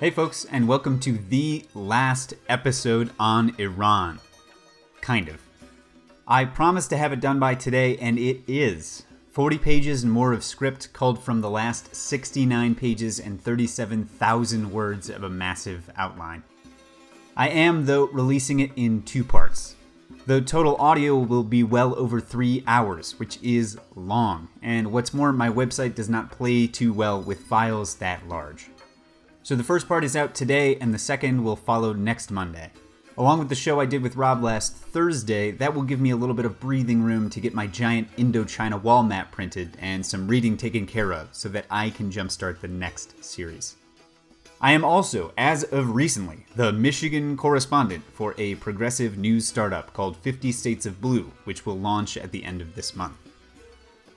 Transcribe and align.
Hey, 0.00 0.08
folks, 0.08 0.46
and 0.46 0.66
welcome 0.66 0.98
to 1.00 1.12
the 1.12 1.66
last 1.74 2.32
episode 2.48 3.10
on 3.20 3.54
Iran. 3.58 4.18
Kind 5.02 5.28
of. 5.28 5.42
I 6.26 6.46
promised 6.46 6.88
to 6.88 6.96
have 6.96 7.12
it 7.12 7.20
done 7.20 7.38
by 7.38 7.54
today, 7.54 7.98
and 7.98 8.18
it 8.18 8.40
is. 8.48 9.02
40 9.32 9.58
pages 9.58 10.02
and 10.02 10.10
more 10.10 10.32
of 10.32 10.42
script 10.42 10.94
culled 10.94 11.22
from 11.22 11.42
the 11.42 11.50
last 11.50 11.94
69 11.94 12.76
pages 12.76 13.20
and 13.20 13.38
37,000 13.38 14.72
words 14.72 15.10
of 15.10 15.22
a 15.22 15.28
massive 15.28 15.90
outline. 15.98 16.44
I 17.36 17.50
am, 17.50 17.84
though, 17.84 18.06
releasing 18.06 18.60
it 18.60 18.70
in 18.76 19.02
two 19.02 19.22
parts. 19.22 19.76
The 20.24 20.40
total 20.40 20.76
audio 20.76 21.18
will 21.18 21.44
be 21.44 21.62
well 21.62 21.94
over 21.98 22.22
three 22.22 22.64
hours, 22.66 23.18
which 23.18 23.38
is 23.42 23.78
long, 23.94 24.48
and 24.62 24.92
what's 24.92 25.12
more, 25.12 25.30
my 25.30 25.50
website 25.50 25.94
does 25.94 26.08
not 26.08 26.30
play 26.30 26.66
too 26.66 26.94
well 26.94 27.20
with 27.20 27.40
files 27.40 27.96
that 27.96 28.26
large. 28.26 28.69
So 29.50 29.56
the 29.56 29.64
first 29.64 29.88
part 29.88 30.04
is 30.04 30.14
out 30.14 30.32
today, 30.32 30.76
and 30.76 30.94
the 30.94 30.98
second 31.00 31.42
will 31.42 31.56
follow 31.56 31.92
next 31.92 32.30
Monday. 32.30 32.70
Along 33.18 33.40
with 33.40 33.48
the 33.48 33.56
show 33.56 33.80
I 33.80 33.84
did 33.84 34.00
with 34.00 34.14
Rob 34.14 34.44
last 34.44 34.76
Thursday, 34.76 35.50
that 35.50 35.74
will 35.74 35.82
give 35.82 36.00
me 36.00 36.10
a 36.10 36.16
little 36.16 36.36
bit 36.36 36.44
of 36.44 36.60
breathing 36.60 37.02
room 37.02 37.28
to 37.30 37.40
get 37.40 37.52
my 37.52 37.66
giant 37.66 38.14
Indochina 38.16 38.80
wall 38.80 39.02
map 39.02 39.32
printed 39.32 39.76
and 39.80 40.06
some 40.06 40.28
reading 40.28 40.56
taken 40.56 40.86
care 40.86 41.12
of 41.12 41.30
so 41.32 41.48
that 41.48 41.66
I 41.68 41.90
can 41.90 42.12
jumpstart 42.12 42.60
the 42.60 42.68
next 42.68 43.24
series. 43.24 43.74
I 44.60 44.70
am 44.70 44.84
also, 44.84 45.32
as 45.36 45.64
of 45.64 45.96
recently, 45.96 46.46
the 46.54 46.72
Michigan 46.72 47.36
correspondent 47.36 48.04
for 48.12 48.36
a 48.38 48.54
progressive 48.54 49.18
news 49.18 49.48
startup 49.48 49.92
called 49.92 50.16
50 50.18 50.52
States 50.52 50.86
of 50.86 51.00
Blue, 51.00 51.32
which 51.42 51.66
will 51.66 51.76
launch 51.76 52.16
at 52.16 52.30
the 52.30 52.44
end 52.44 52.60
of 52.60 52.76
this 52.76 52.94
month. 52.94 53.29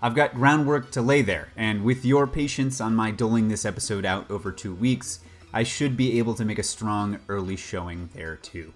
I've 0.04 0.16
got 0.16 0.36
groundwork 0.36 0.92
to 0.92 1.02
lay 1.02 1.22
there, 1.22 1.48
and 1.56 1.82
with 1.82 2.04
your 2.04 2.28
patience 2.28 2.82
on 2.82 2.94
my 2.94 3.10
doling 3.10 3.48
this 3.48 3.64
episode 3.64 4.04
out 4.04 4.30
over 4.30 4.52
two 4.52 4.76
weeks, 4.76 5.22
I 5.54 5.64
should 5.64 5.96
be 5.96 6.20
able 6.20 6.34
to 6.34 6.44
make 6.44 6.60
a 6.60 6.64
strong 6.64 7.22
early 7.30 7.56
showing 7.56 8.10
there 8.14 8.36
too. 8.36 8.74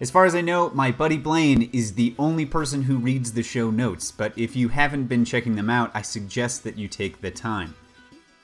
As 0.00 0.10
far 0.10 0.24
as 0.24 0.34
I 0.34 0.40
know, 0.40 0.70
my 0.70 0.90
buddy 0.90 1.16
Blaine 1.16 1.70
is 1.72 1.94
the 1.94 2.12
only 2.18 2.44
person 2.44 2.82
who 2.82 2.98
reads 2.98 3.32
the 3.32 3.42
show 3.44 3.70
notes, 3.70 4.10
but 4.10 4.36
if 4.36 4.56
you 4.56 4.66
haven't 4.66 5.06
been 5.06 5.24
checking 5.24 5.54
them 5.54 5.70
out, 5.70 5.92
I 5.94 6.02
suggest 6.02 6.64
that 6.64 6.76
you 6.76 6.88
take 6.88 7.20
the 7.20 7.30
time. 7.30 7.72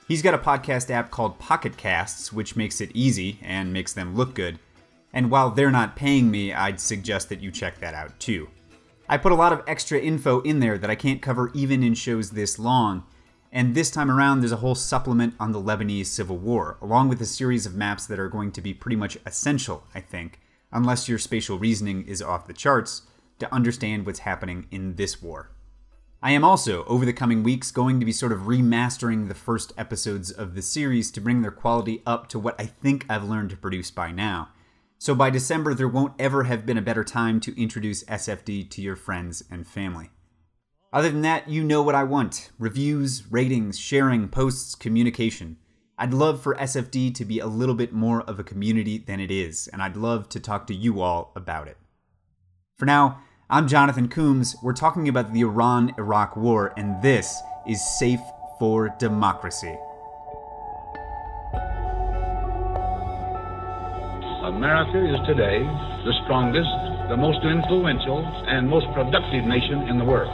He's 0.07 0.21
got 0.21 0.33
a 0.33 0.37
podcast 0.37 0.89
app 0.89 1.11
called 1.11 1.37
Pocket 1.37 1.75
Casts, 1.75 2.31
which 2.31 2.55
makes 2.55 2.79
it 2.79 2.91
easy 2.93 3.39
and 3.43 3.73
makes 3.73 3.91
them 3.91 4.15
look 4.15 4.33
good. 4.33 4.57
And 5.11 5.29
while 5.29 5.51
they're 5.51 5.69
not 5.69 5.97
paying 5.97 6.31
me, 6.31 6.53
I'd 6.53 6.79
suggest 6.79 7.27
that 7.27 7.41
you 7.41 7.51
check 7.51 7.77
that 7.81 7.93
out 7.93 8.17
too. 8.21 8.47
I 9.07 9.17
put 9.17 9.31
a 9.31 9.35
lot 9.35 9.53
of 9.53 9.61
extra 9.67 9.99
info 9.99 10.41
in 10.41 10.59
there 10.59 10.79
that 10.79 10.89
I 10.89 10.95
can't 10.95 11.21
cover 11.21 11.51
even 11.53 11.83
in 11.83 11.93
shows 11.93 12.31
this 12.31 12.57
long, 12.57 13.03
and 13.51 13.75
this 13.75 13.91
time 13.91 14.09
around 14.09 14.39
there's 14.39 14.51
a 14.51 14.57
whole 14.57 14.73
supplement 14.73 15.35
on 15.39 15.51
the 15.51 15.61
Lebanese 15.61 16.07
Civil 16.07 16.37
War, 16.37 16.77
along 16.81 17.09
with 17.09 17.21
a 17.21 17.25
series 17.25 17.67
of 17.67 17.75
maps 17.75 18.07
that 18.07 18.19
are 18.19 18.29
going 18.29 18.51
to 18.51 18.61
be 18.61 18.73
pretty 18.73 18.95
much 18.95 19.17
essential, 19.23 19.83
I 19.93 20.01
think, 20.01 20.39
unless 20.71 21.07
your 21.07 21.19
spatial 21.19 21.59
reasoning 21.59 22.07
is 22.07 22.21
off 22.21 22.47
the 22.47 22.53
charts, 22.53 23.03
to 23.37 23.53
understand 23.53 24.07
what's 24.07 24.19
happening 24.19 24.65
in 24.71 24.95
this 24.95 25.21
war. 25.21 25.51
I 26.23 26.31
am 26.31 26.43
also, 26.43 26.83
over 26.85 27.05
the 27.05 27.13
coming 27.13 27.43
weeks, 27.43 27.69
going 27.69 27.99
to 27.99 28.05
be 28.05 28.11
sort 28.11 28.31
of 28.31 28.41
remastering 28.41 29.27
the 29.27 29.35
first 29.35 29.71
episodes 29.77 30.31
of 30.31 30.55
the 30.55 30.63
series 30.63 31.11
to 31.11 31.21
bring 31.21 31.43
their 31.43 31.51
quality 31.51 32.01
up 32.07 32.27
to 32.29 32.39
what 32.39 32.59
I 32.59 32.65
think 32.65 33.05
I've 33.07 33.29
learned 33.29 33.51
to 33.51 33.57
produce 33.57 33.91
by 33.91 34.11
now. 34.11 34.49
So 35.05 35.13
by 35.13 35.29
December, 35.29 35.75
there 35.75 35.87
won't 35.87 36.15
ever 36.17 36.45
have 36.45 36.65
been 36.65 36.79
a 36.79 36.81
better 36.81 37.03
time 37.03 37.39
to 37.41 37.61
introduce 37.61 38.03
SFD 38.05 38.71
to 38.71 38.81
your 38.81 38.95
friends 38.95 39.43
and 39.51 39.67
family. 39.67 40.09
Other 40.91 41.11
than 41.11 41.21
that, 41.21 41.47
you 41.47 41.63
know 41.63 41.83
what 41.83 41.93
I 41.93 42.03
want 42.03 42.49
reviews, 42.57 43.21
ratings, 43.29 43.77
sharing, 43.77 44.27
posts, 44.27 44.73
communication. 44.73 45.57
I'd 45.99 46.11
love 46.11 46.41
for 46.41 46.55
SFD 46.55 47.13
to 47.13 47.23
be 47.23 47.37
a 47.37 47.45
little 47.45 47.75
bit 47.75 47.93
more 47.93 48.23
of 48.23 48.39
a 48.39 48.43
community 48.43 48.97
than 48.97 49.19
it 49.19 49.29
is, 49.29 49.67
and 49.67 49.79
I'd 49.79 49.95
love 49.95 50.27
to 50.29 50.39
talk 50.39 50.65
to 50.67 50.73
you 50.73 51.01
all 51.01 51.31
about 51.35 51.67
it. 51.67 51.77
For 52.79 52.87
now, 52.87 53.21
I'm 53.47 53.67
Jonathan 53.67 54.07
Coombs. 54.07 54.55
We're 54.63 54.73
talking 54.73 55.07
about 55.07 55.33
the 55.33 55.41
Iran 55.41 55.93
Iraq 55.99 56.35
War, 56.35 56.73
and 56.77 56.99
this 57.03 57.39
is 57.67 57.99
Safe 57.99 58.21
for 58.57 58.89
Democracy. 58.97 59.77
America 64.45 64.99
is 64.99 65.19
today 65.25 65.65
the 66.05 66.13
strongest, 66.23 66.69
the 67.09 67.17
most 67.17 67.39
influential, 67.43 68.23
and 68.47 68.69
most 68.69 68.85
productive 68.93 69.43
nation 69.43 69.89
in 69.89 69.97
the 69.97 70.05
world. 70.05 70.29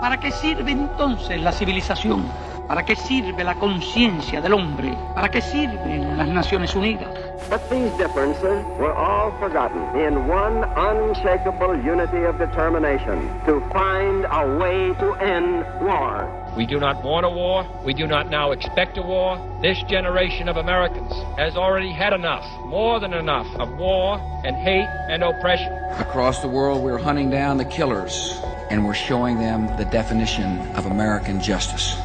¿Para 0.00 0.18
qué 0.18 0.30
sirve 0.30 0.70
entonces 0.70 1.40
la 1.40 1.50
civilización? 1.50 2.24
¿Para 2.68 2.84
qué 2.84 2.94
sirve 2.94 3.42
la 3.42 3.56
conciencia 3.56 4.40
del 4.40 4.52
hombre? 4.52 4.96
¿Para 5.14 5.28
qué 5.28 5.40
sirven 5.40 6.16
las 6.16 6.28
Naciones 6.28 6.76
Unidas? 6.76 7.08
But 7.48 7.68
these 7.68 7.90
differences 7.98 8.64
were 8.78 8.92
all 8.92 9.30
forgotten 9.38 10.00
in 10.00 10.26
one 10.26 10.64
unshakable 10.64 11.82
unity 11.82 12.24
of 12.24 12.38
determination 12.38 13.28
to 13.46 13.60
find 13.72 14.26
a 14.30 14.56
way 14.58 14.94
to 14.94 15.12
end 15.14 15.64
war. 15.80 16.38
We 16.56 16.66
do 16.66 16.78
not 16.78 17.02
want 17.02 17.24
a 17.24 17.30
war. 17.30 17.66
We 17.84 17.94
do 17.94 18.06
not 18.06 18.28
now 18.28 18.52
expect 18.52 18.98
a 18.98 19.02
war. 19.02 19.38
This 19.62 19.82
generation 19.84 20.48
of 20.48 20.56
Americans 20.56 21.12
has 21.38 21.56
already 21.56 21.92
had 21.92 22.12
enough, 22.12 22.44
more 22.66 23.00
than 23.00 23.14
enough, 23.14 23.46
of 23.56 23.76
war 23.76 24.18
and 24.44 24.56
hate 24.56 24.88
and 25.08 25.22
oppression. 25.22 25.72
Across 25.98 26.42
the 26.42 26.48
world, 26.48 26.82
we're 26.82 26.98
hunting 26.98 27.30
down 27.30 27.56
the 27.56 27.64
killers, 27.64 28.38
and 28.70 28.84
we're 28.84 28.94
showing 28.94 29.38
them 29.38 29.66
the 29.76 29.84
definition 29.86 30.58
of 30.76 30.86
American 30.86 31.40
justice. 31.40 31.96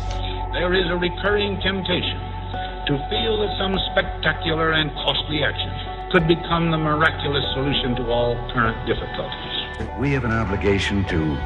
There 0.54 0.74
is 0.74 0.90
a 0.90 0.96
recurring 0.96 1.60
temptation 1.62 2.27
to 2.88 2.98
feel 3.10 3.38
that 3.42 3.54
some 3.60 3.78
spectacular 3.92 4.72
and 4.72 4.90
costly 4.96 5.44
action 5.44 5.70
could 6.10 6.26
become 6.26 6.72
the 6.72 6.78
miraculous 6.78 7.44
solution 7.54 7.96
to 7.98 8.10
all 8.10 8.36
current 8.54 8.78
difficulties. 8.88 9.90
We 10.00 10.12
have 10.14 10.24
an 10.24 10.32
obligation 10.32 11.04
to 11.06 11.38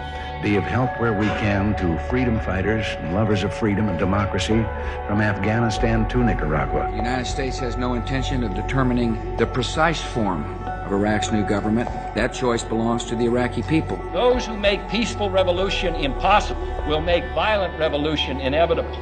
be 0.43 0.55
of 0.55 0.63
help 0.63 0.99
where 0.99 1.13
we 1.13 1.25
can 1.41 1.75
to 1.77 1.97
freedom 2.09 2.39
fighters 2.39 2.85
and 2.99 3.15
lovers 3.15 3.43
of 3.43 3.53
freedom 3.53 3.89
and 3.89 3.97
democracy 3.97 4.63
from 5.07 5.19
Afghanistan 5.21 6.07
to 6.09 6.23
Nicaragua. 6.23 6.89
The 6.91 6.97
United 6.97 7.25
States 7.25 7.57
has 7.57 7.75
no 7.75 7.95
intention 7.95 8.43
of 8.43 8.53
determining 8.53 9.35
the 9.37 9.47
precise 9.47 10.01
form 10.01 10.43
of 10.67 10.91
Iraq's 10.91 11.31
new 11.31 11.43
government. 11.43 11.89
That 12.13 12.33
choice 12.33 12.63
belongs 12.63 13.03
to 13.05 13.15
the 13.15 13.25
Iraqi 13.25 13.63
people. 13.63 13.97
Those 14.13 14.45
who 14.45 14.57
make 14.57 14.87
peaceful 14.89 15.31
revolution 15.31 15.95
impossible 15.95 16.67
will 16.87 17.01
make 17.01 17.23
violent 17.33 17.79
revolution 17.79 18.39
inevitable. 18.39 18.95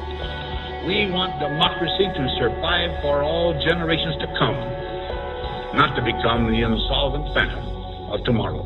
We 0.86 1.10
want 1.10 1.38
democracy 1.38 2.08
to 2.08 2.36
survive 2.38 3.02
for 3.02 3.22
all 3.22 3.52
generations 3.68 4.16
to 4.16 4.26
come, 4.38 4.56
not 5.76 5.94
to 5.94 6.00
become 6.00 6.46
the 6.46 6.62
insolvent 6.62 7.34
phantom 7.34 7.66
of 8.10 8.24
tomorrow. 8.24 8.64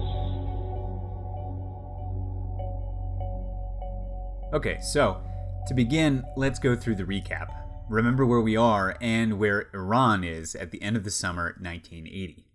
Okay, 4.55 4.79
so 4.81 5.21
to 5.67 5.75
begin, 5.75 6.23
let's 6.37 6.61
go 6.61 6.77
through 6.77 6.95
the 6.95 7.03
recap. 7.03 7.49
Remember 7.89 8.25
where 8.25 8.41
we 8.41 8.57
are 8.57 8.97
and 9.01 9.41
where 9.41 9.69
Iran 9.75 10.23
is 10.23 10.55
at 10.55 10.71
the 10.71 10.81
end 10.83 10.97
of 10.97 11.03
the 11.03 11.11
summer 11.11 11.57
1980. 11.61 12.47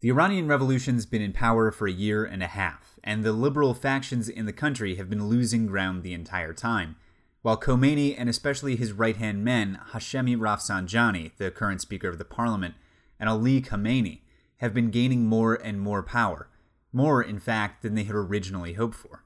The 0.00 0.10
Iranian 0.10 0.48
revolution's 0.48 1.06
been 1.06 1.22
in 1.22 1.32
power 1.32 1.70
for 1.70 1.86
a 1.86 1.92
year 1.92 2.24
and 2.24 2.42
a 2.42 2.48
half, 2.48 2.98
and 3.04 3.22
the 3.22 3.32
liberal 3.32 3.74
factions 3.74 4.28
in 4.28 4.44
the 4.44 4.52
country 4.52 4.96
have 4.96 5.08
been 5.08 5.28
losing 5.28 5.66
ground 5.66 6.02
the 6.02 6.12
entire 6.12 6.52
time, 6.52 6.96
while 7.46 7.56
Khomeini 7.56 8.12
and 8.18 8.28
especially 8.28 8.74
his 8.74 8.92
right 8.92 9.16
hand 9.18 9.44
men, 9.44 9.78
Hashemi 9.92 10.36
Rafsanjani, 10.36 11.30
the 11.36 11.52
current 11.52 11.80
Speaker 11.80 12.08
of 12.08 12.18
the 12.18 12.24
Parliament, 12.24 12.74
and 13.20 13.28
Ali 13.28 13.62
Khamenei, 13.62 14.22
have 14.56 14.74
been 14.74 14.90
gaining 14.90 15.26
more 15.26 15.54
and 15.54 15.80
more 15.80 16.02
power, 16.02 16.48
more, 16.92 17.22
in 17.22 17.38
fact, 17.38 17.82
than 17.82 17.94
they 17.94 18.02
had 18.02 18.16
originally 18.16 18.72
hoped 18.72 18.96
for. 18.96 19.22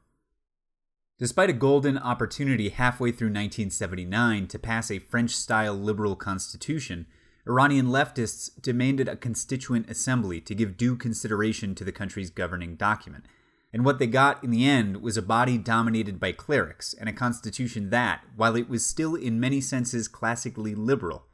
Despite 1.19 1.49
a 1.49 1.55
golden 1.55 1.97
opportunity 1.97 2.69
halfway 2.69 3.11
through 3.11 3.29
1979 3.29 4.49
to 4.49 4.59
pass 4.59 4.91
a 4.91 4.99
French 4.99 5.35
style 5.35 5.75
liberal 5.75 6.15
constitution, 6.15 7.07
Iranian 7.49 7.87
leftists 7.87 8.51
demanded 8.61 9.09
a 9.09 9.17
constituent 9.17 9.89
assembly 9.89 10.43
to 10.43 10.55
give 10.55 10.77
due 10.77 10.95
consideration 10.95 11.75
to 11.75 11.85
the 11.85 11.91
country's 11.91 12.29
governing 12.29 12.77
document. 12.77 13.25
And 13.73 13.85
what 13.85 13.99
they 13.99 14.07
got 14.07 14.43
in 14.43 14.51
the 14.51 14.67
end 14.67 15.01
was 15.01 15.17
a 15.17 15.23
body 15.23 15.57
dominated 15.57 16.19
by 16.19 16.33
clerics 16.33 16.93
and 16.95 17.09
a 17.09 17.13
constitution 17.13 17.91
that, 17.91 18.25
while 18.35 18.57
it 18.57 18.69
was 18.69 18.85
still 18.85 19.15
in 19.15 19.39
many 19.39 19.61
senses 19.61 20.09
classically 20.09 20.75
liberal, 20.75 21.27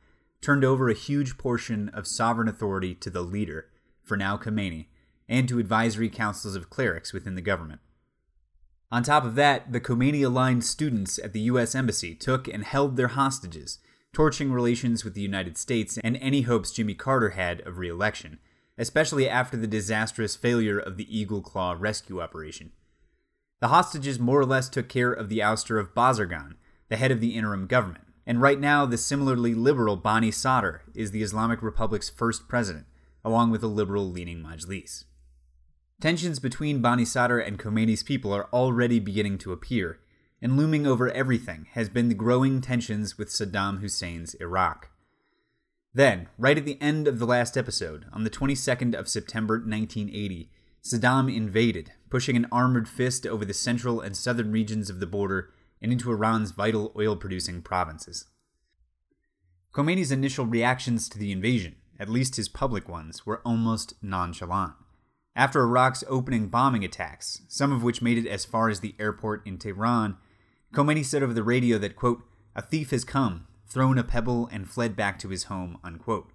turned 0.42 0.64
over 0.64 0.88
a 0.88 0.94
huge 0.94 1.38
portion 1.38 1.88
of 1.90 2.06
sovereign 2.06 2.48
authority 2.48 2.94
to 2.94 3.08
the 3.08 3.22
leader, 3.22 3.68
for 4.02 4.16
now 4.16 4.36
Khomeini, 4.36 4.86
and 5.28 5.48
to 5.48 5.58
advisory 5.58 6.10
councils 6.10 6.54
of 6.54 6.70
clerics 6.70 7.12
within 7.12 7.34
the 7.34 7.40
government. 7.40 7.80
On 8.92 9.02
top 9.02 9.24
of 9.24 9.34
that, 9.34 9.72
the 9.72 9.80
Khomeini 9.80 10.24
aligned 10.24 10.64
students 10.64 11.18
at 11.18 11.32
the 11.32 11.40
U.S. 11.40 11.74
Embassy 11.74 12.14
took 12.14 12.46
and 12.46 12.62
held 12.64 12.96
their 12.96 13.08
hostages, 13.08 13.78
torching 14.12 14.52
relations 14.52 15.04
with 15.04 15.14
the 15.14 15.20
United 15.20 15.58
States 15.58 15.98
and 16.04 16.16
any 16.18 16.42
hopes 16.42 16.70
Jimmy 16.70 16.94
Carter 16.94 17.30
had 17.30 17.60
of 17.62 17.78
re 17.78 17.88
election, 17.88 18.38
especially 18.78 19.28
after 19.28 19.56
the 19.56 19.66
disastrous 19.66 20.36
failure 20.36 20.78
of 20.78 20.96
the 20.96 21.18
Eagle 21.18 21.40
Claw 21.40 21.76
rescue 21.78 22.20
operation. 22.20 22.72
The 23.60 23.68
hostages 23.68 24.18
more 24.18 24.40
or 24.40 24.46
less 24.46 24.68
took 24.68 24.88
care 24.88 25.12
of 25.12 25.28
the 25.28 25.38
ouster 25.38 25.80
of 25.80 25.94
Bazargan, 25.94 26.56
the 26.88 26.96
head 26.96 27.10
of 27.10 27.20
the 27.20 27.34
interim 27.34 27.66
government, 27.66 28.04
and 28.26 28.42
right 28.42 28.60
now 28.60 28.84
the 28.84 28.98
similarly 28.98 29.54
liberal 29.54 29.96
Bani 29.96 30.30
Sadr 30.30 30.82
is 30.94 31.10
the 31.10 31.22
Islamic 31.22 31.62
Republic's 31.62 32.10
first 32.10 32.48
president, 32.48 32.86
along 33.24 33.50
with 33.50 33.62
the 33.62 33.68
liberal 33.68 34.10
leaning 34.10 34.42
Majlis. 34.42 35.04
Tensions 36.00 36.38
between 36.38 36.82
Bani 36.82 37.06
Sadr 37.06 37.38
and 37.38 37.58
Khomeini's 37.58 38.02
people 38.02 38.32
are 38.34 38.50
already 38.52 39.00
beginning 39.00 39.38
to 39.38 39.52
appear, 39.52 40.00
and 40.42 40.56
looming 40.56 40.86
over 40.86 41.08
everything 41.08 41.66
has 41.72 41.88
been 41.88 42.08
the 42.08 42.14
growing 42.14 42.60
tensions 42.60 43.16
with 43.16 43.30
Saddam 43.30 43.80
Hussein's 43.80 44.34
Iraq. 44.34 44.90
Then, 45.96 46.28
right 46.36 46.58
at 46.58 46.66
the 46.66 46.76
end 46.78 47.08
of 47.08 47.18
the 47.18 47.24
last 47.24 47.56
episode, 47.56 48.04
on 48.12 48.22
the 48.22 48.28
22nd 48.28 48.94
of 48.94 49.08
September 49.08 49.54
1980, 49.54 50.50
Saddam 50.84 51.34
invaded, 51.34 51.90
pushing 52.10 52.36
an 52.36 52.46
armored 52.52 52.86
fist 52.86 53.26
over 53.26 53.46
the 53.46 53.54
central 53.54 54.02
and 54.02 54.14
southern 54.14 54.52
regions 54.52 54.90
of 54.90 55.00
the 55.00 55.06
border 55.06 55.54
and 55.80 55.90
into 55.90 56.10
Iran's 56.10 56.50
vital 56.50 56.92
oil 56.98 57.16
producing 57.16 57.62
provinces. 57.62 58.26
Khomeini's 59.72 60.12
initial 60.12 60.44
reactions 60.44 61.08
to 61.08 61.18
the 61.18 61.32
invasion, 61.32 61.76
at 61.98 62.10
least 62.10 62.36
his 62.36 62.50
public 62.50 62.90
ones, 62.90 63.24
were 63.24 63.40
almost 63.42 63.94
nonchalant. 64.02 64.74
After 65.34 65.62
Iraq's 65.62 66.04
opening 66.10 66.48
bombing 66.48 66.84
attacks, 66.84 67.40
some 67.48 67.72
of 67.72 67.82
which 67.82 68.02
made 68.02 68.18
it 68.18 68.28
as 68.28 68.44
far 68.44 68.68
as 68.68 68.80
the 68.80 68.94
airport 69.00 69.46
in 69.46 69.56
Tehran, 69.56 70.18
Khomeini 70.74 71.06
said 71.06 71.22
over 71.22 71.32
the 71.32 71.42
radio 71.42 71.78
that, 71.78 71.96
quote, 71.96 72.22
a 72.54 72.60
thief 72.60 72.90
has 72.90 73.02
come, 73.02 73.46
thrown 73.68 73.98
a 73.98 74.04
pebble, 74.04 74.48
and 74.52 74.68
fled 74.68 74.96
back 74.96 75.18
to 75.18 75.28
his 75.28 75.44
home, 75.44 75.78
unquote. 75.82 76.30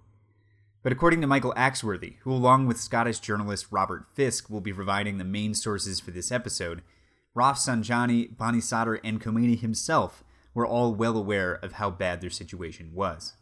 But 0.82 0.92
according 0.92 1.20
to 1.20 1.26
Michael 1.26 1.54
Axworthy, 1.56 2.16
who 2.20 2.32
along 2.32 2.66
with 2.66 2.80
Scottish 2.80 3.20
journalist 3.20 3.66
Robert 3.70 4.06
Fisk 4.14 4.50
will 4.50 4.60
be 4.60 4.72
providing 4.72 5.18
the 5.18 5.24
main 5.24 5.54
sources 5.54 6.00
for 6.00 6.10
this 6.10 6.32
episode, 6.32 6.82
Rafsanjani, 7.36 8.36
Bani 8.36 8.60
Sadr, 8.60 8.94
and 8.96 9.20
Khomeini 9.20 9.58
himself 9.58 10.24
were 10.54 10.66
all 10.66 10.94
well 10.94 11.16
aware 11.16 11.54
of 11.54 11.74
how 11.74 11.90
bad 11.90 12.20
their 12.20 12.30
situation 12.30 12.92
was. 12.92 13.34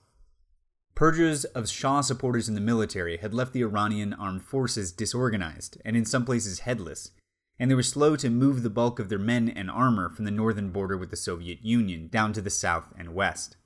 Purges 0.94 1.44
of 1.46 1.68
Shah 1.68 2.02
supporters 2.02 2.48
in 2.48 2.54
the 2.54 2.60
military 2.60 3.16
had 3.16 3.32
left 3.32 3.52
the 3.52 3.62
Iranian 3.62 4.12
armed 4.12 4.44
forces 4.44 4.92
disorganized 4.92 5.80
and 5.84 5.96
in 5.96 6.04
some 6.04 6.26
places 6.26 6.60
headless, 6.60 7.10
and 7.58 7.70
they 7.70 7.74
were 7.74 7.82
slow 7.82 8.16
to 8.16 8.28
move 8.28 8.62
the 8.62 8.70
bulk 8.70 8.98
of 8.98 9.08
their 9.08 9.18
men 9.18 9.48
and 9.48 9.70
armor 9.70 10.10
from 10.10 10.26
the 10.26 10.30
northern 10.30 10.70
border 10.70 10.96
with 10.96 11.10
the 11.10 11.16
Soviet 11.16 11.64
Union 11.64 12.08
down 12.08 12.32
to 12.34 12.42
the 12.42 12.50
south 12.50 12.92
and 12.98 13.14
west. 13.14 13.56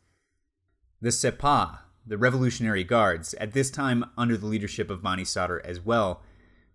The 1.00 1.10
Sepah, 1.10 1.80
the 2.06 2.16
Revolutionary 2.16 2.84
Guards, 2.84 3.34
at 3.34 3.52
this 3.52 3.70
time 3.70 4.04
under 4.16 4.36
the 4.36 4.46
leadership 4.46 4.90
of 4.90 5.02
Bani 5.02 5.24
Sadr 5.24 5.58
as 5.64 5.80
well, 5.80 6.22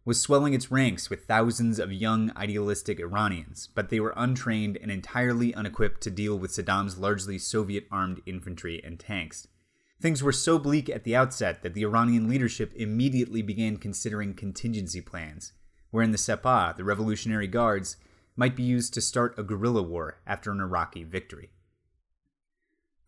was 0.06 0.21
swelling 0.21 0.54
its 0.54 0.71
ranks 0.71 1.10
with 1.10 1.25
thousands 1.25 1.80
of 1.80 1.94
young, 1.94 2.31
idealistic 2.36 3.00
Iranians, 3.00 3.69
but 3.74 3.89
they 3.89 4.00
were 4.00 4.13
untrained 4.18 4.77
and 4.77 4.92
entirely 4.92 5.54
unequipped 5.54 6.01
to 6.01 6.12
deal 6.12 6.38
with 6.38 6.51
Saddam's 6.51 6.98
largely 6.98 7.38
Soviet 7.38 7.86
armed 7.92 8.21
infantry 8.25 8.81
and 8.83 9.00
tanks. 9.00 9.48
Things 10.01 10.21
were 10.21 10.31
so 10.31 10.60
bleak 10.60 10.89
at 10.89 11.04
the 11.04 11.16
outset 11.16 11.62
that 11.62 11.74
the 11.74 11.83
Iranian 11.83 12.27
leadership 12.27 12.74
immediately 12.75 13.42
began 13.42 13.77
considering 13.77 14.33
contingency 14.33 15.01
plans, 15.01 15.54
wherein 15.92 16.12
the 16.12 16.18
Sepah, 16.18 16.75
the 16.75 16.83
Revolutionary 16.83 17.48
Guards, 17.48 17.98
might 18.36 18.56
be 18.56 18.63
used 18.63 18.94
to 18.94 19.01
start 19.01 19.38
a 19.38 19.44
guerrilla 19.44 19.81
war 19.81 20.21
after 20.25 20.51
an 20.51 20.60
Iraqi 20.60 21.04
victory. 21.04 21.51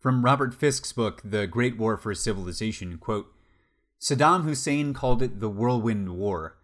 From 0.02 0.24
Robert 0.24 0.52
Fisk's 0.52 0.90
book, 0.92 1.22
The 1.24 1.46
Great 1.46 1.78
War 1.78 1.96
for 1.96 2.12
Civilization, 2.12 2.98
quote, 2.98 3.32
Saddam 4.00 4.42
Hussein 4.42 4.94
called 4.94 5.22
it 5.22 5.38
the 5.38 5.48
Whirlwind 5.48 6.16
War. 6.16 6.56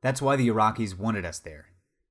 That's 0.00 0.22
why 0.22 0.36
the 0.36 0.48
Iraqis 0.48 0.96
wanted 0.96 1.26
us 1.26 1.38
there. 1.38 1.66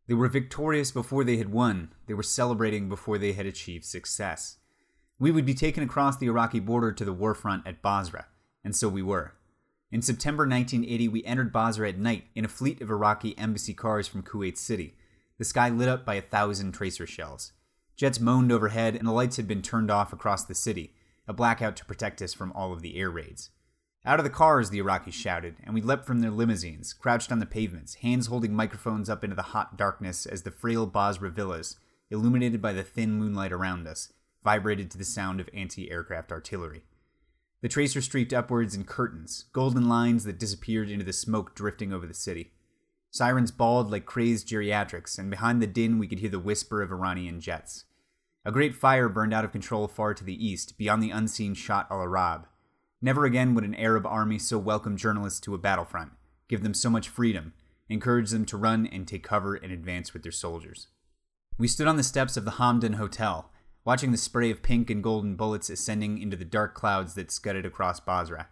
They 0.06 0.14
were 0.14 0.28
victorious 0.28 0.92
before 0.92 1.24
they 1.24 1.38
had 1.38 1.52
won. 1.52 1.92
They 2.06 2.14
were 2.14 2.22
celebrating 2.22 2.88
before 2.88 3.18
they 3.18 3.34
had 3.34 3.48
achieved 3.48 3.84
success. 3.84 4.58
We 5.18 5.32
would 5.32 5.44
be 5.44 5.56
taken 5.56 5.82
across 5.82 6.18
the 6.18 6.28
Iraqi 6.28 6.60
border 6.60 6.92
to 6.92 7.04
the 7.04 7.14
war 7.14 7.34
front 7.34 7.66
at 7.66 7.82
Basra, 7.82 8.28
and 8.64 8.76
so 8.76 8.88
we 8.88 9.02
were. 9.02 9.34
In 9.92 10.04
September 10.04 10.44
1980, 10.44 11.08
we 11.08 11.26
entered 11.26 11.52
Basra 11.52 11.90
at 11.90 11.98
night 11.98 12.26
in 12.36 12.46
a 12.46 12.48
fleet 12.48 12.80
of 12.80 12.92
Iraqi 12.92 13.36
embassy 13.40 13.74
cars 13.74 14.08
from 14.08 14.22
Kuwait 14.22 14.56
City, 14.56 14.96
the 15.40 15.46
sky 15.46 15.68
lit 15.68 15.90
up 15.90 16.06
by 16.06 16.14
a 16.14 16.22
thousand 16.22 16.74
tracer 16.74 17.08
shells. 17.08 17.54
Jets 17.96 18.20
moaned 18.20 18.52
overhead, 18.52 18.96
and 18.96 19.08
the 19.08 19.12
lights 19.12 19.38
had 19.38 19.48
been 19.48 19.62
turned 19.62 19.90
off 19.90 20.12
across 20.12 20.44
the 20.44 20.56
city, 20.56 20.94
a 21.28 21.34
blackout 21.34 21.76
to 21.78 21.86
protect 21.86 22.22
us 22.22 22.34
from 22.34 22.52
all 22.52 22.74
of 22.74 22.82
the 22.82 22.98
air 22.98 23.10
raids. 23.10 23.52
Out 24.06 24.20
of 24.20 24.24
the 24.24 24.30
cars, 24.30 24.70
the 24.70 24.80
Iraqis 24.80 25.14
shouted, 25.14 25.56
and 25.64 25.74
we 25.74 25.82
leapt 25.82 26.06
from 26.06 26.20
their 26.20 26.30
limousines, 26.30 26.94
crouched 26.94 27.32
on 27.32 27.40
the 27.40 27.46
pavements, 27.46 27.96
hands 27.96 28.28
holding 28.28 28.54
microphones 28.54 29.10
up 29.10 29.24
into 29.24 29.36
the 29.36 29.42
hot 29.42 29.78
darkness 29.78 30.28
as 30.28 30.44
the 30.44 30.52
frail 30.52 30.86
Basra 30.86 31.32
villas, 31.32 31.78
illuminated 32.12 32.62
by 32.62 32.72
the 32.72 32.84
thin 32.84 33.14
moonlight 33.14 33.52
around 33.52 33.88
us, 33.88 34.14
vibrated 34.44 34.92
to 34.92 34.98
the 34.98 35.04
sound 35.04 35.40
of 35.40 35.50
anti 35.54 35.90
aircraft 35.90 36.32
artillery. 36.32 36.84
The 37.62 37.70
tracer 37.70 38.00
streaked 38.00 38.32
upwards 38.32 38.76
in 38.76 38.84
curtains, 38.84 39.46
golden 39.54 39.90
lines 39.90 40.24
that 40.26 40.38
disappeared 40.38 40.90
into 40.92 41.06
the 41.06 41.14
smoke 41.14 41.56
drifting 41.56 41.92
over 41.92 42.06
the 42.06 42.14
city. 42.14 42.52
Sirens 43.16 43.50
bawled 43.50 43.92
like 43.92 44.06
crazed 44.06 44.46
geriatrics, 44.46 45.18
and 45.18 45.30
behind 45.30 45.62
the 45.62 45.68
din 45.68 46.00
we 46.00 46.06
could 46.06 46.20
hear 46.20 46.30
the 46.30 46.38
whisper 46.38 46.82
of 46.82 46.92
Iranian 46.92 47.40
jets. 47.40 47.86
A 48.44 48.52
great 48.52 48.76
fire 48.76 49.08
burned 49.08 49.34
out 49.34 49.46
of 49.46 49.54
control 49.54 49.88
far 49.88 50.14
to 50.14 50.24
the 50.26 50.46
east, 50.46 50.78
beyond 50.78 51.02
the 51.02 51.12
unseen 51.12 51.54
Shatt 51.54 51.88
al 51.90 52.02
Arab. 52.02 52.46
Never 53.02 53.24
again 53.24 53.56
would 53.56 53.64
an 53.64 53.74
Arab 53.76 54.06
army 54.06 54.38
so 54.38 54.58
welcome 54.58 54.98
journalists 54.98 55.40
to 55.40 55.56
a 55.56 55.58
battlefront, 55.58 56.12
give 56.50 56.62
them 56.62 56.74
so 56.74 56.90
much 56.90 57.08
freedom, 57.08 57.54
encourage 57.88 58.32
them 58.32 58.44
to 58.48 58.58
run 58.58 58.86
and 58.86 59.08
take 59.08 59.24
cover 59.24 59.56
and 59.56 59.72
advance 59.72 60.12
with 60.12 60.24
their 60.24 60.34
soldiers. 60.34 60.88
We 61.58 61.70
stood 61.70 61.88
on 61.88 61.96
the 61.96 62.04
steps 62.04 62.36
of 62.36 62.44
the 62.44 62.52
Hamdan 62.52 62.96
Hotel, 62.96 63.50
watching 63.86 64.12
the 64.12 64.18
spray 64.18 64.52
of 64.52 64.62
pink 64.62 64.90
and 64.90 65.02
golden 65.02 65.38
bullets 65.38 65.70
ascending 65.70 66.18
into 66.18 66.36
the 66.36 66.44
dark 66.44 66.74
clouds 66.76 67.14
that 67.14 67.32
scudded 67.32 67.66
across 67.66 68.02
Basra. 68.02 68.50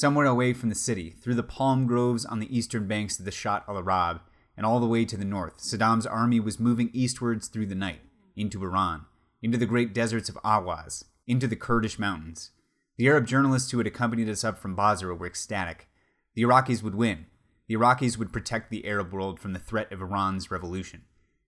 Somewhere 0.00 0.24
away 0.24 0.54
from 0.54 0.70
the 0.70 0.74
city, 0.74 1.10
through 1.10 1.34
the 1.34 1.42
palm 1.42 1.86
groves 1.86 2.24
on 2.24 2.38
the 2.38 2.56
eastern 2.56 2.88
banks 2.88 3.18
of 3.18 3.26
the 3.26 3.30
Shatt 3.30 3.64
al 3.68 3.76
Arab, 3.76 4.22
and 4.56 4.64
all 4.64 4.80
the 4.80 4.86
way 4.86 5.04
to 5.04 5.14
the 5.14 5.26
north, 5.26 5.58
Saddam's 5.58 6.06
army 6.06 6.40
was 6.40 6.58
moving 6.58 6.88
eastwards 6.94 7.48
through 7.48 7.66
the 7.66 7.74
night, 7.74 8.00
into 8.34 8.64
Iran, 8.64 9.04
into 9.42 9.58
the 9.58 9.66
great 9.66 9.92
deserts 9.92 10.30
of 10.30 10.38
Ahwaz, 10.42 11.04
into 11.26 11.46
the 11.46 11.54
Kurdish 11.54 11.98
mountains. 11.98 12.52
The 12.96 13.08
Arab 13.08 13.26
journalists 13.26 13.72
who 13.72 13.76
had 13.76 13.86
accompanied 13.86 14.30
us 14.30 14.42
up 14.42 14.58
from 14.58 14.74
Basra 14.74 15.14
were 15.14 15.26
ecstatic. 15.26 15.86
The 16.34 16.44
Iraqis 16.44 16.82
would 16.82 16.94
win. 16.94 17.26
The 17.68 17.76
Iraqis 17.76 18.16
would 18.16 18.32
protect 18.32 18.70
the 18.70 18.86
Arab 18.86 19.12
world 19.12 19.38
from 19.38 19.52
the 19.52 19.58
threat 19.58 19.92
of 19.92 20.00
Iran's 20.00 20.50
revolution. 20.50 21.02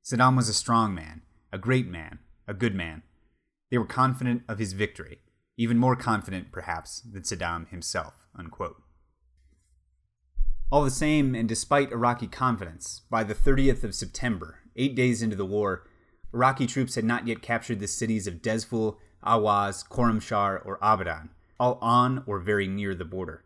Saddam 0.05 0.37
was 0.37 0.51
a 0.51 0.53
strong 0.53 0.95
man, 0.95 1.23
a 1.51 1.57
great 1.57 1.87
man, 1.89 2.19
a 2.47 2.53
good 2.53 2.75
man. 2.75 3.03
They 3.71 3.79
were 3.79 3.87
confident 3.87 4.43
of 4.47 4.59
his 4.59 4.75
victory, 4.75 5.21
even 5.63 5.79
more 5.79 5.95
confident, 5.95 6.51
perhaps, 6.51 7.01
than 7.01 7.23
Saddam 7.23 7.69
himself. 7.69 8.15
Unquote. 8.37 8.83
All 10.73 10.83
the 10.83 10.91
same, 10.91 11.35
and 11.35 11.49
despite 11.49 11.93
Iraqi 11.93 12.27
confidence, 12.27 13.03
by 13.09 13.23
the 13.23 13.35
30th 13.35 13.85
of 13.85 13.95
September, 13.95 14.59
eight 14.75 14.97
days 14.97 15.23
into 15.23 15.37
the 15.37 15.45
war, 15.45 15.87
Iraqi 16.35 16.67
troops 16.67 16.97
had 16.97 17.05
not 17.05 17.29
yet 17.29 17.43
captured 17.43 17.79
the 17.79 17.87
cities 17.87 18.27
of 18.27 18.43
Dezful, 18.43 18.99
Ahwaz, 19.23 19.87
Khorramshahr, 19.89 20.65
or 20.65 20.79
Abadan, 20.83 21.29
all 21.61 21.79
on 21.81 22.25
or 22.27 22.41
very 22.41 22.67
near 22.67 22.95
the 22.95 23.05
border. 23.05 23.45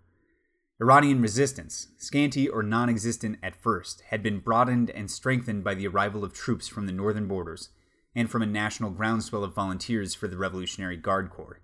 Iranian 0.81 1.21
resistance, 1.21 1.89
scanty 1.99 2.49
or 2.49 2.63
non 2.63 2.89
existent 2.89 3.39
at 3.43 3.57
first, 3.57 4.03
had 4.09 4.23
been 4.23 4.39
broadened 4.39 4.89
and 4.91 5.11
strengthened 5.11 5.65
by 5.65 5.75
the 5.75 5.87
arrival 5.87 6.23
of 6.23 6.33
troops 6.33 6.69
from 6.69 6.87
the 6.87 6.93
northern 6.93 7.27
borders 7.27 7.71
and 8.15 8.31
from 8.31 8.41
a 8.41 8.47
national 8.47 8.91
groundswell 8.91 9.45
of 9.45 9.55
volunteers 9.55 10.15
for 10.15 10.29
the 10.29 10.39
Revolutionary 10.39 10.97
Guard 10.97 11.29
Corps. 11.31 11.61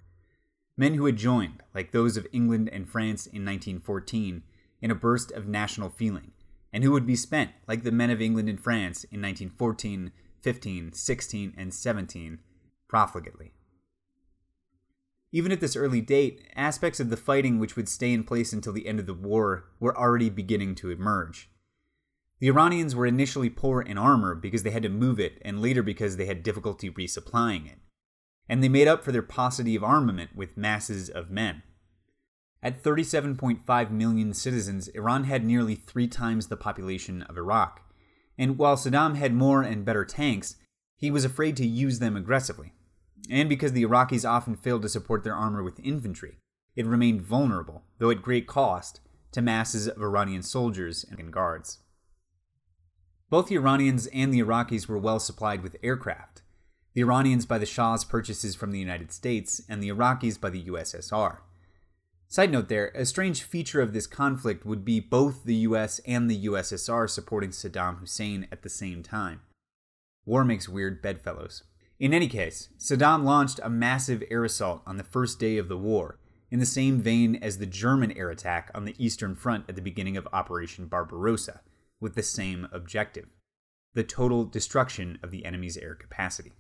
Men 0.77 0.95
who 0.95 1.07
had 1.07 1.17
joined, 1.17 1.63
like 1.75 1.93
those 1.93 2.17
of 2.17 2.27
England 2.33 2.71
and 2.73 2.89
France 2.89 3.27
in 3.27 3.45
1914, 3.45 4.43
in 4.81 4.91
a 4.91 4.95
burst 4.95 5.31
of 5.33 5.47
national 5.47 5.91
feeling, 5.91 6.33
and 6.73 6.83
who 6.83 6.91
would 6.93 7.07
be 7.07 7.17
spent, 7.17 7.51
like 7.69 7.83
the 7.83 7.93
men 7.93 8.11
of 8.11 8.23
England 8.23 8.49
and 8.49 8.61
France 8.61 9.05
in 9.05 9.21
1914, 9.21 10.13
15, 10.41 10.93
16, 10.93 11.55
and 11.57 11.75
17, 11.75 12.39
profligately. 12.89 13.53
Even 15.31 15.53
at 15.53 15.61
this 15.61 15.77
early 15.77 16.01
date, 16.01 16.43
aspects 16.57 17.01
of 17.01 17.09
the 17.09 17.17
fighting 17.17 17.59
which 17.59 17.77
would 17.77 17.89
stay 17.89 18.13
in 18.13 18.25
place 18.25 18.53
until 18.53 18.73
the 18.73 18.87
end 18.87 19.01
of 19.01 19.07
the 19.07 19.15
war 19.15 19.65
were 19.81 19.97
already 19.97 20.29
beginning 20.29 20.75
to 20.75 20.91
emerge. 20.91 21.49
The 22.39 22.49
Iranians 22.49 22.95
were 22.95 23.07
initially 23.07 23.49
poor 23.49 23.81
in 23.81 23.97
armor 23.97 24.35
because 24.35 24.63
they 24.63 24.73
had 24.73 24.83
to 24.83 24.89
move 24.89 25.21
it, 25.21 25.41
and 25.43 25.63
later 25.63 25.83
because 25.83 26.17
they 26.17 26.27
had 26.27 26.43
difficulty 26.43 26.91
resupplying 26.91 27.67
it. 27.67 27.79
And 28.49 28.63
they 28.63 28.69
made 28.69 28.89
up 28.89 29.05
for 29.05 29.13
their 29.13 29.23
paucity 29.23 29.75
of 29.77 29.85
armament 29.85 30.31
with 30.35 30.57
masses 30.57 31.09
of 31.09 31.31
men. 31.31 31.63
At 32.63 32.83
37.5 32.83 33.91
million 33.91 34.35
citizens, 34.35 34.89
Iran 34.89 35.25
had 35.25 35.45
nearly 35.45 35.75
three 35.75 36.07
times 36.07 36.47
the 36.47 36.57
population 36.57 37.23
of 37.23 37.37
Iraq, 37.37 37.81
and 38.39 38.57
while 38.57 38.77
Saddam 38.77 39.17
had 39.17 39.35
more 39.35 39.63
and 39.63 39.85
better 39.85 40.05
tanks, 40.05 40.57
he 40.97 41.11
was 41.11 41.25
afraid 41.25 41.57
to 41.57 41.67
use 41.67 41.99
them 41.99 42.17
aggressively. 42.17 42.73
And 43.31 43.49
because 43.49 43.73
the 43.73 43.85
Iraqis 43.85 44.29
often 44.29 44.57
failed 44.57 44.83
to 44.83 44.89
support 44.89 45.25
their 45.25 45.35
armor 45.35 45.63
with 45.63 45.81
infantry, 45.81 46.39
it 46.77 46.87
remained 46.87 47.23
vulnerable, 47.23 47.83
though 47.99 48.11
at 48.11 48.23
great 48.23 48.47
cost, 48.47 49.01
to 49.33 49.43
masses 49.43 49.89
of 49.89 50.01
Iranian 50.01 50.43
soldiers 50.43 51.05
and 51.11 51.33
guards. 51.33 51.79
Both 53.31 53.49
the 53.49 53.57
Iranians 53.57 54.07
and 54.09 54.33
the 54.33 54.41
Iraqis 54.41 54.89
were 54.89 54.99
well 54.99 55.19
supplied 55.19 55.63
with 55.63 55.77
aircraft. 55.83 56.42
The 56.95 57.01
Iranians 57.01 57.47
by 57.47 57.59
the 57.59 57.67
Shah's 57.67 58.05
purchases 58.05 58.55
from 58.55 58.71
the 58.71 58.79
United 58.79 59.13
States, 59.13 59.63
and 59.69 59.83
the 59.83 59.89
Iraqis 59.89 60.41
by 60.41 60.51
the 60.51 60.65
USSR. 60.65 61.39
Side 62.29 62.51
note 62.51 62.69
there, 62.69 62.93
a 62.95 63.05
strange 63.05 63.43
feature 63.43 63.81
of 63.81 63.93
this 63.93 64.07
conflict 64.07 64.65
would 64.65 64.85
be 64.85 65.01
both 65.01 65.45
the 65.45 65.55
US 65.57 66.01
and 66.07 66.31
the 66.31 66.47
USSR 66.47 67.09
supporting 67.09 67.51
Saddam 67.51 67.99
Hussein 67.99 68.47
at 68.51 68.63
the 68.63 68.69
same 68.69 69.03
time. 69.03 69.41
War 70.25 70.45
makes 70.45 70.69
weird 70.69 71.03
bedfellows. 71.03 71.65
In 71.99 72.15
any 72.15 72.29
case, 72.29 72.69
Saddam 72.79 73.25
launched 73.25 73.61
a 73.63 73.71
massive 73.71 74.23
air 74.31 74.45
assault 74.45 74.83
on 74.87 74.97
the 74.97 75.05
first 75.05 75.39
day 75.39 75.59
of 75.59 75.69
the 75.69 75.79
war, 75.79 76.19
in 76.51 76.59
the 76.59 76.67
same 76.67 77.01
vein 77.01 77.37
as 77.37 77.59
the 77.59 77.67
German 77.67 78.13
air 78.13 78.31
attack 78.31 78.71
on 78.75 78.85
the 78.85 78.95
Eastern 78.99 79.35
Front 79.35 79.65
at 79.69 79.77
the 79.77 79.83
beginning 79.83 80.17
of 80.17 80.29
Operation 80.33 80.87
Barbarossa, 80.87 81.61
with 82.01 82.15
the 82.15 82.23
same 82.23 82.69
objective 82.73 83.29
the 83.95 84.03
total 84.03 84.45
destruction 84.45 85.19
of 85.23 85.31
the 85.31 85.45
enemy's 85.45 85.77
air 85.77 85.95
capacity. 85.95 86.53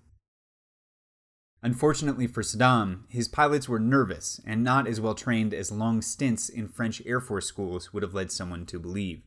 Unfortunately 1.64 2.26
for 2.26 2.42
Saddam, 2.42 3.04
his 3.08 3.28
pilots 3.28 3.68
were 3.68 3.78
nervous 3.78 4.40
and 4.44 4.64
not 4.64 4.88
as 4.88 5.00
well 5.00 5.14
trained 5.14 5.54
as 5.54 5.70
long 5.70 6.02
stints 6.02 6.48
in 6.48 6.68
French 6.68 7.00
Air 7.06 7.20
Force 7.20 7.46
schools 7.46 7.92
would 7.92 8.02
have 8.02 8.14
led 8.14 8.32
someone 8.32 8.66
to 8.66 8.80
believe. 8.80 9.22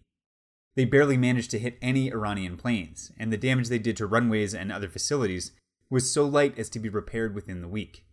They 0.76 0.84
barely 0.84 1.16
managed 1.16 1.52
to 1.52 1.60
hit 1.60 1.78
any 1.82 2.12
Iranian 2.12 2.58
planes, 2.58 3.14
and 3.18 3.32
the 3.32 3.38
damage 3.38 3.70
they 3.70 3.80
did 3.80 3.96
to 3.98 4.06
runways 4.06 4.54
and 4.54 4.70
other 4.70 4.90
facilities 4.90 5.54
was 5.90 6.12
so 6.12 6.26
light 6.26 6.60
as 6.60 6.70
to 6.72 6.80
be 6.80 6.90
repaired 6.90 7.34
within 7.34 7.62
the 7.62 7.70
week. 7.70 8.04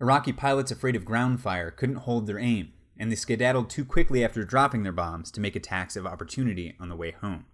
Iraqi 0.00 0.34
pilots 0.34 0.70
afraid 0.70 0.94
of 0.94 1.06
ground 1.06 1.40
fire 1.40 1.70
couldn't 1.70 1.96
hold 1.96 2.26
their 2.26 2.38
aim, 2.38 2.72
and 2.98 3.10
they 3.10 3.16
skedaddled 3.16 3.70
too 3.70 3.86
quickly 3.86 4.22
after 4.22 4.44
dropping 4.44 4.82
their 4.82 4.92
bombs 4.92 5.30
to 5.30 5.40
make 5.40 5.56
attacks 5.56 5.96
of 5.96 6.04
opportunity 6.04 6.76
on 6.78 6.90
the 6.90 6.96
way 6.96 7.12
home. 7.12 7.46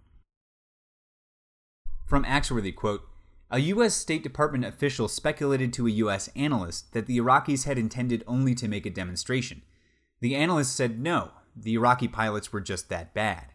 From 2.05 2.25
Axworthy, 2.25 2.75
quote, 2.75 3.03
a 3.53 3.59
U.S. 3.59 3.93
State 3.93 4.23
Department 4.23 4.63
official 4.63 5.09
speculated 5.09 5.73
to 5.73 5.85
a 5.85 5.91
U.S. 5.91 6.29
analyst 6.37 6.93
that 6.93 7.05
the 7.05 7.17
Iraqis 7.17 7.65
had 7.65 7.77
intended 7.77 8.23
only 8.25 8.55
to 8.55 8.69
make 8.69 8.85
a 8.85 8.89
demonstration. 8.89 9.61
The 10.21 10.37
analyst 10.37 10.73
said 10.73 11.01
no, 11.01 11.31
the 11.53 11.73
Iraqi 11.73 12.07
pilots 12.07 12.53
were 12.53 12.61
just 12.61 12.87
that 12.87 13.13
bad. 13.13 13.47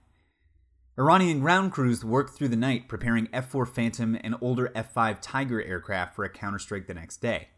Iranian 0.99 1.41
ground 1.41 1.73
crews 1.73 2.05
worked 2.05 2.37
through 2.37 2.49
the 2.49 2.57
night 2.57 2.89
preparing 2.89 3.29
F 3.33 3.49
4 3.51 3.65
Phantom 3.65 4.19
and 4.23 4.35
older 4.43 4.71
F 4.75 4.93
5 4.93 5.21
Tiger 5.23 5.63
aircraft 5.63 6.15
for 6.15 6.25
a 6.25 6.33
counterstrike 6.33 6.87
the 6.87 6.95
next 6.95 7.23
day. 7.23 7.49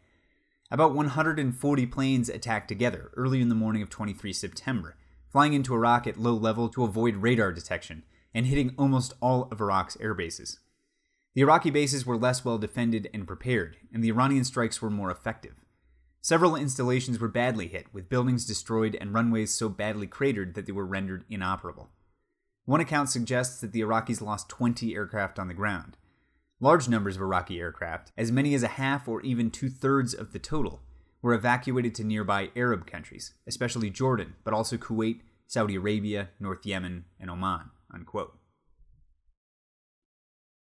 About 0.71 0.93
140 0.93 1.85
planes 1.87 2.29
attacked 2.29 2.69
together 2.69 3.11
early 3.17 3.41
in 3.41 3.49
the 3.49 3.55
morning 3.55 3.81
of 3.81 3.89
23 3.89 4.31
September, 4.31 4.95
flying 5.29 5.51
into 5.51 5.73
Iraq 5.73 6.07
at 6.07 6.19
low 6.19 6.35
level 6.35 6.69
to 6.69 6.85
avoid 6.85 7.17
radar 7.17 7.51
detection 7.51 8.03
and 8.33 8.45
hitting 8.45 8.75
almost 8.77 9.13
all 9.19 9.49
of 9.51 9.59
Iraq's 9.59 9.97
air 9.99 10.13
bases. 10.13 10.59
The 11.39 11.43
Iraqi 11.43 11.69
bases 11.69 12.05
were 12.05 12.17
less 12.17 12.43
well 12.43 12.57
defended 12.57 13.09
and 13.13 13.25
prepared, 13.25 13.77
and 13.93 14.03
the 14.03 14.09
Iranian 14.09 14.43
strikes 14.43 14.81
were 14.81 14.89
more 14.89 15.09
effective. 15.09 15.53
Several 16.19 16.53
installations 16.53 17.17
were 17.17 17.29
badly 17.29 17.69
hit, 17.69 17.85
with 17.93 18.09
buildings 18.09 18.45
destroyed 18.45 18.97
and 18.99 19.13
runways 19.13 19.55
so 19.55 19.69
badly 19.69 20.05
cratered 20.05 20.53
that 20.55 20.65
they 20.65 20.73
were 20.73 20.85
rendered 20.85 21.23
inoperable. 21.29 21.91
One 22.65 22.81
account 22.81 23.07
suggests 23.09 23.61
that 23.61 23.71
the 23.71 23.79
Iraqis 23.79 24.19
lost 24.19 24.49
20 24.49 24.93
aircraft 24.93 25.39
on 25.39 25.47
the 25.47 25.53
ground. 25.53 25.95
Large 26.59 26.89
numbers 26.89 27.15
of 27.15 27.21
Iraqi 27.21 27.57
aircraft, 27.57 28.11
as 28.17 28.33
many 28.33 28.53
as 28.53 28.63
a 28.63 28.75
half 28.75 29.07
or 29.07 29.21
even 29.21 29.49
two 29.49 29.69
thirds 29.69 30.13
of 30.13 30.33
the 30.33 30.39
total, 30.39 30.81
were 31.21 31.33
evacuated 31.33 31.95
to 31.95 32.03
nearby 32.03 32.49
Arab 32.53 32.85
countries, 32.85 33.33
especially 33.47 33.89
Jordan, 33.89 34.35
but 34.43 34.53
also 34.53 34.75
Kuwait, 34.75 35.21
Saudi 35.47 35.75
Arabia, 35.75 36.31
North 36.37 36.65
Yemen, 36.65 37.05
and 37.17 37.29
Oman. 37.29 37.69
Unquote. 37.93 38.38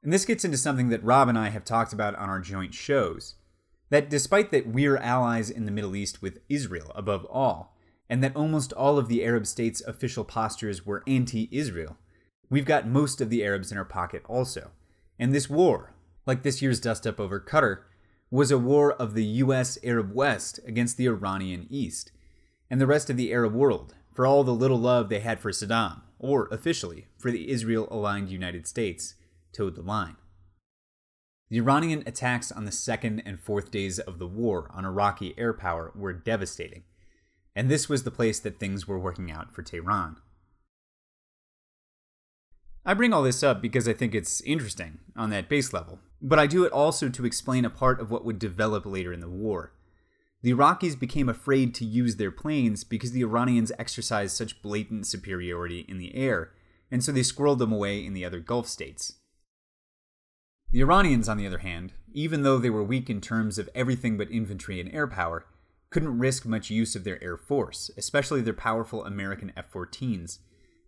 And 0.06 0.12
this 0.12 0.24
gets 0.24 0.44
into 0.44 0.56
something 0.56 0.88
that 0.90 1.02
Rob 1.02 1.28
and 1.28 1.36
I 1.36 1.48
have 1.48 1.64
talked 1.64 1.92
about 1.92 2.14
on 2.14 2.28
our 2.28 2.38
joint 2.38 2.72
shows 2.72 3.34
that 3.90 4.08
despite 4.08 4.52
that 4.52 4.68
we're 4.68 4.96
allies 4.96 5.50
in 5.50 5.64
the 5.64 5.72
Middle 5.72 5.96
East 5.96 6.22
with 6.22 6.38
Israel 6.48 6.92
above 6.94 7.24
all, 7.24 7.76
and 8.08 8.22
that 8.22 8.36
almost 8.36 8.72
all 8.74 8.98
of 8.98 9.08
the 9.08 9.24
Arab 9.24 9.48
states' 9.48 9.82
official 9.84 10.22
postures 10.24 10.86
were 10.86 11.02
anti 11.08 11.48
Israel, 11.50 11.96
we've 12.48 12.64
got 12.64 12.86
most 12.86 13.20
of 13.20 13.30
the 13.30 13.44
Arabs 13.44 13.72
in 13.72 13.78
our 13.78 13.84
pocket 13.84 14.22
also. 14.28 14.70
And 15.18 15.34
this 15.34 15.50
war, 15.50 15.92
like 16.24 16.44
this 16.44 16.62
year's 16.62 16.78
dust 16.78 17.04
up 17.04 17.18
over 17.18 17.40
Qatar, 17.40 17.80
was 18.30 18.52
a 18.52 18.58
war 18.58 18.92
of 18.92 19.14
the 19.14 19.24
US 19.24 19.76
Arab 19.82 20.14
West 20.14 20.60
against 20.64 20.98
the 20.98 21.08
Iranian 21.08 21.66
East, 21.68 22.12
and 22.70 22.80
the 22.80 22.86
rest 22.86 23.10
of 23.10 23.16
the 23.16 23.32
Arab 23.32 23.54
world, 23.54 23.96
for 24.14 24.24
all 24.24 24.44
the 24.44 24.54
little 24.54 24.78
love 24.78 25.08
they 25.08 25.18
had 25.18 25.40
for 25.40 25.50
Saddam, 25.50 26.02
or 26.20 26.46
officially 26.52 27.08
for 27.18 27.32
the 27.32 27.50
Israel 27.50 27.88
aligned 27.90 28.28
United 28.28 28.68
States 28.68 29.16
towed 29.56 29.74
the 29.74 29.82
line. 29.82 30.16
The 31.48 31.58
Iranian 31.58 32.02
attacks 32.06 32.50
on 32.50 32.64
the 32.64 32.72
second 32.72 33.22
and 33.24 33.40
fourth 33.40 33.70
days 33.70 33.98
of 33.98 34.18
the 34.18 34.26
war 34.26 34.68
on 34.74 34.84
Iraqi 34.84 35.34
air 35.38 35.52
power 35.52 35.92
were 35.94 36.12
devastating, 36.12 36.82
and 37.54 37.70
this 37.70 37.88
was 37.88 38.02
the 38.02 38.10
place 38.10 38.40
that 38.40 38.58
things 38.58 38.88
were 38.88 38.98
working 38.98 39.30
out 39.30 39.54
for 39.54 39.62
Tehran. 39.62 40.16
I 42.84 42.94
bring 42.94 43.12
all 43.12 43.22
this 43.22 43.42
up 43.42 43.62
because 43.62 43.88
I 43.88 43.92
think 43.92 44.14
it's 44.14 44.40
interesting 44.42 44.98
on 45.16 45.30
that 45.30 45.48
base 45.48 45.72
level, 45.72 46.00
but 46.20 46.38
I 46.38 46.46
do 46.46 46.64
it 46.64 46.72
also 46.72 47.08
to 47.08 47.24
explain 47.24 47.64
a 47.64 47.70
part 47.70 48.00
of 48.00 48.10
what 48.10 48.24
would 48.24 48.38
develop 48.38 48.84
later 48.84 49.12
in 49.12 49.20
the 49.20 49.28
war. 49.28 49.72
The 50.42 50.52
Iraqis 50.52 50.98
became 50.98 51.28
afraid 51.28 51.74
to 51.76 51.84
use 51.84 52.16
their 52.16 52.30
planes 52.30 52.84
because 52.84 53.12
the 53.12 53.22
Iranians 53.22 53.72
exercised 53.78 54.36
such 54.36 54.62
blatant 54.62 55.06
superiority 55.06 55.84
in 55.88 55.98
the 55.98 56.14
air, 56.14 56.52
and 56.90 57.02
so 57.02 57.10
they 57.10 57.20
squirreled 57.20 57.58
them 57.58 57.72
away 57.72 58.04
in 58.04 58.12
the 58.12 58.24
other 58.24 58.38
Gulf 58.38 58.68
states. 58.68 59.14
The 60.72 60.80
Iranians, 60.80 61.28
on 61.28 61.36
the 61.36 61.46
other 61.46 61.58
hand, 61.58 61.92
even 62.12 62.42
though 62.42 62.58
they 62.58 62.70
were 62.70 62.82
weak 62.82 63.08
in 63.08 63.20
terms 63.20 63.58
of 63.58 63.70
everything 63.74 64.16
but 64.16 64.30
infantry 64.30 64.80
and 64.80 64.92
air 64.92 65.06
power, 65.06 65.46
couldn't 65.90 66.18
risk 66.18 66.44
much 66.44 66.70
use 66.70 66.96
of 66.96 67.04
their 67.04 67.22
air 67.22 67.36
force, 67.36 67.90
especially 67.96 68.40
their 68.40 68.52
powerful 68.52 69.04
American 69.04 69.52
F 69.56 69.72
14s, 69.72 70.38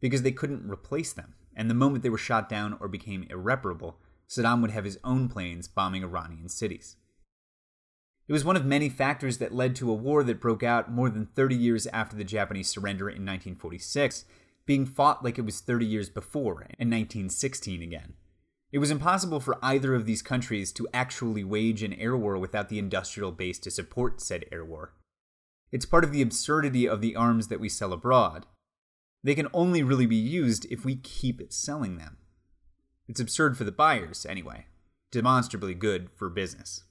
because 0.01 0.23
they 0.23 0.33
couldn't 0.33 0.69
replace 0.69 1.13
them, 1.13 1.35
and 1.55 1.71
the 1.71 1.75
moment 1.75 2.03
they 2.03 2.11
were 2.11 2.19
shot 2.19 2.49
down 2.49 2.77
or 2.81 2.89
became 2.89 3.27
irreparable, 3.31 3.99
Saddam 4.29 4.61
would 4.61 4.73
have 4.73 4.85
his 4.85 4.99
own 5.05 5.29
planes 5.29 5.69
bombing 5.69 6.03
Iranian 6.03 6.49
cities. 6.49 6.97
It 8.27 8.33
was 8.33 8.45
one 8.45 8.57
of 8.57 8.67
many 8.67 8.91
factors 8.91 9.39
that 9.39 9.55
led 9.55 9.75
to 9.77 9.91
a 9.91 9.95
war 9.95 10.23
that 10.25 10.41
broke 10.41 10.63
out 10.63 10.93
more 10.93 11.09
than 11.09 11.27
30 11.35 11.55
years 11.55 11.87
after 11.87 12.15
the 12.15 12.25
Japanese 12.25 12.69
surrender 12.69 13.09
in 13.09 13.25
1946, 13.25 14.27
being 14.67 14.85
fought 14.85 15.25
like 15.25 15.39
it 15.39 15.47
was 15.47 15.61
30 15.61 15.87
years 15.87 16.11
before 16.11 16.61
in 16.79 16.91
1916 16.91 17.81
again. 17.81 18.15
It 18.71 18.79
was 18.79 18.91
impossible 18.91 19.41
for 19.41 19.59
either 19.63 19.95
of 19.95 20.05
these 20.05 20.21
countries 20.21 20.73
to 20.73 20.89
actually 20.93 21.43
wage 21.43 21.83
an 21.83 21.95
air 21.95 22.17
war 22.17 22.37
without 22.37 22.69
the 22.69 22.79
industrial 22.79 23.33
base 23.33 23.59
to 23.61 23.71
support 23.71 24.21
said 24.21 24.45
air 24.53 24.65
war. 24.65 24.93
It's 25.73 25.87
part 25.87 26.05
of 26.05 26.13
the 26.13 26.23
absurdity 26.23 26.87
of 26.87 27.01
the 27.01 27.17
arms 27.17 27.49
that 27.49 27.61
we 27.61 27.69
sell 27.69 27.93
abroad. 27.93 28.47
They 29.25 29.35
can 29.35 29.49
only 29.53 29.83
really 29.83 30.07
be 30.07 30.17
used 30.17 30.67
if 30.71 30.85
we 30.85 30.97
keep 30.97 31.43
selling 31.53 31.97
them. 31.97 32.19
It's 33.09 33.21
absurd 33.21 33.57
for 33.57 33.65
the 33.65 33.73
buyers, 33.73 34.27
anyway, 34.27 34.67
demonstrably 35.11 35.75
good 35.75 36.11
for 36.15 36.29
business. 36.29 36.85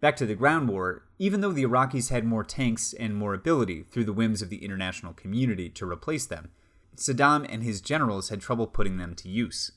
Back 0.00 0.16
to 0.16 0.26
the 0.26 0.34
ground 0.34 0.68
war, 0.68 1.04
even 1.18 1.40
though 1.40 1.52
the 1.52 1.64
Iraqis 1.64 2.10
had 2.10 2.24
more 2.24 2.44
tanks 2.44 2.92
and 2.92 3.14
more 3.14 3.34
ability 3.34 3.84
through 3.84 4.04
the 4.04 4.12
whims 4.12 4.42
of 4.42 4.50
the 4.50 4.64
international 4.64 5.14
community 5.14 5.70
to 5.70 5.88
replace 5.88 6.26
them, 6.26 6.50
Saddam 6.96 7.46
and 7.48 7.62
his 7.62 7.80
generals 7.80 8.28
had 8.28 8.40
trouble 8.40 8.66
putting 8.66 8.98
them 8.98 9.14
to 9.16 9.28
use. 9.28 9.72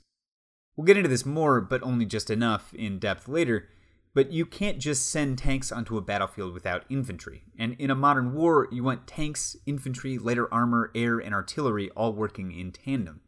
We'll 0.76 0.86
get 0.86 0.98
into 0.98 1.10
this 1.10 1.26
more, 1.26 1.62
but 1.62 1.84
only 1.84 2.06
just 2.06 2.30
enough 2.30 2.74
in 2.74 3.00
depth 3.00 3.28
later. 3.28 3.70
But 4.14 4.32
you 4.32 4.46
can't 4.46 4.80
just 4.80 5.10
send 5.10 5.38
tanks 5.38 5.72
onto 5.72 5.98
a 5.98 6.02
battlefield 6.02 6.54
without 6.54 6.86
infantry. 6.90 7.44
And 7.60 7.76
in 7.80 7.90
a 7.90 7.96
modern 7.96 8.34
war, 8.34 8.68
you 8.72 8.84
want 8.84 9.08
tanks, 9.08 9.58
infantry, 9.66 10.18
lighter 10.18 10.54
armor, 10.54 10.92
air, 10.96 11.20
and 11.20 11.34
artillery 11.34 11.90
all 11.92 12.14
working 12.14 12.52
in 12.52 12.72
tandem. 12.72 13.22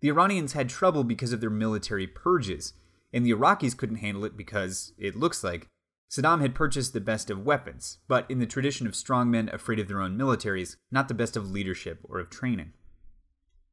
The 0.00 0.08
Iranians 0.08 0.52
had 0.52 0.68
trouble 0.68 1.04
because 1.04 1.32
of 1.32 1.40
their 1.40 1.50
military 1.50 2.06
purges, 2.06 2.74
and 3.12 3.26
the 3.26 3.32
Iraqis 3.32 3.76
couldn't 3.76 3.96
handle 3.96 4.24
it 4.24 4.36
because, 4.36 4.92
it 4.96 5.16
looks 5.16 5.42
like, 5.42 5.68
Saddam 6.10 6.40
had 6.40 6.54
purchased 6.54 6.92
the 6.92 7.00
best 7.00 7.30
of 7.30 7.44
weapons, 7.44 7.98
but 8.06 8.30
in 8.30 8.38
the 8.38 8.46
tradition 8.46 8.86
of 8.86 8.92
strongmen 8.92 9.52
afraid 9.52 9.78
of 9.78 9.88
their 9.88 10.00
own 10.00 10.18
militaries, 10.18 10.76
not 10.90 11.08
the 11.08 11.14
best 11.14 11.36
of 11.36 11.50
leadership 11.50 12.00
or 12.04 12.18
of 12.18 12.30
training. 12.30 12.72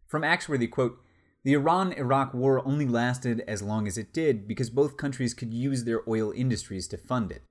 From 0.09 0.23
Axworthy, 0.23 0.67
quote, 0.67 0.99
the 1.43 1.53
Iran 1.53 1.93
Iraq 1.93 2.33
war 2.33 2.67
only 2.67 2.87
lasted 2.87 3.41
as 3.41 3.61
long 3.61 3.87
as 3.87 3.95
it 3.95 4.11
did 4.11 4.47
because 4.47 4.71
both 4.71 4.97
countries 4.97 5.35
could 5.35 5.53
use 5.53 5.83
their 5.83 6.01
oil 6.09 6.33
industries 6.35 6.87
to 6.87 6.97
fund 6.97 7.31
it. 7.31 7.43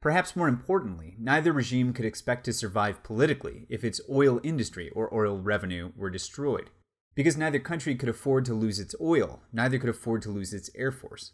Perhaps 0.00 0.36
more 0.36 0.46
importantly, 0.46 1.16
neither 1.18 1.52
regime 1.52 1.92
could 1.92 2.04
expect 2.04 2.44
to 2.44 2.52
survive 2.52 3.02
politically 3.02 3.66
if 3.68 3.82
its 3.82 4.00
oil 4.08 4.40
industry 4.44 4.88
or 4.90 5.12
oil 5.12 5.40
revenue 5.40 5.90
were 5.96 6.10
destroyed. 6.10 6.70
Because 7.16 7.36
neither 7.36 7.58
country 7.58 7.96
could 7.96 8.08
afford 8.08 8.44
to 8.44 8.54
lose 8.54 8.78
its 8.78 8.94
oil, 9.00 9.42
neither 9.52 9.76
could 9.76 9.90
afford 9.90 10.22
to 10.22 10.30
lose 10.30 10.54
its 10.54 10.70
air 10.76 10.92
force. 10.92 11.32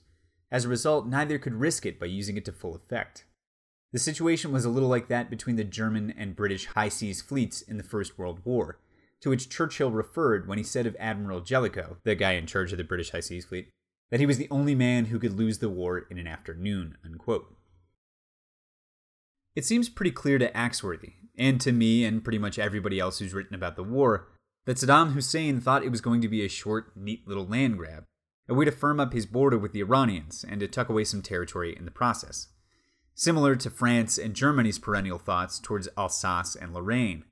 As 0.51 0.65
a 0.65 0.71
result, 0.71 1.07
neither 1.07 1.39
could 1.39 1.55
risk 1.55 1.85
it 1.85 2.01
by 2.01 2.07
using 2.07 2.39
it 2.39 2.47
to 2.47 2.53
full 2.53 2.75
effect. 2.75 3.27
The 3.93 3.99
situation 3.99 4.53
was 4.53 4.65
a 4.65 4.71
little 4.71 4.89
like 4.89 5.09
that 5.09 5.29
between 5.29 5.57
the 5.57 5.65
German 5.65 6.15
and 6.17 6.35
British 6.35 6.65
high 6.65 6.89
seas 6.89 7.21
fleets 7.21 7.61
in 7.61 7.77
the 7.77 7.85
First 7.85 8.19
World 8.19 8.41
War 8.47 8.79
to 9.21 9.31
which 9.31 9.49
Churchill 9.49 9.91
referred 9.91 10.47
when 10.47 10.59
he 10.59 10.65
said 10.65 10.87
of 10.87 10.97
Admiral 10.99 11.41
Jellicoe, 11.41 11.99
the 12.05 12.15
guy 12.15 12.33
in 12.33 12.47
charge 12.47 12.73
of 12.73 12.79
the 12.79 12.85
British 12.85 13.11
High 13.11 13.21
Seas 13.21 13.45
Fleet, 13.45 13.69
that 14.11 14.21
he 14.21 14.27
was 14.27 14.39
the 14.39 14.49
only 14.51 14.75
man 14.75 15.07
who 15.07 15.19
could 15.19 15.37
lose 15.37 15.59
the 15.59 15.69
war 15.69 16.07
in 16.11 16.19
an 16.19 16.27
afternoon. 16.27 16.97
Unquote. 17.05 17.55
It 19.55 19.65
seems 19.65 19.89
pretty 19.89 20.11
clear 20.11 20.39
to 20.39 20.53
Axworthy, 20.53 21.15
and 21.39 21.61
to 21.63 21.73
me 21.73 22.05
and 22.05 22.23
pretty 22.23 22.39
much 22.39 22.59
everybody 22.59 23.01
else 23.01 23.19
who's 23.19 23.35
written 23.35 23.55
about 23.55 23.77
the 23.77 23.83
war, 23.83 24.29
that 24.67 24.77
Saddam 24.77 25.13
Hussein 25.13 25.61
thought 25.61 25.85
it 25.85 25.91
was 25.91 26.01
going 26.01 26.21
to 26.21 26.29
be 26.29 26.45
a 26.45 26.49
short, 26.49 26.97
neat 26.97 27.27
little 27.27 27.47
land 27.47 27.79
grab, 27.79 28.05
a 28.49 28.55
way 28.55 28.65
to 28.65 28.71
firm 28.71 29.01
up 29.01 29.13
his 29.13 29.27
border 29.27 29.59
with 29.59 29.73
the 29.73 29.81
Iranians 29.81 30.45
and 30.49 30.61
to 30.61 30.69
tuck 30.69 30.89
away 30.89 31.05
some 31.05 31.23
territory 31.23 31.75
in 31.77 31.85
the 31.85 31.91
process. 31.91 32.49
Similar 33.15 33.57
to 33.57 33.71
France 33.71 34.19
and 34.19 34.35
Germany's 34.35 34.79
perennial 34.79 35.19
thoughts 35.19 35.59
towards 35.59 35.89
Alsace 35.97 36.55
and 36.55 36.75
Lorraine. 36.75 37.25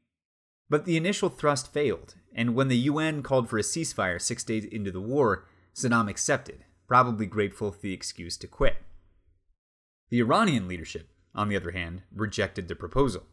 But 0.71 0.85
the 0.85 0.97
initial 0.97 1.29
thrust 1.29 1.73
failed, 1.73 2.15
and 2.35 2.55
when 2.55 2.69
the 2.69 2.77
UN 2.77 3.23
called 3.23 3.49
for 3.49 3.59
a 3.59 3.63
ceasefire 3.63 4.21
six 4.21 4.43
days 4.43 4.65
into 4.65 4.91
the 4.91 5.01
war, 5.01 5.47
Saddam 5.75 6.09
accepted, 6.09 6.65
probably 6.87 7.27
grateful 7.27 7.71
for 7.71 7.81
the 7.81 7.93
excuse 7.93 8.37
to 8.39 8.47
quit. 8.47 8.77
The 10.11 10.21
Iranian 10.21 10.69
leadership, 10.69 11.11
on 11.35 11.49
the 11.49 11.57
other 11.57 11.73
hand, 11.73 12.03
rejected 12.15 12.69
the 12.69 12.75
proposal. 12.75 13.25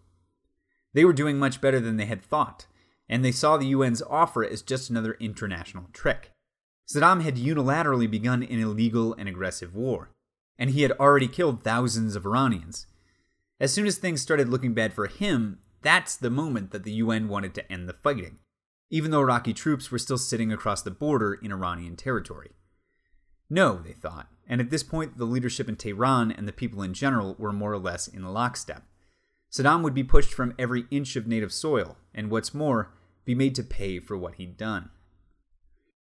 They 0.94 1.06
were 1.06 1.14
doing 1.14 1.38
much 1.38 1.62
better 1.62 1.80
than 1.80 1.98
they 1.98 2.06
had 2.06 2.24
thought, 2.24 2.66
and 3.08 3.24
they 3.24 3.32
saw 3.32 3.58
the 3.58 3.74
UN's 3.74 4.02
offer 4.02 4.44
as 4.44 4.62
just 4.62 4.90
another 4.90 5.16
international 5.20 5.88
trick. 5.94 6.32
Saddam 6.88 7.22
had 7.22 7.38
unilaterally 7.38 8.10
begun 8.10 8.44
an 8.44 8.60
illegal 8.60 9.14
and 9.14 9.30
aggressive 9.30 9.74
war, 9.74 10.10
and 10.58 10.72
he 10.72 10.82
had 10.82 10.92
already 10.94 11.28
killed 11.28 11.64
thousands 11.64 12.16
of 12.16 12.26
Iranians. 12.26 12.88
As 13.60 13.72
soon 13.72 13.86
as 13.86 13.98
things 13.98 14.22
started 14.22 14.50
looking 14.50 14.74
bad 14.74 14.94
for 14.94 15.08
him, 15.08 15.60
that's 15.82 16.16
the 16.16 16.30
moment 16.30 16.72
that 16.72 16.84
the 16.84 16.94
UN 16.94 17.28
wanted 17.28 17.54
to 17.56 17.72
end 17.72 17.88
the 17.88 17.94
fighting, 17.94 18.40
even 18.90 19.12
though 19.12 19.22
Iraqi 19.22 19.54
troops 19.54 19.92
were 19.92 20.00
still 20.00 20.18
sitting 20.18 20.52
across 20.52 20.82
the 20.82 20.92
border 20.92 21.34
in 21.34 21.52
Iranian 21.52 21.96
territory. 21.96 22.52
No, 23.50 23.82
they 23.84 23.94
thought, 23.94 24.28
and 24.48 24.62
at 24.62 24.70
this 24.70 24.84
point 24.84 25.18
the 25.18 25.26
leadership 25.26 25.68
in 25.68 25.76
Tehran 25.76 26.32
and 26.32 26.48
the 26.48 26.54
people 26.54 26.82
in 26.82 26.94
general 26.94 27.36
were 27.38 27.52
more 27.52 27.74
or 27.74 27.80
less 27.80 28.08
in 28.08 28.24
lockstep. 28.24 28.84
Saddam 29.52 29.84
would 29.84 29.94
be 29.94 30.04
pushed 30.04 30.34
from 30.34 30.54
every 30.58 30.86
inch 30.92 31.16
of 31.18 31.28
native 31.28 31.52
soil, 31.52 31.98
and 32.14 32.32
what's 32.32 32.54
more, 32.54 32.94
be 33.26 33.36
made 33.36 33.54
to 33.56 33.64
pay 33.64 34.00
for 34.00 34.18
what 34.18 34.36
he'd 34.36 34.56
done. 34.56 34.90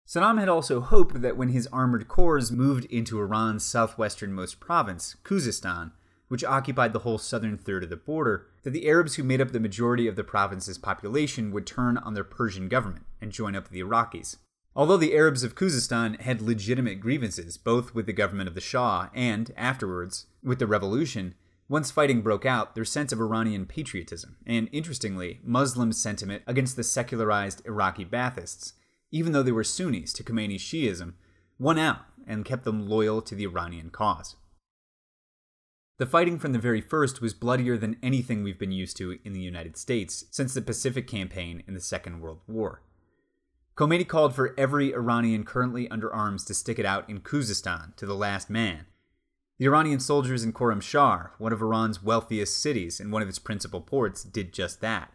Saddam 0.06 0.38
had 0.38 0.48
also 0.48 0.80
hoped 0.80 1.22
that 1.22 1.36
when 1.36 1.48
his 1.48 1.66
armored 1.68 2.06
corps 2.06 2.52
moved 2.52 2.84
into 2.86 3.18
Iran's 3.18 3.64
southwesternmost 3.64 4.60
province, 4.60 5.16
Khuzestan, 5.24 5.92
which 6.28 6.44
occupied 6.44 6.92
the 6.92 7.00
whole 7.00 7.18
southern 7.18 7.56
third 7.58 7.84
of 7.84 7.90
the 7.90 7.96
border, 7.96 8.46
that 8.62 8.70
the 8.70 8.88
Arabs 8.88 9.14
who 9.14 9.22
made 9.22 9.40
up 9.40 9.52
the 9.52 9.60
majority 9.60 10.08
of 10.08 10.16
the 10.16 10.24
province's 10.24 10.78
population 10.78 11.52
would 11.52 11.66
turn 11.66 11.98
on 11.98 12.14
their 12.14 12.24
Persian 12.24 12.68
government 12.68 13.04
and 13.20 13.32
join 13.32 13.54
up 13.54 13.64
with 13.64 13.72
the 13.72 13.82
Iraqis. 13.82 14.36
Although 14.76 14.96
the 14.96 15.14
Arabs 15.14 15.44
of 15.44 15.54
Khuzestan 15.54 16.20
had 16.20 16.42
legitimate 16.42 17.00
grievances 17.00 17.56
both 17.56 17.94
with 17.94 18.06
the 18.06 18.12
government 18.12 18.48
of 18.48 18.54
the 18.54 18.60
Shah 18.60 19.08
and, 19.14 19.52
afterwards, 19.56 20.26
with 20.42 20.58
the 20.58 20.66
revolution, 20.66 21.34
once 21.68 21.90
fighting 21.90 22.22
broke 22.22 22.44
out, 22.44 22.74
their 22.74 22.84
sense 22.84 23.12
of 23.12 23.20
Iranian 23.20 23.66
patriotism, 23.66 24.36
and 24.46 24.68
interestingly, 24.72 25.40
Muslim 25.44 25.92
sentiment 25.92 26.42
against 26.46 26.76
the 26.76 26.82
secularized 26.82 27.64
Iraqi 27.64 28.04
Baathists, 28.04 28.72
even 29.10 29.32
though 29.32 29.42
they 29.42 29.52
were 29.52 29.64
Sunnis 29.64 30.12
to 30.14 30.24
Khomeini's 30.24 30.60
Shiism, 30.60 31.14
won 31.58 31.78
out 31.78 32.00
and 32.26 32.44
kept 32.44 32.64
them 32.64 32.88
loyal 32.88 33.22
to 33.22 33.34
the 33.34 33.44
Iranian 33.44 33.90
cause. 33.90 34.36
The 35.96 36.06
fighting 36.06 36.40
from 36.40 36.52
the 36.52 36.58
very 36.58 36.80
first 36.80 37.20
was 37.20 37.34
bloodier 37.34 37.78
than 37.78 37.98
anything 38.02 38.42
we've 38.42 38.58
been 38.58 38.72
used 38.72 38.96
to 38.96 39.16
in 39.24 39.32
the 39.32 39.40
United 39.40 39.76
States 39.76 40.24
since 40.32 40.52
the 40.52 40.60
Pacific 40.60 41.06
Campaign 41.06 41.62
in 41.68 41.74
the 41.74 41.80
Second 41.80 42.20
World 42.20 42.40
War. 42.48 42.82
Khomeini 43.76 44.06
called 44.06 44.34
for 44.34 44.54
every 44.58 44.92
Iranian 44.92 45.44
currently 45.44 45.88
under 45.90 46.12
arms 46.12 46.44
to 46.46 46.54
stick 46.54 46.80
it 46.80 46.86
out 46.86 47.08
in 47.08 47.20
Khuzestan 47.20 47.94
to 47.94 48.06
the 48.06 48.14
last 48.14 48.50
man. 48.50 48.86
The 49.58 49.66
Iranian 49.66 50.00
soldiers 50.00 50.42
in 50.42 50.52
Khorramshahr, 50.52 51.30
one 51.38 51.52
of 51.52 51.62
Iran's 51.62 52.02
wealthiest 52.02 52.60
cities 52.60 52.98
and 52.98 53.12
one 53.12 53.22
of 53.22 53.28
its 53.28 53.38
principal 53.38 53.80
ports, 53.80 54.24
did 54.24 54.52
just 54.52 54.80
that. 54.80 55.12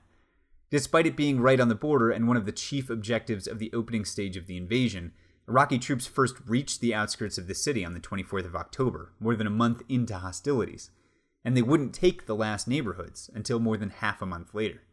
Despite 0.69 1.07
it 1.07 1.17
being 1.17 1.41
right 1.41 1.59
on 1.59 1.67
the 1.67 1.75
border 1.75 2.09
and 2.09 2.25
one 2.25 2.37
of 2.37 2.45
the 2.45 2.53
chief 2.53 2.89
objectives 2.89 3.47
of 3.47 3.59
the 3.59 3.71
opening 3.73 4.05
stage 4.05 4.37
of 4.37 4.47
the 4.47 4.55
invasion, 4.55 5.11
Iraqi 5.49 5.79
troops 5.79 6.05
first 6.05 6.35
reached 6.45 6.79
the 6.79 6.93
outskirts 6.93 7.39
of 7.39 7.47
the 7.47 7.55
city 7.55 7.83
on 7.83 7.95
the 7.95 7.99
24th 7.99 8.45
of 8.45 8.55
October, 8.55 9.13
more 9.19 9.35
than 9.35 9.47
a 9.47 9.51
month 9.51 9.81
into 9.89 10.15
hostilities, 10.15 10.91
and 11.43 11.57
they 11.57 11.63
wouldn't 11.63 11.93
take 11.93 12.25
the 12.25 12.35
last 12.35 12.67
neighborhoods 12.67 13.31
until 13.33 13.59
more 13.59 13.75
than 13.75 13.89
half 13.89 14.21
a 14.21 14.27
month 14.27 14.53
later. 14.53 14.83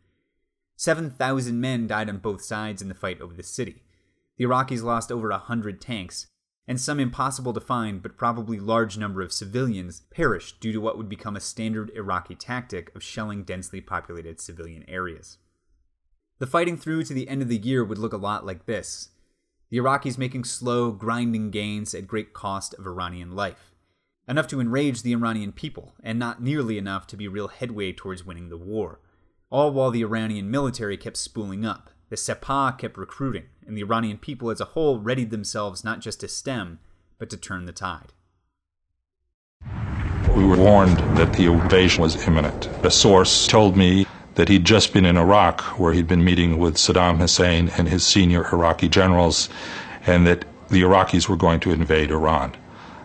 7,000 0.77 1.61
men 1.61 1.87
died 1.87 2.09
on 2.09 2.19
both 2.19 2.43
sides 2.43 2.81
in 2.81 2.89
the 2.89 2.95
fight 2.95 3.21
over 3.21 3.35
the 3.35 3.43
city. 3.43 3.83
The 4.39 4.45
Iraqis 4.45 4.83
lost 4.83 5.13
over 5.13 5.29
100 5.29 5.79
tanks, 5.81 6.27
and 6.67 6.81
some 6.81 7.01
impossible 7.01 7.53
to 7.53 7.61
find 7.61 8.03
but 8.03 8.17
probably 8.17 8.59
large 8.59 8.97
number 8.97 9.21
of 9.21 9.33
civilians 9.33 10.01
perished 10.11 10.59
due 10.61 10.73
to 10.73 10.81
what 10.81 10.97
would 10.97 11.09
become 11.09 11.37
a 11.37 11.41
standard 11.41 11.91
Iraqi 11.95 12.35
tactic 12.35 12.95
of 12.95 13.03
shelling 13.03 13.45
densely 13.45 13.83
populated 13.83 14.41
civilian 14.41 14.85
areas. 14.89 15.37
The 16.39 16.47
fighting 16.47 16.77
through 16.77 17.05
to 17.05 17.15
the 17.15 17.29
end 17.29 17.43
of 17.43 17.49
the 17.49 17.57
year 17.57 17.85
would 17.85 17.99
look 17.99 18.13
a 18.13 18.19
lot 18.19 18.45
like 18.45 18.67
this 18.67 19.11
the 19.71 19.79
Iraqis 19.79 20.19
making 20.19 20.45
slow, 20.45 20.93
grinding 20.93 21.51
gains 21.51 21.95
at 21.95 22.07
great 22.07 22.33
cost 22.33 22.75
of 22.75 22.87
Iranian 22.87 23.33
life. 23.35 23.75
Enough 24.29 24.49
to 24.49 24.61
enrage 24.61 25.03
the 25.03 25.13
Iranian 25.13 25.53
people, 25.53 25.95
and 26.03 26.19
not 26.19 26.43
nearly 26.43 26.79
enough 26.79 27.07
to 27.09 27.17
be 27.17 27.29
real 27.29 27.49
headway 27.49 27.93
towards 27.93 28.25
winning 28.25 28.49
the 28.49 28.57
war 28.57 29.01
all 29.51 29.71
while 29.71 29.91
the 29.91 30.03
Iranian 30.03 30.51
military 30.51 30.97
kept 30.97 31.17
spooling 31.17 31.65
up. 31.65 31.91
The 32.09 32.17
Sepah 32.17 32.79
kept 32.79 32.97
recruiting, 32.97 33.45
and 33.67 33.77
the 33.77 33.83
Iranian 33.83 34.19
people 34.19 34.51
as 34.51 34.61
a 34.61 34.67
whole 34.67 34.99
readied 34.99 35.31
themselves 35.31 35.85
not 35.85 36.01
just 36.01 36.21
to 36.21 36.29
stem, 36.29 36.79
but 37.19 37.31
to 37.31 37.37
turn 37.37 37.65
the 37.65 37.73
tide. 37.73 38.13
We 40.37 40.45
were 40.45 40.57
warned 40.57 40.99
that 41.17 41.33
the 41.33 41.47
invasion 41.47 42.03
was 42.03 42.27
imminent. 42.27 42.69
A 42.85 42.91
source 42.91 43.47
told 43.47 43.77
me 43.77 44.06
that 44.37 44.49
he'd 44.49 44.65
just 44.65 44.93
been 44.93 45.05
in 45.05 45.17
Iraq, 45.17 45.63
where 45.79 45.93
he'd 45.93 46.07
been 46.07 46.25
meeting 46.25 46.59
with 46.59 46.77
Saddam 46.77 47.19
Hussein 47.19 47.71
and 47.77 47.89
his 47.89 48.07
senior 48.07 48.47
Iraqi 48.53 48.89
generals, 48.89 49.49
and 50.07 50.27
that 50.27 50.45
the 50.69 50.83
Iraqis 50.83 51.29
were 51.29 51.37
going 51.37 51.61
to 51.61 51.73
invade 51.73 52.11
Iran. 52.11 52.55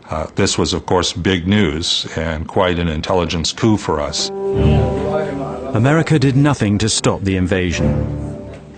Uh, 0.10 0.28
this 0.36 0.58
was, 0.58 0.74
of 0.74 0.86
course, 0.86 1.14
big 1.14 1.48
news 1.48 2.06
and 2.18 2.48
quite 2.48 2.78
an 2.80 2.90
intelligence 2.90 3.54
coup 3.54 3.78
for 3.78 4.00
us. 4.02 4.30
America 5.74 6.20
did 6.20 6.36
nothing 6.36 6.78
to 6.78 6.90
stop 6.90 7.22
the 7.22 7.38
invasion. 7.38 7.90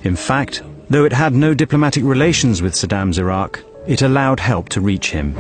In 0.03 0.15
fact, 0.15 0.61
though 0.89 1.05
it 1.05 1.13
had 1.13 1.33
no 1.33 1.55
diplomatic 1.55 2.03
relations 2.03 2.61
with 2.61 2.73
Saddam's 2.73 3.17
Iraq, 3.17 3.63
it 3.87 4.03
allowed 4.03 4.39
help 4.39 4.69
to 4.69 4.81
reach 4.81 5.09
him. 5.09 5.33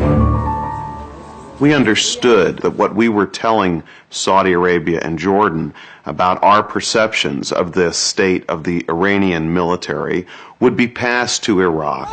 We 1.63 1.73
understood 1.73 2.57
that 2.57 2.71
what 2.71 2.93
we 2.93 3.07
were 3.07 3.25
telling 3.25 3.83
Saudi 4.09 4.51
Arabia 4.51 4.99
and 5.01 5.17
Jordan 5.17 5.73
about 6.05 6.43
our 6.43 6.61
perceptions 6.61 7.53
of 7.53 7.71
the 7.71 7.93
state 7.93 8.43
of 8.49 8.65
the 8.65 8.83
Iranian 8.89 9.53
military 9.53 10.27
would 10.59 10.75
be 10.75 10.89
passed 10.89 11.41
to 11.45 11.61
Iraq. 11.61 12.09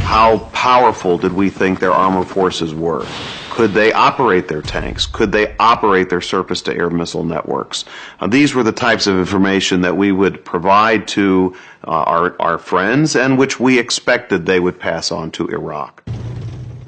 How 0.00 0.38
powerful 0.52 1.18
did 1.18 1.34
we 1.34 1.50
think 1.50 1.78
their 1.78 1.92
armed 1.92 2.26
forces 2.26 2.74
were? 2.74 3.06
Could 3.50 3.74
they 3.74 3.92
operate 3.92 4.48
their 4.48 4.62
tanks? 4.62 5.06
Could 5.06 5.30
they 5.30 5.54
operate 5.60 6.10
their 6.10 6.20
surface 6.20 6.62
to 6.62 6.76
air 6.76 6.90
missile 6.90 7.22
networks? 7.22 7.84
Uh, 8.18 8.26
these 8.26 8.56
were 8.56 8.64
the 8.64 8.72
types 8.72 9.06
of 9.06 9.16
information 9.16 9.82
that 9.82 9.96
we 9.96 10.10
would 10.10 10.44
provide 10.44 11.06
to 11.06 11.54
uh, 11.86 11.90
our, 11.92 12.34
our 12.42 12.58
friends 12.58 13.14
and 13.14 13.38
which 13.38 13.60
we 13.60 13.78
expected 13.78 14.46
they 14.46 14.58
would 14.58 14.80
pass 14.80 15.12
on 15.12 15.30
to 15.30 15.46
Iraq. 15.46 16.02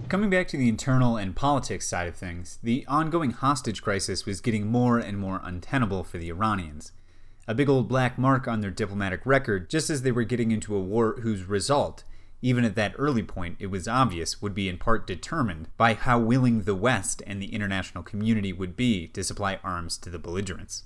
Coming 0.08 0.30
back 0.30 0.46
to 0.48 0.56
the 0.56 0.68
internal 0.68 1.16
and 1.16 1.34
politics 1.34 1.88
side 1.88 2.06
of 2.06 2.14
things, 2.14 2.60
the 2.62 2.84
ongoing 2.86 3.32
hostage 3.32 3.82
crisis 3.82 4.24
was 4.24 4.40
getting 4.40 4.68
more 4.68 5.00
and 5.00 5.18
more 5.18 5.40
untenable 5.42 6.04
for 6.04 6.18
the 6.18 6.28
Iranians. 6.28 6.92
A 7.48 7.56
big 7.56 7.68
old 7.68 7.88
black 7.88 8.16
mark 8.16 8.46
on 8.46 8.60
their 8.60 8.70
diplomatic 8.70 9.26
record, 9.26 9.68
just 9.68 9.90
as 9.90 10.02
they 10.02 10.12
were 10.12 10.22
getting 10.22 10.52
into 10.52 10.76
a 10.76 10.80
war 10.80 11.16
whose 11.22 11.42
result, 11.42 12.04
even 12.40 12.64
at 12.64 12.76
that 12.76 12.94
early 12.96 13.24
point, 13.24 13.56
it 13.58 13.66
was 13.66 13.88
obvious, 13.88 14.40
would 14.40 14.54
be 14.54 14.68
in 14.68 14.78
part 14.78 15.08
determined 15.08 15.66
by 15.76 15.94
how 15.94 16.20
willing 16.20 16.62
the 16.62 16.76
West 16.76 17.20
and 17.26 17.42
the 17.42 17.52
international 17.52 18.04
community 18.04 18.52
would 18.52 18.76
be 18.76 19.08
to 19.08 19.24
supply 19.24 19.58
arms 19.64 19.98
to 19.98 20.08
the 20.08 20.20
belligerents. 20.20 20.84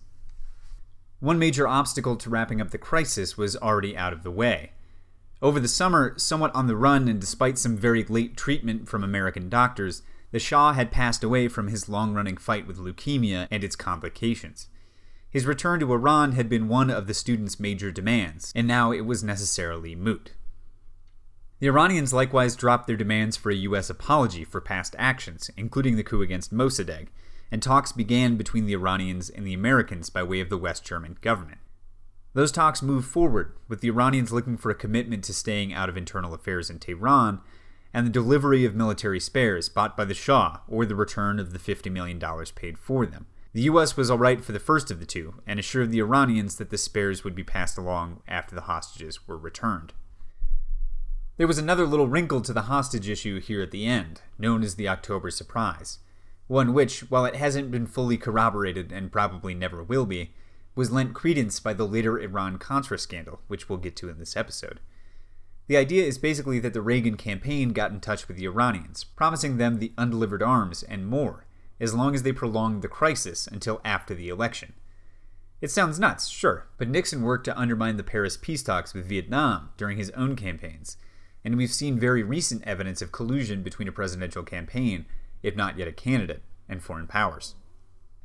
One 1.18 1.38
major 1.38 1.68
obstacle 1.68 2.16
to 2.16 2.30
wrapping 2.30 2.62
up 2.62 2.70
the 2.70 2.78
crisis 2.78 3.36
was 3.36 3.54
already 3.54 3.94
out 3.98 4.14
of 4.14 4.22
the 4.22 4.30
way. 4.30 4.72
Over 5.42 5.58
the 5.58 5.68
summer, 5.68 6.14
somewhat 6.18 6.54
on 6.54 6.66
the 6.66 6.76
run 6.76 7.08
and 7.08 7.18
despite 7.18 7.56
some 7.56 7.76
very 7.76 8.04
late 8.04 8.36
treatment 8.36 8.88
from 8.88 9.02
American 9.02 9.48
doctors, 9.48 10.02
the 10.32 10.38
Shah 10.38 10.74
had 10.74 10.90
passed 10.90 11.24
away 11.24 11.48
from 11.48 11.68
his 11.68 11.88
long 11.88 12.12
running 12.12 12.36
fight 12.36 12.66
with 12.66 12.78
leukemia 12.78 13.48
and 13.50 13.64
its 13.64 13.74
complications. 13.74 14.68
His 15.30 15.46
return 15.46 15.80
to 15.80 15.92
Iran 15.92 16.32
had 16.32 16.48
been 16.48 16.68
one 16.68 16.90
of 16.90 17.06
the 17.06 17.14
students' 17.14 17.58
major 17.58 17.90
demands, 17.90 18.52
and 18.54 18.66
now 18.66 18.92
it 18.92 19.06
was 19.06 19.24
necessarily 19.24 19.94
moot. 19.94 20.34
The 21.60 21.68
Iranians 21.68 22.12
likewise 22.12 22.56
dropped 22.56 22.86
their 22.86 22.96
demands 22.96 23.36
for 23.36 23.50
a 23.50 23.56
U.S. 23.56 23.88
apology 23.88 24.44
for 24.44 24.60
past 24.60 24.94
actions, 24.98 25.50
including 25.56 25.96
the 25.96 26.02
coup 26.02 26.22
against 26.22 26.52
Mossadegh, 26.52 27.08
and 27.50 27.62
talks 27.62 27.92
began 27.92 28.36
between 28.36 28.66
the 28.66 28.74
Iranians 28.74 29.30
and 29.30 29.46
the 29.46 29.54
Americans 29.54 30.10
by 30.10 30.22
way 30.22 30.40
of 30.40 30.50
the 30.50 30.58
West 30.58 30.84
German 30.84 31.16
government. 31.20 31.58
Those 32.32 32.52
talks 32.52 32.80
moved 32.80 33.08
forward, 33.08 33.54
with 33.66 33.80
the 33.80 33.88
Iranians 33.88 34.32
looking 34.32 34.56
for 34.56 34.70
a 34.70 34.74
commitment 34.74 35.24
to 35.24 35.34
staying 35.34 35.72
out 35.72 35.88
of 35.88 35.96
internal 35.96 36.32
affairs 36.32 36.70
in 36.70 36.78
Tehran, 36.78 37.40
and 37.92 38.06
the 38.06 38.10
delivery 38.10 38.64
of 38.64 38.74
military 38.74 39.18
spares 39.18 39.68
bought 39.68 39.96
by 39.96 40.04
the 40.04 40.14
Shah 40.14 40.60
or 40.68 40.86
the 40.86 40.94
return 40.94 41.40
of 41.40 41.52
the 41.52 41.58
$50 41.58 41.90
million 41.90 42.20
paid 42.54 42.78
for 42.78 43.04
them. 43.04 43.26
The 43.52 43.62
US 43.62 43.96
was 43.96 44.12
alright 44.12 44.44
for 44.44 44.52
the 44.52 44.60
first 44.60 44.92
of 44.92 45.00
the 45.00 45.06
two 45.06 45.34
and 45.44 45.58
assured 45.58 45.90
the 45.90 45.98
Iranians 45.98 46.56
that 46.56 46.70
the 46.70 46.78
spares 46.78 47.24
would 47.24 47.34
be 47.34 47.42
passed 47.42 47.76
along 47.76 48.22
after 48.28 48.54
the 48.54 48.62
hostages 48.62 49.26
were 49.26 49.36
returned. 49.36 49.92
There 51.36 51.48
was 51.48 51.58
another 51.58 51.86
little 51.86 52.06
wrinkle 52.06 52.42
to 52.42 52.52
the 52.52 52.62
hostage 52.62 53.08
issue 53.08 53.40
here 53.40 53.60
at 53.60 53.72
the 53.72 53.86
end, 53.86 54.20
known 54.38 54.62
as 54.62 54.76
the 54.76 54.86
October 54.86 55.30
Surprise, 55.30 55.98
one 56.46 56.72
which, 56.72 57.10
while 57.10 57.24
it 57.24 57.34
hasn't 57.34 57.72
been 57.72 57.86
fully 57.86 58.16
corroborated 58.16 58.92
and 58.92 59.10
probably 59.10 59.54
never 59.54 59.82
will 59.82 60.06
be, 60.06 60.32
was 60.74 60.90
lent 60.90 61.14
credence 61.14 61.60
by 61.60 61.74
the 61.74 61.86
later 61.86 62.18
Iran 62.18 62.58
Contra 62.58 62.98
scandal, 62.98 63.40
which 63.48 63.68
we'll 63.68 63.78
get 63.78 63.96
to 63.96 64.08
in 64.08 64.18
this 64.18 64.36
episode. 64.36 64.80
The 65.66 65.76
idea 65.76 66.04
is 66.04 66.18
basically 66.18 66.58
that 66.60 66.72
the 66.72 66.82
Reagan 66.82 67.16
campaign 67.16 67.70
got 67.70 67.92
in 67.92 68.00
touch 68.00 68.26
with 68.26 68.36
the 68.36 68.46
Iranians, 68.46 69.04
promising 69.04 69.56
them 69.56 69.78
the 69.78 69.92
undelivered 69.96 70.42
arms 70.42 70.82
and 70.82 71.06
more, 71.06 71.46
as 71.78 71.94
long 71.94 72.14
as 72.14 72.22
they 72.22 72.32
prolonged 72.32 72.82
the 72.82 72.88
crisis 72.88 73.46
until 73.46 73.80
after 73.84 74.14
the 74.14 74.28
election. 74.28 74.72
It 75.60 75.70
sounds 75.70 76.00
nuts, 76.00 76.28
sure, 76.28 76.66
but 76.78 76.88
Nixon 76.88 77.22
worked 77.22 77.44
to 77.44 77.58
undermine 77.58 77.98
the 77.98 78.02
Paris 78.02 78.36
peace 78.36 78.62
talks 78.62 78.94
with 78.94 79.08
Vietnam 79.08 79.70
during 79.76 79.98
his 79.98 80.10
own 80.10 80.34
campaigns, 80.34 80.96
and 81.44 81.56
we've 81.56 81.72
seen 81.72 81.98
very 81.98 82.22
recent 82.22 82.66
evidence 82.66 83.02
of 83.02 83.12
collusion 83.12 83.62
between 83.62 83.86
a 83.86 83.92
presidential 83.92 84.42
campaign, 84.42 85.06
if 85.42 85.54
not 85.54 85.78
yet 85.78 85.88
a 85.88 85.92
candidate, 85.92 86.42
and 86.68 86.82
foreign 86.82 87.06
powers. 87.06 87.54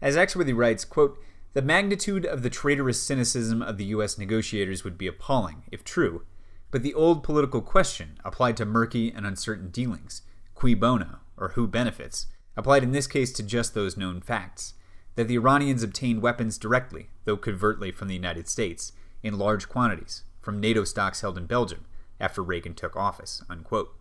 As 0.01 0.15
Axworthy 0.15 0.55
writes, 0.55 0.85
quote, 0.85 1.17
the 1.55 1.61
magnitude 1.61 2.25
of 2.25 2.43
the 2.43 2.49
traitorous 2.49 3.01
cynicism 3.01 3.61
of 3.61 3.77
the 3.77 3.85
U.S. 3.85 4.17
negotiators 4.17 4.83
would 4.83 4.97
be 4.97 5.07
appalling, 5.07 5.63
if 5.71 5.85
true, 5.85 6.25
but 6.69 6.83
the 6.83 6.93
old 6.93 7.23
political 7.23 7.61
question 7.61 8.19
applied 8.25 8.57
to 8.57 8.65
murky 8.65 9.09
and 9.09 9.25
uncertain 9.25 9.69
dealings, 9.69 10.21
cui 10.53 10.73
bono, 10.73 11.19
or 11.37 11.49
who 11.49 11.65
benefits, 11.65 12.27
applied 12.57 12.83
in 12.83 12.91
this 12.91 13.07
case 13.07 13.31
to 13.31 13.41
just 13.41 13.73
those 13.73 13.95
known 13.95 14.19
facts 14.19 14.73
that 15.15 15.29
the 15.29 15.35
Iranians 15.35 15.81
obtained 15.81 16.21
weapons 16.21 16.57
directly, 16.57 17.07
though 17.23 17.37
covertly, 17.37 17.89
from 17.89 18.09
the 18.09 18.15
United 18.15 18.49
States, 18.49 18.91
in 19.23 19.37
large 19.37 19.69
quantities, 19.69 20.23
from 20.41 20.59
NATO 20.59 20.83
stocks 20.83 21.21
held 21.21 21.37
in 21.37 21.45
Belgium 21.45 21.85
after 22.19 22.43
Reagan 22.43 22.73
took 22.73 22.97
office. 22.97 23.41
Unquote. 23.49 23.95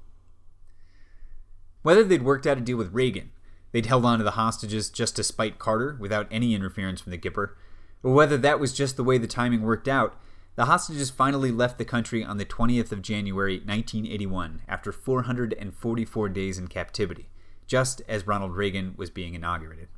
Whether 1.83 2.03
they'd 2.03 2.23
worked 2.23 2.49
out 2.49 2.59
a 2.59 2.63
deal 2.63 2.77
with 2.77 2.93
Reagan, 2.93 3.31
they'd 3.75 3.87
held 3.87 4.05
on 4.05 4.19
to 4.19 4.25
the 4.25 4.31
hostages 4.31 4.89
just 4.89 5.17
to 5.17 5.25
spite 5.25 5.59
Carter 5.59 5.97
without 5.99 6.29
any 6.31 6.55
interference 6.55 7.01
from 7.01 7.11
the 7.11 7.19
Gipper, 7.19 7.57
or 8.05 8.15
whether 8.15 8.37
that 8.39 8.61
was 8.61 8.73
just 8.73 8.97
the 8.97 9.03
way 9.03 9.19
the 9.19 9.27
timing 9.27 9.63
worked 9.63 9.89
out, 9.89 10.17
the 10.55 10.67
hostages 10.67 11.11
finally 11.11 11.51
left 11.51 11.77
the 11.77 11.85
country 11.85 12.23
on 12.23 12.37
the 12.37 12.45
20th 12.45 12.93
of 12.93 13.03
January 13.03 13.57
1981 13.57 14.63
after 14.69 14.93
444 14.93 16.29
days 16.29 16.57
in 16.57 16.69
captivity 16.69 17.29
just 17.67 18.03
as 18.07 18.27
Ronald 18.27 18.55
Reagan 18.55 18.95
was 18.97 19.11
being 19.11 19.35
inaugurated. 19.35 19.89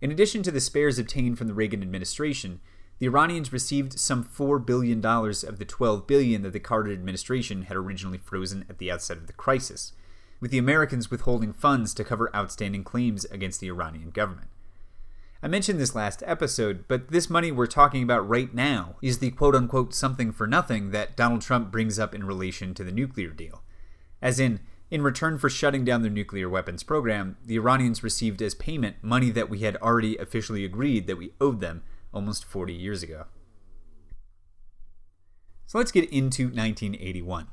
In 0.00 0.10
addition 0.10 0.42
to 0.42 0.50
the 0.50 0.60
spares 0.60 0.98
obtained 0.98 1.38
from 1.38 1.46
the 1.46 1.54
Reagan 1.54 1.82
administration, 1.82 2.60
the 2.98 3.06
Iranians 3.06 3.52
received 3.52 3.98
some 3.98 4.24
$4 4.24 4.64
billion 4.64 5.04
of 5.04 5.58
the 5.58 5.64
12 5.64 6.06
billion 6.06 6.42
that 6.42 6.52
the 6.52 6.58
Carter 6.58 6.90
administration 6.90 7.62
had 7.62 7.76
originally 7.76 8.18
frozen 8.18 8.64
at 8.68 8.78
the 8.78 8.90
outset 8.90 9.18
of 9.18 9.26
the 9.26 9.32
crisis, 9.32 9.92
with 10.40 10.50
the 10.50 10.58
Americans 10.58 11.10
withholding 11.10 11.52
funds 11.52 11.94
to 11.94 12.04
cover 12.04 12.34
outstanding 12.34 12.84
claims 12.84 13.24
against 13.26 13.60
the 13.60 13.68
Iranian 13.68 14.10
government. 14.10 14.48
I 15.42 15.48
mentioned 15.48 15.78
this 15.78 15.94
last 15.94 16.22
episode, 16.26 16.84
but 16.88 17.10
this 17.10 17.30
money 17.30 17.52
we're 17.52 17.66
talking 17.66 18.02
about 18.02 18.28
right 18.28 18.52
now 18.54 18.96
is 19.02 19.18
the 19.18 19.30
quote 19.30 19.54
unquote 19.54 19.94
something 19.94 20.32
for 20.32 20.46
nothing 20.46 20.90
that 20.90 21.16
Donald 21.16 21.42
Trump 21.42 21.70
brings 21.70 21.98
up 21.98 22.14
in 22.14 22.24
relation 22.24 22.74
to 22.74 22.84
the 22.84 22.92
nuclear 22.92 23.30
deal. 23.30 23.62
As 24.22 24.40
in, 24.40 24.60
in 24.90 25.02
return 25.02 25.38
for 25.38 25.50
shutting 25.50 25.84
down 25.84 26.02
their 26.02 26.10
nuclear 26.10 26.48
weapons 26.48 26.82
program, 26.82 27.36
the 27.44 27.56
Iranians 27.56 28.02
received 28.02 28.40
as 28.40 28.54
payment 28.54 28.96
money 29.02 29.30
that 29.30 29.50
we 29.50 29.60
had 29.60 29.76
already 29.76 30.16
officially 30.16 30.64
agreed 30.64 31.06
that 31.06 31.18
we 31.18 31.32
owed 31.40 31.60
them 31.60 31.82
almost 32.12 32.44
40 32.44 32.72
years 32.72 33.02
ago. 33.02 33.26
So 35.66 35.78
let's 35.78 35.92
get 35.92 36.10
into 36.10 36.44
1981. 36.44 37.48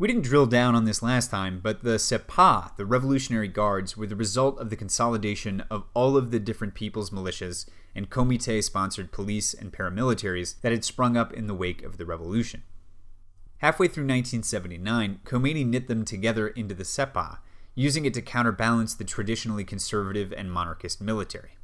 We 0.00 0.06
didn't 0.06 0.22
drill 0.22 0.46
down 0.46 0.76
on 0.76 0.84
this 0.84 1.02
last 1.02 1.28
time, 1.28 1.58
but 1.60 1.82
the 1.82 1.96
Sepah, 1.96 2.76
the 2.76 2.86
Revolutionary 2.86 3.48
Guards, 3.48 3.96
were 3.96 4.06
the 4.06 4.14
result 4.14 4.56
of 4.60 4.70
the 4.70 4.76
consolidation 4.76 5.64
of 5.72 5.86
all 5.92 6.16
of 6.16 6.30
the 6.30 6.38
different 6.38 6.74
people's 6.74 7.10
militias 7.10 7.68
and 7.96 8.08
Comite 8.08 8.62
sponsored 8.62 9.10
police 9.10 9.52
and 9.54 9.72
paramilitaries 9.72 10.60
that 10.60 10.70
had 10.70 10.84
sprung 10.84 11.16
up 11.16 11.32
in 11.32 11.48
the 11.48 11.54
wake 11.54 11.82
of 11.82 11.96
the 11.96 12.06
revolution. 12.06 12.62
Halfway 13.56 13.88
through 13.88 14.04
1979, 14.04 15.18
Khomeini 15.24 15.66
knit 15.66 15.88
them 15.88 16.04
together 16.04 16.46
into 16.46 16.76
the 16.76 16.84
Sepah, 16.84 17.38
using 17.74 18.04
it 18.04 18.14
to 18.14 18.22
counterbalance 18.22 18.94
the 18.94 19.02
traditionally 19.02 19.64
conservative 19.64 20.32
and 20.32 20.52
monarchist 20.52 21.00
military. 21.00 21.56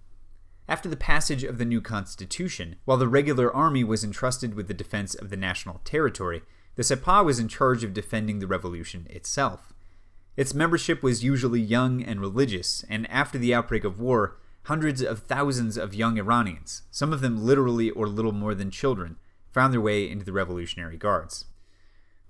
After 0.68 0.88
the 0.88 0.96
passage 0.96 1.44
of 1.44 1.58
the 1.58 1.64
new 1.64 1.80
constitution, 1.80 2.76
while 2.84 2.98
the 2.98 3.06
regular 3.06 3.54
army 3.54 3.84
was 3.84 4.02
entrusted 4.02 4.54
with 4.54 4.66
the 4.66 4.74
defense 4.74 5.14
of 5.14 5.30
the 5.30 5.36
national 5.36 5.82
territory, 5.84 6.42
the 6.76 6.82
Sepah 6.82 7.24
was 7.24 7.38
in 7.38 7.48
charge 7.48 7.84
of 7.84 7.94
defending 7.94 8.38
the 8.38 8.46
revolution 8.46 9.06
itself. 9.10 9.72
Its 10.36 10.54
membership 10.54 11.02
was 11.02 11.22
usually 11.22 11.60
young 11.60 12.02
and 12.02 12.20
religious, 12.20 12.84
and 12.88 13.08
after 13.10 13.38
the 13.38 13.54
outbreak 13.54 13.84
of 13.84 14.00
war, 14.00 14.36
hundreds 14.64 15.02
of 15.02 15.20
thousands 15.20 15.76
of 15.76 15.94
young 15.94 16.18
Iranians, 16.18 16.82
some 16.90 17.12
of 17.12 17.20
them 17.20 17.44
literally 17.44 17.90
or 17.90 18.08
little 18.08 18.32
more 18.32 18.54
than 18.54 18.70
children, 18.70 19.16
found 19.52 19.72
their 19.72 19.80
way 19.80 20.10
into 20.10 20.24
the 20.24 20.32
Revolutionary 20.32 20.96
Guards. 20.96 21.44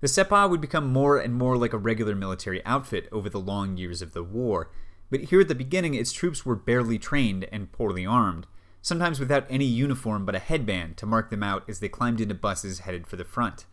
The 0.01 0.07
Sepah 0.07 0.49
would 0.49 0.61
become 0.61 0.91
more 0.91 1.17
and 1.17 1.33
more 1.33 1.57
like 1.57 1.73
a 1.73 1.77
regular 1.79 2.13
military 2.13 2.63
outfit 2.65 3.09
over 3.11 3.29
the 3.29 3.39
long 3.39 3.77
years 3.77 4.03
of 4.03 4.13
the 4.13 4.23
war, 4.23 4.69
but 5.09 5.21
here 5.21 5.41
at 5.41 5.47
the 5.47 5.55
beginning 5.55 5.95
its 5.95 6.11
troops 6.11 6.45
were 6.45 6.55
barely 6.55 6.99
trained 6.99 7.47
and 7.51 7.71
poorly 7.71 8.05
armed, 8.05 8.45
sometimes 8.81 9.19
without 9.19 9.47
any 9.49 9.65
uniform 9.65 10.25
but 10.25 10.35
a 10.35 10.39
headband 10.39 10.97
to 10.97 11.07
mark 11.07 11.31
them 11.31 11.41
out 11.41 11.67
as 11.67 11.79
they 11.79 11.89
climbed 11.89 12.21
into 12.21 12.35
buses 12.35 12.79
headed 12.79 13.07
for 13.07 13.15
the 13.15 13.23
front. 13.23 13.65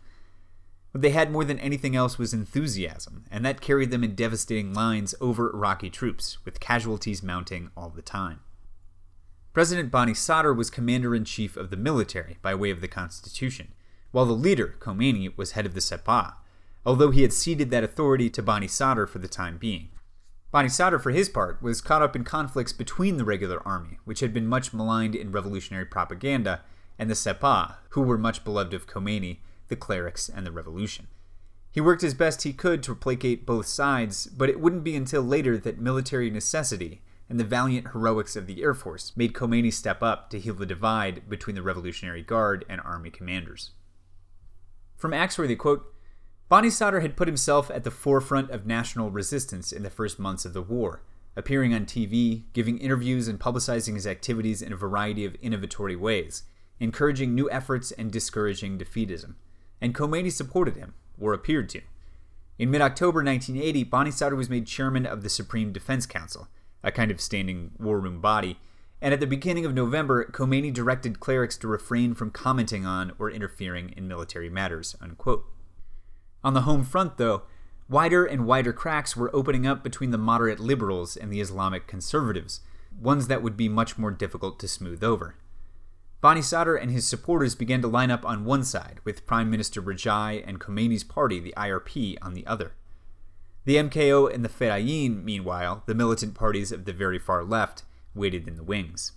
What 0.93 1.01
they 1.01 1.11
had 1.11 1.33
more 1.33 1.45
than 1.45 1.59
anything 1.59 1.97
else 1.97 2.19
was 2.19 2.35
enthusiasm, 2.35 3.25
and 3.31 3.45
that 3.47 3.63
carried 3.63 3.91
them 3.91 4.05
in 4.05 4.15
devastating 4.15 4.75
lines 4.75 5.15
over 5.23 5.51
Iraqi 5.51 5.89
troops, 5.89 6.37
with 6.45 6.61
casualties 6.61 7.23
mounting 7.23 7.71
all 7.75 7.89
the 7.89 8.03
time. 8.03 8.41
President 9.55 9.91
Bani 9.91 10.13
Sadr 10.13 10.53
was 10.53 10.69
commander 10.69 11.15
in 11.15 11.25
chief 11.25 11.57
of 11.57 11.71
the 11.71 11.79
military 11.79 12.37
by 12.43 12.55
way 12.55 12.71
of 12.71 12.83
the 12.83 12.89
Constitution, 12.89 13.73
while 14.11 14.27
the 14.27 14.33
leader, 14.33 14.77
Khomeini, 14.81 15.35
was 15.37 15.53
head 15.53 15.65
of 15.65 15.73
the 15.73 15.81
Sepah, 15.81 16.35
although 16.85 17.11
he 17.11 17.23
had 17.23 17.33
ceded 17.33 17.71
that 17.71 17.85
authority 17.85 18.29
to 18.29 18.43
Bani 18.43 18.69
Sadr 18.69 19.07
for 19.07 19.19
the 19.19 19.29
time 19.29 19.57
being. 19.57 19.89
Bani 20.51 20.69
Sadr, 20.69 20.99
for 20.99 21.11
his 21.11 21.31
part, 21.31 21.63
was 21.63 21.81
caught 21.81 22.03
up 22.03 22.15
in 22.15 22.25
conflicts 22.25 22.75
between 22.75 23.17
the 23.17 23.25
regular 23.25 23.67
army, 23.67 23.99
which 24.05 24.21
had 24.21 24.35
been 24.35 24.47
much 24.47 24.75
maligned 24.75 25.15
in 25.15 25.33
revolutionary 25.33 25.87
propaganda, 25.87 26.61
and 26.99 27.09
the 27.09 27.15
Sepah, 27.15 27.77
who 27.91 28.03
were 28.03 28.19
much 28.19 28.45
beloved 28.45 28.75
of 28.75 28.87
Khomeini, 28.87 29.39
the 29.73 29.77
clerics, 29.77 30.29
and 30.29 30.47
the 30.47 30.53
revolution. 30.53 31.09
He 31.73 31.81
worked 31.81 32.05
as 32.05 32.13
best 32.13 32.43
he 32.43 32.53
could 32.53 32.83
to 32.83 32.95
placate 32.95 33.47
both 33.47 33.67
sides, 33.67 34.27
but 34.27 34.51
it 34.51 34.61
wouldn't 34.61 34.85
be 34.85 34.95
until 34.95 35.23
later 35.23 35.57
that 35.57 35.81
military 35.81 36.31
necessity 36.31 37.01
and 37.31 37.41
the 37.41 37.45
valiant 37.45 37.93
heroics 37.93 38.37
of 38.37 38.47
the 38.47 38.63
Air 38.63 38.75
Force 38.75 39.13
made 39.17 39.33
Khomeini 39.33 39.73
step 39.73 40.03
up 40.03 40.29
to 40.29 40.39
heal 40.39 40.53
the 40.53 40.67
divide 40.67 41.31
between 41.31 41.57
the 41.57 41.63
Revolutionary 41.63 42.21
Guard 42.21 42.67
and 42.69 42.79
army 42.83 43.09
commanders. 43.09 43.71
From 44.99 45.13
Axworthy, 45.13 45.57
quote, 45.57 45.95
Bani 46.51 46.69
Sadr 46.69 47.01
had 47.01 47.17
put 47.17 47.29
himself 47.29 47.71
at 47.71 47.85
the 47.85 47.91
forefront 47.91 48.51
of 48.51 48.67
national 48.67 49.11
resistance 49.11 49.73
in 49.73 49.83
the 49.83 49.89
first 49.89 50.19
months 50.19 50.45
of 50.45 50.53
the 50.53 50.61
war, 50.61 51.03
appearing 51.35 51.73
on 51.73 51.87
TV, 51.87 52.43
giving 52.53 52.77
interviews, 52.77 53.29
and 53.29 53.41
publicizing 53.41 53.95
his 53.95 54.07
activities 54.07 54.61
in 54.61 54.71
a 54.71 54.77
variety 54.77 55.25
of 55.25 55.41
innovatory 55.41 55.99
ways, 55.99 56.43
encouraging 56.79 57.35
new 57.35 57.51
efforts 57.51 57.93
and 57.93 58.13
discouraging 58.13 58.77
defeatism. 58.77 59.37
And 59.83 59.95
Khomeini 59.95 60.31
supported 60.31 60.77
him, 60.77 60.95
or 61.21 61.35
appeared 61.35 61.68
to. 61.71 61.81
In 62.57 62.71
mid 62.71 62.81
October 62.81 63.18
1980, 63.18 63.83
Bani 63.85 64.12
Sadr 64.12 64.37
was 64.37 64.49
made 64.49 64.66
chairman 64.66 65.05
of 65.05 65.23
the 65.23 65.29
Supreme 65.29 65.73
Defense 65.73 66.07
Council, 66.07 66.47
a 66.85 66.92
kind 66.92 67.11
of 67.11 67.21
standing 67.21 67.73
war 67.81 67.99
room 67.99 68.21
body, 68.21 68.59
and 69.01 69.12
at 69.12 69.18
the 69.18 69.27
beginning 69.27 69.66
of 69.66 69.75
November, 69.75 70.25
Khomeini 70.25 70.73
directed 70.73 71.18
clerics 71.18 71.57
to 71.59 71.66
refrain 71.66 72.14
from 72.14 72.31
commenting 72.31 72.87
on 72.87 73.12
or 73.18 73.29
interfering 73.29 73.92
in 73.97 74.07
military 74.07 74.49
matters. 74.49 74.95
Unquote. 75.01 75.45
On 76.45 76.55
the 76.55 76.61
home 76.61 76.85
front, 76.85 77.16
though, 77.16 77.42
wider 77.88 78.25
and 78.25 78.47
wider 78.47 78.73
cracks 78.73 79.16
were 79.16 79.35
opening 79.35 79.66
up 79.66 79.83
between 79.83 80.12
the 80.12 80.18
moderate 80.18 80.61
liberals 80.61 81.16
and 81.16 81.33
the 81.33 81.40
Islamic 81.40 81.88
conservatives, 81.88 82.61
ones 83.01 83.27
that 83.27 83.42
would 83.42 83.57
be 83.57 83.68
much 83.68 83.99
more 83.99 84.12
difficult 84.12 84.61
to 84.61 84.68
smooth 84.68 85.03
over. 85.03 85.35
Bani 86.23 86.41
and 86.81 86.93
his 86.93 87.05
supporters 87.05 87.57
began 87.57 87.83
to 87.83 87.89
line 87.89 88.13
up 88.13 88.25
on 88.25 88.45
one 88.45 88.63
side, 88.63 89.01
with 89.03 89.27
Prime 89.27 89.51
Minister 89.51 89.83
Rajai 89.83 90.45
and 90.47 90.61
Khomeini's 90.61 91.03
party, 91.03 91.41
the 91.41 91.53
IRP, 91.57 92.17
on 92.23 92.33
the 92.33 92.47
other. 92.47 92.75
The 93.65 93.75
MKO 93.75 94.33
and 94.33 94.45
the 94.45 94.49
Fedayeen, 94.49 95.25
meanwhile, 95.25 95.83
the 95.87 95.97
militant 95.97 96.35
parties 96.35 96.71
of 96.71 96.85
the 96.85 96.93
very 96.93 97.19
far 97.19 97.43
left, 97.43 97.83
waited 98.15 98.47
in 98.47 98.55
the 98.55 98.63
wings. 98.63 99.13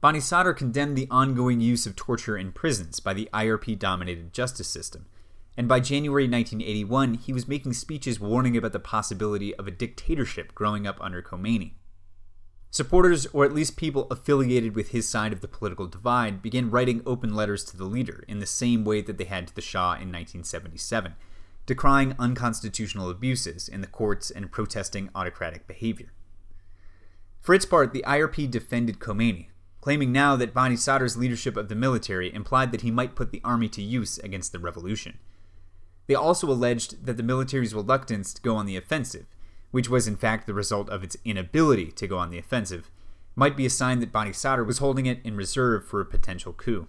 Bani 0.00 0.20
condemned 0.20 0.96
the 0.96 1.08
ongoing 1.10 1.60
use 1.60 1.86
of 1.86 1.96
torture 1.96 2.38
in 2.38 2.52
prisons 2.52 3.00
by 3.00 3.12
the 3.12 3.28
IRP 3.34 3.76
dominated 3.80 4.32
justice 4.32 4.68
system, 4.68 5.06
and 5.56 5.66
by 5.66 5.80
January 5.80 6.28
1981, 6.28 7.14
he 7.14 7.32
was 7.32 7.48
making 7.48 7.72
speeches 7.72 8.20
warning 8.20 8.56
about 8.56 8.72
the 8.72 8.78
possibility 8.78 9.56
of 9.56 9.66
a 9.66 9.72
dictatorship 9.72 10.54
growing 10.54 10.86
up 10.86 10.98
under 11.00 11.20
Khomeini. 11.20 11.72
Supporters, 12.70 13.26
or 13.32 13.44
at 13.44 13.54
least 13.54 13.76
people 13.76 14.06
affiliated 14.10 14.74
with 14.74 14.90
his 14.90 15.08
side 15.08 15.32
of 15.32 15.40
the 15.40 15.48
political 15.48 15.86
divide, 15.86 16.42
began 16.42 16.70
writing 16.70 17.02
open 17.06 17.34
letters 17.34 17.64
to 17.64 17.76
the 17.76 17.84
leader 17.84 18.24
in 18.28 18.40
the 18.40 18.46
same 18.46 18.84
way 18.84 19.00
that 19.00 19.16
they 19.16 19.24
had 19.24 19.48
to 19.48 19.54
the 19.54 19.62
Shah 19.62 19.92
in 19.92 20.12
1977, 20.12 21.14
decrying 21.64 22.14
unconstitutional 22.18 23.08
abuses 23.08 23.68
in 23.68 23.80
the 23.80 23.86
courts 23.86 24.30
and 24.30 24.52
protesting 24.52 25.08
autocratic 25.14 25.66
behavior. 25.66 26.12
For 27.40 27.54
its 27.54 27.64
part, 27.64 27.94
the 27.94 28.04
IRP 28.06 28.50
defended 28.50 28.98
Khomeini, 28.98 29.46
claiming 29.80 30.12
now 30.12 30.36
that 30.36 30.52
Bani 30.52 30.76
Sadr's 30.76 31.16
leadership 31.16 31.56
of 31.56 31.68
the 31.68 31.74
military 31.74 32.32
implied 32.34 32.72
that 32.72 32.82
he 32.82 32.90
might 32.90 33.16
put 33.16 33.30
the 33.30 33.40
army 33.42 33.70
to 33.70 33.82
use 33.82 34.18
against 34.18 34.52
the 34.52 34.58
revolution. 34.58 35.18
They 36.06 36.14
also 36.14 36.50
alleged 36.50 37.06
that 37.06 37.16
the 37.16 37.22
military's 37.22 37.74
reluctance 37.74 38.34
to 38.34 38.42
go 38.42 38.56
on 38.56 38.66
the 38.66 38.76
offensive, 38.76 39.26
which 39.70 39.88
was 39.88 40.08
in 40.08 40.16
fact 40.16 40.46
the 40.46 40.54
result 40.54 40.88
of 40.90 41.02
its 41.02 41.16
inability 41.24 41.90
to 41.92 42.06
go 42.06 42.18
on 42.18 42.30
the 42.30 42.38
offensive, 42.38 42.90
might 43.34 43.56
be 43.56 43.66
a 43.66 43.70
sign 43.70 44.00
that 44.00 44.12
Bani 44.12 44.32
Sadr 44.32 44.64
was 44.64 44.78
holding 44.78 45.06
it 45.06 45.20
in 45.24 45.36
reserve 45.36 45.86
for 45.86 46.00
a 46.00 46.06
potential 46.06 46.52
coup. 46.52 46.88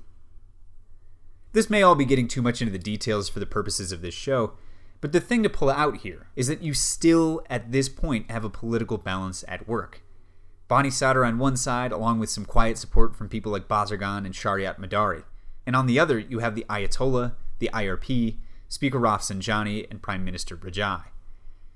This 1.51 1.69
may 1.69 1.81
all 1.83 1.95
be 1.95 2.05
getting 2.05 2.27
too 2.27 2.41
much 2.41 2.61
into 2.61 2.71
the 2.71 2.79
details 2.79 3.29
for 3.29 3.39
the 3.39 3.45
purposes 3.45 3.91
of 3.91 4.01
this 4.01 4.13
show, 4.13 4.53
but 5.01 5.11
the 5.11 5.19
thing 5.21 5.43
to 5.43 5.49
pull 5.49 5.69
out 5.69 5.97
here 5.97 6.27
is 6.35 6.47
that 6.47 6.61
you 6.61 6.73
still, 6.73 7.41
at 7.49 7.71
this 7.71 7.89
point, 7.89 8.29
have 8.29 8.43
a 8.43 8.49
political 8.49 8.97
balance 8.97 9.43
at 9.47 9.67
work. 9.67 10.01
Bani 10.67 10.91
Sadr 10.91 11.23
on 11.25 11.39
one 11.39 11.57
side, 11.57 11.91
along 11.91 12.19
with 12.19 12.29
some 12.29 12.45
quiet 12.45 12.77
support 12.77 13.15
from 13.15 13.29
people 13.29 13.51
like 13.51 13.67
Bazargan 13.67 14.25
and 14.25 14.35
Shariat 14.35 14.79
Madari, 14.79 15.23
and 15.65 15.75
on 15.75 15.87
the 15.87 15.99
other, 15.99 16.19
you 16.19 16.39
have 16.39 16.55
the 16.55 16.65
Ayatollah, 16.69 17.33
the 17.59 17.69
IRP, 17.73 18.37
Speaker 18.67 18.99
Rafsanjani, 18.99 19.87
and 19.89 20.01
Prime 20.01 20.23
Minister 20.23 20.55
Rajai. 20.57 21.03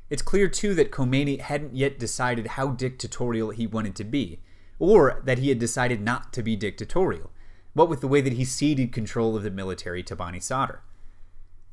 It's 0.09 0.21
clear, 0.21 0.47
too, 0.47 0.73
that 0.75 0.91
Khomeini 0.91 1.39
hadn't 1.39 1.75
yet 1.75 1.97
decided 1.97 2.47
how 2.47 2.67
dictatorial 2.67 3.51
he 3.51 3.65
wanted 3.65 3.95
to 3.95 4.03
be, 4.03 4.39
or 4.79 5.21
that 5.25 5.39
he 5.39 5.49
had 5.49 5.59
decided 5.59 6.01
not 6.01 6.33
to 6.33 6.43
be 6.43 6.55
dictatorial, 6.55 7.31
what 7.73 7.89
with 7.89 8.01
the 8.01 8.07
way 8.07 8.21
that 8.21 8.33
he 8.33 8.45
ceded 8.45 8.91
control 8.91 9.35
of 9.35 9.43
the 9.43 9.51
military 9.51 10.03
to 10.03 10.15
Bani 10.15 10.39
Sadr. 10.39 10.81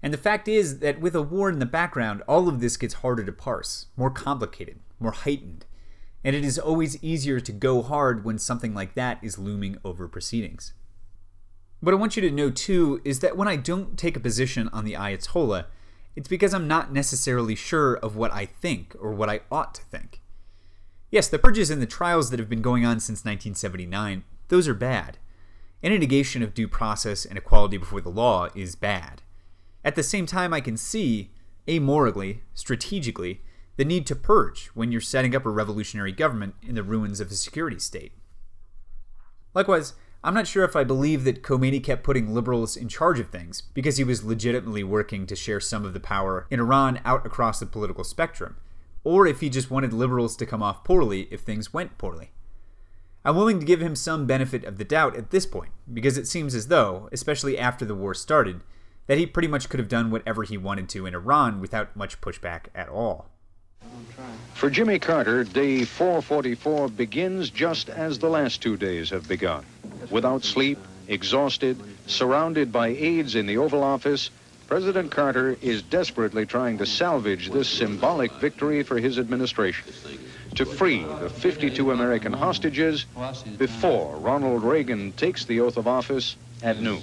And 0.03 0.13
the 0.15 0.19
fact 0.19 0.49
is 0.49 0.79
that 0.79 1.01
with 1.01 1.15
a 1.15 1.23
war 1.23 1.51
in 1.51 1.59
the 1.59 1.67
background, 1.67 2.23
all 2.27 2.49
of 2.49 2.61
this 2.61 2.77
gets 2.77 2.95
harder 2.95 3.25
to 3.25 3.33
parse, 3.33 3.87
more 3.97 4.11
complicated, 4.11 4.81
more 4.99 5.13
heightened, 5.13 5.67
and 6.25 6.35
it 6.37 6.45
is 6.45 6.59
always 6.59 7.03
easier 7.03 7.41
to 7.41 7.53
go 7.53 7.83
hard 7.83 8.25
when 8.25 8.39
something 8.39 8.75
like 8.75 8.95
that 8.95 9.19
is 9.23 9.39
looming 9.39 9.77
over 9.85 10.09
proceedings. 10.09 10.73
What 11.81 11.95
I 11.95 11.99
want 11.99 12.17
you 12.17 12.23
to 12.23 12.31
know 12.31 12.51
too 12.51 13.01
is 13.05 13.21
that 13.21 13.37
when 13.37 13.49
I 13.49 13.57
don't 13.57 13.99
take 13.99 14.17
a 14.17 14.21
position 14.21 14.69
on 14.73 14.85
the 14.85 14.93
Ayatollah, 14.93 15.67
it's 16.21 16.29
because 16.29 16.53
I'm 16.53 16.69
not 16.69 16.93
necessarily 16.93 17.55
sure 17.55 17.95
of 17.95 18.15
what 18.15 18.31
I 18.31 18.45
think 18.45 18.95
or 19.01 19.13
what 19.13 19.31
I 19.31 19.41
ought 19.51 19.75
to 19.77 19.83
think. 19.83 20.21
Yes, 21.11 21.29
the 21.29 21.39
purges 21.39 21.71
and 21.71 21.81
the 21.81 21.87
trials 21.87 22.29
that 22.29 22.39
have 22.39 22.49
been 22.51 22.61
going 22.61 22.85
on 22.85 23.01
since 23.01 23.21
1979, 23.21 24.25
those 24.49 24.69
are 24.69 24.75
bad. 24.75 25.17
Any 25.83 25.97
negation 25.97 26.43
of 26.43 26.53
due 26.53 26.69
process 26.69 27.25
and 27.25 27.39
equality 27.39 27.79
before 27.79 28.03
the 28.03 28.11
law 28.11 28.51
is 28.55 28.77
bad. 28.77 29.23
At 29.83 29.95
the 29.95 30.03
same 30.03 30.27
time, 30.27 30.53
I 30.53 30.61
can 30.61 30.77
see, 30.77 31.31
amorally, 31.67 32.41
strategically, 32.53 33.41
the 33.79 33.87
need 33.87 34.07
to 34.09 34.15
purge 34.15 34.67
when 34.75 34.93
you're 34.93 35.01
setting 35.01 35.35
up 35.35 35.47
a 35.47 35.51
revolutionary 35.51 36.13
government 36.13 36.55
in 36.63 36.75
the 36.75 36.83
ruins 36.83 37.21
of 37.21 37.31
a 37.31 37.35
security 37.35 37.79
state. 37.79 38.13
Likewise, 39.55 39.95
I'm 40.23 40.35
not 40.35 40.47
sure 40.47 40.65
if 40.65 40.77
I 40.77 40.85
believe 40.85 41.25
that 41.25 41.43
Khomeini 41.43 41.83
kept 41.83 42.05
putting 42.05 42.35
liberals 42.35 42.77
in 42.77 42.89
charge 42.89 43.19
of 43.19 43.31
things 43.31 43.63
because 43.63 43.97
he 43.97 44.05
was 44.05 44.23
legitimately 44.23 44.85
working 44.85 45.27
to 45.27 45.35
share 45.35 45.61
some 45.61 45.87
of 45.87 45.95
the 45.95 46.01
power 46.01 46.47
in 46.51 46.61
Iran 46.61 47.01
out 47.07 47.25
across 47.25 47.59
the 47.59 47.65
political 47.65 48.05
spectrum, 48.05 48.57
or 49.03 49.27
if 49.27 49.41
he 49.41 49.49
just 49.49 49.71
wanted 49.71 49.95
liberals 49.95 50.37
to 50.37 50.45
come 50.45 50.63
off 50.63 50.85
poorly 50.85 51.27
if 51.31 51.41
things 51.41 51.73
went 51.73 51.97
poorly. 51.97 52.33
I'm 53.25 53.35
willing 53.35 53.61
to 53.61 53.67
give 53.67 53.81
him 53.81 53.97
some 53.97 54.27
benefit 54.27 54.63
of 54.65 54.77
the 54.77 54.85
doubt 54.85 55.17
at 55.17 55.31
this 55.31 55.47
point, 55.47 55.73
because 55.91 56.19
it 56.19 56.29
seems 56.29 56.55
as 56.55 56.69
though, 56.69 57.09
especially 57.13 57.59
after 57.59 57.87
the 57.87 57.95
war 57.95 58.13
started, 58.13 58.61
that 59.07 59.17
he 59.17 59.25
pretty 59.25 59.49
much 59.49 59.71
could 59.71 59.81
have 59.81 59.89
done 59.89 60.11
whatever 60.11 60.43
he 60.43 60.59
wanted 60.59 60.91
to 60.91 61.07
in 61.07 61.15
Iran 61.15 61.61
without 61.61 61.97
much 61.97 62.21
pushback 62.21 62.67
at 62.75 62.91
all. 62.91 63.30
For 64.61 64.69
Jimmy 64.69 64.99
Carter, 64.99 65.43
day 65.43 65.87
444 65.87 66.89
begins 66.89 67.49
just 67.49 67.89
as 67.89 68.19
the 68.19 68.29
last 68.29 68.61
two 68.61 68.77
days 68.77 69.09
have 69.09 69.27
begun. 69.27 69.65
Without 70.11 70.45
sleep, 70.45 70.79
exhausted, 71.09 71.81
surrounded 72.07 72.71
by 72.71 72.89
aides 72.89 73.37
in 73.37 73.47
the 73.47 73.57
Oval 73.57 73.83
Office, 73.83 74.29
President 74.69 75.11
Carter 75.11 75.57
is 75.63 75.81
desperately 75.81 76.45
trying 76.45 76.77
to 76.77 76.85
salvage 76.85 77.51
this 77.51 77.71
symbolic 77.71 78.31
victory 78.33 78.83
for 78.83 78.99
his 78.99 79.19
administration 79.19 79.95
to 80.57 80.67
free 80.67 81.03
the 81.21 81.31
52 81.31 81.91
American 81.91 82.35
hostages 82.35 83.07
before 83.57 84.19
Ronald 84.19 84.63
Reagan 84.63 85.13
takes 85.13 85.47
the 85.47 85.61
oath 85.61 85.79
of 85.79 85.89
office 85.89 86.37
at 86.63 86.83
noon. 86.83 87.03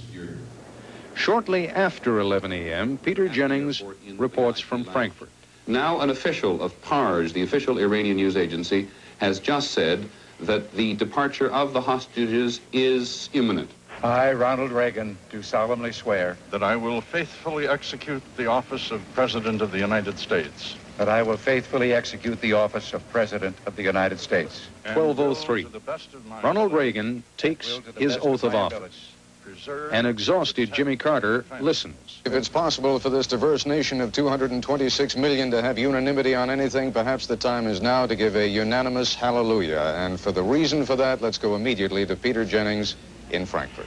Shortly 1.16 1.68
after 1.68 2.20
11 2.20 2.52
a.m., 2.52 2.98
Peter 2.98 3.28
Jennings 3.28 3.82
reports 4.16 4.60
from 4.60 4.84
Frankfurt. 4.84 5.30
Now 5.68 6.00
an 6.00 6.08
official 6.08 6.62
of 6.62 6.80
PARS, 6.80 7.34
the 7.34 7.42
official 7.42 7.78
Iranian 7.78 8.16
news 8.16 8.38
agency, 8.38 8.88
has 9.18 9.38
just 9.38 9.72
said 9.72 10.08
that 10.40 10.72
the 10.72 10.94
departure 10.94 11.50
of 11.52 11.74
the 11.74 11.80
hostages 11.82 12.62
is 12.72 13.28
imminent. 13.34 13.70
I, 14.02 14.32
Ronald 14.32 14.72
Reagan, 14.72 15.18
do 15.30 15.42
solemnly 15.42 15.92
swear 15.92 16.38
that 16.50 16.62
I 16.62 16.74
will 16.76 17.02
faithfully 17.02 17.68
execute 17.68 18.22
the 18.38 18.46
office 18.46 18.90
of 18.90 19.02
President 19.12 19.60
of 19.60 19.70
the 19.70 19.78
United 19.78 20.18
States. 20.18 20.76
That 20.96 21.10
I 21.10 21.22
will 21.22 21.36
faithfully 21.36 21.92
execute 21.92 22.40
the 22.40 22.54
office 22.54 22.94
of 22.94 23.06
President 23.10 23.54
of 23.66 23.76
the 23.76 23.82
United 23.82 24.18
States. 24.20 24.68
1203. 24.94 25.66
Ronald 26.42 26.72
Reagan 26.72 27.22
takes 27.36 27.80
his 27.98 28.16
oath 28.22 28.42
of 28.42 28.54
office. 28.54 29.12
An 29.92 30.06
exhausted 30.06 30.72
Jimmy 30.72 30.96
Carter 30.96 31.44
listens. 31.60 32.20
If 32.24 32.32
it's 32.32 32.48
possible 32.48 32.98
for 32.98 33.10
this 33.10 33.26
diverse 33.26 33.66
nation 33.66 34.00
of 34.00 34.12
226 34.12 35.16
million 35.16 35.50
to 35.50 35.62
have 35.62 35.78
unanimity 35.78 36.34
on 36.34 36.50
anything, 36.50 36.92
perhaps 36.92 37.26
the 37.26 37.36
time 37.36 37.66
is 37.66 37.80
now 37.80 38.06
to 38.06 38.14
give 38.14 38.36
a 38.36 38.46
unanimous 38.46 39.14
hallelujah. 39.14 39.94
And 39.96 40.20
for 40.20 40.32
the 40.32 40.42
reason 40.42 40.84
for 40.84 40.96
that, 40.96 41.22
let's 41.22 41.38
go 41.38 41.56
immediately 41.56 42.04
to 42.06 42.16
Peter 42.16 42.44
Jennings 42.44 42.96
in 43.30 43.46
Frankfurt. 43.46 43.86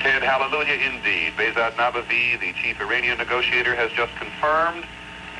Ted, 0.00 0.22
hallelujah 0.22 0.74
indeed. 0.74 1.32
Behzad 1.36 1.72
Nabavi, 1.72 2.40
the 2.40 2.52
chief 2.62 2.80
Iranian 2.80 3.18
negotiator, 3.18 3.74
has 3.74 3.90
just 3.92 4.14
confirmed 4.16 4.84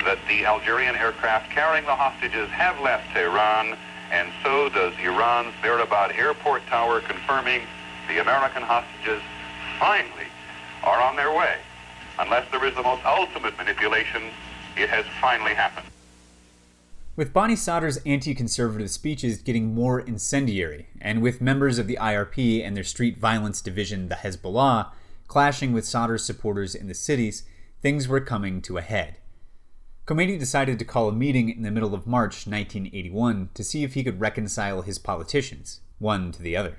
that 0.05 0.19
the 0.29 0.45
Algerian 0.45 0.97
aircraft 0.97 1.51
carrying 1.51 1.85
the 1.85 1.95
hostages 1.95 2.49
have 2.51 2.79
left 2.81 3.05
Tehran, 3.15 3.77
and 4.11 4.29
so 4.43 4.69
does 4.69 4.93
Iran's 5.03 5.55
Mehrabad 5.63 6.19
airport 6.19 6.67
tower 6.67 7.01
confirming 7.01 7.63
the 8.09 8.21
American 8.21 8.63
hostages 8.63 9.23
finally 9.79 10.27
are 10.83 11.01
on 11.01 11.17
their 11.17 11.33
way. 11.35 11.59
Unless 12.19 12.51
there 12.51 12.65
is 12.65 12.75
the 12.75 12.83
most 12.83 13.05
ultimate 13.05 13.57
manipulation, 13.57 14.31
it 14.77 14.89
has 14.89 15.05
finally 15.21 15.55
happened. 15.55 15.87
With 17.17 17.33
Bani 17.33 17.55
Sadr's 17.55 17.99
anti 17.99 18.35
conservative 18.35 18.91
speeches 18.91 19.39
getting 19.39 19.75
more 19.75 20.01
incendiary, 20.01 20.89
and 21.01 21.23
with 21.23 21.41
members 21.41 21.79
of 21.79 21.87
the 21.87 21.99
IRP 22.01 22.65
and 22.65 22.77
their 22.77 22.85
street 22.85 23.19
violence 23.19 23.61
division, 23.61 24.09
the 24.09 24.17
Hezbollah, 24.17 24.91
clashing 25.29 25.73
with 25.73 25.85
Sadr's 25.85 26.25
supporters 26.25 26.75
in 26.75 26.89
the 26.89 26.95
cities, 26.95 27.45
things 27.81 28.09
were 28.09 28.21
coming 28.21 28.61
to 28.63 28.79
a 28.79 28.83
head. 28.83 29.19
Khomeini 30.07 30.39
decided 30.39 30.79
to 30.79 30.85
call 30.85 31.09
a 31.09 31.13
meeting 31.13 31.49
in 31.49 31.63
the 31.63 31.71
middle 31.71 31.95
of 31.95 32.07
March 32.07 32.47
1981 32.47 33.51
to 33.55 33.65
see 33.65 33.85
if 33.85 33.95
he 33.95 34.05
could 34.05 34.21
reconcile 34.21 34.83
his 34.83 34.99
politicians, 34.99 35.81
one 35.99 36.31
to 36.33 36.43
the 36.43 36.57
other. 36.57 36.79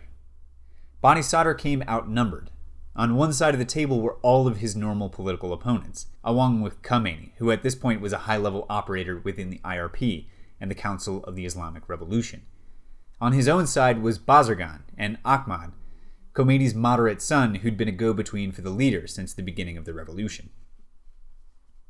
Bani 1.01 1.21
Sadr 1.21 1.53
came 1.53 1.81
outnumbered, 1.87 2.51
on 2.95 3.15
one 3.15 3.33
side 3.33 3.53
of 3.53 3.59
the 3.59 3.65
table 3.65 4.01
were 4.01 4.17
all 4.21 4.47
of 4.47 4.57
his 4.57 4.75
normal 4.75 5.09
political 5.09 5.51
opponents, 5.51 6.07
along 6.23 6.61
with 6.61 6.81
Khomeini, 6.81 7.31
who 7.37 7.51
at 7.51 7.61
this 7.61 7.75
point 7.75 7.99
was 7.99 8.13
a 8.13 8.19
high 8.19 8.37
level 8.37 8.65
operator 8.69 9.19
within 9.23 9.49
the 9.49 9.59
IRP 9.65 10.27
and 10.61 10.71
the 10.71 10.75
Council 10.75 11.23
of 11.25 11.35
the 11.35 11.45
Islamic 11.45 11.89
Revolution. 11.89 12.43
On 13.19 13.33
his 13.33 13.47
own 13.47 13.67
side 13.67 14.01
was 14.01 14.19
Bazargan 14.19 14.81
and 14.97 15.17
Ahmad, 15.25 15.73
Khomeini's 16.33 16.75
moderate 16.75 17.21
son 17.21 17.55
who'd 17.55 17.77
been 17.77 17.87
a 17.87 17.93
go 17.93 18.13
between 18.13 18.51
for 18.51 18.61
the 18.61 18.69
leader 18.69 19.07
since 19.07 19.33
the 19.33 19.41
beginning 19.41 19.77
of 19.77 19.85
the 19.85 19.93
revolution. 19.93 20.49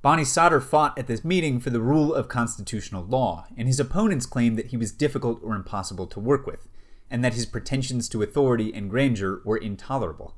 Bani 0.04 0.24
Sadr 0.24 0.60
fought 0.60 0.98
at 1.00 1.08
this 1.08 1.26
meeting 1.26 1.60
for 1.60 1.72
the 1.72 1.82
rule 1.82 2.14
of 2.14 2.28
constitutional 2.28 3.04
law, 3.04 3.48
and 3.58 3.68
his 3.68 3.80
opponents 3.80 4.28
claimed 4.28 4.56
that 4.56 4.68
he 4.68 4.78
was 4.78 4.92
difficult 4.92 5.40
or 5.44 5.56
impossible 5.56 6.06
to 6.06 6.20
work 6.20 6.46
with, 6.46 6.68
and 7.10 7.24
that 7.24 7.34
his 7.34 7.48
pretensions 7.48 8.08
to 8.10 8.22
authority 8.22 8.72
and 8.72 8.92
grandeur 8.92 9.42
were 9.44 9.58
intolerable. 9.58 10.36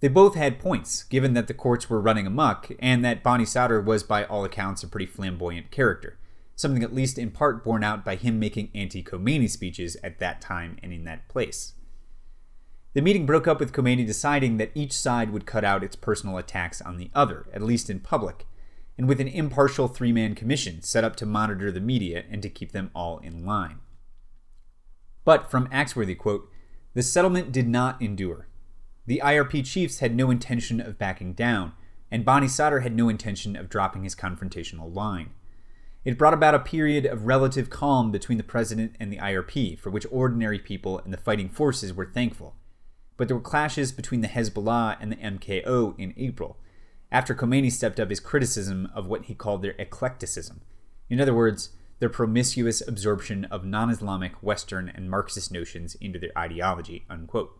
They 0.00 0.08
both 0.08 0.36
had 0.36 0.60
points, 0.60 1.02
given 1.02 1.34
that 1.34 1.48
the 1.48 1.54
courts 1.54 1.90
were 1.90 2.00
running 2.00 2.26
amok, 2.26 2.70
and 2.78 3.04
that 3.04 3.24
Bani 3.24 3.44
Sadr 3.44 3.80
was 3.80 4.04
by 4.04 4.24
all 4.24 4.44
accounts 4.44 4.82
a 4.82 4.88
pretty 4.88 5.06
flamboyant 5.06 5.72
character, 5.72 6.18
something 6.54 6.84
at 6.84 6.94
least 6.94 7.18
in 7.18 7.32
part 7.32 7.64
borne 7.64 7.82
out 7.82 8.04
by 8.04 8.14
him 8.14 8.38
making 8.38 8.70
anti 8.74 9.02
Khomeini 9.02 9.50
speeches 9.50 9.96
at 10.04 10.20
that 10.20 10.40
time 10.40 10.76
and 10.82 10.92
in 10.92 11.04
that 11.04 11.28
place. 11.28 11.74
The 12.94 13.02
meeting 13.02 13.26
broke 13.26 13.48
up 13.48 13.60
with 13.60 13.72
Khomeini 13.72 14.06
deciding 14.06 14.56
that 14.56 14.70
each 14.74 14.92
side 14.92 15.30
would 15.30 15.46
cut 15.46 15.64
out 15.64 15.84
its 15.84 15.96
personal 15.96 16.38
attacks 16.38 16.80
on 16.80 16.96
the 16.96 17.10
other, 17.14 17.46
at 17.52 17.62
least 17.62 17.90
in 17.90 18.00
public, 18.00 18.46
and 18.96 19.08
with 19.08 19.20
an 19.20 19.28
impartial 19.28 19.88
three 19.88 20.12
man 20.12 20.34
commission 20.34 20.82
set 20.82 21.04
up 21.04 21.16
to 21.16 21.26
monitor 21.26 21.72
the 21.72 21.80
media 21.80 22.24
and 22.30 22.40
to 22.42 22.48
keep 22.48 22.72
them 22.72 22.90
all 22.94 23.18
in 23.18 23.44
line. 23.44 23.78
But 25.24 25.50
from 25.50 25.68
Axworthy, 25.68 26.16
quote, 26.16 26.50
the 26.94 27.02
settlement 27.02 27.52
did 27.52 27.68
not 27.68 28.00
endure. 28.00 28.47
The 29.08 29.22
IRP 29.24 29.64
chiefs 29.64 30.00
had 30.00 30.14
no 30.14 30.30
intention 30.30 30.82
of 30.82 30.98
backing 30.98 31.32
down, 31.32 31.72
and 32.10 32.26
Bani 32.26 32.46
Sadr 32.46 32.80
had 32.80 32.94
no 32.94 33.08
intention 33.08 33.56
of 33.56 33.70
dropping 33.70 34.04
his 34.04 34.14
confrontational 34.14 34.94
line. 34.94 35.30
It 36.04 36.18
brought 36.18 36.34
about 36.34 36.54
a 36.54 36.58
period 36.58 37.06
of 37.06 37.24
relative 37.24 37.70
calm 37.70 38.12
between 38.12 38.36
the 38.36 38.44
president 38.44 38.96
and 39.00 39.10
the 39.10 39.16
IRP, 39.16 39.78
for 39.78 39.88
which 39.88 40.04
ordinary 40.10 40.58
people 40.58 40.98
and 40.98 41.10
the 41.10 41.16
fighting 41.16 41.48
forces 41.48 41.94
were 41.94 42.04
thankful. 42.04 42.56
But 43.16 43.28
there 43.28 43.36
were 43.38 43.42
clashes 43.42 43.92
between 43.92 44.20
the 44.20 44.28
Hezbollah 44.28 44.98
and 45.00 45.10
the 45.10 45.16
MKO 45.16 45.98
in 45.98 46.12
April, 46.18 46.58
after 47.10 47.34
Khomeini 47.34 47.72
stepped 47.72 47.98
up 47.98 48.10
his 48.10 48.20
criticism 48.20 48.90
of 48.94 49.06
what 49.06 49.24
he 49.24 49.34
called 49.34 49.62
their 49.62 49.74
eclecticism. 49.78 50.60
In 51.08 51.18
other 51.18 51.32
words, 51.32 51.70
their 51.98 52.10
promiscuous 52.10 52.86
absorption 52.86 53.46
of 53.46 53.64
non 53.64 53.88
Islamic, 53.88 54.42
Western, 54.42 54.90
and 54.90 55.08
Marxist 55.08 55.50
notions 55.50 55.94
into 55.94 56.18
their 56.18 56.36
ideology. 56.36 57.06
Unquote. 57.08 57.58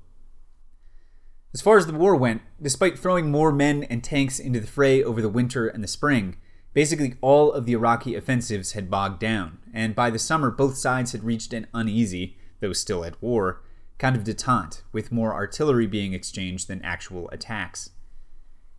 As 1.55 1.63
far 1.63 1.79
as 1.79 1.87
the 1.87 1.95
war 1.95 2.15
went, 2.15 2.43
despite 2.61 2.99
throwing 2.99 3.31
more 3.31 3.51
men 3.51 3.85
and 3.85 4.05
tanks 4.05 4.39
into 4.39 4.61
the 4.61 4.67
fray 4.67 5.03
over 5.03 5.23
the 5.23 5.31
winter 5.31 5.67
and 5.67 5.83
the 5.83 5.89
spring, 5.89 6.37
basically 6.75 7.15
all 7.23 7.51
of 7.53 7.65
the 7.65 7.73
Iraqi 7.73 8.15
offensives 8.15 8.73
had 8.73 8.91
bogged 8.91 9.19
down, 9.19 9.59
and 9.73 9.95
by 9.95 10.11
the 10.11 10.19
summer 10.19 10.51
both 10.51 10.77
sides 10.77 11.13
had 11.13 11.25
reached 11.25 11.55
an 11.55 11.67
uneasy, 11.73 12.37
though 12.61 12.75
still 12.75 13.03
at 13.03 13.21
war, 13.23 13.63
kind 13.97 14.15
of 14.15 14.25
detente, 14.25 14.83
with 14.93 15.11
more 15.11 15.33
artillery 15.33 15.87
being 15.87 16.13
exchanged 16.13 16.69
than 16.69 16.83
actual 16.83 17.31
attacks. 17.31 17.91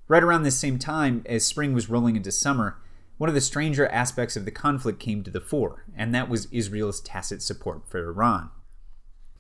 Right 0.07 0.23
around 0.23 0.43
this 0.43 0.57
same 0.57 0.77
time, 0.77 1.23
as 1.25 1.43
spring 1.45 1.73
was 1.73 1.89
rolling 1.89 2.15
into 2.15 2.31
summer, 2.31 2.77
one 3.17 3.29
of 3.29 3.35
the 3.35 3.41
stranger 3.41 3.87
aspects 3.87 4.37
of 4.37 4.45
the 4.45 4.51
conflict 4.51 4.99
came 4.99 5.23
to 5.23 5.31
the 5.31 5.41
fore, 5.41 5.85
and 5.97 6.13
that 6.13 6.29
was 6.29 6.47
Israel's 6.51 7.01
tacit 7.01 7.41
support 7.41 7.87
for 7.87 8.07
Iran. 8.07 8.51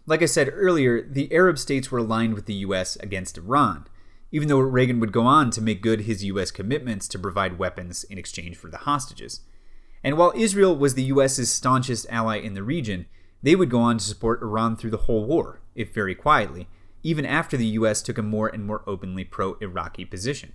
Like 0.09 0.23
I 0.23 0.25
said 0.25 0.49
earlier, 0.51 1.07
the 1.07 1.31
Arab 1.31 1.59
states 1.59 1.91
were 1.91 1.99
aligned 1.99 2.33
with 2.33 2.47
the 2.47 2.65
US 2.65 2.95
against 2.95 3.37
Iran, 3.37 3.85
even 4.31 4.47
though 4.47 4.57
Reagan 4.57 4.99
would 4.99 5.11
go 5.11 5.21
on 5.21 5.51
to 5.51 5.61
make 5.61 5.83
good 5.83 6.01
his 6.01 6.23
US 6.23 6.49
commitments 6.49 7.07
to 7.09 7.19
provide 7.19 7.59
weapons 7.59 8.05
in 8.05 8.17
exchange 8.17 8.57
for 8.57 8.71
the 8.71 8.77
hostages. 8.77 9.41
And 10.03 10.17
while 10.17 10.33
Israel 10.35 10.75
was 10.75 10.95
the 10.95 11.03
US's 11.13 11.51
staunchest 11.51 12.07
ally 12.09 12.37
in 12.37 12.55
the 12.55 12.63
region, 12.63 13.05
they 13.43 13.55
would 13.55 13.69
go 13.69 13.81
on 13.81 13.99
to 13.99 14.03
support 14.03 14.41
Iran 14.41 14.75
through 14.75 14.89
the 14.89 15.05
whole 15.05 15.25
war, 15.25 15.61
if 15.75 15.93
very 15.93 16.15
quietly, 16.15 16.67
even 17.03 17.23
after 17.23 17.55
the 17.55 17.77
US 17.77 18.01
took 18.01 18.17
a 18.17 18.23
more 18.23 18.47
and 18.47 18.65
more 18.65 18.81
openly 18.87 19.25
pro 19.25 19.59
Iraqi 19.61 20.05
position. 20.05 20.53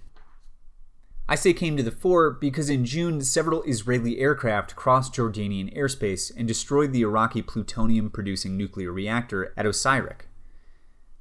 I 1.26 1.36
say 1.36 1.54
came 1.54 1.76
to 1.78 1.82
the 1.82 1.90
fore 1.90 2.30
because 2.30 2.68
in 2.68 2.84
June, 2.84 3.22
several 3.22 3.62
Israeli 3.62 4.18
aircraft 4.18 4.76
crossed 4.76 5.14
Jordanian 5.14 5.74
airspace 5.74 6.30
and 6.36 6.46
destroyed 6.46 6.92
the 6.92 7.00
Iraqi 7.00 7.40
plutonium 7.40 8.10
producing 8.10 8.58
nuclear 8.58 8.92
reactor 8.92 9.54
at 9.56 9.64
Osirak. 9.64 10.26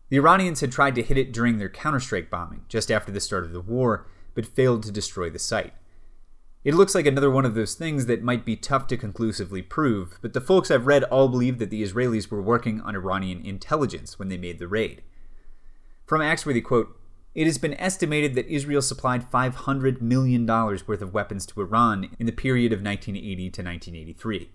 The 0.09 0.17
Iranians 0.17 0.59
had 0.59 0.73
tried 0.73 0.95
to 0.95 1.03
hit 1.03 1.17
it 1.17 1.31
during 1.31 1.57
their 1.57 1.69
counterstrike 1.69 2.29
bombing, 2.29 2.65
just 2.67 2.91
after 2.91 3.13
the 3.13 3.21
start 3.21 3.45
of 3.45 3.53
the 3.53 3.61
war, 3.61 4.05
but 4.35 4.45
failed 4.45 4.83
to 4.83 4.91
destroy 4.91 5.29
the 5.29 5.39
site. 5.39 5.73
It 6.65 6.75
looks 6.75 6.93
like 6.93 7.05
another 7.05 7.31
one 7.31 7.45
of 7.45 7.55
those 7.55 7.73
things 7.73 8.05
that 8.05 8.23
might 8.23 8.45
be 8.45 8.55
tough 8.57 8.87
to 8.87 8.97
conclusively 8.97 9.61
prove, 9.61 10.19
but 10.21 10.33
the 10.33 10.41
folks 10.41 10.69
I've 10.69 10.87
read 10.87 11.05
all 11.05 11.29
believe 11.29 11.59
that 11.59 11.69
the 11.69 11.81
Israelis 11.81 12.29
were 12.29 12.41
working 12.41 12.81
on 12.81 12.95
Iranian 12.95 13.45
intelligence 13.45 14.19
when 14.19 14.27
they 14.27 14.37
made 14.37 14.59
the 14.59 14.67
raid. 14.67 15.01
From 16.05 16.21
Axworthy, 16.21 16.63
quote, 16.63 16.97
it 17.35 17.45
has 17.45 17.57
been 17.57 17.73
estimated 17.75 18.35
that 18.35 18.47
Israel 18.47 18.81
supplied 18.81 19.29
$500 19.31 20.01
million 20.01 20.45
worth 20.45 21.01
of 21.01 21.13
weapons 21.13 21.45
to 21.47 21.61
Iran 21.61 22.11
in 22.19 22.25
the 22.25 22.31
period 22.31 22.71
of 22.71 22.83
1980 22.83 23.35
to 23.35 23.63
1983. 23.63 24.49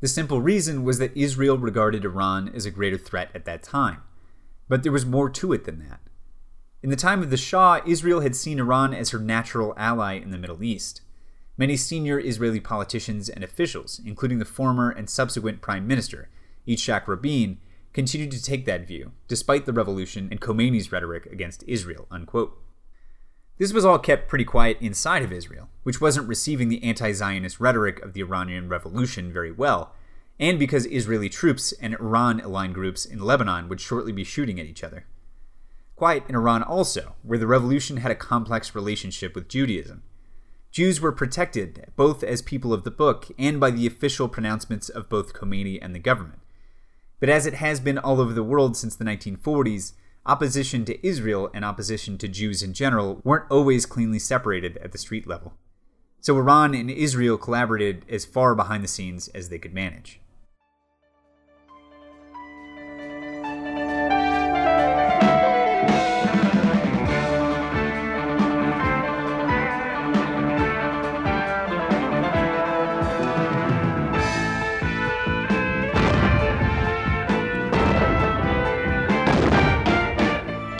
The 0.00 0.08
simple 0.08 0.40
reason 0.40 0.82
was 0.82 0.98
that 0.98 1.14
Israel 1.14 1.58
regarded 1.58 2.04
Iran 2.04 2.50
as 2.54 2.64
a 2.64 2.70
greater 2.70 2.96
threat 2.96 3.30
at 3.34 3.44
that 3.44 3.62
time. 3.62 4.02
But 4.66 4.82
there 4.82 4.92
was 4.92 5.04
more 5.04 5.28
to 5.28 5.52
it 5.52 5.64
than 5.64 5.78
that. 5.80 6.00
In 6.82 6.88
the 6.88 6.96
time 6.96 7.22
of 7.22 7.28
the 7.28 7.36
Shah, 7.36 7.80
Israel 7.86 8.20
had 8.20 8.34
seen 8.34 8.58
Iran 8.58 8.94
as 8.94 9.10
her 9.10 9.18
natural 9.18 9.74
ally 9.76 10.14
in 10.14 10.30
the 10.30 10.38
Middle 10.38 10.64
East. 10.64 11.02
Many 11.58 11.76
senior 11.76 12.18
Israeli 12.18 12.60
politicians 12.60 13.28
and 13.28 13.44
officials, 13.44 14.00
including 14.02 14.38
the 14.38 14.46
former 14.46 14.88
and 14.88 15.10
subsequent 15.10 15.60
prime 15.60 15.86
minister, 15.86 16.30
Yitzhak 16.66 17.06
Rabin, 17.06 17.58
continued 17.92 18.30
to 18.30 18.42
take 18.42 18.64
that 18.66 18.86
view, 18.86 19.12
despite 19.28 19.66
the 19.66 19.72
revolution 19.72 20.28
and 20.30 20.40
Khomeini's 20.40 20.92
rhetoric 20.92 21.26
against 21.26 21.64
Israel. 21.66 22.06
Unquote. 22.10 22.56
This 23.58 23.72
was 23.72 23.84
all 23.84 23.98
kept 23.98 24.28
pretty 24.28 24.44
quiet 24.44 24.78
inside 24.80 25.22
of 25.22 25.32
Israel, 25.32 25.68
which 25.82 26.00
wasn't 26.00 26.28
receiving 26.28 26.68
the 26.68 26.82
anti 26.82 27.12
Zionist 27.12 27.60
rhetoric 27.60 28.00
of 28.00 28.14
the 28.14 28.22
Iranian 28.22 28.68
Revolution 28.68 29.32
very 29.32 29.52
well, 29.52 29.94
and 30.38 30.58
because 30.58 30.86
Israeli 30.86 31.28
troops 31.28 31.72
and 31.72 31.94
Iran 31.94 32.40
aligned 32.40 32.74
groups 32.74 33.04
in 33.04 33.20
Lebanon 33.20 33.68
would 33.68 33.80
shortly 33.80 34.12
be 34.12 34.24
shooting 34.24 34.58
at 34.58 34.66
each 34.66 34.82
other. 34.82 35.04
Quiet 35.94 36.24
in 36.26 36.34
Iran 36.34 36.62
also, 36.62 37.16
where 37.22 37.38
the 37.38 37.46
revolution 37.46 37.98
had 37.98 38.10
a 38.10 38.14
complex 38.14 38.74
relationship 38.74 39.34
with 39.34 39.48
Judaism. 39.48 40.02
Jews 40.70 40.98
were 40.98 41.12
protected 41.12 41.92
both 41.96 42.22
as 42.22 42.40
people 42.40 42.72
of 42.72 42.84
the 42.84 42.90
book 42.90 43.26
and 43.38 43.60
by 43.60 43.70
the 43.70 43.86
official 43.86 44.28
pronouncements 44.28 44.88
of 44.88 45.10
both 45.10 45.34
Khomeini 45.34 45.78
and 45.82 45.94
the 45.94 45.98
government. 45.98 46.39
But 47.20 47.28
as 47.28 47.46
it 47.46 47.54
has 47.54 47.78
been 47.80 47.98
all 47.98 48.20
over 48.20 48.32
the 48.32 48.42
world 48.42 48.76
since 48.76 48.96
the 48.96 49.04
1940s, 49.04 49.92
opposition 50.26 50.84
to 50.86 51.06
Israel 51.06 51.50
and 51.54 51.64
opposition 51.64 52.18
to 52.18 52.28
Jews 52.28 52.62
in 52.62 52.72
general 52.72 53.20
weren't 53.24 53.50
always 53.50 53.86
cleanly 53.86 54.18
separated 54.18 54.78
at 54.78 54.92
the 54.92 54.98
street 54.98 55.26
level. 55.26 55.54
So 56.22 56.36
Iran 56.36 56.74
and 56.74 56.90
Israel 56.90 57.38
collaborated 57.38 58.04
as 58.08 58.24
far 58.24 58.54
behind 58.54 58.82
the 58.82 58.88
scenes 58.88 59.28
as 59.28 59.48
they 59.48 59.58
could 59.58 59.74
manage. 59.74 60.20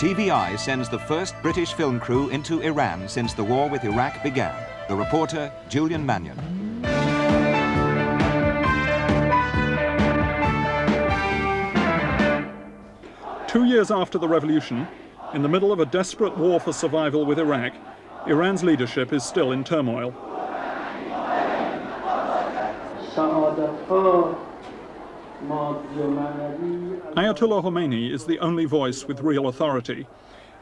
TV 0.01 0.31
Eye 0.31 0.57
sends 0.57 0.89
the 0.89 0.99
first 0.99 1.35
British 1.43 1.75
film 1.75 2.01
crew 2.01 2.31
into 2.31 2.63
Iran 2.63 3.07
since 3.07 3.35
the 3.35 3.45
war 3.45 3.69
with 3.69 3.85
Iraq 3.85 4.23
began. 4.23 4.55
The 4.89 4.97
reporter, 4.97 5.53
Julian 5.69 6.07
Manyon. 6.07 6.39
Two 13.47 13.65
years 13.65 13.91
after 13.91 14.17
the 14.17 14.27
revolution, 14.27 14.89
in 15.35 15.43
the 15.43 15.51
middle 15.51 15.71
of 15.71 15.81
a 15.81 15.85
desperate 15.85 16.35
war 16.39 16.59
for 16.61 16.73
survival 16.73 17.27
with 17.27 17.39
Iraq, 17.39 17.75
Iran's 18.27 18.65
leadership 18.65 19.13
is 19.13 19.23
still 19.23 19.53
in 19.53 19.65
turmoil. 19.65 20.15
Ayatollah 27.17 27.63
Khomeini 27.63 28.13
is 28.13 28.27
the 28.27 28.39
only 28.41 28.67
voice 28.67 29.07
with 29.07 29.21
real 29.21 29.49
authority. 29.49 30.07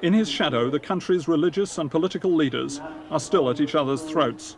In 0.00 0.12
his 0.12 0.28
shadow, 0.28 0.70
the 0.70 0.78
country's 0.78 1.26
religious 1.26 1.78
and 1.78 1.90
political 1.90 2.32
leaders 2.32 2.80
are 3.10 3.18
still 3.18 3.50
at 3.50 3.60
each 3.60 3.74
other's 3.74 4.02
throats. 4.02 4.56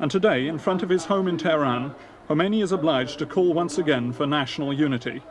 And 0.00 0.10
today, 0.10 0.48
in 0.48 0.58
front 0.58 0.82
of 0.82 0.88
his 0.88 1.04
home 1.04 1.28
in 1.28 1.38
Tehran, 1.38 1.94
Khomeini 2.28 2.62
is 2.62 2.72
obliged 2.72 3.18
to 3.20 3.26
call 3.26 3.54
once 3.54 3.78
again 3.78 4.12
for 4.12 4.26
national 4.26 4.72
unity. 4.72 5.22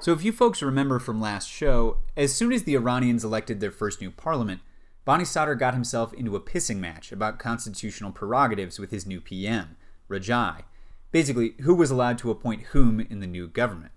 So, 0.00 0.12
if 0.12 0.24
you 0.24 0.32
folks 0.32 0.62
remember 0.62 0.98
from 0.98 1.20
last 1.20 1.48
show, 1.48 1.98
as 2.16 2.34
soon 2.34 2.52
as 2.52 2.64
the 2.64 2.74
Iranians 2.74 3.24
elected 3.24 3.60
their 3.60 3.70
first 3.70 4.00
new 4.00 4.10
parliament, 4.10 4.60
Bani 5.04 5.24
Sadr 5.24 5.54
got 5.54 5.74
himself 5.74 6.12
into 6.14 6.36
a 6.36 6.40
pissing 6.40 6.78
match 6.78 7.12
about 7.12 7.38
constitutional 7.38 8.12
prerogatives 8.12 8.78
with 8.78 8.90
his 8.90 9.06
new 9.06 9.20
PM, 9.20 9.76
Rajai, 10.08 10.62
Basically, 11.10 11.54
who 11.62 11.74
was 11.74 11.90
allowed 11.90 12.18
to 12.18 12.30
appoint 12.30 12.68
whom 12.72 13.00
in 13.00 13.20
the 13.20 13.26
new 13.26 13.48
government. 13.48 13.92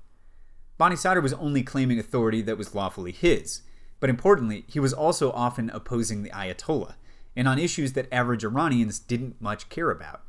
Bani 0.77 0.95
Sadr 0.95 1.19
was 1.19 1.33
only 1.33 1.61
claiming 1.61 1.99
authority 1.99 2.41
that 2.41 2.57
was 2.57 2.73
lawfully 2.73 3.11
his, 3.11 3.61
but 3.99 4.09
importantly, 4.09 4.65
he 4.67 4.79
was 4.79 4.93
also 4.93 5.31
often 5.31 5.69
opposing 5.69 6.23
the 6.23 6.31
Ayatollah, 6.31 6.95
and 7.35 7.47
on 7.47 7.59
issues 7.59 7.93
that 7.93 8.11
average 8.11 8.43
Iranians 8.43 8.99
didn't 8.99 9.41
much 9.41 9.69
care 9.69 9.91
about. 9.91 10.23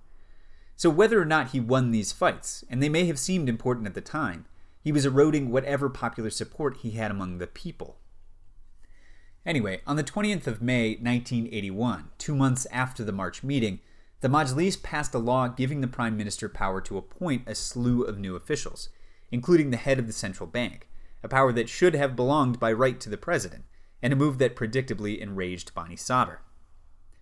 So, 0.76 0.90
whether 0.90 1.20
or 1.20 1.24
not 1.24 1.50
he 1.50 1.60
won 1.60 1.90
these 1.90 2.12
fights, 2.12 2.64
and 2.68 2.82
they 2.82 2.88
may 2.88 3.06
have 3.06 3.18
seemed 3.18 3.48
important 3.48 3.86
at 3.86 3.94
the 3.94 4.00
time, 4.00 4.46
he 4.82 4.92
was 4.92 5.06
eroding 5.06 5.50
whatever 5.50 5.88
popular 5.88 6.30
support 6.30 6.78
he 6.78 6.90
had 6.92 7.10
among 7.10 7.38
the 7.38 7.46
people. 7.46 7.98
Anyway, 9.46 9.80
on 9.86 9.96
the 9.96 10.04
20th 10.04 10.46
of 10.46 10.62
May 10.62 10.90
1981, 10.90 12.10
two 12.18 12.34
months 12.34 12.66
after 12.70 13.02
the 13.04 13.12
March 13.12 13.42
meeting, 13.42 13.80
the 14.22 14.28
Majlis 14.28 14.80
passed 14.80 15.14
a 15.14 15.18
law 15.18 15.48
giving 15.48 15.80
the 15.80 15.88
prime 15.88 16.16
minister 16.16 16.48
power 16.48 16.80
to 16.80 16.96
appoint 16.96 17.42
a 17.48 17.56
slew 17.56 18.04
of 18.04 18.20
new 18.20 18.36
officials, 18.36 18.88
including 19.32 19.70
the 19.70 19.76
head 19.76 19.98
of 19.98 20.06
the 20.06 20.12
central 20.12 20.46
bank, 20.46 20.88
a 21.24 21.28
power 21.28 21.52
that 21.52 21.68
should 21.68 21.94
have 21.94 22.14
belonged 22.14 22.60
by 22.60 22.72
right 22.72 23.00
to 23.00 23.10
the 23.10 23.16
president, 23.16 23.64
and 24.00 24.12
a 24.12 24.16
move 24.16 24.38
that 24.38 24.54
predictably 24.54 25.18
enraged 25.18 25.74
Bani 25.74 25.96
Sadr. 25.96 26.40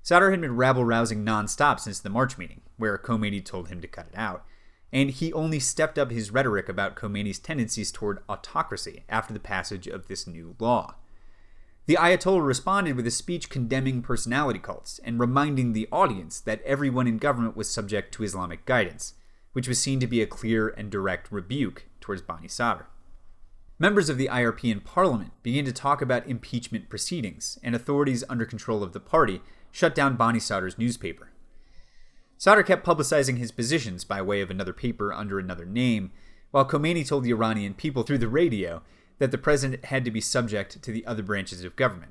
Sadr 0.03 0.31
had 0.31 0.43
been 0.43 0.57
rabble 0.57 0.85
rousing 0.85 1.25
nonstop 1.25 1.81
since 1.81 2.01
the 2.01 2.11
March 2.11 2.37
meeting, 2.37 2.61
where 2.77 2.99
Khomeini 2.99 3.43
told 3.43 3.69
him 3.69 3.81
to 3.81 3.89
cut 3.89 4.09
it 4.13 4.19
out, 4.19 4.45
and 4.93 5.09
he 5.09 5.33
only 5.33 5.59
stepped 5.59 5.99
up 5.99 6.11
his 6.11 6.31
rhetoric 6.31 6.69
about 6.69 6.97
Khomeini's 6.97 7.39
tendencies 7.39 7.91
toward 7.91 8.23
autocracy 8.29 9.05
after 9.09 9.33
the 9.33 9.41
passage 9.41 9.87
of 9.87 10.09
this 10.09 10.27
new 10.27 10.55
law. 10.59 10.97
The 11.91 11.97
Ayatollah 11.97 12.47
responded 12.47 12.95
with 12.95 13.05
a 13.09 13.11
speech 13.11 13.49
condemning 13.49 14.01
personality 14.01 14.61
cults 14.61 15.01
and 15.03 15.19
reminding 15.19 15.73
the 15.73 15.89
audience 15.91 16.39
that 16.39 16.63
everyone 16.63 17.09
in 17.09 17.19
government 17.19 17.57
was 17.57 17.69
subject 17.69 18.15
to 18.15 18.23
Islamic 18.23 18.65
guidance, 18.65 19.15
which 19.55 19.67
was 19.67 19.83
seen 19.83 19.99
to 19.99 20.07
be 20.07 20.23
a 20.23 20.27
clear 20.29 20.69
and 20.69 20.89
direct 20.89 21.33
rebuke 21.33 21.87
towards 22.01 22.23
Bani 22.23 22.47
Sadr. 22.47 22.87
Members 23.81 24.09
of 24.09 24.19
the 24.19 24.29
IRP 24.29 24.71
in 24.71 24.83
parliament 24.83 25.33
began 25.43 25.65
to 25.65 25.73
talk 25.73 26.01
about 26.01 26.29
impeachment 26.29 26.89
proceedings, 26.89 27.59
and 27.61 27.75
authorities 27.75 28.23
under 28.29 28.45
control 28.45 28.85
of 28.85 28.93
the 28.93 29.01
party 29.01 29.43
shut 29.73 29.93
down 29.93 30.15
Bani 30.15 30.39
Sadr's 30.39 30.79
newspaper. 30.79 31.33
Sadr 32.39 32.63
kept 32.63 32.87
publicizing 32.87 33.39
his 33.39 33.51
positions 33.51 34.05
by 34.05 34.23
way 34.23 34.41
of 34.43 34.51
another 34.53 34.73
paper 34.73 35.13
under 35.13 35.41
another 35.41 35.67
name, 35.67 36.13
while 36.53 36.69
Khomeini 36.69 37.05
told 37.05 37.25
the 37.25 37.33
Iranian 37.33 37.75
people 37.75 38.05
through 38.05 38.19
the 38.19 38.29
radio 38.29 38.81
that 39.21 39.31
the 39.31 39.39
president 39.39 39.85
had 39.85 40.05
to 40.05 40.11
be 40.11 40.21
subject 40.21 40.83
to 40.83 40.91
the 40.91 41.07
other 41.07 41.23
branches 41.23 41.63
of 41.63 41.77
government, 41.77 42.11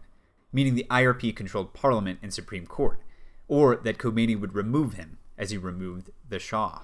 meaning 0.53 0.75
the 0.75 0.87
IRP 0.89 1.35
controlled 1.35 1.73
parliament 1.73 2.19
and 2.23 2.33
Supreme 2.33 2.65
Court, 2.65 3.01
or 3.49 3.75
that 3.75 3.97
Khomeini 3.97 4.39
would 4.39 4.55
remove 4.55 4.93
him 4.93 5.17
as 5.37 5.51
he 5.51 5.57
removed 5.57 6.11
the 6.29 6.39
Shah. 6.39 6.83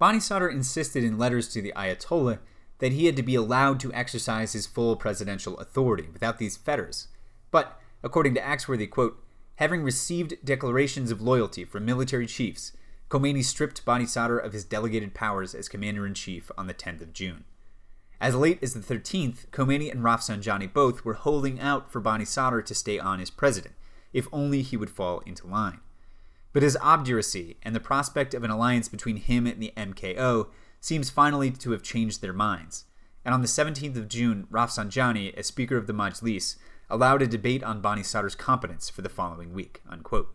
Bani 0.00 0.18
Sadr 0.18 0.48
insisted 0.48 1.04
in 1.04 1.16
letters 1.16 1.48
to 1.50 1.62
the 1.62 1.72
Ayatollah 1.76 2.40
that 2.78 2.90
he 2.90 3.06
had 3.06 3.14
to 3.14 3.22
be 3.22 3.36
allowed 3.36 3.78
to 3.78 3.92
exercise 3.92 4.52
his 4.52 4.66
full 4.66 4.96
presidential 4.96 5.56
authority 5.58 6.08
without 6.12 6.40
these 6.40 6.56
fetters, 6.56 7.06
but 7.52 7.78
According 8.02 8.34
to 8.34 8.40
Axworthy, 8.40 8.90
quote, 8.90 9.22
having 9.56 9.82
received 9.82 10.44
declarations 10.44 11.10
of 11.10 11.22
loyalty 11.22 11.64
from 11.64 11.84
military 11.84 12.26
chiefs, 12.26 12.72
Khomeini 13.08 13.44
stripped 13.44 13.84
Bani 13.84 14.06
Sadr 14.06 14.38
of 14.38 14.52
his 14.52 14.64
delegated 14.64 15.14
powers 15.14 15.54
as 15.54 15.68
commander 15.68 16.06
in 16.06 16.14
chief 16.14 16.50
on 16.58 16.66
the 16.66 16.74
10th 16.74 17.02
of 17.02 17.12
June. 17.12 17.44
As 18.22 18.36
late 18.36 18.60
as 18.62 18.72
the 18.72 18.78
13th, 18.78 19.48
Khomeini 19.48 19.90
and 19.90 20.00
Rafsanjani 20.00 20.72
both 20.72 21.04
were 21.04 21.14
holding 21.14 21.58
out 21.58 21.90
for 21.90 21.98
Bani 22.00 22.24
Sadr 22.24 22.60
to 22.60 22.72
stay 22.72 22.96
on 22.96 23.18
as 23.18 23.30
president, 23.30 23.74
if 24.12 24.28
only 24.32 24.62
he 24.62 24.76
would 24.76 24.90
fall 24.90 25.24
into 25.26 25.48
line. 25.48 25.80
But 26.52 26.62
his 26.62 26.78
obduracy 26.80 27.56
and 27.64 27.74
the 27.74 27.80
prospect 27.80 28.32
of 28.32 28.44
an 28.44 28.50
alliance 28.52 28.88
between 28.88 29.16
him 29.16 29.44
and 29.44 29.60
the 29.60 29.72
MKO 29.76 30.50
seems 30.80 31.10
finally 31.10 31.50
to 31.50 31.72
have 31.72 31.82
changed 31.82 32.22
their 32.22 32.32
minds. 32.32 32.84
And 33.24 33.34
on 33.34 33.40
the 33.40 33.48
17th 33.48 33.96
of 33.96 34.06
June, 34.06 34.46
Rafsanjani, 34.52 35.34
as 35.34 35.48
Speaker 35.48 35.76
of 35.76 35.88
the 35.88 35.92
Majlis, 35.92 36.54
allowed 36.88 37.22
a 37.22 37.26
debate 37.26 37.64
on 37.64 37.80
Bani 37.80 38.04
Sadr's 38.04 38.36
competence 38.36 38.88
for 38.88 39.02
the 39.02 39.08
following 39.08 39.52
week. 39.52 39.82
Unquote. 39.90 40.32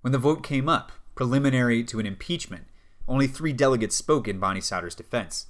When 0.00 0.10
the 0.10 0.18
vote 0.18 0.42
came 0.42 0.68
up, 0.68 0.90
preliminary 1.14 1.84
to 1.84 2.00
an 2.00 2.06
impeachment, 2.06 2.64
only 3.06 3.28
three 3.28 3.52
delegates 3.52 3.94
spoke 3.94 4.26
in 4.26 4.40
Bani 4.40 4.60
Sadr's 4.60 4.96
defense, 4.96 5.46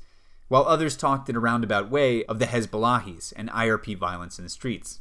while 0.55 0.68
others 0.68 0.96
talked 0.96 1.28
in 1.28 1.34
a 1.34 1.40
roundabout 1.40 1.90
way 1.90 2.24
of 2.26 2.38
the 2.38 2.46
Hezbollahis 2.46 3.32
and 3.34 3.50
IRP 3.50 3.98
violence 3.98 4.38
in 4.38 4.44
the 4.44 4.48
streets. 4.48 5.00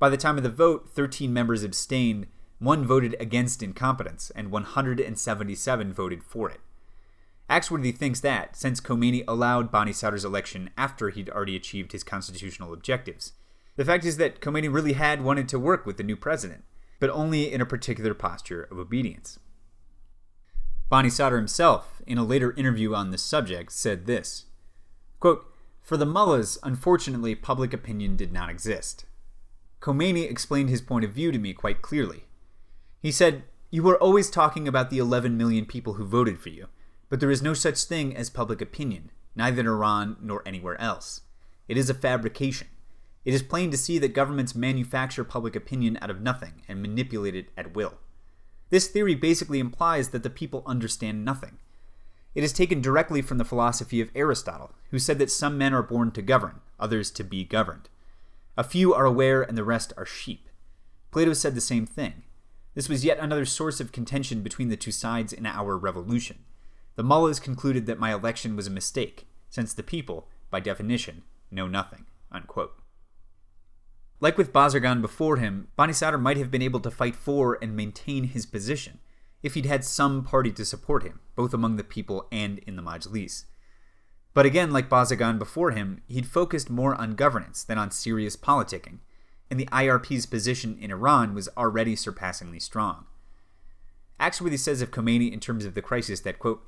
By 0.00 0.08
the 0.08 0.16
time 0.16 0.36
of 0.36 0.42
the 0.42 0.50
vote, 0.50 0.90
13 0.92 1.32
members 1.32 1.62
abstained, 1.62 2.26
one 2.58 2.84
voted 2.84 3.14
against 3.20 3.62
incompetence, 3.62 4.32
and 4.34 4.50
177 4.50 5.92
voted 5.92 6.24
for 6.24 6.50
it. 6.50 6.58
Axworthy 7.48 7.96
thinks 7.96 8.18
that, 8.22 8.56
since 8.56 8.80
Khomeini 8.80 9.22
allowed 9.28 9.70
Bani 9.70 9.92
Sadr's 9.92 10.24
election 10.24 10.70
after 10.76 11.10
he'd 11.10 11.30
already 11.30 11.54
achieved 11.54 11.92
his 11.92 12.02
constitutional 12.02 12.72
objectives, 12.72 13.32
the 13.76 13.84
fact 13.84 14.04
is 14.04 14.16
that 14.16 14.40
Khomeini 14.40 14.74
really 14.74 14.94
had 14.94 15.22
wanted 15.22 15.48
to 15.50 15.58
work 15.60 15.86
with 15.86 15.98
the 15.98 16.02
new 16.02 16.16
president, 16.16 16.64
but 16.98 17.10
only 17.10 17.52
in 17.52 17.60
a 17.60 17.64
particular 17.64 18.12
posture 18.12 18.64
of 18.72 18.80
obedience. 18.80 19.38
Bani 20.90 21.10
Sadr 21.10 21.36
himself, 21.36 22.02
in 22.08 22.18
a 22.18 22.24
later 22.24 22.52
interview 22.56 22.92
on 22.92 23.12
this 23.12 23.22
subject, 23.22 23.70
said 23.70 24.06
this 24.06 24.46
quote, 25.24 25.50
For 25.80 25.96
the 25.96 26.04
mullahs, 26.04 26.58
unfortunately, 26.62 27.34
public 27.34 27.72
opinion 27.72 28.14
did 28.14 28.30
not 28.30 28.50
exist. 28.50 29.06
Khomeini 29.80 30.30
explained 30.30 30.68
his 30.68 30.82
point 30.82 31.02
of 31.02 31.12
view 31.12 31.32
to 31.32 31.38
me 31.38 31.54
quite 31.54 31.80
clearly. 31.80 32.24
He 33.00 33.10
said, 33.10 33.44
You 33.70 33.82
were 33.82 33.96
always 33.96 34.28
talking 34.28 34.68
about 34.68 34.90
the 34.90 34.98
11 34.98 35.34
million 35.38 35.64
people 35.64 35.94
who 35.94 36.04
voted 36.04 36.38
for 36.40 36.50
you, 36.50 36.66
but 37.08 37.20
there 37.20 37.30
is 37.30 37.40
no 37.40 37.54
such 37.54 37.84
thing 37.84 38.14
as 38.14 38.28
public 38.28 38.60
opinion, 38.60 39.10
neither 39.34 39.60
in 39.60 39.66
Iran 39.66 40.18
nor 40.20 40.42
anywhere 40.44 40.78
else. 40.78 41.22
It 41.68 41.78
is 41.78 41.88
a 41.88 41.94
fabrication. 41.94 42.68
It 43.24 43.32
is 43.32 43.42
plain 43.42 43.70
to 43.70 43.78
see 43.78 43.98
that 44.00 44.12
governments 44.12 44.54
manufacture 44.54 45.24
public 45.24 45.56
opinion 45.56 45.98
out 46.02 46.10
of 46.10 46.20
nothing 46.20 46.60
and 46.68 46.82
manipulate 46.82 47.34
it 47.34 47.48
at 47.56 47.74
will. 47.74 47.94
This 48.68 48.88
theory 48.88 49.14
basically 49.14 49.58
implies 49.58 50.10
that 50.10 50.22
the 50.22 50.28
people 50.28 50.62
understand 50.66 51.24
nothing. 51.24 51.56
It 52.34 52.42
is 52.42 52.52
taken 52.52 52.80
directly 52.80 53.22
from 53.22 53.38
the 53.38 53.44
philosophy 53.44 54.00
of 54.00 54.10
Aristotle, 54.14 54.72
who 54.90 54.98
said 54.98 55.18
that 55.18 55.30
some 55.30 55.56
men 55.56 55.72
are 55.72 55.82
born 55.82 56.10
to 56.12 56.22
govern, 56.22 56.60
others 56.80 57.10
to 57.12 57.24
be 57.24 57.44
governed. 57.44 57.88
A 58.56 58.64
few 58.64 58.92
are 58.92 59.04
aware 59.04 59.42
and 59.42 59.56
the 59.56 59.64
rest 59.64 59.92
are 59.96 60.06
sheep. 60.06 60.48
Plato 61.10 61.32
said 61.32 61.54
the 61.54 61.60
same 61.60 61.86
thing. 61.86 62.24
This 62.74 62.88
was 62.88 63.04
yet 63.04 63.18
another 63.18 63.44
source 63.44 63.78
of 63.78 63.92
contention 63.92 64.42
between 64.42 64.68
the 64.68 64.76
two 64.76 64.90
sides 64.90 65.32
in 65.32 65.46
our 65.46 65.78
revolution. 65.78 66.40
The 66.96 67.04
mullahs 67.04 67.38
concluded 67.38 67.86
that 67.86 68.00
my 68.00 68.12
election 68.12 68.56
was 68.56 68.66
a 68.66 68.70
mistake, 68.70 69.28
since 69.48 69.72
the 69.72 69.84
people, 69.84 70.28
by 70.50 70.58
definition, 70.58 71.22
know 71.52 71.68
nothing. 71.68 72.06
Unquote. 72.32 72.74
Like 74.20 74.36
with 74.36 74.52
Bazargan 74.52 75.00
before 75.00 75.36
him, 75.36 75.68
Bani 75.76 75.92
Sadr 75.92 76.18
might 76.18 76.36
have 76.36 76.50
been 76.50 76.62
able 76.62 76.80
to 76.80 76.90
fight 76.90 77.14
for 77.14 77.58
and 77.62 77.76
maintain 77.76 78.24
his 78.24 78.46
position 78.46 78.98
if 79.44 79.52
he'd 79.52 79.66
had 79.66 79.84
some 79.84 80.24
party 80.24 80.50
to 80.50 80.64
support 80.64 81.02
him, 81.02 81.20
both 81.36 81.52
among 81.52 81.76
the 81.76 81.84
people 81.84 82.26
and 82.32 82.58
in 82.60 82.76
the 82.76 82.82
Majlis. 82.82 83.44
But 84.32 84.46
again, 84.46 84.72
like 84.72 84.88
Bazargan 84.88 85.38
before 85.38 85.72
him, 85.72 86.00
he'd 86.08 86.26
focused 86.26 86.70
more 86.70 86.94
on 86.94 87.14
governance 87.14 87.62
than 87.62 87.76
on 87.76 87.90
serious 87.90 88.36
politicking, 88.36 89.00
and 89.50 89.60
the 89.60 89.66
IRP's 89.66 90.24
position 90.24 90.78
in 90.80 90.90
Iran 90.90 91.34
was 91.34 91.50
already 91.58 91.94
surpassingly 91.94 92.58
strong. 92.58 93.04
Axworthy 94.18 94.58
says 94.58 94.80
of 94.80 94.90
Khomeini 94.90 95.30
in 95.30 95.40
terms 95.40 95.66
of 95.66 95.74
the 95.74 95.82
crisis 95.82 96.20
that, 96.20 96.38
quote, 96.38 96.66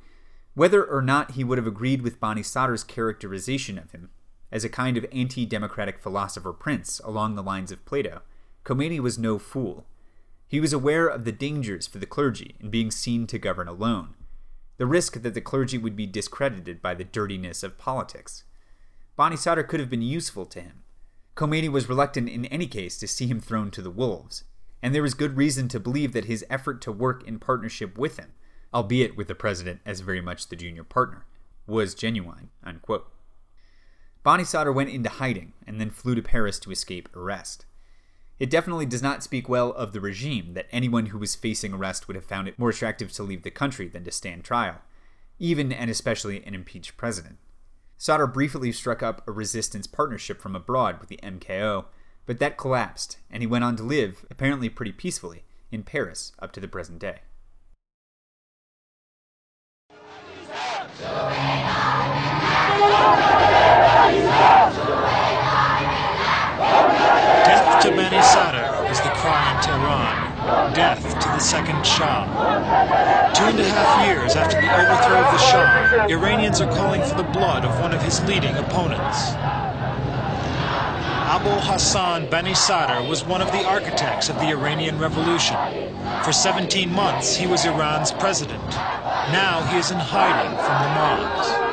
whether 0.53 0.85
or 0.85 1.01
not 1.01 1.33
he 1.33 1.45
would 1.45 1.59
have 1.59 1.66
agreed 1.66 2.03
with 2.03 2.20
Bani 2.20 2.43
Sadr's 2.43 2.85
characterization 2.85 3.79
of 3.79 3.93
him, 3.93 4.11
as 4.53 4.64
a 4.64 4.68
kind 4.68 4.99
of 4.99 5.07
anti 5.11 5.47
democratic 5.47 5.99
philosopher 5.99 6.53
prince 6.53 7.01
along 7.05 7.35
the 7.35 7.43
lines 7.43 7.72
of 7.72 7.85
Plato, 7.87 8.20
Khomeini 8.64 9.01
was 9.01 9.18
no 9.18 9.39
fool. 9.39 9.87
He 10.49 10.61
was 10.61 10.72
aware 10.72 11.09
of 11.09 11.24
the 11.24 11.32
dangers 11.32 11.86
for 11.86 11.99
the 11.99 12.07
clergy 12.07 12.55
in 12.61 12.70
being 12.70 12.90
seen 12.90 13.26
to 13.26 13.38
govern 13.38 13.66
alone, 13.66 14.14
the 14.76 14.86
risk 14.86 15.20
that 15.22 15.34
the 15.34 15.40
clergy 15.40 15.78
would 15.78 15.97
be 15.97 16.07
discredited 16.07 16.80
by 16.80 16.94
the 16.94 17.05
dirtiness 17.05 17.62
of 17.62 17.78
politics. 17.78 18.44
Bani 19.16 19.36
Sadr 19.36 19.62
could 19.62 19.80
have 19.80 19.90
been 19.90 20.03
useful 20.03 20.47
to 20.47 20.61
him. 20.61 20.82
Khomeini 21.34 21.68
was 21.68 21.88
reluctant 21.88 22.28
in 22.28 22.44
any 22.47 22.66
case 22.66 22.99
to 22.99 23.09
see 23.09 23.26
him 23.26 23.40
thrown 23.40 23.70
to 23.72 23.82
the 23.82 23.90
wolves, 23.90 24.44
and 24.82 24.94
there 24.94 25.03
was 25.03 25.14
good 25.14 25.36
reason 25.36 25.68
to 25.68 25.80
believe 25.80 26.12
that 26.12 26.26
his 26.26 26.44
effort 26.49 26.80
to 26.82 26.92
work 26.92 27.26
in 27.26 27.38
partnership 27.38 27.99
with 27.99 28.18
him, 28.18 28.32
albeit 28.72 29.16
with 29.16 29.26
the 29.28 29.34
president 29.34 29.80
as 29.84 30.01
very 30.01 30.20
much 30.20 30.49
the 30.49 30.57
junior 30.57 30.84
partner, 30.84 31.26
was 31.66 31.94
genuine. 31.94 32.51
Unquote. 32.62 33.11
Bani 34.22 34.44
Sadr 34.44 34.70
went 34.70 34.90
into 34.90 35.09
hiding 35.09 35.55
and 35.66 35.80
then 35.80 35.90
flew 35.90 36.14
to 36.14 36.22
Paris 36.22 36.59
to 36.61 36.70
escape 36.70 37.09
arrest. 37.16 37.64
It 38.39 38.51
definitely 38.51 38.84
does 38.84 39.03
not 39.03 39.22
speak 39.22 39.49
well 39.49 39.72
of 39.72 39.93
the 39.93 40.01
regime 40.01 40.53
that 40.55 40.66
anyone 40.70 41.07
who 41.07 41.18
was 41.18 41.34
facing 41.34 41.72
arrest 41.72 42.07
would 42.07 42.16
have 42.16 42.24
found 42.24 42.49
it 42.49 42.59
more 42.59 42.68
attractive 42.68 43.11
to 43.12 43.22
leave 43.22 43.43
the 43.43 43.51
country 43.51 43.89
than 43.89 44.05
to 44.05 44.12
stand 44.12 44.45
trial, 44.45 44.82
even 45.39 45.72
and 45.72 45.91
especially 45.91 46.45
an 46.45 46.55
impeached 46.55 46.99
president. 46.99 47.39
Sadr 47.97 48.26
briefly 48.26 48.72
struck 48.72 49.03
up 49.03 49.26
a 49.26 49.32
resistance 49.32 49.87
partnership 49.87 50.43
from 50.43 50.55
abroad 50.55 51.01
with 51.01 51.09
the 51.09 51.20
MKO, 51.22 51.87
but 52.26 52.39
that 52.39 52.59
collapsed, 52.59 53.16
and 53.30 53.43
he 53.43 53.47
went 53.47 53.64
on 53.64 53.74
to 53.76 53.82
live, 53.82 54.26
apparently 54.30 54.68
pretty 54.68 54.93
peacefully, 54.93 55.45
in 55.72 55.82
Paris 55.82 56.32
up 56.39 56.53
to 56.53 56.61
the 56.61 56.68
present 56.68 56.99
day. 56.99 57.20
Death 67.77 67.91
to 67.91 67.97
Bani 67.97 68.22
Sadr 68.22 68.91
is 68.91 69.01
the 69.03 69.11
cry 69.11 69.53
in 69.55 69.61
Tehran. 69.61 70.74
Death 70.74 71.20
to 71.20 71.29
the 71.29 71.41
second 71.41 71.85
Shah. 71.85 72.24
Two 73.35 73.45
and 73.45 73.61
a 73.61 73.64
half 73.64 74.09
years 74.09 74.35
after 74.35 74.57
the 74.57 74.74
overthrow 74.81 75.20
of 75.20 75.31
the 75.31 75.37
Shah, 75.37 76.09
Iranians 76.09 76.62
are 76.62 76.72
calling 76.72 77.03
for 77.03 77.16
the 77.16 77.22
blood 77.22 77.66
of 77.66 77.79
one 77.83 77.93
of 77.93 78.01
his 78.01 78.24
leading 78.24 78.57
opponents. 78.57 79.33
Abolhassan 81.29 82.31
Bani 82.31 82.55
Sadr 82.55 83.07
was 83.07 83.27
one 83.27 83.43
of 83.43 83.53
the 83.53 83.62
architects 83.64 84.31
of 84.31 84.41
the 84.41 84.53
Iranian 84.53 84.99
Revolution. 84.99 85.59
For 86.24 86.33
17 86.33 86.91
months, 86.91 87.37
he 87.37 87.47
was 87.47 87.66
Iran's 87.66 88.11
president. 88.12 88.72
Now 89.37 89.61
he 89.70 89.77
is 89.77 89.91
in 89.91 89.99
hiding 89.99 90.57
from 90.64 90.81
the 90.81 90.89
mobs. 90.89 91.66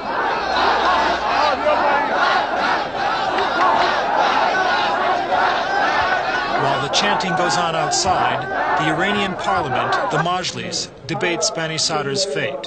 Chanting 6.94 7.36
goes 7.36 7.58
on 7.58 7.76
outside, 7.76 8.42
the 8.80 8.94
Iranian 8.96 9.34
parliament, 9.34 9.92
the 10.12 10.18
Majlis, 10.20 10.90
debates 11.08 11.50
Bani 11.50 11.78
Sadr's 11.78 12.24
fate. 12.24 12.64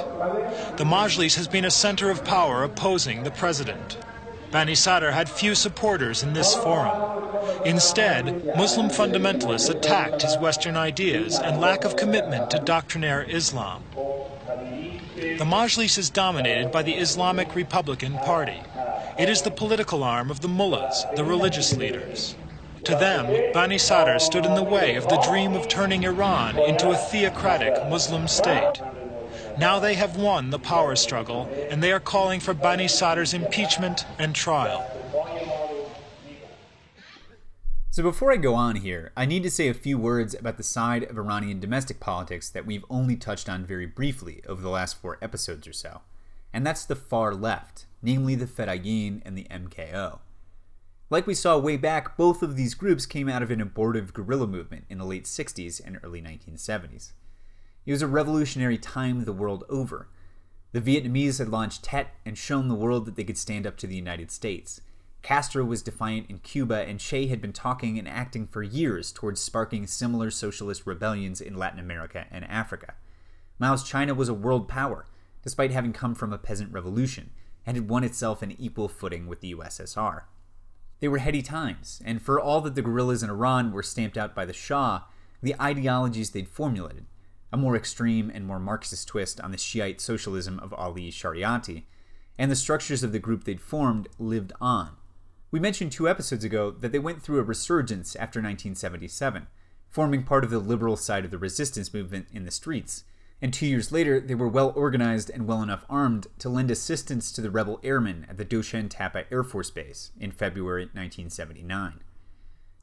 The 0.77 0.85
Majlis 0.85 1.37
has 1.37 1.49
been 1.49 1.65
a 1.65 1.71
center 1.71 2.11
of 2.11 2.25
power 2.25 2.65
opposing 2.65 3.23
the 3.23 3.31
president. 3.31 3.99
Bani 4.51 4.75
Sadr 4.75 5.11
had 5.11 5.29
few 5.29 5.55
supporters 5.55 6.23
in 6.23 6.33
this 6.33 6.55
forum. 6.55 7.27
Instead, 7.65 8.57
Muslim 8.57 8.89
fundamentalists 8.89 9.71
attacked 9.71 10.23
his 10.23 10.37
Western 10.39 10.77
ideas 10.77 11.39
and 11.39 11.61
lack 11.61 11.85
of 11.85 11.97
commitment 11.97 12.51
to 12.51 12.59
doctrinaire 12.59 13.23
Islam. 13.29 13.85
The 13.95 15.45
Majlis 15.45 15.99
is 15.99 16.11
dominated 16.11 16.73
by 16.73 16.83
the 16.83 16.95
Islamic 16.95 17.55
Republican 17.55 18.15
Party. 18.19 18.61
It 19.19 19.29
is 19.29 19.43
the 19.43 19.51
political 19.51 20.03
arm 20.03 20.31
of 20.31 20.41
the 20.41 20.49
mullahs, 20.49 21.05
the 21.15 21.25
religious 21.25 21.77
leaders. 21.77 22.35
To 22.87 22.93
them, 22.93 23.53
Bani 23.53 23.79
Sadr 23.79 24.17
stood 24.21 24.47
in 24.47 24.55
the 24.55 24.63
way 24.63 24.95
of 24.95 25.09
the 25.09 25.21
dream 25.29 25.55
of 25.55 25.67
turning 25.67 26.05
Iran 26.05 26.57
into 26.57 26.91
a 26.91 26.97
theocratic 26.97 27.75
Muslim 27.91 28.29
state. 28.29 28.81
Now 29.59 29.81
they 29.81 29.95
have 29.95 30.17
won 30.17 30.51
the 30.51 30.61
power 30.61 30.95
struggle, 30.95 31.51
and 31.69 31.83
they 31.83 31.91
are 31.91 31.99
calling 31.99 32.39
for 32.39 32.55
Bani 32.55 32.87
Sadr's 32.87 33.35
impeachment 33.35 34.05
and 34.21 34.37
trial. 34.37 34.89
So 37.91 38.05
before 38.05 38.31
I 38.31 38.37
go 38.37 38.55
on 38.55 38.77
here, 38.77 39.11
I 39.17 39.27
need 39.27 39.43
to 39.43 39.51
say 39.51 39.67
a 39.67 39.75
few 39.75 39.99
words 39.99 40.35
about 40.35 40.57
the 40.57 40.63
side 40.63 41.03
of 41.03 41.19
Iranian 41.19 41.59
domestic 41.59 41.99
politics 41.99 42.49
that 42.51 42.67
we've 42.67 42.85
only 42.89 43.17
touched 43.17 43.49
on 43.49 43.67
very 43.67 43.87
briefly 43.87 44.43
over 44.49 44.63
the 44.63 44.71
last 44.71 45.01
four 45.01 45.19
episodes 45.21 45.67
or 45.67 45.73
so. 45.73 46.03
And 46.53 46.65
that's 46.65 46.85
the 46.85 46.95
far 46.95 47.35
left, 47.35 47.87
namely 48.01 48.37
the 48.37 48.47
Fedayeen 48.47 49.23
and 49.25 49.37
the 49.37 49.49
MKO. 49.51 50.21
Like 51.09 51.29
we 51.29 51.35
saw 51.35 51.57
way 51.57 51.77
back, 51.77 52.17
both 52.17 52.43
of 52.43 52.57
these 52.57 52.75
groups 52.75 53.07
came 53.07 53.29
out 53.29 53.43
of 53.43 53.53
an 53.53 53.61
abortive 53.61 54.13
guerrilla 54.13 54.49
movement 54.49 54.87
in 54.91 54.99
the 54.99 55.05
late 55.05 55.25
60s 55.25 55.81
and 55.85 56.01
early 56.03 56.21
1970s. 56.21 57.13
It 57.85 57.93
was 57.93 58.03
a 58.03 58.09
revolutionary 58.09 58.77
time 58.77 59.25
the 59.25 59.33
world 59.33 59.63
over. 59.69 60.09
The 60.73 60.81
Vietnamese 60.81 61.39
had 61.39 61.49
launched 61.49 61.85
Tet 61.85 62.15
and 62.25 62.37
shown 62.37 62.67
the 62.67 62.75
world 62.75 63.07
that 63.07 63.15
they 63.15 63.23
could 63.23 63.39
stand 63.39 63.69
up 63.69 63.77
to 63.77 63.87
the 63.87 63.95
United 63.95 64.33
States. 64.33 64.81
Castro 65.23 65.65
was 65.65 65.81
defiant 65.81 66.29
in 66.29 66.41
Cuba, 66.41 66.85
and 66.89 66.99
Che 66.99 67.29
had 67.29 67.41
been 67.41 67.53
talking 67.53 68.01
and 68.01 68.09
acting 68.09 68.49
for 68.49 68.65
years 68.65 69.13
towards 69.13 69.41
sparking 69.41 69.87
similar 69.87 70.33
socialist 70.33 70.87
rebellions 70.87 71.41
in 71.41 71.57
Latin 71.57 71.79
America 71.79 72.27
and 72.33 72.45
Africa. 72.47 72.95
Mao's 73.61 73.85
China 73.85 74.13
was 74.13 74.29
a 74.29 74.35
world 74.35 74.67
power, 74.67 75.07
despite 75.45 75.71
having 75.71 75.93
come 75.93 76.17
from 76.17 76.33
a 76.33 76.39
peasant 76.39 76.73
revolution, 76.73 77.31
and 77.65 77.77
had 77.77 77.89
won 77.89 78.03
itself 78.03 78.43
an 78.43 78.57
equal 78.59 78.89
footing 78.89 79.29
with 79.29 79.41
the 79.41 79.55
USSR. 79.55 80.23
They 81.01 81.09
were 81.09 81.19
heady 81.19 81.43
times, 81.43 82.01
and 82.05 82.23
for 82.23 82.41
all 82.41 82.61
that 82.63 82.75
the 82.75 82.83
guerrillas 82.83 83.23
in 83.23 83.31
Iran 83.31 83.73
were 83.73 83.83
stamped 83.83 84.17
out 84.17 84.35
by 84.35 84.45
the 84.45 84.53
Shah, 84.53 85.03
the 85.43 85.55
ideologies 85.61 86.31
they'd 86.31 86.49
formulated, 86.49 87.07
a 87.53 87.57
more 87.57 87.77
extreme 87.77 88.31
and 88.31 88.47
more 88.47 88.59
Marxist 88.59 89.07
twist 89.07 89.41
on 89.41 89.51
the 89.51 89.59
Shiite 89.59 90.01
socialism 90.01 90.59
of 90.59 90.73
Ali 90.75 91.11
Shariati, 91.11 91.85
and 92.39 92.51
the 92.51 92.57
structures 92.57 93.03
of 93.03 93.13
the 93.13 93.19
group 93.19 93.45
they'd 93.45 93.61
formed 93.61 94.09
lived 94.19 94.53
on. 94.61 94.97
We 95.51 95.61
mentioned 95.61 95.93
two 95.93 96.09
episodes 96.09 96.45
ago 96.45 96.71
that 96.71 96.93
they 96.93 96.99
went 96.99 97.23
through 97.23 97.39
a 97.39 97.45
resurgence 97.45 98.17
after 98.17 98.41
1977, 98.41 99.47
forming 99.89 100.23
part 100.23 100.45
of 100.45 100.51
the 100.51 100.59
liberal 100.59 100.97
side 100.97 101.25
of 101.25 101.31
the 101.31 101.39
resistance 101.39 101.95
movement 101.95 102.27
in 102.33 102.45
the 102.45 102.51
streets. 102.51 103.05
And 103.43 103.53
two 103.53 103.67
years 103.67 103.93
later, 103.93 104.19
they 104.19 104.35
were 104.35 104.49
well 104.49 104.73
organized 104.75 105.31
and 105.31 105.47
well 105.47 105.63
enough 105.63 105.85
armed 105.91 106.27
to 106.39 106.49
lend 106.49 106.71
assistance 106.71 107.31
to 107.33 107.43
the 107.43 107.51
rebel 107.51 107.81
airmen 107.83 108.27
at 108.31 108.39
the 108.39 108.45
Doshan 108.45 108.89
Tappeh 108.89 109.27
Air 109.31 109.45
Force 109.45 109.71
Base 109.71 110.13
in 110.19 110.31
February 110.31 110.85
1979. 110.85 112.01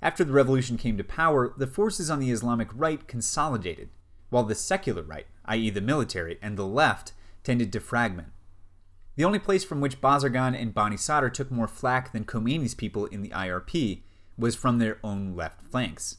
After 0.01 0.23
the 0.23 0.33
revolution 0.33 0.77
came 0.77 0.97
to 0.97 1.03
power, 1.03 1.53
the 1.57 1.65
forces 1.65 2.11
on 2.11 2.19
the 2.19 2.29
Islamic 2.29 2.69
right 2.75 3.07
consolidated, 3.07 3.89
while 4.29 4.43
the 4.43 4.53
secular 4.53 5.01
right, 5.01 5.25
i.e., 5.45 5.69
the 5.69 5.81
military, 5.81 6.37
and 6.41 6.57
the 6.57 6.67
left 6.67 7.13
tended 7.43 7.73
to 7.73 7.79
fragment. 7.79 8.29
The 9.15 9.23
only 9.23 9.39
place 9.39 9.63
from 9.63 9.79
which 9.79 10.01
Bazargan 10.01 10.59
and 10.59 10.73
Bani 10.73 10.97
Sadr 10.97 11.29
took 11.29 11.51
more 11.51 11.67
flack 11.67 12.11
than 12.11 12.25
Khomeini's 12.25 12.75
people 12.75 13.05
in 13.07 13.21
the 13.21 13.29
IRP 13.29 14.01
was 14.37 14.55
from 14.55 14.79
their 14.79 14.97
own 15.03 15.35
left 15.35 15.61
flanks. 15.61 16.17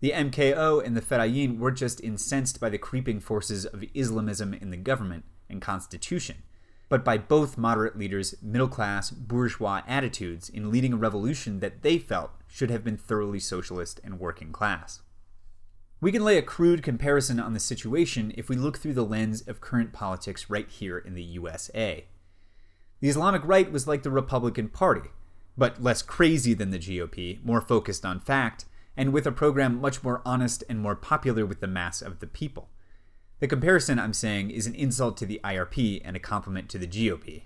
The 0.00 0.12
MKO 0.12 0.82
and 0.82 0.96
the 0.96 1.02
Fedayeen 1.02 1.58
were 1.58 1.70
just 1.70 2.02
incensed 2.02 2.58
by 2.58 2.70
the 2.70 2.78
creeping 2.78 3.20
forces 3.20 3.66
of 3.66 3.84
Islamism 3.94 4.54
in 4.54 4.70
the 4.70 4.78
government 4.78 5.24
and 5.50 5.60
constitution, 5.60 6.42
but 6.88 7.04
by 7.04 7.18
both 7.18 7.58
moderate 7.58 7.98
leaders' 7.98 8.34
middle 8.40 8.68
class, 8.68 9.10
bourgeois 9.10 9.82
attitudes 9.86 10.48
in 10.48 10.70
leading 10.70 10.94
a 10.94 10.96
revolution 10.96 11.60
that 11.60 11.82
they 11.82 11.98
felt 11.98 12.30
should 12.48 12.70
have 12.70 12.82
been 12.82 12.96
thoroughly 12.96 13.38
socialist 13.38 14.00
and 14.02 14.18
working 14.18 14.52
class. 14.52 15.02
We 16.00 16.12
can 16.12 16.24
lay 16.24 16.38
a 16.38 16.42
crude 16.42 16.82
comparison 16.82 17.38
on 17.38 17.52
the 17.52 17.60
situation 17.60 18.32
if 18.38 18.48
we 18.48 18.56
look 18.56 18.78
through 18.78 18.94
the 18.94 19.04
lens 19.04 19.42
of 19.42 19.60
current 19.60 19.92
politics 19.92 20.48
right 20.48 20.68
here 20.68 20.96
in 20.96 21.14
the 21.14 21.22
USA. 21.22 22.06
The 23.00 23.08
Islamic 23.10 23.42
right 23.44 23.70
was 23.70 23.86
like 23.86 24.02
the 24.02 24.10
Republican 24.10 24.70
Party, 24.70 25.10
but 25.58 25.82
less 25.82 26.00
crazy 26.00 26.54
than 26.54 26.70
the 26.70 26.78
GOP, 26.78 27.44
more 27.44 27.60
focused 27.60 28.06
on 28.06 28.20
fact, 28.20 28.64
and 28.96 29.12
with 29.12 29.26
a 29.26 29.32
program 29.32 29.80
much 29.80 30.02
more 30.02 30.22
honest 30.24 30.64
and 30.68 30.78
more 30.78 30.96
popular 30.96 31.46
with 31.46 31.60
the 31.60 31.66
mass 31.66 32.02
of 32.02 32.20
the 32.20 32.26
people. 32.26 32.68
The 33.40 33.48
comparison, 33.48 33.98
I'm 33.98 34.12
saying, 34.12 34.50
is 34.50 34.66
an 34.66 34.74
insult 34.74 35.16
to 35.18 35.26
the 35.26 35.40
IRP 35.42 36.02
and 36.04 36.14
a 36.14 36.20
compliment 36.20 36.68
to 36.70 36.78
the 36.78 36.86
GOP. 36.86 37.42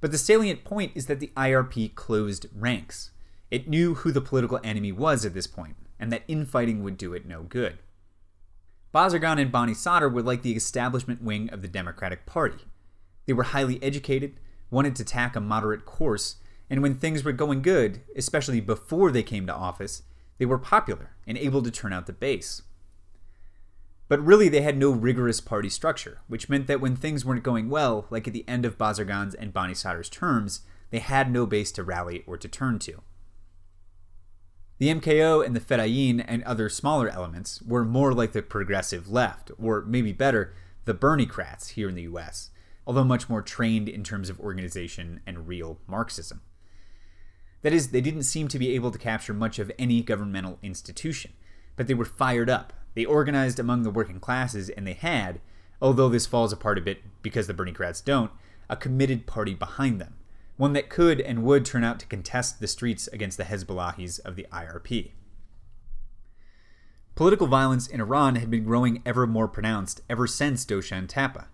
But 0.00 0.12
the 0.12 0.18
salient 0.18 0.64
point 0.64 0.92
is 0.94 1.06
that 1.06 1.18
the 1.20 1.32
IRP 1.36 1.94
closed 1.94 2.46
ranks. 2.54 3.10
It 3.50 3.68
knew 3.68 3.94
who 3.94 4.12
the 4.12 4.20
political 4.20 4.60
enemy 4.62 4.92
was 4.92 5.24
at 5.24 5.34
this 5.34 5.46
point, 5.46 5.76
and 5.98 6.12
that 6.12 6.22
infighting 6.28 6.82
would 6.82 6.96
do 6.96 7.12
it 7.12 7.26
no 7.26 7.42
good. 7.42 7.78
Bazargan 8.94 9.40
and 9.40 9.50
Bani 9.52 9.74
Sadr 9.74 10.08
were 10.08 10.22
like 10.22 10.42
the 10.42 10.56
establishment 10.56 11.22
wing 11.22 11.50
of 11.50 11.60
the 11.60 11.68
Democratic 11.68 12.24
Party. 12.24 12.64
They 13.26 13.32
were 13.32 13.42
highly 13.42 13.82
educated, 13.82 14.38
wanted 14.70 14.96
to 14.96 15.04
tack 15.04 15.36
a 15.36 15.40
moderate 15.40 15.84
course, 15.84 16.36
and 16.70 16.82
when 16.82 16.94
things 16.94 17.24
were 17.24 17.32
going 17.32 17.62
good, 17.62 18.00
especially 18.16 18.60
before 18.60 19.10
they 19.10 19.22
came 19.22 19.46
to 19.46 19.54
office, 19.54 20.02
they 20.38 20.46
were 20.46 20.58
popular 20.58 21.16
and 21.26 21.38
able 21.38 21.62
to 21.62 21.70
turn 21.70 21.92
out 21.92 22.06
the 22.06 22.12
base. 22.12 22.62
But 24.08 24.24
really, 24.24 24.48
they 24.48 24.60
had 24.60 24.76
no 24.76 24.90
rigorous 24.90 25.40
party 25.40 25.68
structure, 25.68 26.20
which 26.28 26.48
meant 26.48 26.68
that 26.68 26.80
when 26.80 26.94
things 26.94 27.24
weren't 27.24 27.42
going 27.42 27.68
well, 27.68 28.06
like 28.10 28.26
at 28.28 28.32
the 28.32 28.48
end 28.48 28.64
of 28.64 28.78
Bazargan's 28.78 29.34
and 29.34 29.52
Bani 29.52 29.74
Sadr's 29.74 30.08
terms, 30.08 30.60
they 30.90 31.00
had 31.00 31.30
no 31.30 31.46
base 31.46 31.72
to 31.72 31.82
rally 31.82 32.22
or 32.26 32.36
to 32.36 32.48
turn 32.48 32.78
to. 32.80 33.02
The 34.78 34.88
MKO 34.94 35.44
and 35.44 35.56
the 35.56 35.60
Fedayeen 35.60 36.24
and 36.26 36.44
other 36.44 36.68
smaller 36.68 37.08
elements 37.08 37.62
were 37.62 37.84
more 37.84 38.12
like 38.12 38.32
the 38.32 38.42
progressive 38.42 39.10
left, 39.10 39.50
or 39.58 39.82
maybe 39.82 40.12
better, 40.12 40.54
the 40.84 40.94
Berniecrats 40.94 41.70
here 41.70 41.88
in 41.88 41.94
the 41.94 42.02
US, 42.02 42.50
although 42.86 43.02
much 43.02 43.28
more 43.28 43.42
trained 43.42 43.88
in 43.88 44.04
terms 44.04 44.28
of 44.28 44.38
organization 44.38 45.20
and 45.26 45.48
real 45.48 45.78
Marxism. 45.88 46.42
That 47.62 47.72
is, 47.72 47.88
they 47.88 48.00
didn't 48.00 48.22
seem 48.24 48.48
to 48.48 48.58
be 48.58 48.74
able 48.74 48.90
to 48.90 48.98
capture 48.98 49.34
much 49.34 49.58
of 49.58 49.72
any 49.78 50.02
governmental 50.02 50.58
institution, 50.62 51.32
but 51.74 51.86
they 51.86 51.94
were 51.94 52.04
fired 52.04 52.50
up. 52.50 52.72
They 52.94 53.04
organized 53.04 53.58
among 53.58 53.82
the 53.82 53.90
working 53.90 54.20
classes, 54.20 54.70
and 54.70 54.86
they 54.86 54.94
had, 54.94 55.40
although 55.80 56.08
this 56.08 56.26
falls 56.26 56.52
apart 56.52 56.78
a 56.78 56.82
bit 56.82 57.02
because 57.22 57.46
the 57.46 57.54
Berniecrats 57.54 58.00
don't, 58.04 58.30
a 58.68 58.76
committed 58.76 59.26
party 59.26 59.54
behind 59.54 60.00
them, 60.00 60.14
one 60.56 60.72
that 60.72 60.88
could 60.88 61.20
and 61.20 61.42
would 61.42 61.64
turn 61.64 61.84
out 61.84 62.00
to 62.00 62.06
contest 62.06 62.60
the 62.60 62.66
streets 62.66 63.08
against 63.08 63.36
the 63.36 63.44
Hezbollahis 63.44 64.20
of 64.20 64.36
the 64.36 64.46
IRP. 64.52 65.12
Political 67.14 67.46
violence 67.46 67.86
in 67.86 68.00
Iran 68.00 68.36
had 68.36 68.50
been 68.50 68.64
growing 68.64 69.02
ever 69.06 69.26
more 69.26 69.48
pronounced 69.48 70.02
ever 70.08 70.26
since 70.26 70.66
Doshan 70.66 71.06
Tappeh. 71.06 71.46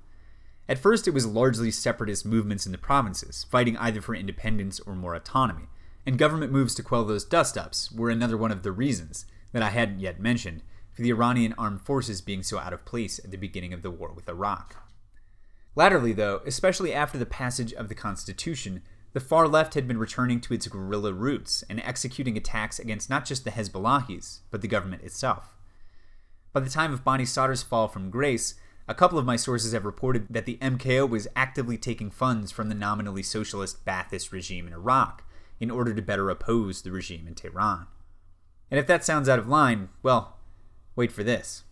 At 0.69 0.79
first, 0.79 1.07
it 1.07 1.15
was 1.15 1.27
largely 1.27 1.71
separatist 1.71 2.25
movements 2.27 2.67
in 2.67 2.73
the 2.73 2.79
provinces, 2.79 3.47
fighting 3.49 3.77
either 3.77 4.01
for 4.01 4.15
independence 4.15 4.81
or 4.81 4.95
more 4.95 5.15
autonomy, 5.15 5.69
and 6.05 6.19
government 6.19 6.53
moves 6.53 6.75
to 6.75 6.83
quell 6.83 7.05
those 7.05 7.25
dust 7.25 7.57
ups 7.57 7.93
were 7.93 8.11
another 8.11 8.37
one 8.37 8.51
of 8.51 8.63
the 8.63 8.73
reasons, 8.73 9.27
that 9.53 9.63
I 9.63 9.71
hadn't 9.71 10.01
yet 10.01 10.21
mentioned, 10.21 10.63
for 10.93 11.03
the 11.03 11.11
Iranian 11.11 11.55
armed 11.57 11.81
forces 11.81 12.21
being 12.21 12.43
so 12.43 12.59
out 12.59 12.73
of 12.73 12.85
place 12.85 13.19
at 13.19 13.31
the 13.31 13.37
beginning 13.37 13.73
of 13.73 13.83
the 13.83 13.91
war 13.91 14.13
with 14.13 14.29
Iraq. 14.29 14.77
Latterly, 15.75 16.13
though, 16.13 16.43
especially 16.45 16.93
after 16.93 17.17
the 17.17 17.27
passage 17.27 17.73
of 17.73 17.89
the 17.89 17.95
Constitution, 17.95 18.83
the 19.15 19.21
far 19.21 19.47
left 19.49 19.75
had 19.75 19.87
been 19.87 19.99
returning 19.99 20.41
to 20.41 20.55
its 20.55 20.67
guerrilla 20.69 21.13
roots 21.13 21.65
and 21.69 21.81
executing 21.81 22.37
attacks 22.37 22.79
against 22.79 23.09
not 23.09 23.25
just 23.25 23.45
the 23.45 23.51
Hezbollahis, 23.51 24.41
but 24.51 24.61
the 24.61 24.69
government 24.69 25.03
itself. 25.03 25.55
By 26.53 26.61
the 26.61 26.71
time 26.71 26.93
of 26.93 27.05
Bani 27.05 27.25
Sadr's 27.25 27.63
fall 27.63 27.89
from 27.89 28.11
grace, 28.11 28.55
a 28.89 28.95
couple 28.95 29.19
of 29.19 29.25
my 29.25 29.37
sources 29.37 29.73
have 29.73 29.85
reported 29.85 30.27
that 30.29 30.45
the 30.45 30.59
MKO 30.61 31.09
was 31.09 31.29
actively 31.37 31.79
taking 31.79 32.11
funds 32.11 32.51
from 32.51 32.69
the 32.69 32.75
nominally 32.75 33.23
socialist 33.23 33.85
Ba'athist 33.87 34.33
regime 34.33 34.67
in 34.67 34.73
Iraq 34.73 35.25
in 35.63 35.71
order 35.71 35.95
to 35.95 36.03
better 36.03 36.29
oppose 36.29 36.83
the 36.83 36.91
regime 36.91 37.29
in 37.29 37.37
Tehran. 37.37 37.87
And 38.69 38.81
if 38.81 38.87
that 38.89 39.05
sounds 39.05 39.29
out 39.29 39.39
of 39.39 39.47
line, 39.47 39.91
well, 40.03 40.39
wait 40.97 41.13
for 41.13 41.23
this. 41.23 41.63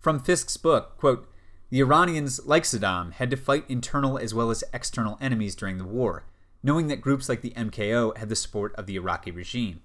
From 0.00 0.18
Fisk's 0.18 0.56
book, 0.56 0.98
quote, 0.98 1.30
the 1.70 1.78
Iranians, 1.78 2.44
like 2.44 2.64
Saddam, 2.64 3.12
had 3.12 3.30
to 3.30 3.36
fight 3.36 3.64
internal 3.68 4.18
as 4.18 4.34
well 4.34 4.50
as 4.50 4.64
external 4.72 5.18
enemies 5.20 5.54
during 5.54 5.78
the 5.78 5.84
war, 5.84 6.24
knowing 6.64 6.88
that 6.88 7.00
groups 7.00 7.28
like 7.28 7.42
the 7.42 7.52
MKO 7.52 8.16
had 8.16 8.28
the 8.28 8.34
support 8.34 8.74
of 8.74 8.86
the 8.86 8.96
Iraqi 8.96 9.30
regime. 9.30 9.80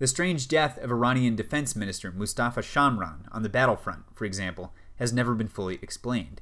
The 0.00 0.08
strange 0.08 0.48
death 0.48 0.76
of 0.78 0.90
Iranian 0.90 1.36
Defense 1.36 1.76
Minister 1.76 2.10
Mostafa 2.10 2.62
Chamran 2.62 3.28
on 3.30 3.44
the 3.44 3.48
battlefront, 3.48 4.16
for 4.16 4.24
example, 4.24 4.72
has 4.96 5.12
never 5.12 5.36
been 5.36 5.48
fully 5.48 5.78
explained. 5.82 6.40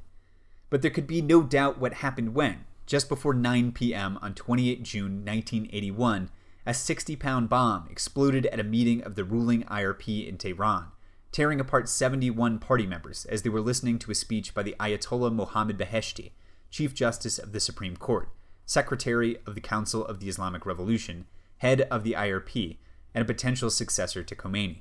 But 0.70 0.80
there 0.80 0.90
could 0.90 1.06
be 1.06 1.20
no 1.20 1.42
doubt 1.42 1.78
what 1.78 1.94
happened 1.94 2.34
when, 2.34 2.64
just 2.86 3.08
before 3.08 3.34
9 3.34 3.72
p.m. 3.72 4.18
on 4.22 4.34
28 4.34 4.82
June 4.82 5.24
1981, 5.24 6.30
a 6.64 6.74
60 6.74 7.16
pound 7.16 7.48
bomb 7.48 7.88
exploded 7.90 8.46
at 8.46 8.60
a 8.60 8.64
meeting 8.64 9.02
of 9.02 9.14
the 9.14 9.24
ruling 9.24 9.64
IRP 9.64 10.26
in 10.26 10.38
Tehran, 10.38 10.86
tearing 11.32 11.60
apart 11.60 11.88
71 11.88 12.58
party 12.58 12.86
members 12.86 13.24
as 13.26 13.42
they 13.42 13.50
were 13.50 13.60
listening 13.60 13.98
to 13.98 14.10
a 14.10 14.14
speech 14.14 14.54
by 14.54 14.62
the 14.62 14.76
Ayatollah 14.78 15.34
Mohammad 15.34 15.78
Beheshti, 15.78 16.32
Chief 16.70 16.94
Justice 16.94 17.38
of 17.38 17.52
the 17.52 17.60
Supreme 17.60 17.96
Court, 17.96 18.28
Secretary 18.64 19.38
of 19.46 19.54
the 19.54 19.60
Council 19.60 20.04
of 20.04 20.20
the 20.20 20.28
Islamic 20.28 20.66
Revolution, 20.66 21.26
head 21.58 21.82
of 21.82 22.04
the 22.04 22.12
IRP, 22.12 22.78
and 23.14 23.22
a 23.22 23.26
potential 23.26 23.70
successor 23.70 24.22
to 24.22 24.34
Khomeini. 24.34 24.80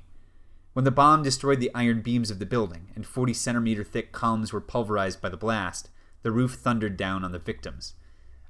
When 0.72 0.84
the 0.84 0.90
bomb 0.90 1.22
destroyed 1.22 1.60
the 1.60 1.70
iron 1.74 2.02
beams 2.02 2.30
of 2.30 2.38
the 2.38 2.44
building 2.44 2.88
and 2.94 3.06
40 3.06 3.32
centimeter 3.32 3.82
thick 3.82 4.12
columns 4.12 4.52
were 4.52 4.60
pulverized 4.60 5.22
by 5.22 5.30
the 5.30 5.36
blast, 5.36 5.88
the 6.26 6.32
roof 6.32 6.54
thundered 6.54 6.96
down 6.96 7.22
on 7.22 7.30
the 7.30 7.38
victims. 7.38 7.94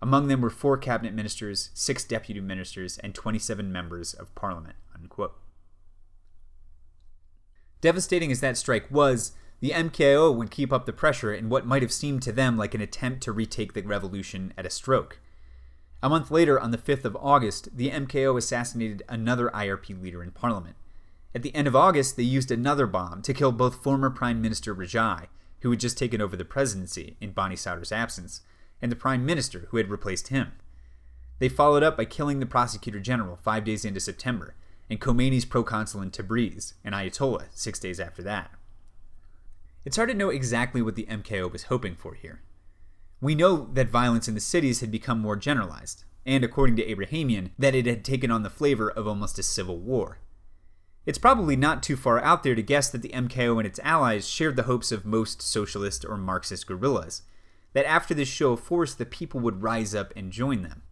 Among 0.01 0.29
them 0.29 0.41
were 0.41 0.49
four 0.49 0.79
cabinet 0.79 1.13
ministers, 1.13 1.69
six 1.75 2.05
deputy 2.05 2.41
ministers, 2.41 2.97
and 2.97 3.15
27 3.15 3.71
members 3.71 4.15
of 4.15 4.35
parliament. 4.35 4.77
Unquote. 4.95 5.39
Devastating 7.83 8.33
as 8.33 8.41
that 8.41 8.57
strike 8.57 8.91
was, 8.91 9.33
the 9.61 9.73
MKO 9.73 10.35
would 10.35 10.51
keep 10.51 10.73
up 10.73 10.87
the 10.87 10.93
pressure 10.95 11.35
in 11.35 11.51
what 11.51 11.67
might 11.67 11.83
have 11.83 11.93
seemed 11.93 12.23
to 12.23 12.33
them 12.33 12.57
like 12.57 12.73
an 12.73 12.81
attempt 12.81 13.23
to 13.25 13.33
retake 13.33 13.75
the 13.75 13.83
revolution 13.83 14.55
at 14.57 14.65
a 14.65 14.71
stroke. 14.71 15.21
A 16.03 16.09
month 16.09 16.31
later, 16.31 16.59
on 16.59 16.71
the 16.71 16.79
5th 16.79 17.05
of 17.05 17.19
August, 17.21 17.77
the 17.77 17.91
MKO 17.91 18.39
assassinated 18.39 19.03
another 19.07 19.51
IRP 19.51 20.03
leader 20.03 20.23
in 20.23 20.31
parliament. 20.31 20.77
At 21.35 21.43
the 21.43 21.55
end 21.55 21.69
of 21.69 21.77
August, 21.77 22.17
they 22.17 22.23
used 22.23 22.51
another 22.51 22.87
bomb 22.87 23.21
to 23.21 23.35
kill 23.35 23.53
both 23.53 23.83
former 23.83 24.09
Prime 24.09 24.41
Minister 24.41 24.75
Rajai, 24.75 25.27
who 25.67 25.73
had 25.73 25.81
just 25.81 25.99
taken 25.99 26.21
over 26.21 26.37
the 26.37 26.45
presidency 26.45 27.17
in 27.21 27.33
Bani 27.33 27.57
Sadr's 27.57 27.91
absence, 27.91 28.43
and 28.81 28.93
the 28.93 28.95
Prime 28.95 29.27
Minister 29.27 29.67
who 29.71 29.79
had 29.79 29.91
replaced 29.91 30.29
him. 30.29 30.53
They 31.41 31.49
followed 31.49 31.83
up 31.83 31.97
by 31.97 32.05
killing 32.05 32.39
the 32.39 32.47
Prosecutor 32.47 33.01
General 33.01 33.37
five 33.43 33.65
days 33.65 33.85
into 33.85 33.99
September, 33.99 34.55
and 34.89 35.01
Khomeini's 35.01 35.45
proconsul 35.45 36.03
in 36.03 36.13
Tabriz, 36.13 36.75
and 36.85 36.95
Ayatollah 36.95 37.47
six 37.51 37.81
days 37.81 37.99
after 37.99 38.23
that. 38.23 38.53
It's 39.85 39.97
hard 39.97 40.09
to 40.11 40.15
know 40.15 40.29
exactly 40.29 40.81
what 40.81 40.95
the 40.95 41.07
MKO 41.07 41.51
was 41.51 41.65
hoping 41.65 41.97
for 41.97 42.15
here. 42.15 42.43
We 43.21 43.35
know 43.35 43.69
that 43.73 43.89
violence 43.89 44.29
in 44.29 44.35
the 44.35 44.41
cities 44.41 44.79
had 44.79 44.93
become 44.93 45.19
more 45.19 45.35
generalized, 45.35 46.05
and 46.25 46.45
according 46.45 46.77
to 46.77 46.89
Abrahamian, 46.89 47.51
that 47.59 47.75
it 47.75 47.87
had 47.87 48.05
taken 48.05 48.31
on 48.31 48.45
the 48.45 48.51
flavor 48.51 48.89
of 48.89 49.09
almost 49.09 49.37
a 49.41 49.43
civil 49.43 49.79
war. 49.79 50.21
It's 51.07 51.19
probably 51.19 51.55
not 51.55 51.85
too 51.85 51.97
far 51.97 52.21
out 52.23 52.43
there 52.43 52.57
to 52.57 52.63
guess 52.63 52.91
that 52.91 53.01
the 53.01 53.11
MKO 53.11 53.59
and 53.59 53.67
its 53.67 53.79
allies 53.85 54.29
shared 54.29 54.57
the 54.57 54.65
hopes 54.65 54.91
of 54.91 55.07
most 55.07 55.41
socialist 55.41 56.05
or 56.05 56.17
Marxist 56.17 56.67
guerrillas, 56.67 57.23
that 57.75 57.87
after 57.87 58.13
this 58.13 58.29
show 58.29 58.53
of 58.53 58.61
force, 58.61 58.93
the 58.93 59.07
people 59.07 59.39
would 59.39 59.63
rise 59.63 59.95
up 59.95 60.13
and 60.17 60.33
join 60.33 60.63
them. 60.63 60.83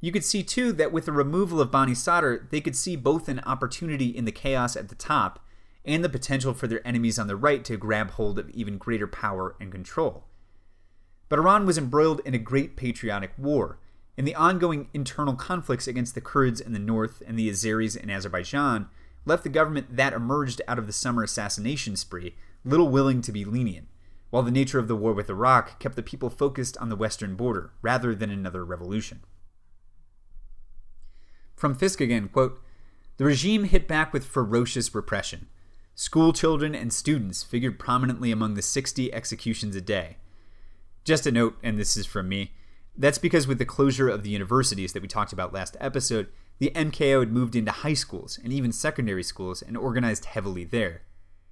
You 0.00 0.12
could 0.12 0.24
see, 0.24 0.44
too, 0.44 0.72
that 0.74 0.92
with 0.92 1.06
the 1.06 1.12
removal 1.12 1.60
of 1.60 1.72
Bani 1.72 1.94
Sadr, 1.94 2.46
they 2.50 2.60
could 2.60 2.76
see 2.76 2.94
both 2.94 3.28
an 3.28 3.40
opportunity 3.40 4.06
in 4.06 4.24
the 4.24 4.30
chaos 4.30 4.76
at 4.76 4.88
the 4.88 4.94
top 4.94 5.44
and 5.84 6.04
the 6.04 6.08
potential 6.08 6.54
for 6.54 6.68
their 6.68 6.86
enemies 6.86 7.18
on 7.18 7.26
the 7.26 7.36
right 7.36 7.64
to 7.64 7.76
grab 7.76 8.12
hold 8.12 8.38
of 8.38 8.50
even 8.50 8.78
greater 8.78 9.08
power 9.08 9.56
and 9.60 9.72
control. 9.72 10.24
But 11.28 11.40
Iran 11.40 11.66
was 11.66 11.78
embroiled 11.78 12.20
in 12.24 12.34
a 12.34 12.38
great 12.38 12.76
patriotic 12.76 13.32
war, 13.36 13.78
and 14.16 14.26
the 14.26 14.34
ongoing 14.34 14.88
internal 14.94 15.34
conflicts 15.34 15.86
against 15.86 16.14
the 16.14 16.20
Kurds 16.20 16.60
in 16.60 16.72
the 16.72 16.78
north 16.78 17.22
and 17.26 17.38
the 17.38 17.50
Azeris 17.50 17.96
in 17.96 18.10
Azerbaijan 18.10 18.88
left 19.24 19.42
the 19.42 19.48
government 19.48 19.96
that 19.96 20.12
emerged 20.12 20.62
out 20.66 20.78
of 20.78 20.86
the 20.86 20.92
summer 20.92 21.22
assassination 21.22 21.96
spree 21.96 22.34
little 22.64 22.88
willing 22.88 23.20
to 23.22 23.32
be 23.32 23.44
lenient, 23.44 23.86
while 24.30 24.42
the 24.42 24.50
nature 24.50 24.78
of 24.78 24.88
the 24.88 24.96
war 24.96 25.12
with 25.12 25.30
Iraq 25.30 25.78
kept 25.78 25.94
the 25.94 26.02
people 26.02 26.30
focused 26.30 26.76
on 26.78 26.88
the 26.88 26.96
western 26.96 27.36
border 27.36 27.72
rather 27.82 28.14
than 28.14 28.30
another 28.30 28.64
revolution. 28.64 29.20
From 31.54 31.74
Fisk 31.74 32.00
again, 32.00 32.28
quote, 32.28 32.60
the 33.16 33.24
regime 33.24 33.64
hit 33.64 33.88
back 33.88 34.12
with 34.12 34.26
ferocious 34.26 34.94
repression. 34.94 35.48
School 35.94 36.34
children 36.34 36.74
and 36.74 36.92
students 36.92 37.42
figured 37.42 37.78
prominently 37.78 38.30
among 38.30 38.54
the 38.54 38.62
60 38.62 39.12
executions 39.14 39.74
a 39.74 39.80
day. 39.80 40.18
Just 41.04 41.26
a 41.26 41.32
note, 41.32 41.56
and 41.62 41.78
this 41.78 41.96
is 41.96 42.04
from 42.04 42.28
me, 42.28 42.52
that's 42.98 43.18
because 43.18 43.46
with 43.46 43.58
the 43.58 43.64
closure 43.64 44.08
of 44.08 44.22
the 44.22 44.30
universities 44.30 44.92
that 44.92 45.02
we 45.02 45.08
talked 45.08 45.32
about 45.32 45.52
last 45.52 45.76
episode, 45.80 46.28
the 46.58 46.70
MKO 46.74 47.20
had 47.20 47.32
moved 47.32 47.54
into 47.54 47.70
high 47.70 47.94
schools 47.94 48.38
and 48.42 48.52
even 48.52 48.72
secondary 48.72 49.22
schools 49.22 49.62
and 49.62 49.76
organized 49.76 50.26
heavily 50.26 50.64
there. 50.64 51.02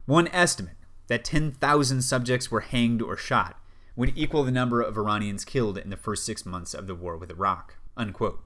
One 0.06 0.28
estimate 0.28 0.76
that 1.08 1.24
10,000 1.24 2.02
subjects 2.02 2.50
were 2.50 2.60
hanged 2.60 3.02
or 3.02 3.16
shot 3.16 3.58
would 3.96 4.16
equal 4.16 4.44
the 4.44 4.50
number 4.50 4.80
of 4.80 4.96
Iranians 4.96 5.44
killed 5.44 5.78
in 5.78 5.90
the 5.90 5.96
first 5.96 6.24
six 6.24 6.46
months 6.46 6.74
of 6.74 6.86
the 6.86 6.94
war 6.94 7.16
with 7.16 7.30
Iraq. 7.30 7.76
Unquote. 7.96 8.42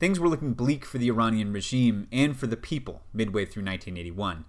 Things 0.00 0.18
were 0.18 0.28
looking 0.28 0.54
bleak 0.54 0.84
for 0.84 0.98
the 0.98 1.08
Iranian 1.08 1.52
regime 1.52 2.08
and 2.12 2.36
for 2.36 2.46
the 2.46 2.56
people 2.56 3.02
midway 3.12 3.44
through 3.44 3.64
1981 3.64 4.44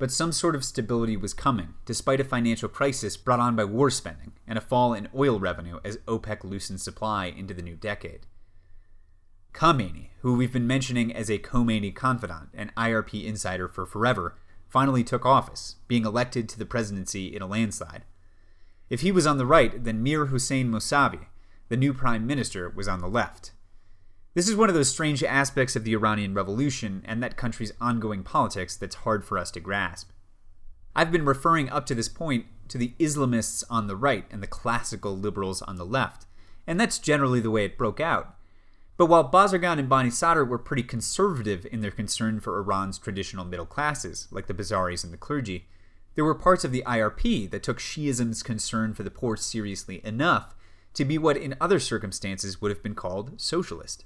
but 0.00 0.10
some 0.10 0.32
sort 0.32 0.54
of 0.54 0.64
stability 0.64 1.14
was 1.14 1.34
coming, 1.34 1.74
despite 1.84 2.20
a 2.20 2.24
financial 2.24 2.70
crisis 2.70 3.18
brought 3.18 3.38
on 3.38 3.54
by 3.54 3.64
war 3.64 3.90
spending 3.90 4.32
and 4.48 4.56
a 4.56 4.62
fall 4.62 4.94
in 4.94 5.10
oil 5.14 5.38
revenue 5.38 5.78
as 5.84 5.98
OPEC 6.08 6.42
loosened 6.42 6.80
supply 6.80 7.26
into 7.26 7.52
the 7.52 7.60
new 7.60 7.76
decade. 7.76 8.20
Khamenei, 9.52 10.08
who 10.22 10.34
we've 10.34 10.54
been 10.54 10.66
mentioning 10.66 11.14
as 11.14 11.28
a 11.28 11.38
Khomeini 11.38 11.94
confidant 11.94 12.48
and 12.54 12.74
IRP 12.76 13.26
insider 13.26 13.68
for 13.68 13.84
forever, 13.84 14.38
finally 14.70 15.04
took 15.04 15.26
office, 15.26 15.76
being 15.86 16.06
elected 16.06 16.48
to 16.48 16.58
the 16.58 16.64
presidency 16.64 17.36
in 17.36 17.42
a 17.42 17.46
landslide. 17.46 18.04
If 18.88 19.02
he 19.02 19.12
was 19.12 19.26
on 19.26 19.36
the 19.36 19.44
right, 19.44 19.84
then 19.84 20.02
Mir 20.02 20.26
Hossein 20.26 20.70
Mousavi, 20.70 21.26
the 21.68 21.76
new 21.76 21.92
prime 21.92 22.26
minister, 22.26 22.70
was 22.70 22.88
on 22.88 23.00
the 23.00 23.06
left. 23.06 23.52
This 24.32 24.48
is 24.48 24.54
one 24.54 24.68
of 24.68 24.76
those 24.76 24.88
strange 24.88 25.24
aspects 25.24 25.74
of 25.74 25.82
the 25.82 25.92
Iranian 25.92 26.34
Revolution 26.34 27.02
and 27.04 27.20
that 27.20 27.36
country's 27.36 27.72
ongoing 27.80 28.22
politics 28.22 28.76
that's 28.76 28.96
hard 28.96 29.24
for 29.24 29.36
us 29.36 29.50
to 29.50 29.60
grasp. 29.60 30.10
I've 30.94 31.10
been 31.10 31.24
referring 31.24 31.68
up 31.68 31.84
to 31.86 31.96
this 31.96 32.08
point 32.08 32.46
to 32.68 32.78
the 32.78 32.94
Islamists 33.00 33.64
on 33.68 33.88
the 33.88 33.96
right 33.96 34.26
and 34.30 34.40
the 34.40 34.46
classical 34.46 35.18
liberals 35.18 35.62
on 35.62 35.76
the 35.76 35.84
left, 35.84 36.26
and 36.64 36.78
that's 36.78 37.00
generally 37.00 37.40
the 37.40 37.50
way 37.50 37.64
it 37.64 37.76
broke 37.76 37.98
out. 37.98 38.36
But 38.96 39.06
while 39.06 39.28
Bazargan 39.28 39.80
and 39.80 39.88
Bani 39.88 40.10
Sadr 40.10 40.44
were 40.44 40.58
pretty 40.58 40.84
conservative 40.84 41.66
in 41.72 41.80
their 41.80 41.90
concern 41.90 42.38
for 42.38 42.56
Iran's 42.56 42.98
traditional 42.98 43.44
middle 43.44 43.66
classes, 43.66 44.28
like 44.30 44.46
the 44.46 44.54
Bazaris 44.54 45.02
and 45.02 45.12
the 45.12 45.16
clergy, 45.16 45.66
there 46.14 46.24
were 46.24 46.36
parts 46.36 46.64
of 46.64 46.70
the 46.70 46.84
IRP 46.86 47.50
that 47.50 47.64
took 47.64 47.80
Shiism's 47.80 48.44
concern 48.44 48.94
for 48.94 49.02
the 49.02 49.10
poor 49.10 49.36
seriously 49.36 50.00
enough 50.04 50.54
to 50.94 51.04
be 51.04 51.18
what 51.18 51.36
in 51.36 51.56
other 51.60 51.80
circumstances 51.80 52.60
would 52.60 52.70
have 52.70 52.82
been 52.82 52.94
called 52.94 53.40
socialist. 53.40 54.04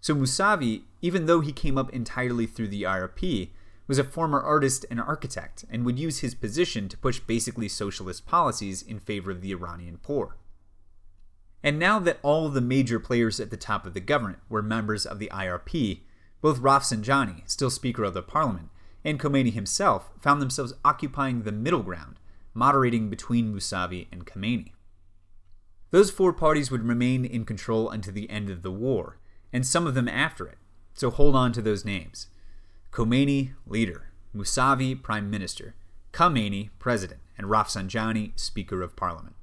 So 0.00 0.14
Musavi, 0.14 0.82
even 1.02 1.26
though 1.26 1.40
he 1.40 1.52
came 1.52 1.76
up 1.76 1.90
entirely 1.90 2.46
through 2.46 2.68
the 2.68 2.84
IRP, 2.84 3.50
was 3.86 3.98
a 3.98 4.04
former 4.04 4.40
artist 4.40 4.86
and 4.90 5.00
architect 5.00 5.64
and 5.68 5.84
would 5.84 5.98
use 5.98 6.20
his 6.20 6.34
position 6.34 6.88
to 6.88 6.96
push 6.96 7.18
basically 7.18 7.68
socialist 7.68 8.24
policies 8.24 8.82
in 8.82 9.00
favor 9.00 9.30
of 9.30 9.40
the 9.40 9.52
Iranian 9.52 9.98
poor. 10.02 10.36
And 11.62 11.78
now 11.78 11.98
that 11.98 12.18
all 12.22 12.48
the 12.48 12.60
major 12.60 12.98
players 12.98 13.38
at 13.40 13.50
the 13.50 13.56
top 13.56 13.84
of 13.84 13.92
the 13.92 14.00
government 14.00 14.38
were 14.48 14.62
members 14.62 15.04
of 15.04 15.18
the 15.18 15.30
IRP, 15.32 16.00
both 16.40 16.60
Rafsanjani, 16.60 17.42
still 17.50 17.68
Speaker 17.68 18.04
of 18.04 18.14
the 18.14 18.22
Parliament, 18.22 18.70
and 19.04 19.20
Khomeini 19.20 19.52
himself 19.52 20.10
found 20.18 20.40
themselves 20.40 20.72
occupying 20.84 21.42
the 21.42 21.52
middle 21.52 21.82
ground, 21.82 22.18
moderating 22.54 23.10
between 23.10 23.54
Musavi 23.54 24.06
and 24.10 24.26
Khamenei. 24.26 24.72
Those 25.90 26.10
four 26.10 26.32
parties 26.32 26.70
would 26.70 26.86
remain 26.86 27.24
in 27.24 27.44
control 27.44 27.90
until 27.90 28.14
the 28.14 28.30
end 28.30 28.48
of 28.48 28.62
the 28.62 28.70
war, 28.70 29.18
and 29.52 29.66
some 29.66 29.86
of 29.86 29.94
them 29.94 30.08
after 30.08 30.46
it. 30.46 30.58
So 30.94 31.10
hold 31.10 31.34
on 31.34 31.52
to 31.52 31.62
those 31.62 31.84
names. 31.84 32.28
Khomeini, 32.92 33.52
leader. 33.66 34.10
Musavi, 34.34 35.00
prime 35.00 35.30
minister. 35.30 35.74
Khamenei, 36.12 36.70
president. 36.78 37.20
And 37.38 37.46
Rafsanjani, 37.46 38.38
speaker 38.38 38.82
of 38.82 38.96
parliament. 38.96 39.36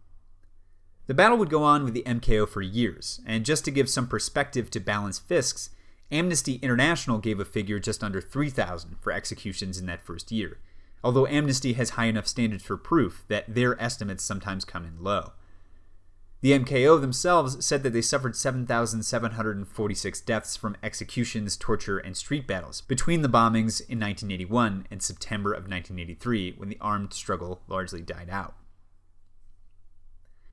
The 1.08 1.14
battle 1.14 1.38
would 1.38 1.50
go 1.50 1.64
on 1.64 1.86
with 1.86 1.94
the 1.94 2.04
MKO 2.06 2.48
for 2.48 2.62
years, 2.62 3.22
and 3.26 3.46
just 3.46 3.64
to 3.66 3.72
give 3.72 3.90
some 3.90 4.08
perspective 4.08 4.70
to 4.72 4.80
balance 4.82 5.18
Fisk's, 5.18 5.70
Amnesty 6.12 6.56
International 6.56 7.18
gave 7.18 7.40
a 7.40 7.46
figure 7.46 7.80
just 7.80 8.04
under 8.04 8.20
3,000 8.22 8.98
for 9.00 9.14
executions 9.14 9.80
in 9.80 9.86
that 9.86 10.04
first 10.04 10.32
year, 10.32 10.60
although 11.04 11.26
Amnesty 11.28 11.74
has 11.74 11.92
high 11.92 12.06
enough 12.06 12.28
standards 12.28 12.64
for 12.64 12.76
proof 12.76 13.24
that 13.30 13.46
their 13.48 13.82
estimates 13.82 14.24
sometimes 14.24 14.66
come 14.66 14.86
in 14.86 15.02
low. 15.02 15.32
The 16.48 16.58
MKO 16.58 17.02
themselves 17.02 17.66
said 17.66 17.84
that 17.84 17.92
they 17.92 18.02
suffered 18.02 18.34
7,746 18.34 20.22
deaths 20.22 20.56
from 20.56 20.78
executions, 20.82 21.58
torture, 21.58 21.98
and 21.98 22.16
street 22.16 22.48
battles 22.48 22.80
between 22.80 23.22
the 23.22 23.28
bombings 23.28 23.82
in 23.82 24.00
1981 24.00 24.88
and 24.90 25.04
September 25.04 25.52
of 25.52 25.64
1983 25.64 26.54
when 26.56 26.70
the 26.70 26.78
armed 26.80 27.12
struggle 27.12 27.64
largely 27.68 28.02
died 28.02 28.30
out. 28.30 28.56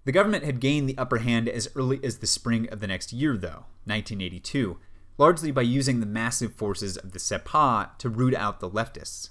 The 0.05 0.11
government 0.11 0.42
had 0.42 0.59
gained 0.59 0.88
the 0.88 0.99
upper 0.99 1.18
hand 1.18 1.49
as 1.49 1.68
early 1.76 2.01
as 2.03 2.18
the 2.18 2.26
spring 2.26 2.68
of 2.70 2.80
the 2.80 2.88
next 2.88 3.12
year, 3.12 3.36
though, 3.36 3.66
1982, 3.84 4.80
largely 5.16 5.53
by 5.53 5.62
using 5.62 6.01
the 6.01 6.07
massive 6.07 6.55
forces 6.55 6.97
of 6.97 7.12
the 7.12 7.20
Sepah 7.20 7.97
to 7.99 8.09
root 8.09 8.34
out 8.34 8.59
the 8.59 8.68
leftists. 8.68 9.28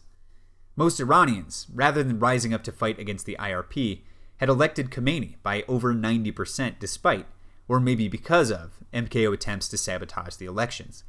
Most 0.78 1.02
Iranians, 1.02 1.68
rather 1.74 2.04
than 2.04 2.20
rising 2.20 2.54
up 2.54 2.64
to 2.64 2.72
fight 2.72 3.00
against 3.00 3.26
the 3.26 3.36
IRP, 3.38 4.04
had 4.44 4.50
elected 4.50 4.92
Khomeini 4.92 5.36
by 5.42 5.64
over 5.70 5.96
90% 5.96 6.78
despite, 6.78 7.28
or 7.70 7.80
maybe 7.80 8.10
because 8.10 8.52
of, 8.52 8.72
MKO 8.94 9.34
attempts 9.34 9.70
to 9.70 9.78
sabotage 9.78 10.36
the 10.36 10.48
elections. 10.48 11.06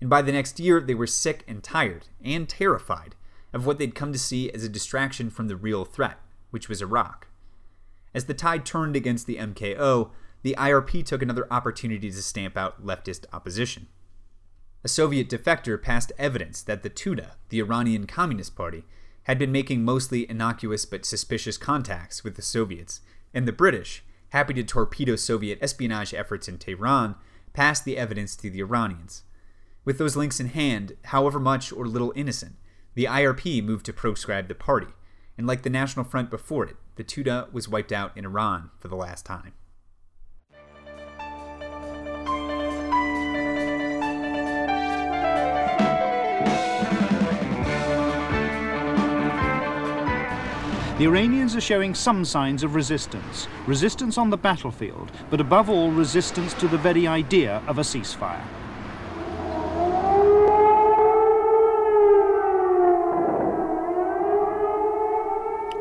And 0.00 0.08
by 0.08 0.22
the 0.22 0.32
next 0.32 0.58
year, 0.58 0.80
they 0.80 0.94
were 0.94 1.06
sick 1.06 1.44
and 1.46 1.62
tired, 1.62 2.06
and 2.24 2.48
terrified, 2.48 3.14
of 3.52 3.66
what 3.66 3.76
they'd 3.76 3.94
come 3.94 4.10
to 4.14 4.18
see 4.18 4.50
as 4.52 4.64
a 4.64 4.70
distraction 4.70 5.28
from 5.28 5.48
the 5.48 5.56
real 5.56 5.84
threat, 5.84 6.18
which 6.50 6.70
was 6.70 6.80
Iraq. 6.80 7.26
As 8.14 8.24
the 8.24 8.32
tide 8.32 8.64
turned 8.64 8.96
against 8.96 9.26
the 9.26 9.36
MKO, 9.36 10.08
the 10.40 10.56
IRP 10.58 11.04
took 11.04 11.20
another 11.20 11.46
opportunity 11.50 12.10
to 12.10 12.22
stamp 12.22 12.56
out 12.56 12.82
leftist 12.82 13.26
opposition. 13.34 13.88
A 14.82 14.88
Soviet 14.88 15.28
defector 15.28 15.76
passed 15.82 16.10
evidence 16.16 16.62
that 16.62 16.82
the 16.82 16.88
Tudeh, 16.88 17.32
the 17.50 17.60
Iranian 17.60 18.06
Communist 18.06 18.56
Party, 18.56 18.84
had 19.28 19.38
been 19.38 19.52
making 19.52 19.84
mostly 19.84 20.28
innocuous 20.28 20.86
but 20.86 21.04
suspicious 21.04 21.58
contacts 21.58 22.24
with 22.24 22.34
the 22.36 22.42
Soviets, 22.42 23.02
and 23.34 23.46
the 23.46 23.52
British, 23.52 24.02
happy 24.30 24.54
to 24.54 24.64
torpedo 24.64 25.16
Soviet 25.16 25.58
espionage 25.60 26.14
efforts 26.14 26.48
in 26.48 26.56
Tehran, 26.56 27.14
passed 27.52 27.84
the 27.84 27.98
evidence 27.98 28.34
to 28.36 28.48
the 28.48 28.60
Iranians. 28.60 29.24
With 29.84 29.98
those 29.98 30.16
links 30.16 30.40
in 30.40 30.48
hand, 30.48 30.96
however 31.04 31.38
much 31.38 31.70
or 31.70 31.86
little 31.86 32.12
innocent, 32.16 32.56
the 32.94 33.04
IRP 33.04 33.62
moved 33.62 33.84
to 33.86 33.92
proscribe 33.92 34.48
the 34.48 34.54
party, 34.54 34.88
and 35.36 35.46
like 35.46 35.62
the 35.62 35.70
National 35.70 36.06
Front 36.06 36.30
before 36.30 36.64
it, 36.64 36.76
the 36.96 37.04
Tudeh 37.04 37.52
was 37.52 37.68
wiped 37.68 37.92
out 37.92 38.16
in 38.16 38.24
Iran 38.24 38.70
for 38.78 38.88
the 38.88 38.96
last 38.96 39.26
time. 39.26 39.52
The 50.98 51.04
Iranians 51.04 51.54
are 51.54 51.60
showing 51.60 51.94
some 51.94 52.24
signs 52.24 52.64
of 52.64 52.74
resistance. 52.74 53.46
Resistance 53.68 54.18
on 54.18 54.30
the 54.30 54.36
battlefield, 54.36 55.12
but 55.30 55.40
above 55.40 55.70
all, 55.70 55.92
resistance 55.92 56.52
to 56.54 56.66
the 56.66 56.76
very 56.76 57.06
idea 57.06 57.62
of 57.68 57.78
a 57.78 57.82
ceasefire. 57.82 58.42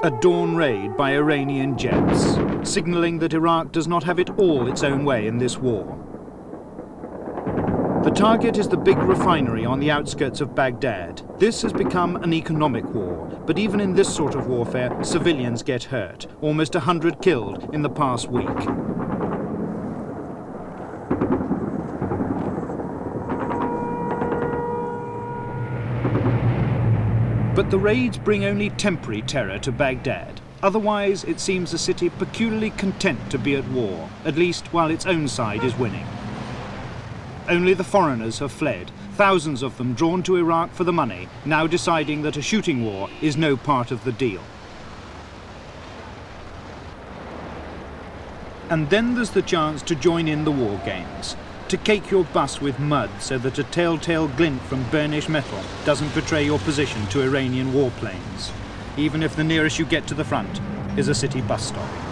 A 0.03 0.11
dawn 0.21 0.55
raid 0.55 0.95
by 0.95 1.15
Iranian 1.15 1.79
jets, 1.79 2.37
signaling 2.61 3.17
that 3.17 3.33
Iraq 3.33 3.71
does 3.71 3.87
not 3.87 4.03
have 4.03 4.19
it 4.19 4.29
all 4.37 4.67
its 4.67 4.83
own 4.83 5.03
way 5.03 5.25
in 5.25 5.39
this 5.39 5.57
war. 5.57 5.97
The 8.03 8.11
target 8.15 8.57
is 8.57 8.67
the 8.67 8.77
big 8.77 8.97
refinery 8.99 9.65
on 9.65 9.79
the 9.79 9.91
outskirts 9.91 10.39
of 10.39 10.55
Baghdad. 10.55 11.21
This 11.39 11.61
has 11.63 11.73
become 11.73 12.15
an 12.17 12.33
economic 12.33 12.85
war, 12.93 13.27
but 13.45 13.59
even 13.59 13.81
in 13.81 13.93
this 13.93 14.13
sort 14.13 14.35
of 14.35 14.47
warfare, 14.47 15.03
civilians 15.03 15.61
get 15.61 15.85
hurt. 15.85 16.27
Almost 16.41 16.75
a 16.75 16.79
hundred 16.79 17.21
killed 17.21 17.73
in 17.73 17.81
the 17.81 17.89
past 17.89 18.29
week. 18.29 18.47
But 27.55 27.71
the 27.71 27.79
raids 27.79 28.17
bring 28.17 28.45
only 28.45 28.69
temporary 28.69 29.23
terror 29.23 29.59
to 29.59 29.71
Baghdad. 29.71 30.39
Otherwise, 30.63 31.23
it 31.25 31.39
seems 31.39 31.73
a 31.73 31.77
city 31.77 32.09
peculiarly 32.09 32.69
content 32.71 33.19
to 33.31 33.37
be 33.37 33.55
at 33.55 33.67
war, 33.69 34.09
at 34.23 34.37
least 34.37 34.71
while 34.73 34.89
its 34.89 35.05
own 35.05 35.27
side 35.27 35.63
is 35.63 35.75
winning. 35.77 36.05
Only 37.49 37.73
the 37.73 37.83
foreigners 37.83 38.39
have 38.39 38.51
fled, 38.51 38.91
thousands 39.13 39.63
of 39.63 39.77
them 39.77 39.93
drawn 39.93 40.21
to 40.23 40.35
Iraq 40.35 40.73
for 40.73 40.83
the 40.83 40.91
money, 40.91 41.29
now 41.45 41.65
deciding 41.65 42.21
that 42.23 42.35
a 42.35 42.41
shooting 42.41 42.83
war 42.83 43.09
is 43.21 43.37
no 43.37 43.55
part 43.55 43.89
of 43.89 44.03
the 44.03 44.11
deal. 44.11 44.41
And 48.69 48.89
then 48.89 49.15
there's 49.15 49.29
the 49.29 49.41
chance 49.41 49.81
to 49.83 49.95
join 49.95 50.27
in 50.27 50.43
the 50.43 50.51
war 50.51 50.81
games, 50.83 51.37
to 51.69 51.77
cake 51.77 52.11
your 52.11 52.25
bus 52.25 52.59
with 52.59 52.79
mud 52.79 53.09
so 53.19 53.37
that 53.37 53.59
a 53.59 53.63
telltale 53.63 54.27
glint 54.27 54.61
from 54.63 54.83
burnished 54.89 55.29
metal 55.29 55.61
doesn't 55.85 56.13
betray 56.13 56.43
your 56.43 56.59
position 56.59 57.05
to 57.07 57.21
Iranian 57.21 57.71
warplanes, 57.71 58.51
even 58.97 59.23
if 59.23 59.37
the 59.37 59.43
nearest 59.43 59.79
you 59.79 59.85
get 59.85 60.05
to 60.07 60.13
the 60.13 60.25
front 60.25 60.59
is 60.97 61.07
a 61.07 61.15
city 61.15 61.39
bus 61.39 61.67
stop. 61.67 62.06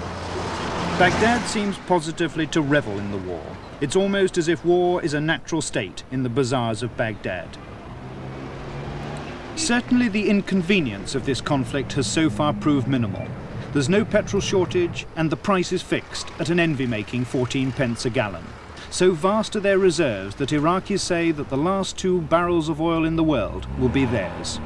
Baghdad 0.97 1.45
seems 1.49 1.77
positively 1.79 2.47
to 2.47 2.61
revel 2.61 2.97
in 2.99 3.11
the 3.11 3.17
war, 3.17 3.43
it's 3.81 3.97
almost 3.97 4.37
as 4.37 4.47
if 4.47 4.63
war 4.63 5.03
is 5.03 5.13
a 5.13 5.19
natural 5.19 5.61
state 5.61 6.05
in 6.09 6.23
the 6.23 6.29
bazaars 6.29 6.81
of 6.81 6.95
Baghdad. 6.95 7.57
Certainly 9.57 10.07
the 10.07 10.29
inconvenience 10.29 11.13
of 11.13 11.25
this 11.25 11.41
conflict 11.41 11.91
has 11.93 12.07
so 12.07 12.29
far 12.29 12.53
proved 12.53 12.87
minimal. 12.87 13.27
There's 13.73 13.89
no 13.89 14.05
petrol 14.05 14.41
shortage 14.41 15.05
and 15.17 15.29
the 15.29 15.35
price 15.35 15.73
is 15.73 15.81
fixed 15.81 16.31
at 16.39 16.49
an 16.49 16.61
envy-making 16.61 17.25
14 17.25 17.73
pence 17.73 18.05
a 18.05 18.09
gallon. 18.09 18.45
So 18.89 19.11
vast 19.11 19.57
are 19.57 19.59
their 19.59 19.77
reserves 19.77 20.35
that 20.35 20.51
Iraqis 20.51 21.01
say 21.01 21.31
that 21.31 21.49
the 21.49 21.57
last 21.57 21.97
two 21.97 22.21
barrels 22.21 22.69
of 22.69 22.79
oil 22.79 23.03
in 23.03 23.17
the 23.17 23.23
world 23.23 23.67
will 23.77 23.89
be 23.89 24.05
theirs. 24.05 24.61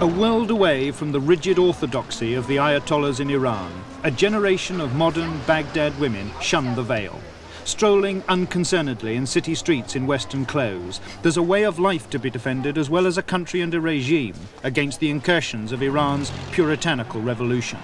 A 0.00 0.06
world 0.06 0.52
away 0.52 0.92
from 0.92 1.10
the 1.10 1.18
rigid 1.18 1.58
orthodoxy 1.58 2.34
of 2.34 2.46
the 2.46 2.54
Ayatollahs 2.54 3.18
in 3.18 3.30
Iran, 3.30 3.72
a 4.04 4.12
generation 4.12 4.80
of 4.80 4.94
modern 4.94 5.40
Baghdad 5.44 5.98
women 5.98 6.30
shun 6.40 6.76
the 6.76 6.84
veil. 6.84 7.20
Strolling 7.64 8.22
unconcernedly 8.28 9.16
in 9.16 9.26
city 9.26 9.56
streets 9.56 9.96
in 9.96 10.06
Western 10.06 10.46
clothes, 10.46 11.00
there's 11.22 11.36
a 11.36 11.42
way 11.42 11.64
of 11.64 11.80
life 11.80 12.08
to 12.10 12.18
be 12.20 12.30
defended 12.30 12.78
as 12.78 12.88
well 12.88 13.08
as 13.08 13.18
a 13.18 13.24
country 13.24 13.60
and 13.60 13.74
a 13.74 13.80
regime 13.80 14.36
against 14.62 15.00
the 15.00 15.10
incursions 15.10 15.72
of 15.72 15.82
Iran's 15.82 16.30
puritanical 16.52 17.20
revolution. 17.20 17.80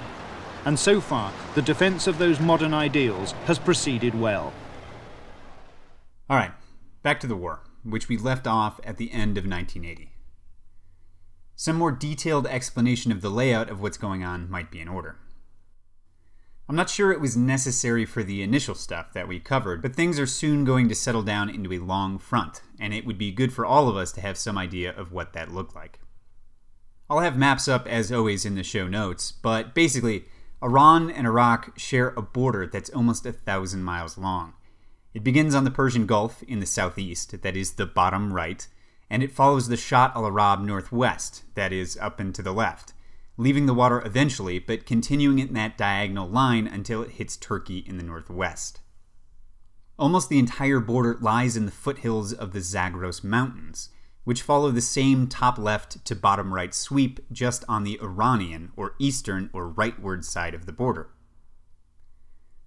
And 0.65 0.79
so 0.79 1.01
far, 1.01 1.33
the 1.57 1.63
defense 1.63 2.07
of 2.07 2.19
those 2.19 2.39
modern 2.39 2.73
ideals 2.73 3.33
has 3.47 3.59
proceeded 3.59 4.15
well. 4.15 4.53
All 6.31 6.37
right, 6.37 6.53
back 7.03 7.19
to 7.21 7.27
the 7.27 7.35
war, 7.35 7.63
which 7.83 8.09
we 8.09 8.17
left 8.17 8.47
off 8.47 8.79
at 8.85 8.99
the 8.99 9.11
end 9.11 9.37
of 9.37 9.45
1980. 9.45 10.14
Some 11.57 11.77
more 11.77 11.93
detailed 11.93 12.47
explanation 12.47 13.13
of 13.13 13.21
the 13.21 13.31
layout 13.31 13.71
of 13.71 13.81
what's 13.81 13.97
going 13.97 14.25
on 14.25 14.51
might 14.51 14.71
be 14.71 14.81
in 14.81 14.89
order. 14.89 15.19
I'm 16.69 16.77
not 16.77 16.89
sure 16.89 17.13
it 17.13 17.21
was 17.21 17.37
necessary 17.37 18.07
for 18.07 18.23
the 18.23 18.43
initial 18.43 18.75
stuff 18.75 19.13
that 19.13 19.29
we 19.29 19.39
covered, 19.39 19.83
but 19.83 19.95
things 19.95 20.19
are 20.19 20.27
soon 20.27 20.65
going 20.65 20.89
to 20.89 20.95
settle 20.95 21.23
down 21.23 21.51
into 21.51 21.73
a 21.75 21.79
long 21.79 22.19
front, 22.19 22.63
and 22.81 22.95
it 22.95 23.05
would 23.05 23.19
be 23.19 23.31
good 23.31 23.53
for 23.53 23.67
all 23.67 23.89
of 23.89 23.97
us 23.97 24.13
to 24.13 24.23
have 24.23 24.39
some 24.39 24.57
idea 24.57 24.91
of 24.97 25.13
what 25.13 25.35
that 25.35 25.53
looked 25.53 25.75
like. 25.75 26.01
I'll 27.11 27.21
have 27.21 27.37
maps 27.37 27.69
up 27.69 27.87
as 27.87 28.11
always 28.11 28.47
in 28.47 28.55
the 28.55 28.65
show 28.65 28.89
notes, 28.89 29.31
but 29.31 29.75
basically, 29.75 30.25
Iran 30.63 31.11
and 31.11 31.27
Iraq 31.27 31.79
share 31.79 32.15
a 32.17 32.23
border 32.23 32.67
that's 32.67 32.89
almost 32.91 33.27
a 33.27 33.33
thousand 33.33 33.85
miles 33.85 34.17
long. 34.17 34.55
It 35.13 35.23
begins 35.23 35.55
on 35.55 35.65
the 35.65 35.71
Persian 35.71 36.07
Gulf 36.07 36.43
in 36.45 36.61
the 36.61 36.67
southeast, 36.67 37.43
that 37.43 37.57
is 37.57 37.75
the 37.75 37.85
bottom 37.85 38.33
right, 38.33 38.67
and 39.15 39.23
it 39.23 39.33
follows 39.33 39.69
the 39.69 39.77
Shatt 39.77 40.13
al 40.17 40.27
Arab 40.27 40.61
northwest, 40.61 41.45
that 41.55 41.73
is 41.73 41.97
up 41.99 42.19
and 42.19 42.35
to 42.35 42.43
the 42.43 42.53
left 42.53 42.93
leaving 43.37 43.67
the 43.67 43.75
water 43.75 44.03
eventually, 44.05 44.59
but 44.59 44.87
continuing 44.87 45.39
in 45.39 45.55
that 45.55 45.77
diagonal 45.77 46.29
line 46.29 46.67
until 46.67 47.03
it 47.03 47.13
hits 47.13 47.37
Turkey 47.37 47.79
in 47.79 47.97
the 47.97 48.05
northwest. 48.05 48.81
Almost 49.99 50.29
the 50.29 50.39
entire 50.39 50.81
border 50.81 51.19
lies 51.21 51.57
in 51.57 51.67
the 51.67 51.73
foothills 51.73 52.33
of 52.33 52.53
the 52.53 52.61
Zagros 52.61 53.23
Mountains, 53.23 53.91
which 54.25 54.43
follow 54.43 54.71
the 54.71 54.81
same 54.81 55.27
top 55.27 55.59
left 55.59 56.05
to 56.05 56.17
bottom 56.17 56.55
right 56.55 56.75
sweep 56.75 57.21
just 57.31 57.65
on 57.69 57.85
the 57.85 57.99
Iranian 58.01 58.73
or 58.77 58.95
eastern 58.99 59.51
or 59.53 59.73
rightward 59.73 60.25
side 60.25 60.55
of 60.55 60.67
the 60.67 60.73
border. 60.73 61.11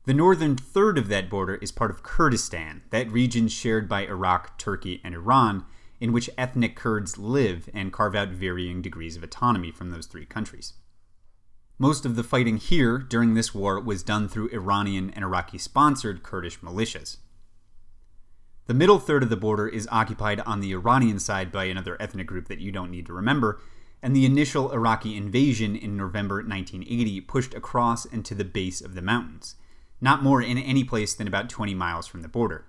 The 0.06 0.14
northern 0.14 0.56
third 0.56 0.98
of 0.98 1.10
that 1.10 1.30
border 1.30 1.56
is 1.56 1.72
part 1.72 1.92
of 1.92 2.04
Kurdistan, 2.04 2.84
that 2.92 3.12
region 3.12 3.50
shared 3.50 3.90
by 3.90 4.06
Iraq, 4.06 4.58
Turkey, 4.58 5.02
and 5.04 5.14
Iran, 5.14 5.66
in 6.00 6.12
which 6.12 6.30
ethnic 6.38 6.76
Kurds 6.76 7.18
live 7.18 7.70
and 7.74 7.94
carve 7.94 8.16
out 8.16 8.30
varying 8.30 8.82
degrees 8.82 9.16
of 9.16 9.24
autonomy 9.24 9.72
from 9.72 9.90
those 9.90 10.06
three 10.06 10.26
countries. 10.26 10.74
Most 11.80 12.06
of 12.06 12.16
the 12.16 12.24
fighting 12.24 12.58
here 12.58 12.98
during 12.98 13.34
this 13.34 13.54
war 13.54 13.80
was 13.80 14.02
done 14.02 14.28
through 14.28 14.50
Iranian 14.50 15.12
and 15.12 15.24
Iraqi 15.24 15.58
sponsored 15.58 16.24
Kurdish 16.24 16.60
militias. 16.60 17.18
The 18.66 18.74
middle 18.74 19.00
third 19.00 19.24
of 19.24 19.30
the 19.30 19.38
border 19.38 19.68
is 19.68 19.88
occupied 19.92 20.42
on 20.42 20.60
the 20.60 20.74
Iranian 20.74 21.20
side 21.20 21.52
by 21.52 21.66
another 21.66 21.96
ethnic 22.02 22.28
group 22.28 22.48
that 22.48 22.60
you 22.60 22.72
don't 22.72 22.92
need 22.92 23.06
to 23.06 23.14
remember, 23.14 23.62
and 24.04 24.16
the 24.16 24.26
initial 24.26 24.72
Iraqi 24.72 25.16
invasion 25.16 25.76
in 25.76 25.98
November 25.98 26.36
1980 26.38 27.22
pushed 27.22 27.54
across 27.54 28.06
and 28.06 28.26
to 28.26 28.36
the 28.36 28.46
base 28.46 28.82
of 28.82 28.94
the 28.94 29.02
mountains, 29.02 29.56
not 30.02 30.22
more 30.22 30.42
in 30.42 30.58
any 30.58 30.84
place 30.84 31.14
than 31.14 31.28
about 31.28 31.50
20 31.50 31.74
miles 31.74 32.08
from 32.08 32.22
the 32.22 32.28
border. 32.28 32.66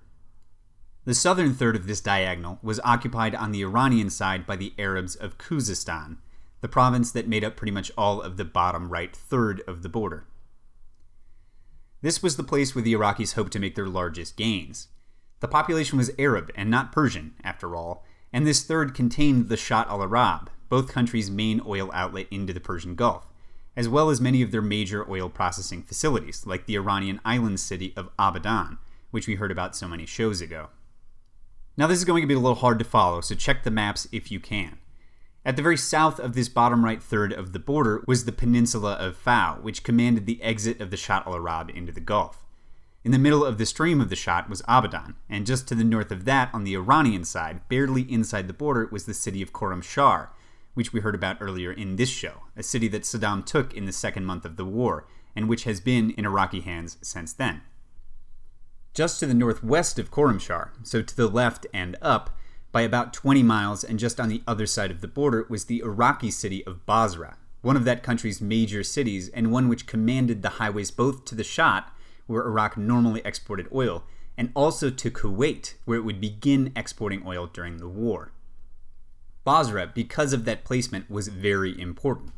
The 1.08 1.14
southern 1.14 1.54
third 1.54 1.74
of 1.74 1.86
this 1.86 2.02
diagonal 2.02 2.58
was 2.62 2.80
occupied 2.84 3.34
on 3.34 3.50
the 3.50 3.62
Iranian 3.62 4.10
side 4.10 4.44
by 4.44 4.56
the 4.56 4.74
Arabs 4.78 5.16
of 5.16 5.38
Khuzestan, 5.38 6.18
the 6.60 6.68
province 6.68 7.12
that 7.12 7.26
made 7.26 7.42
up 7.42 7.56
pretty 7.56 7.70
much 7.70 7.90
all 7.96 8.20
of 8.20 8.36
the 8.36 8.44
bottom 8.44 8.90
right 8.90 9.16
third 9.16 9.62
of 9.66 9.82
the 9.82 9.88
border. 9.88 10.26
This 12.02 12.22
was 12.22 12.36
the 12.36 12.44
place 12.44 12.74
where 12.74 12.82
the 12.82 12.92
Iraqis 12.92 13.36
hoped 13.36 13.54
to 13.54 13.58
make 13.58 13.74
their 13.74 13.86
largest 13.86 14.36
gains. 14.36 14.88
The 15.40 15.48
population 15.48 15.96
was 15.96 16.10
Arab 16.18 16.50
and 16.54 16.70
not 16.70 16.92
Persian, 16.92 17.32
after 17.42 17.74
all, 17.74 18.04
and 18.30 18.46
this 18.46 18.62
third 18.62 18.92
contained 18.94 19.48
the 19.48 19.56
Shat 19.56 19.88
al 19.88 20.02
Arab, 20.02 20.50
both 20.68 20.92
countries' 20.92 21.30
main 21.30 21.62
oil 21.64 21.90
outlet 21.94 22.26
into 22.30 22.52
the 22.52 22.60
Persian 22.60 22.94
Gulf, 22.94 23.26
as 23.74 23.88
well 23.88 24.10
as 24.10 24.20
many 24.20 24.42
of 24.42 24.50
their 24.50 24.60
major 24.60 25.10
oil 25.10 25.30
processing 25.30 25.82
facilities, 25.82 26.46
like 26.46 26.66
the 26.66 26.76
Iranian 26.76 27.18
island 27.24 27.60
city 27.60 27.94
of 27.96 28.14
Abadan, 28.18 28.76
which 29.10 29.26
we 29.26 29.36
heard 29.36 29.50
about 29.50 29.74
so 29.74 29.88
many 29.88 30.04
shows 30.04 30.42
ago. 30.42 30.68
Now, 31.78 31.86
this 31.86 31.98
is 31.98 32.04
going 32.04 32.22
to 32.22 32.26
be 32.26 32.34
a 32.34 32.40
little 32.40 32.56
hard 32.56 32.80
to 32.80 32.84
follow, 32.84 33.20
so 33.20 33.36
check 33.36 33.62
the 33.62 33.70
maps 33.70 34.08
if 34.10 34.32
you 34.32 34.40
can. 34.40 34.78
At 35.44 35.54
the 35.54 35.62
very 35.62 35.76
south 35.76 36.18
of 36.18 36.34
this 36.34 36.48
bottom 36.48 36.84
right 36.84 37.00
third 37.00 37.32
of 37.32 37.52
the 37.52 37.60
border 37.60 38.02
was 38.04 38.24
the 38.24 38.32
peninsula 38.32 38.94
of 38.94 39.16
Fao, 39.16 39.58
which 39.62 39.84
commanded 39.84 40.26
the 40.26 40.42
exit 40.42 40.80
of 40.80 40.90
the 40.90 40.96
Shat 40.96 41.24
al 41.24 41.36
Arab 41.36 41.70
into 41.70 41.92
the 41.92 42.00
Gulf. 42.00 42.44
In 43.04 43.12
the 43.12 43.18
middle 43.18 43.44
of 43.44 43.58
the 43.58 43.64
stream 43.64 44.00
of 44.00 44.10
the 44.10 44.16
Shat 44.16 44.50
was 44.50 44.60
Abadan, 44.62 45.14
and 45.30 45.46
just 45.46 45.68
to 45.68 45.76
the 45.76 45.84
north 45.84 46.10
of 46.10 46.24
that, 46.24 46.50
on 46.52 46.64
the 46.64 46.74
Iranian 46.74 47.22
side, 47.22 47.60
barely 47.68 48.02
inside 48.12 48.48
the 48.48 48.52
border, 48.52 48.88
was 48.90 49.06
the 49.06 49.14
city 49.14 49.40
of 49.40 49.52
Khorramshahr, 49.52 50.30
which 50.74 50.92
we 50.92 50.98
heard 50.98 51.14
about 51.14 51.38
earlier 51.40 51.70
in 51.70 51.94
this 51.94 52.10
show, 52.10 52.42
a 52.56 52.64
city 52.64 52.88
that 52.88 53.02
Saddam 53.02 53.46
took 53.46 53.72
in 53.72 53.84
the 53.84 53.92
second 53.92 54.24
month 54.24 54.44
of 54.44 54.56
the 54.56 54.64
war, 54.64 55.06
and 55.36 55.48
which 55.48 55.62
has 55.62 55.78
been 55.78 56.10
in 56.10 56.26
Iraqi 56.26 56.58
hands 56.58 56.96
since 57.02 57.32
then. 57.32 57.62
Just 58.98 59.20
to 59.20 59.26
the 59.26 59.32
northwest 59.32 60.00
of 60.00 60.10
Khorramshahr, 60.10 60.70
so 60.82 61.02
to 61.02 61.16
the 61.16 61.28
left 61.28 61.68
and 61.72 61.96
up, 62.02 62.36
by 62.72 62.80
about 62.82 63.12
20 63.12 63.44
miles 63.44 63.84
and 63.84 63.96
just 63.96 64.18
on 64.18 64.28
the 64.28 64.42
other 64.44 64.66
side 64.66 64.90
of 64.90 65.02
the 65.02 65.06
border 65.06 65.46
was 65.48 65.66
the 65.66 65.78
Iraqi 65.84 66.32
city 66.32 66.66
of 66.66 66.84
Basra, 66.84 67.36
one 67.62 67.76
of 67.76 67.84
that 67.84 68.02
country's 68.02 68.40
major 68.40 68.82
cities 68.82 69.28
and 69.28 69.52
one 69.52 69.68
which 69.68 69.86
commanded 69.86 70.42
the 70.42 70.48
highways 70.58 70.90
both 70.90 71.24
to 71.26 71.36
the 71.36 71.44
Shat, 71.44 71.88
where 72.26 72.44
Iraq 72.44 72.76
normally 72.76 73.22
exported 73.24 73.68
oil, 73.72 74.02
and 74.36 74.50
also 74.54 74.90
to 74.90 75.12
Kuwait, 75.12 75.74
where 75.84 75.98
it 75.98 76.04
would 76.04 76.20
begin 76.20 76.72
exporting 76.74 77.22
oil 77.24 77.46
during 77.46 77.76
the 77.76 77.86
war. 77.86 78.32
Basra, 79.44 79.86
because 79.94 80.32
of 80.32 80.44
that 80.44 80.64
placement, 80.64 81.08
was 81.08 81.28
very 81.28 81.80
important. 81.80 82.32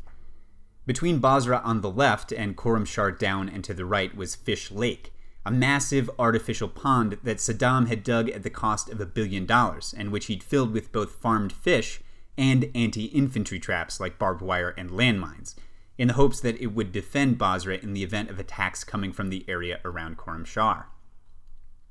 Between 0.85 1.17
Basra 1.17 1.59
on 1.63 1.81
the 1.81 1.89
left 1.89 2.31
and 2.31 2.55
Khorramshahr 2.55 3.17
down 3.17 3.49
and 3.49 3.63
to 3.63 3.73
the 3.73 3.83
right 3.83 4.15
was 4.15 4.35
Fish 4.35 4.69
Lake, 4.69 5.11
a 5.45 5.51
massive 5.51 6.09
artificial 6.19 6.67
pond 6.67 7.17
that 7.23 7.37
Saddam 7.37 7.87
had 7.87 8.03
dug 8.03 8.29
at 8.29 8.43
the 8.43 8.49
cost 8.49 8.89
of 8.89 9.01
a 9.01 9.05
billion 9.05 9.45
dollars, 9.45 9.93
and 9.97 10.11
which 10.11 10.27
he'd 10.27 10.43
filled 10.43 10.71
with 10.71 10.91
both 10.91 11.15
farmed 11.15 11.51
fish 11.51 12.01
and 12.37 12.69
anti 12.75 13.05
infantry 13.05 13.59
traps 13.59 13.99
like 13.99 14.19
barbed 14.19 14.41
wire 14.41 14.73
and 14.77 14.91
landmines, 14.91 15.55
in 15.97 16.07
the 16.07 16.13
hopes 16.13 16.39
that 16.39 16.59
it 16.61 16.67
would 16.67 16.91
defend 16.91 17.37
Basra 17.37 17.77
in 17.77 17.93
the 17.93 18.03
event 18.03 18.29
of 18.29 18.39
attacks 18.39 18.83
coming 18.83 19.11
from 19.11 19.29
the 19.29 19.45
area 19.47 19.79
around 19.83 20.17
Khorramshahr. 20.17 20.85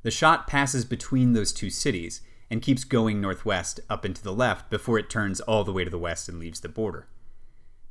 The 0.02 0.10
Shat 0.10 0.46
passes 0.46 0.84
between 0.84 1.32
those 1.32 1.52
two 1.52 1.70
cities 1.70 2.22
and 2.50 2.62
keeps 2.62 2.84
going 2.84 3.20
northwest 3.20 3.80
up 3.88 4.04
and 4.04 4.16
to 4.16 4.22
the 4.22 4.32
left 4.32 4.70
before 4.70 4.98
it 4.98 5.10
turns 5.10 5.40
all 5.40 5.62
the 5.62 5.72
way 5.72 5.84
to 5.84 5.90
the 5.90 5.98
west 5.98 6.28
and 6.28 6.38
leaves 6.38 6.60
the 6.60 6.68
border. 6.68 7.06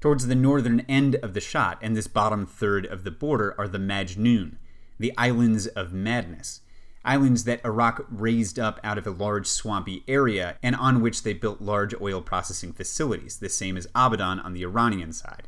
Towards 0.02 0.28
the 0.28 0.36
northern 0.36 0.82
end 0.82 1.16
of 1.16 1.34
the 1.34 1.42
Shat 1.42 1.78
and 1.82 1.96
this 1.96 2.08
bottom 2.08 2.46
third 2.46 2.86
of 2.86 3.04
the 3.04 3.12
border 3.12 3.54
are 3.58 3.68
the 3.68 3.78
Majnoon, 3.78 4.56
the 5.00 5.14
Islands 5.18 5.66
of 5.68 5.94
Madness, 5.94 6.62
islands 7.06 7.46
that 7.46 7.64
Iraq 7.66 8.06
raised 8.10 8.60
up 8.60 8.80
out 8.84 8.98
of 8.98 9.08
a 9.08 9.12
large 9.12 9.48
swampy 9.48 10.04
area 10.08 10.58
and 10.62 10.76
on 10.76 11.02
which 11.02 11.24
they 11.24 11.34
built 11.34 11.62
large 11.62 11.94
oil 12.02 12.22
processing 12.22 12.74
facilities, 12.74 13.38
the 13.38 13.50
same 13.50 13.78
as 13.78 13.88
Abadan 13.96 14.44
on 14.44 14.54
the 14.54 14.64
Iranian 14.64 15.14
side. 15.14 15.48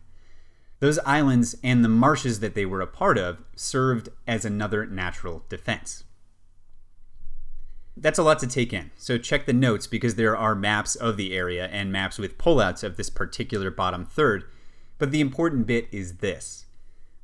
Those 0.80 1.00
islands 1.00 1.56
and 1.64 1.84
the 1.84 1.90
marshes 1.90 2.40
that 2.40 2.56
they 2.56 2.66
were 2.66 2.82
a 2.82 2.88
part 2.88 3.18
of 3.18 3.44
served 3.56 4.10
as 4.26 4.46
another 4.46 4.86
natural 4.86 5.44
defense. 5.50 6.04
That's 7.96 8.18
a 8.18 8.24
lot 8.24 8.40
to 8.40 8.48
take 8.48 8.74
in, 8.74 8.90
so 8.98 9.18
check 9.18 9.46
the 9.46 9.54
notes 9.54 9.86
because 9.86 10.16
there 10.16 10.36
are 10.36 10.56
maps 10.56 10.96
of 10.96 11.18
the 11.18 11.36
area 11.36 11.68
and 11.68 11.92
maps 11.92 12.18
with 12.18 12.38
pullouts 12.38 12.84
of 12.84 12.96
this 12.96 13.10
particular 13.10 13.70
bottom 13.70 14.06
third. 14.06 14.46
But 14.98 15.12
the 15.12 15.22
important 15.22 15.68
bit 15.68 15.88
is 15.92 16.18
this 16.18 16.66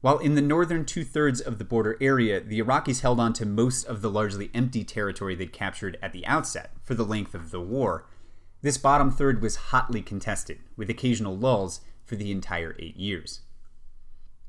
while 0.02 0.20
in 0.20 0.36
the 0.36 0.42
northern 0.42 0.86
two 0.86 1.04
thirds 1.04 1.42
of 1.42 1.58
the 1.58 1.66
border 1.66 1.98
area, 2.00 2.40
the 2.40 2.62
Iraqis 2.62 3.02
held 3.02 3.20
on 3.20 3.34
to 3.34 3.46
most 3.46 3.86
of 3.86 4.02
the 4.02 4.12
largely 4.12 4.52
empty 4.54 4.84
territory 4.84 5.36
they'd 5.36 5.52
captured 5.52 5.98
at 6.02 6.14
the 6.14 6.26
outset 6.28 6.72
for 6.84 6.94
the 6.94 7.06
length 7.06 7.34
of 7.34 7.52
the 7.52 7.62
war, 7.62 8.06
this 8.62 8.78
bottom 8.78 9.12
third 9.12 9.42
was 9.42 9.56
hotly 9.56 10.02
contested, 10.02 10.60
with 10.76 10.90
occasional 10.90 11.38
lulls 11.38 11.82
for 12.04 12.16
the 12.16 12.32
entire 12.32 12.76
eight 12.80 12.98
years. 12.98 13.42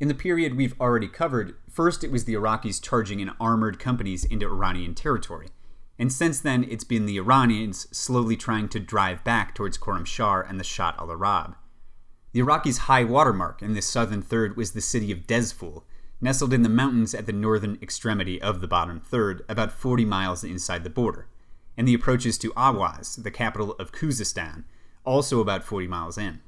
In 0.01 0.09
the 0.09 0.15
period 0.15 0.57
we've 0.57 0.79
already 0.81 1.09
covered, 1.09 1.57
first 1.69 2.03
it 2.05 2.11
was 2.11 2.25
the 2.25 2.35
Iraqis 2.35 2.83
charging 2.83 3.21
in 3.21 3.33
armored 3.41 3.79
companies 3.79 4.25
into 4.25 4.47
Iranian 4.47 4.95
territory, 4.95 5.49
and 5.99 6.13
since 6.13 6.41
then 6.41 6.65
it's 6.65 6.85
been 6.85 7.05
the 7.05 7.19
Iranians 7.19 7.89
slowly 7.97 8.37
trying 8.37 8.69
to 8.69 8.81
drive 8.81 9.25
back 9.25 9.55
towards 9.55 9.77
Khorramshahr 9.77 10.49
and 10.49 10.59
the 10.59 10.65
Shat 10.65 10.95
al 10.99 11.11
Arab. 11.11 11.57
The 12.33 12.41
Iraqis' 12.41 12.79
high 12.81 13.05
watermark 13.05 13.63
in 13.63 13.73
this 13.73 13.87
southern 13.87 14.21
third 14.21 14.57
was 14.57 14.73
the 14.73 14.83
city 14.83 15.11
of 15.11 15.27
Dezful, 15.27 15.85
nestled 16.21 16.53
in 16.53 16.63
the 16.63 16.69
mountains 16.69 17.15
at 17.15 17.25
the 17.25 17.33
northern 17.33 17.79
extremity 17.81 18.41
of 18.43 18.61
the 18.61 18.69
bottom 18.69 19.01
third, 19.01 19.43
about 19.49 19.73
40 19.73 20.05
miles 20.05 20.45
inside 20.45 20.85
the 20.85 20.91
border, 20.91 21.27
and 21.77 21.89
the 21.89 21.95
approaches 21.95 22.37
to 22.39 22.53
Ahwaz, 22.53 23.17
the 23.23 23.31
capital 23.31 23.73
of 23.79 23.93
Khuzestan, 23.93 24.65
also 25.05 25.41
about 25.41 25.65
40 25.65 25.87
miles 25.87 26.19
in. 26.19 26.41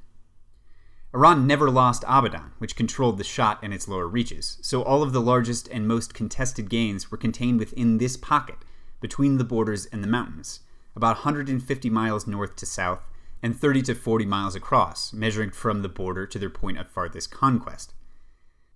Iran 1.15 1.47
never 1.47 1.71
lost 1.71 2.03
Abadan, 2.03 2.51
which 2.59 2.75
controlled 2.75 3.17
the 3.17 3.23
Shat 3.23 3.57
and 3.63 3.73
its 3.73 3.87
lower 3.87 4.07
reaches, 4.07 4.59
so 4.61 4.83
all 4.83 5.01
of 5.01 5.13
the 5.13 5.21
largest 5.21 5.67
and 5.69 5.87
most 5.87 6.13
contested 6.13 6.69
gains 6.69 7.09
were 7.09 7.17
contained 7.17 7.57
within 7.57 7.97
this 7.97 8.17
pocket, 8.17 8.57
between 8.99 9.37
the 9.37 9.43
borders 9.43 9.87
and 9.87 10.03
the 10.03 10.07
mountains, 10.07 10.59
about 10.95 11.17
150 11.17 11.89
miles 11.89 12.27
north 12.27 12.55
to 12.57 12.67
south 12.67 13.01
and 13.43 13.59
30 13.59 13.81
to 13.83 13.95
40 13.95 14.25
miles 14.25 14.55
across, 14.55 15.13
measuring 15.13 15.51
from 15.51 15.81
the 15.81 15.89
border 15.89 16.25
to 16.27 16.39
their 16.39 16.49
point 16.49 16.77
of 16.77 16.89
farthest 16.89 17.31
conquest. 17.31 17.93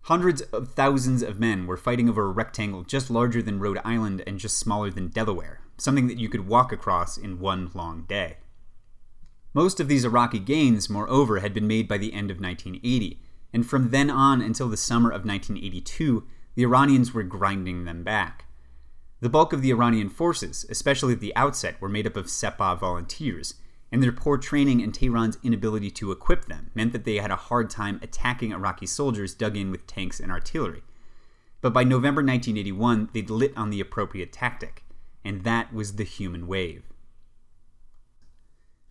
Hundreds 0.03 0.41
of 0.41 0.73
thousands 0.73 1.23
of 1.23 1.39
men 1.39 1.65
were 1.65 1.77
fighting 1.77 2.07
over 2.07 2.25
a 2.25 2.31
rectangle 2.31 2.83
just 2.83 3.09
larger 3.09 3.41
than 3.41 3.59
Rhode 3.59 3.79
Island 3.83 4.23
and 4.27 4.37
just 4.37 4.57
smaller 4.57 4.91
than 4.91 5.07
Delaware, 5.07 5.61
something 5.77 6.07
that 6.07 6.19
you 6.19 6.29
could 6.29 6.47
walk 6.47 6.71
across 6.71 7.17
in 7.17 7.39
one 7.39 7.71
long 7.73 8.03
day. 8.03 8.37
Most 9.53 9.79
of 9.79 9.87
these 9.87 10.05
Iraqi 10.05 10.39
gains, 10.39 10.89
moreover, 10.89 11.39
had 11.39 11.53
been 11.53 11.65
made 11.67 11.87
by 11.87 11.97
the 11.97 12.13
end 12.13 12.29
of 12.29 12.39
1980, 12.39 13.19
and 13.53 13.65
from 13.65 13.89
then 13.89 14.09
on 14.09 14.41
until 14.41 14.69
the 14.69 14.77
summer 14.77 15.09
of 15.09 15.25
1982, 15.25 16.27
the 16.55 16.63
Iranians 16.63 17.13
were 17.13 17.23
grinding 17.23 17.85
them 17.85 18.03
back. 18.03 18.45
The 19.21 19.29
bulk 19.29 19.53
of 19.53 19.61
the 19.61 19.71
Iranian 19.71 20.09
forces, 20.09 20.65
especially 20.69 21.13
at 21.13 21.19
the 21.19 21.35
outset, 21.35 21.79
were 21.81 21.89
made 21.89 22.05
up 22.05 22.17
of 22.17 22.25
Sepah 22.25 22.77
volunteers, 22.77 23.55
and 23.95 24.03
their 24.03 24.11
poor 24.11 24.37
training 24.37 24.81
and 24.81 24.93
Tehran's 24.93 25.37
inability 25.41 25.89
to 25.89 26.11
equip 26.11 26.47
them 26.47 26.69
meant 26.75 26.91
that 26.91 27.05
they 27.05 27.15
had 27.15 27.31
a 27.31 27.37
hard 27.37 27.69
time 27.69 27.97
attacking 28.03 28.51
Iraqi 28.51 28.85
soldiers 28.85 29.33
dug 29.33 29.55
in 29.55 29.71
with 29.71 29.87
tanks 29.87 30.19
and 30.19 30.33
artillery. 30.33 30.83
But 31.61 31.71
by 31.71 31.85
November 31.85 32.19
1981, 32.19 33.11
they'd 33.13 33.29
lit 33.29 33.55
on 33.55 33.69
the 33.69 33.79
appropriate 33.79 34.33
tactic, 34.33 34.83
and 35.23 35.45
that 35.45 35.73
was 35.73 35.95
the 35.95 36.03
human 36.03 36.45
wave. 36.45 36.83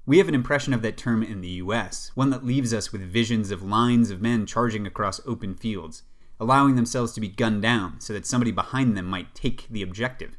We 0.07 0.17
have 0.17 0.29
an 0.29 0.35
impression 0.35 0.73
of 0.73 0.81
that 0.81 0.97
term 0.97 1.23
in 1.23 1.43
the 1.43 1.49
US, 1.49 2.11
one 2.15 2.31
that 2.31 2.47
leaves 2.47 2.73
us 2.73 2.91
with 2.91 3.03
visions 3.03 3.51
of 3.51 3.63
lines 3.63 4.11
of 4.11 4.23
men 4.23 4.47
charging 4.47 4.87
across 4.87 5.21
open 5.27 5.55
fields, 5.55 6.05
allowing 6.41 6.77
themselves 6.77 7.13
to 7.13 7.21
be 7.21 7.29
gunned 7.29 7.61
down 7.61 8.01
so 8.01 8.15
that 8.15 8.25
somebody 8.25 8.53
behind 8.53 8.97
them 8.97 9.05
might 9.05 9.35
take 9.35 9.69
the 9.69 9.83
objective, 9.83 10.39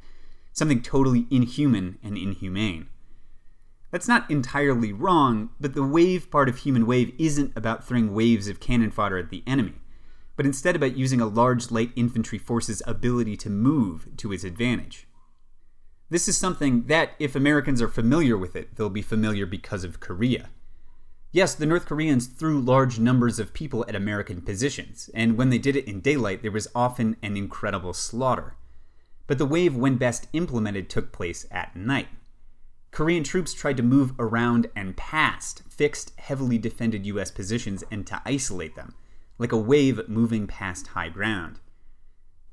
something 0.53 0.81
totally 0.81 1.27
inhuman 1.29 1.99
and 2.01 2.17
inhumane. 2.17 2.87
That's 3.95 4.09
not 4.09 4.29
entirely 4.29 4.91
wrong, 4.91 5.51
but 5.57 5.73
the 5.73 5.81
wave 5.81 6.29
part 6.29 6.49
of 6.49 6.57
Human 6.57 6.85
Wave 6.85 7.15
isn't 7.17 7.53
about 7.55 7.87
throwing 7.87 8.13
waves 8.13 8.49
of 8.49 8.59
cannon 8.59 8.91
fodder 8.91 9.17
at 9.17 9.29
the 9.29 9.41
enemy, 9.47 9.75
but 10.35 10.45
instead 10.45 10.75
about 10.75 10.97
using 10.97 11.21
a 11.21 11.25
large 11.25 11.71
light 11.71 11.91
infantry 11.95 12.37
force's 12.37 12.83
ability 12.85 13.37
to 13.37 13.49
move 13.49 14.09
to 14.17 14.33
its 14.33 14.43
advantage. 14.43 15.07
This 16.09 16.27
is 16.27 16.35
something 16.37 16.87
that, 16.87 17.11
if 17.19 17.37
Americans 17.37 17.81
are 17.81 17.87
familiar 17.87 18.37
with 18.37 18.53
it, 18.53 18.75
they'll 18.75 18.89
be 18.89 19.01
familiar 19.01 19.45
because 19.45 19.85
of 19.85 20.01
Korea. 20.01 20.49
Yes, 21.31 21.55
the 21.55 21.65
North 21.65 21.85
Koreans 21.85 22.27
threw 22.27 22.59
large 22.59 22.99
numbers 22.99 23.39
of 23.39 23.53
people 23.53 23.85
at 23.87 23.95
American 23.95 24.41
positions, 24.41 25.09
and 25.13 25.37
when 25.37 25.51
they 25.51 25.57
did 25.57 25.77
it 25.77 25.87
in 25.87 26.01
daylight, 26.01 26.41
there 26.41 26.51
was 26.51 26.67
often 26.75 27.15
an 27.23 27.37
incredible 27.37 27.93
slaughter. 27.93 28.57
But 29.25 29.37
the 29.37 29.45
wave, 29.45 29.73
when 29.73 29.95
best 29.95 30.27
implemented, 30.33 30.89
took 30.89 31.13
place 31.13 31.47
at 31.49 31.77
night. 31.77 32.09
Korean 32.95 33.25
troops 33.25 33.53
tried 33.53 33.75
to 33.75 33.83
move 33.83 34.13
around 34.17 34.67
and 34.73 34.95
past 34.95 35.63
fixed, 35.67 36.13
heavily 36.17 36.57
defended 36.57 37.05
US 37.07 37.29
positions 37.29 37.83
and 37.91 38.07
to 38.07 38.21
isolate 38.23 38.75
them, 38.75 38.95
like 39.37 39.51
a 39.51 39.57
wave 39.57 40.07
moving 40.07 40.47
past 40.47 40.87
high 40.87 41.09
ground. 41.09 41.59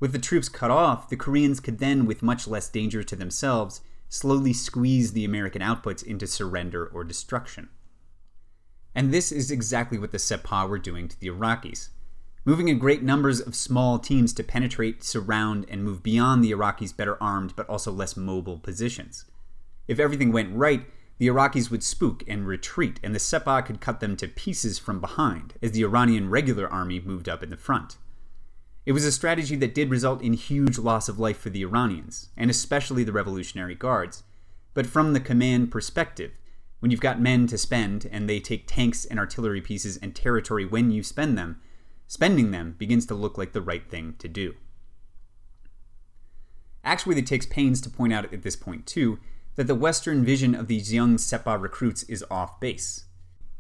With 0.01 0.11
the 0.11 0.19
troops 0.19 0.49
cut 0.49 0.73
off, 0.73 1.09
the 1.09 1.17
Koreans 1.17 1.61
could 1.61 1.79
then, 1.79 2.07
with 2.07 2.25
much 2.25 2.49
less 2.49 2.69
danger 2.69 3.05
to 3.05 3.15
themselves, 3.15 3.83
slowly 4.09 4.53
squeeze 4.53 5.13
the 5.13 5.25
American 5.25 5.63
outputs 5.63 6.03
into 6.03 6.27
surrender 6.27 6.87
or 6.87 7.05
destruction. 7.05 7.69
And 8.97 9.15
this 9.15 9.31
is 9.31 9.53
exactly 9.53 9.97
what 9.97 10.11
the 10.11 10.19
Sepah 10.19 10.69
were 10.69 10.81
doing 10.81 11.07
to 11.07 11.21
the 11.21 11.29
Iraqis. 11.29 11.91
moving 12.45 12.67
in 12.67 12.81
great 12.81 13.05
numbers 13.05 13.39
of 13.39 13.55
small 13.55 14.01
teams 14.01 14.33
to 14.33 14.43
penetrate, 14.43 15.05
surround, 15.05 15.67
and 15.69 15.85
move 15.85 16.03
beyond 16.03 16.43
the 16.43 16.51
Iraqis' 16.51 16.97
better 16.97 17.17
armed 17.23 17.55
but 17.55 17.69
also 17.69 17.93
less 17.93 18.17
mobile 18.17 18.59
positions. 18.59 19.25
If 19.89 19.99
everything 19.99 20.33
went 20.33 20.55
right, 20.55 20.87
the 21.19 21.29
Iraqis 21.29 21.71
would 21.71 21.83
spook 21.83 22.25
and 22.27 22.47
retreat, 22.47 22.99
and 23.03 23.15
the 23.15 23.21
Sepah 23.21 23.65
could 23.65 23.81
cut 23.81 24.01
them 24.01 24.17
to 24.17 24.29
pieces 24.29 24.79
from 24.79 25.01
behind 25.01 25.55
as 25.63 25.73
the 25.73 25.85
Iranian 25.85 26.31
regular 26.31 26.69
army 26.69 27.01
moved 27.01 27.29
up 27.29 27.43
in 27.43 27.51
the 27.51 27.57
front. 27.57 27.97
It 28.85 28.93
was 28.93 29.05
a 29.05 29.13
strategy 29.13 29.55
that 29.57 29.75
did 29.75 29.91
result 29.91 30.23
in 30.23 30.33
huge 30.33 30.79
loss 30.79 31.09
of 31.09 31.21
life 31.21 31.39
for 31.39 31.51
the 31.51 31.63
Iranians, 31.63 32.31
and 32.37 32.51
especially 32.51 33.05
the 33.05 33.13
Revolutionary 33.13 33.77
Guards. 33.77 34.25
But 34.75 34.87
from 34.87 35.13
the 35.13 35.21
command 35.21 35.71
perspective, 35.71 36.33
when 36.81 36.91
you've 36.91 37.01
got 37.01 37.21
men 37.21 37.47
to 37.47 37.59
spend 37.59 38.09
and 38.11 38.29
they 38.29 38.41
take 38.41 38.67
tanks 38.67 39.05
and 39.05 39.21
artillery 39.21 39.61
pieces 39.61 39.99
and 39.99 40.17
territory 40.17 40.65
when 40.65 40.91
you 40.91 41.05
spend 41.05 41.39
them, 41.39 41.61
spending 42.09 42.51
them 42.51 42.75
begins 42.77 43.07
to 43.07 43.15
look 43.15 43.39
like 43.39 43.53
the 43.53 43.63
right 43.63 43.89
thing 43.89 44.17
to 44.19 44.27
do. 44.27 44.55
Axworthy, 46.85 47.19
it 47.19 47.27
takes 47.29 47.47
pains 47.47 47.81
to 47.83 47.91
point 47.91 48.13
out 48.13 48.33
at 48.33 48.43
this 48.43 48.57
point, 48.57 48.87
too, 48.87 49.21
that 49.57 49.67
the 49.67 49.75
Western 49.75 50.25
vision 50.25 50.55
of 50.55 50.69
these 50.69 50.93
young 50.93 51.17
Sepah 51.17 51.61
recruits 51.61 52.03
is 52.05 52.25
off 52.31 52.59
base. 52.61 53.05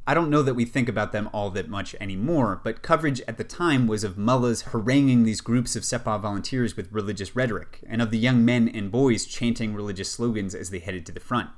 I 0.06 0.14
don't 0.14 0.30
know 0.30 0.42
that 0.42 0.54
we 0.54 0.64
think 0.64 0.88
about 0.88 1.12
them 1.12 1.30
all 1.32 1.50
that 1.50 1.68
much 1.68 1.94
anymore, 2.00 2.60
but 2.64 2.82
coverage 2.82 3.20
at 3.28 3.36
the 3.36 3.44
time 3.44 3.86
was 3.86 4.02
of 4.02 4.18
mullahs 4.18 4.62
haranguing 4.62 5.22
these 5.22 5.40
groups 5.40 5.76
of 5.76 5.84
Sepah 5.84 6.20
volunteers 6.20 6.76
with 6.76 6.90
religious 6.90 7.36
rhetoric, 7.36 7.80
and 7.86 8.02
of 8.02 8.10
the 8.10 8.18
young 8.18 8.44
men 8.44 8.68
and 8.68 8.90
boys 8.90 9.26
chanting 9.26 9.74
religious 9.74 10.10
slogans 10.10 10.54
as 10.54 10.70
they 10.70 10.80
headed 10.80 11.06
to 11.06 11.12
the 11.12 11.20
front, 11.20 11.50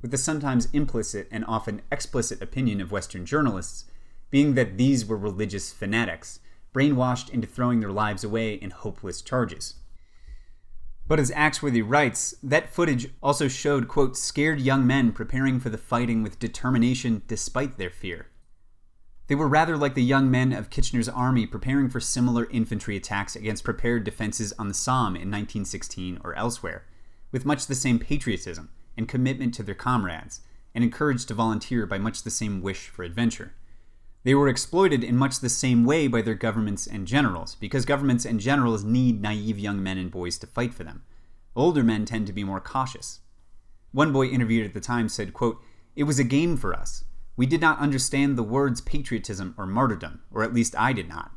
with 0.00 0.10
the 0.10 0.18
sometimes 0.18 0.68
implicit 0.72 1.28
and 1.30 1.44
often 1.46 1.82
explicit 1.92 2.42
opinion 2.42 2.80
of 2.80 2.90
Western 2.90 3.24
journalists 3.24 3.84
being 4.32 4.54
that 4.54 4.78
these 4.78 5.06
were 5.06 5.16
religious 5.16 5.72
fanatics, 5.72 6.40
brainwashed 6.74 7.28
into 7.30 7.46
throwing 7.46 7.80
their 7.80 7.92
lives 7.92 8.24
away 8.24 8.54
in 8.54 8.70
hopeless 8.70 9.20
charges. 9.20 9.74
But 11.06 11.18
as 11.18 11.30
Axworthy 11.32 11.82
writes, 11.86 12.34
that 12.42 12.72
footage 12.72 13.08
also 13.22 13.48
showed, 13.48 13.88
quote, 13.88 14.16
scared 14.16 14.60
young 14.60 14.86
men 14.86 15.12
preparing 15.12 15.60
for 15.60 15.68
the 15.68 15.78
fighting 15.78 16.22
with 16.22 16.38
determination 16.38 17.22
despite 17.26 17.76
their 17.76 17.90
fear. 17.90 18.28
They 19.26 19.34
were 19.34 19.48
rather 19.48 19.76
like 19.76 19.94
the 19.94 20.02
young 20.02 20.30
men 20.30 20.52
of 20.52 20.70
Kitchener's 20.70 21.08
army 21.08 21.46
preparing 21.46 21.88
for 21.88 22.00
similar 22.00 22.48
infantry 22.50 22.96
attacks 22.96 23.34
against 23.34 23.64
prepared 23.64 24.04
defenses 24.04 24.52
on 24.58 24.68
the 24.68 24.74
Somme 24.74 25.16
in 25.16 25.30
1916 25.30 26.20
or 26.22 26.34
elsewhere, 26.34 26.84
with 27.30 27.46
much 27.46 27.66
the 27.66 27.74
same 27.74 27.98
patriotism 27.98 28.70
and 28.96 29.08
commitment 29.08 29.54
to 29.54 29.62
their 29.62 29.74
comrades, 29.74 30.40
and 30.74 30.84
encouraged 30.84 31.28
to 31.28 31.34
volunteer 31.34 31.86
by 31.86 31.98
much 31.98 32.22
the 32.22 32.30
same 32.30 32.60
wish 32.60 32.88
for 32.88 33.04
adventure. 33.04 33.54
They 34.24 34.34
were 34.34 34.48
exploited 34.48 35.02
in 35.02 35.16
much 35.16 35.40
the 35.40 35.48
same 35.48 35.84
way 35.84 36.06
by 36.06 36.22
their 36.22 36.34
governments 36.34 36.86
and 36.86 37.06
generals, 37.06 37.56
because 37.56 37.84
governments 37.84 38.24
and 38.24 38.38
generals 38.38 38.84
need 38.84 39.20
naive 39.20 39.58
young 39.58 39.82
men 39.82 39.98
and 39.98 40.10
boys 40.10 40.38
to 40.38 40.46
fight 40.46 40.72
for 40.72 40.84
them. 40.84 41.02
Older 41.56 41.82
men 41.82 42.04
tend 42.04 42.28
to 42.28 42.32
be 42.32 42.44
more 42.44 42.60
cautious. 42.60 43.20
One 43.90 44.12
boy 44.12 44.26
interviewed 44.26 44.64
at 44.64 44.74
the 44.74 44.80
time 44.80 45.08
said, 45.08 45.34
quote, 45.34 45.60
It 45.96 46.04
was 46.04 46.18
a 46.18 46.24
game 46.24 46.56
for 46.56 46.72
us. 46.72 47.04
We 47.36 47.46
did 47.46 47.60
not 47.60 47.80
understand 47.80 48.36
the 48.36 48.42
words 48.42 48.80
patriotism 48.80 49.54
or 49.58 49.66
martyrdom, 49.66 50.20
or 50.30 50.42
at 50.42 50.54
least 50.54 50.78
I 50.78 50.92
did 50.92 51.08
not. 51.08 51.32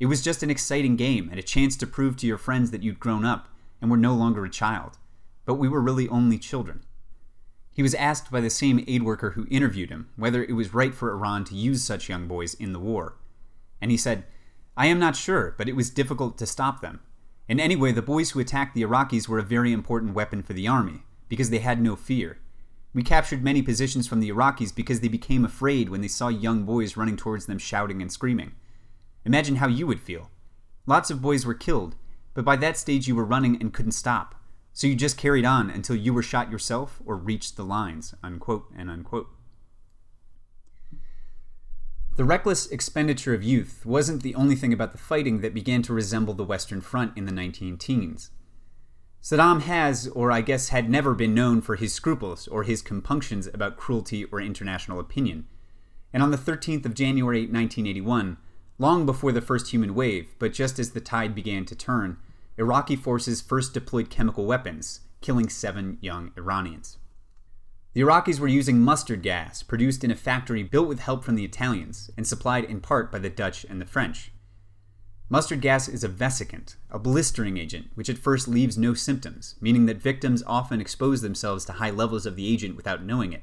It 0.00 0.06
was 0.06 0.22
just 0.22 0.42
an 0.42 0.50
exciting 0.50 0.96
game 0.96 1.28
and 1.28 1.38
a 1.38 1.44
chance 1.44 1.76
to 1.76 1.86
prove 1.86 2.16
to 2.16 2.26
your 2.26 2.38
friends 2.38 2.70
that 2.70 2.82
you'd 2.82 2.98
grown 2.98 3.24
up 3.24 3.48
and 3.80 3.90
were 3.90 3.96
no 3.96 4.14
longer 4.14 4.44
a 4.44 4.50
child. 4.50 4.98
But 5.44 5.54
we 5.54 5.68
were 5.68 5.80
really 5.80 6.08
only 6.08 6.38
children. 6.38 6.84
He 7.72 7.82
was 7.82 7.94
asked 7.94 8.30
by 8.30 8.40
the 8.40 8.50
same 8.50 8.84
aid 8.86 9.02
worker 9.02 9.30
who 9.30 9.46
interviewed 9.50 9.90
him 9.90 10.10
whether 10.16 10.44
it 10.44 10.52
was 10.52 10.74
right 10.74 10.94
for 10.94 11.10
Iran 11.10 11.44
to 11.44 11.54
use 11.54 11.82
such 11.82 12.08
young 12.08 12.28
boys 12.28 12.54
in 12.54 12.72
the 12.72 12.78
war. 12.78 13.16
And 13.80 13.90
he 13.90 13.96
said, 13.96 14.24
I 14.76 14.86
am 14.86 14.98
not 14.98 15.16
sure, 15.16 15.54
but 15.58 15.68
it 15.68 15.76
was 15.76 15.90
difficult 15.90 16.38
to 16.38 16.46
stop 16.46 16.80
them. 16.80 17.00
And 17.48 17.60
anyway, 17.60 17.92
the 17.92 18.02
boys 18.02 18.30
who 18.30 18.40
attacked 18.40 18.74
the 18.74 18.82
Iraqis 18.82 19.28
were 19.28 19.38
a 19.38 19.42
very 19.42 19.72
important 19.72 20.14
weapon 20.14 20.42
for 20.42 20.52
the 20.52 20.68
army, 20.68 21.02
because 21.28 21.50
they 21.50 21.58
had 21.58 21.80
no 21.80 21.96
fear. 21.96 22.38
We 22.94 23.02
captured 23.02 23.42
many 23.42 23.62
positions 23.62 24.06
from 24.06 24.20
the 24.20 24.30
Iraqis 24.30 24.74
because 24.74 25.00
they 25.00 25.08
became 25.08 25.44
afraid 25.44 25.88
when 25.88 26.02
they 26.02 26.08
saw 26.08 26.28
young 26.28 26.64
boys 26.64 26.96
running 26.96 27.16
towards 27.16 27.46
them 27.46 27.58
shouting 27.58 28.02
and 28.02 28.12
screaming. 28.12 28.52
Imagine 29.24 29.56
how 29.56 29.66
you 29.66 29.86
would 29.86 30.00
feel. 30.00 30.30
Lots 30.86 31.10
of 31.10 31.22
boys 31.22 31.46
were 31.46 31.54
killed, 31.54 31.96
but 32.34 32.44
by 32.44 32.56
that 32.56 32.76
stage 32.76 33.08
you 33.08 33.16
were 33.16 33.24
running 33.24 33.60
and 33.60 33.72
couldn't 33.72 33.92
stop. 33.92 34.34
So 34.72 34.86
you 34.86 34.94
just 34.94 35.18
carried 35.18 35.44
on 35.44 35.70
until 35.70 35.96
you 35.96 36.14
were 36.14 36.22
shot 36.22 36.50
yourself 36.50 37.00
or 37.04 37.16
reached 37.16 37.56
the 37.56 37.64
lines, 37.64 38.14
unquote 38.22 38.66
and 38.76 38.90
unquote. 38.90 39.28
The 42.16 42.24
reckless 42.24 42.66
expenditure 42.66 43.32
of 43.32 43.42
youth 43.42 43.86
wasn't 43.86 44.22
the 44.22 44.34
only 44.34 44.54
thing 44.54 44.72
about 44.72 44.92
the 44.92 44.98
fighting 44.98 45.40
that 45.40 45.54
began 45.54 45.80
to 45.82 45.94
resemble 45.94 46.34
the 46.34 46.44
Western 46.44 46.82
Front 46.82 47.16
in 47.16 47.24
the 47.24 47.32
19 47.32 47.78
teens. 47.78 48.30
Saddam 49.22 49.62
has, 49.62 50.08
or 50.08 50.32
I 50.32 50.40
guess 50.40 50.68
had 50.68 50.90
never 50.90 51.14
been 51.14 51.32
known 51.32 51.60
for 51.60 51.76
his 51.76 51.94
scruples 51.94 52.48
or 52.48 52.64
his 52.64 52.82
compunctions 52.82 53.46
about 53.46 53.76
cruelty 53.76 54.24
or 54.24 54.40
international 54.40 55.00
opinion. 55.00 55.46
And 56.12 56.22
on 56.22 56.32
the 56.32 56.36
13th 56.36 56.84
of 56.84 56.94
January 56.94 57.42
1981, 57.42 58.36
long 58.78 59.06
before 59.06 59.32
the 59.32 59.40
first 59.40 59.70
human 59.70 59.94
wave, 59.94 60.34
but 60.38 60.52
just 60.52 60.78
as 60.78 60.90
the 60.90 61.00
tide 61.00 61.34
began 61.34 61.64
to 61.66 61.76
turn, 61.76 62.18
Iraqi 62.58 62.96
forces 62.96 63.40
first 63.40 63.72
deployed 63.72 64.10
chemical 64.10 64.44
weapons, 64.44 65.00
killing 65.20 65.48
seven 65.48 65.96
young 66.00 66.32
Iranians. 66.36 66.98
The 67.94 68.02
Iraqis 68.02 68.38
were 68.38 68.48
using 68.48 68.80
mustard 68.80 69.22
gas, 69.22 69.62
produced 69.62 70.02
in 70.04 70.10
a 70.10 70.16
factory 70.16 70.62
built 70.62 70.88
with 70.88 71.00
help 71.00 71.24
from 71.24 71.34
the 71.34 71.44
Italians 71.44 72.10
and 72.16 72.26
supplied 72.26 72.64
in 72.64 72.80
part 72.80 73.12
by 73.12 73.18
the 73.18 73.30
Dutch 73.30 73.64
and 73.68 73.80
the 73.80 73.86
French. 73.86 74.32
Mustard 75.28 75.62
gas 75.62 75.88
is 75.88 76.04
a 76.04 76.08
vesicant, 76.08 76.76
a 76.90 76.98
blistering 76.98 77.56
agent, 77.56 77.88
which 77.94 78.10
at 78.10 78.18
first 78.18 78.48
leaves 78.48 78.76
no 78.76 78.92
symptoms, 78.92 79.54
meaning 79.60 79.86
that 79.86 80.02
victims 80.02 80.42
often 80.46 80.80
expose 80.80 81.22
themselves 81.22 81.64
to 81.64 81.72
high 81.72 81.90
levels 81.90 82.26
of 82.26 82.36
the 82.36 82.52
agent 82.52 82.76
without 82.76 83.02
knowing 83.02 83.32
it. 83.32 83.42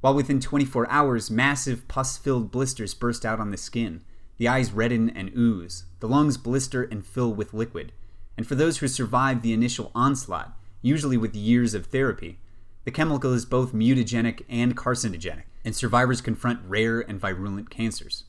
While 0.00 0.14
within 0.14 0.40
24 0.40 0.90
hours, 0.90 1.30
massive 1.30 1.86
pus 1.86 2.16
filled 2.18 2.50
blisters 2.50 2.94
burst 2.94 3.24
out 3.24 3.38
on 3.38 3.52
the 3.52 3.56
skin, 3.56 4.02
the 4.38 4.48
eyes 4.48 4.72
redden 4.72 5.10
and 5.10 5.30
ooze, 5.36 5.84
the 6.00 6.08
lungs 6.08 6.36
blister 6.36 6.82
and 6.82 7.06
fill 7.06 7.32
with 7.32 7.54
liquid, 7.54 7.92
and 8.40 8.46
for 8.46 8.54
those 8.54 8.78
who 8.78 8.88
survive 8.88 9.42
the 9.42 9.52
initial 9.52 9.90
onslaught, 9.94 10.56
usually 10.80 11.18
with 11.18 11.36
years 11.36 11.74
of 11.74 11.84
therapy, 11.84 12.38
the 12.86 12.90
chemical 12.90 13.34
is 13.34 13.44
both 13.44 13.74
mutagenic 13.74 14.46
and 14.48 14.74
carcinogenic, 14.74 15.42
and 15.62 15.76
survivors 15.76 16.22
confront 16.22 16.64
rare 16.66 17.00
and 17.00 17.20
virulent 17.20 17.68
cancers. 17.68 18.24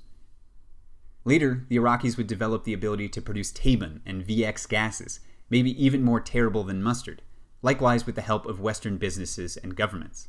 Later, 1.24 1.66
the 1.70 1.78
Iraqis 1.78 2.18
would 2.18 2.28
develop 2.28 2.66
the 2.66 2.74
ability 2.74 3.08
to 3.08 3.22
produce 3.22 3.54
tabun 3.54 4.02
and 4.06 4.28
VX 4.28 4.68
gases, 4.68 5.22
maybe 5.50 5.82
even 5.82 6.04
more 6.04 6.20
terrible 6.20 6.66
than 6.66 6.84
mustard, 6.84 7.22
likewise 7.62 8.06
with 8.06 8.16
the 8.16 8.22
help 8.22 8.46
of 8.46 8.60
Western 8.60 8.98
businesses 8.98 9.56
and 9.56 9.78
governments. 9.78 10.28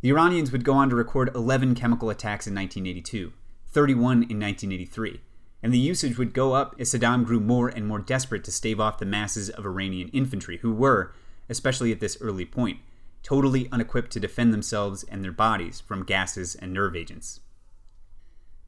The 0.00 0.10
Iranians 0.10 0.52
would 0.52 0.62
go 0.62 0.74
on 0.74 0.90
to 0.90 0.94
record 0.94 1.34
11 1.34 1.74
chemical 1.74 2.08
attacks 2.08 2.46
in 2.46 2.54
1982, 2.54 3.32
31 3.66 4.12
in 4.12 4.38
1983, 4.38 5.20
and 5.62 5.72
the 5.72 5.78
usage 5.78 6.18
would 6.18 6.34
go 6.34 6.54
up 6.54 6.74
as 6.78 6.92
Saddam 6.92 7.24
grew 7.24 7.40
more 7.40 7.68
and 7.68 7.86
more 7.86 8.00
desperate 8.00 8.44
to 8.44 8.52
stave 8.52 8.80
off 8.80 8.98
the 8.98 9.06
masses 9.06 9.48
of 9.50 9.64
Iranian 9.64 10.08
infantry 10.08 10.58
who 10.58 10.72
were, 10.72 11.14
especially 11.48 11.92
at 11.92 12.00
this 12.00 12.18
early 12.20 12.44
point, 12.44 12.80
totally 13.22 13.68
unequipped 13.70 14.10
to 14.12 14.20
defend 14.20 14.52
themselves 14.52 15.04
and 15.04 15.22
their 15.22 15.32
bodies 15.32 15.80
from 15.80 16.04
gases 16.04 16.56
and 16.56 16.72
nerve 16.72 16.96
agents. 16.96 17.40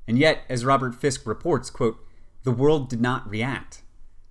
And 0.07 0.19
yet, 0.19 0.43
as 0.49 0.65
Robert 0.65 0.95
Fisk 0.95 1.27
reports, 1.27 1.71
quote, 1.71 1.99
the 2.45 2.53
world 2.53 2.89
did 2.89 3.01
not 3.01 3.29
react. 3.29 3.83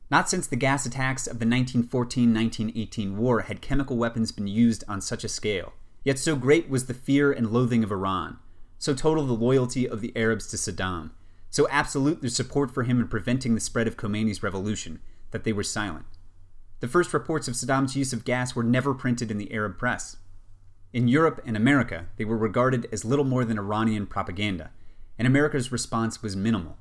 Not 0.10 0.30
since 0.30 0.46
the 0.46 0.56
gas 0.56 0.86
attacks 0.86 1.26
of 1.26 1.40
the 1.40 1.48
1914 1.48 2.34
1918 2.34 3.18
war 3.18 3.42
had 3.42 3.62
chemical 3.62 3.98
weapons 3.98 4.32
been 4.32 4.48
used 4.48 4.84
on 4.88 5.02
such 5.02 5.24
a 5.24 5.30
scale. 5.30 5.74
Yet 6.04 6.20
so 6.20 6.36
great 6.36 6.70
was 6.70 6.86
the 6.86 6.94
fear 6.94 7.32
and 7.32 7.52
loathing 7.52 7.84
of 7.84 7.92
Iran, 7.92 8.38
so 8.78 8.94
total 8.94 9.26
the 9.26 9.34
loyalty 9.34 9.90
of 9.90 10.02
the 10.02 10.16
Arabs 10.16 10.48
to 10.48 10.58
Saddam, 10.58 11.12
so 11.54 11.68
absolute 11.70 12.20
their 12.20 12.32
support 12.32 12.72
for 12.72 12.82
him 12.82 13.00
in 13.00 13.08
preventing 13.08 13.54
the 13.54 13.62
spread 13.62 13.88
of 13.88 13.96
Khomeini's 13.96 14.42
revolution 14.42 15.00
that 15.30 15.44
they 15.44 15.54
were 15.54 15.62
silent. 15.62 16.06
The 16.80 16.88
first 16.88 17.14
reports 17.14 17.48
of 17.48 17.54
Saddam's 17.54 17.96
use 17.96 18.12
of 18.12 18.26
gas 18.26 18.56
were 18.56 18.64
never 18.64 18.96
printed 18.96 19.30
in 19.30 19.38
the 19.38 19.54
Arab 19.54 19.78
press. 19.78 20.18
In 20.94 21.08
Europe 21.08 21.40
and 21.46 21.56
America, 21.56 22.08
they 22.18 22.26
were 22.26 22.40
regarded 22.40 22.88
as 22.92 23.06
little 23.06 23.24
more 23.24 23.46
than 23.46 23.60
Iranian 23.60 24.08
propaganda, 24.08 24.72
and 25.20 25.28
America's 25.28 25.72
response 25.72 26.24
was 26.24 26.36
minimal. 26.36 26.76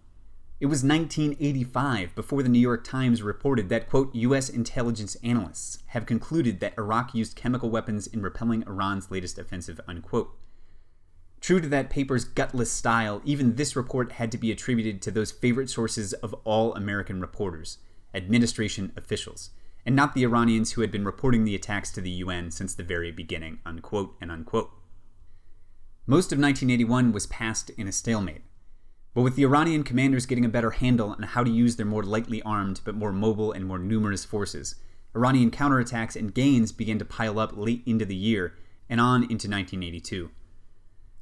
It 0.59 0.67
was 0.67 0.83
1985 0.83 2.15
before 2.15 2.43
the 2.43 2.49
New 2.49 2.59
York 2.59 2.83
Times 2.83 3.21
reported 3.21 3.69
that, 3.69 3.91
quote, 3.91 4.15
U.S. 4.15 4.49
intelligence 4.49 5.19
analysts 5.23 5.81
have 5.89 6.07
concluded 6.07 6.61
that 6.61 6.79
Iraq 6.79 7.15
used 7.15 7.37
chemical 7.37 7.69
weapons 7.69 8.07
in 8.07 8.23
repelling 8.23 8.65
Iran's 8.67 9.11
latest 9.11 9.39
offensive, 9.39 9.83
unquote. 9.87 10.35
True 11.43 11.61
to 11.61 11.69
that 11.71 11.91
paper's 11.91 12.25
gutless 12.25 12.71
style, 12.71 13.21
even 13.25 13.57
this 13.57 13.75
report 13.75 14.13
had 14.13 14.31
to 14.31 14.39
be 14.39 14.53
attributed 14.53 15.03
to 15.03 15.11
those 15.11 15.33
favorite 15.33 15.69
sources 15.69 16.13
of 16.13 16.33
all 16.45 16.73
American 16.77 17.21
reporters, 17.21 17.79
administration 18.15 18.93
officials, 18.97 19.51
and 19.85 19.97
not 19.97 20.15
the 20.15 20.23
Iranians 20.23 20.73
who 20.73 20.83
had 20.83 20.93
been 20.93 21.05
reporting 21.05 21.43
the 21.43 21.57
attacks 21.57 21.91
to 21.91 22.01
the 22.01 22.11
UN 22.11 22.53
since 22.53 22.77
the 22.77 22.85
very 22.85 23.11
beginning, 23.11 23.59
unquote 23.67 24.15
and 24.21 24.31
unquote. 24.31 24.71
Most 26.07 26.27
of 26.31 26.39
1981 26.39 27.11
was 27.11 27.27
passed 27.27 27.71
in 27.71 27.89
a 27.89 27.93
stalemate. 27.93 28.43
But 29.13 29.23
with 29.23 29.35
the 29.35 29.45
Iranian 29.45 29.83
commanders 29.83 30.27
getting 30.27 30.45
a 30.45 30.49
better 30.49 30.71
handle 30.71 31.11
on 31.11 31.25
how 31.25 31.43
to 31.43 31.51
use 31.51 31.75
their 31.75 31.85
more 31.85 32.05
lightly 32.05 32.41
armed 32.43 32.83
but 32.85 32.95
more 32.95 33.13
mobile 33.13 33.51
and 33.51 33.67
more 33.67 33.81
numerous 33.81 34.25
forces, 34.25 34.77
Iranian 35.13 35.51
counterattacks 35.51 36.15
and 36.15 36.33
gains 36.33 36.71
began 36.71 37.01
to 37.01 37.05
pile 37.05 37.41
up 37.41 37.57
late 37.57 37.83
into 37.85 38.05
the 38.05 38.15
year 38.15 38.55
and 38.89 39.01
on 39.01 39.25
into 39.25 39.49
1982. 39.49 40.31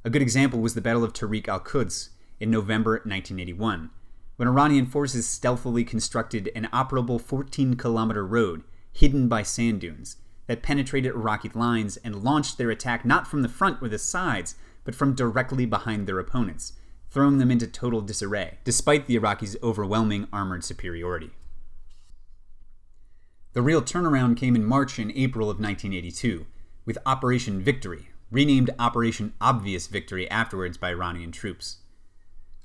A 0.03 0.09
good 0.09 0.23
example 0.23 0.59
was 0.59 0.73
the 0.73 0.81
Battle 0.81 1.03
of 1.03 1.13
Tariq 1.13 1.47
al 1.47 1.59
Quds 1.59 2.09
in 2.39 2.49
November 2.49 2.93
1981, 3.05 3.91
when 4.35 4.47
Iranian 4.47 4.87
forces 4.87 5.27
stealthily 5.27 5.83
constructed 5.83 6.49
an 6.55 6.67
operable 6.73 7.21
14 7.21 7.75
kilometer 7.75 8.25
road 8.25 8.63
hidden 8.91 9.27
by 9.27 9.43
sand 9.43 9.81
dunes 9.81 10.17
that 10.47 10.63
penetrated 10.63 11.13
Iraqi 11.13 11.51
lines 11.53 11.97
and 11.97 12.23
launched 12.23 12.57
their 12.57 12.71
attack 12.71 13.05
not 13.05 13.27
from 13.27 13.43
the 13.43 13.47
front 13.47 13.79
or 13.79 13.89
the 13.89 13.99
sides, 13.99 14.55
but 14.83 14.95
from 14.95 15.13
directly 15.13 15.67
behind 15.67 16.07
their 16.07 16.17
opponents, 16.17 16.73
throwing 17.11 17.37
them 17.37 17.51
into 17.51 17.67
total 17.67 18.01
disarray, 18.01 18.57
despite 18.63 19.05
the 19.05 19.19
Iraqis' 19.19 19.55
overwhelming 19.61 20.27
armored 20.33 20.63
superiority. 20.63 21.29
The 23.53 23.61
real 23.61 23.83
turnaround 23.83 24.37
came 24.37 24.55
in 24.55 24.65
March 24.65 24.97
and 24.97 25.11
April 25.11 25.49
of 25.49 25.59
1982, 25.59 26.47
with 26.85 26.97
Operation 27.05 27.61
Victory, 27.61 28.10
renamed 28.31 28.69
Operation 28.79 29.33
Obvious 29.41 29.87
Victory 29.87 30.29
afterwards 30.31 30.77
by 30.77 30.89
Iranian 30.89 31.31
troops. 31.31 31.79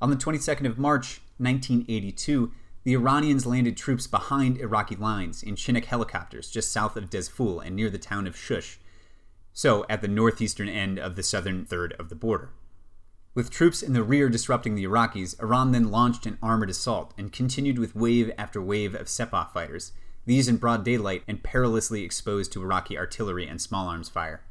On 0.01 0.11
the 0.11 0.17
22nd 0.17 0.67
of 0.67 0.79
March 0.79 1.21
1982, 1.39 2.53
the 2.85 2.95
Iranians 2.95 3.47
landed 3.47 3.77
troops 3.77 4.07
behind 4.07 4.59
Iraqi 4.59 4.95
lines 4.95 5.43
in 5.43 5.57
Chinook 5.57 5.87
helicopters 5.87 6.49
just 6.49 6.71
south 6.71 6.97
of 6.97 7.11
Dezful 7.11 7.59
and 7.59 7.75
near 7.75 7.91
the 7.91 7.99
town 7.99 8.29
of 8.29 8.37
Shush, 8.37 8.79
so 9.53 9.85
at 9.91 10.03
the 10.03 10.09
northeastern 10.09 10.69
end 10.69 11.01
of 11.01 11.17
the 11.17 11.25
southern 11.25 11.65
third 11.65 11.95
of 11.99 12.11
the 12.11 12.15
border. 12.15 12.51
With 13.35 13.51
troops 13.51 13.83
in 13.83 13.93
the 13.93 14.05
rear 14.05 14.29
disrupting 14.29 14.77
the 14.77 14.85
Iraqis, 14.85 15.39
Iran 15.43 15.73
then 15.73 15.91
launched 15.91 16.27
an 16.27 16.39
armored 16.41 16.71
assault 16.71 17.13
and 17.19 17.33
continued 17.33 17.79
with 17.79 17.97
wave 17.97 18.31
after 18.39 18.63
wave 18.63 18.95
of 18.95 19.09
Sepah 19.09 19.53
fighters, 19.53 19.93
these 20.25 20.47
in 20.47 20.57
broad 20.57 20.85
daylight 20.85 21.25
and 21.27 21.43
perilously 21.43 22.05
exposed 22.05 22.53
to 22.53 22.63
Iraqi 22.63 22.97
artillery 22.97 23.47
and 23.49 23.61
small 23.61 23.89
arms 23.89 24.09
fire. 24.09 24.43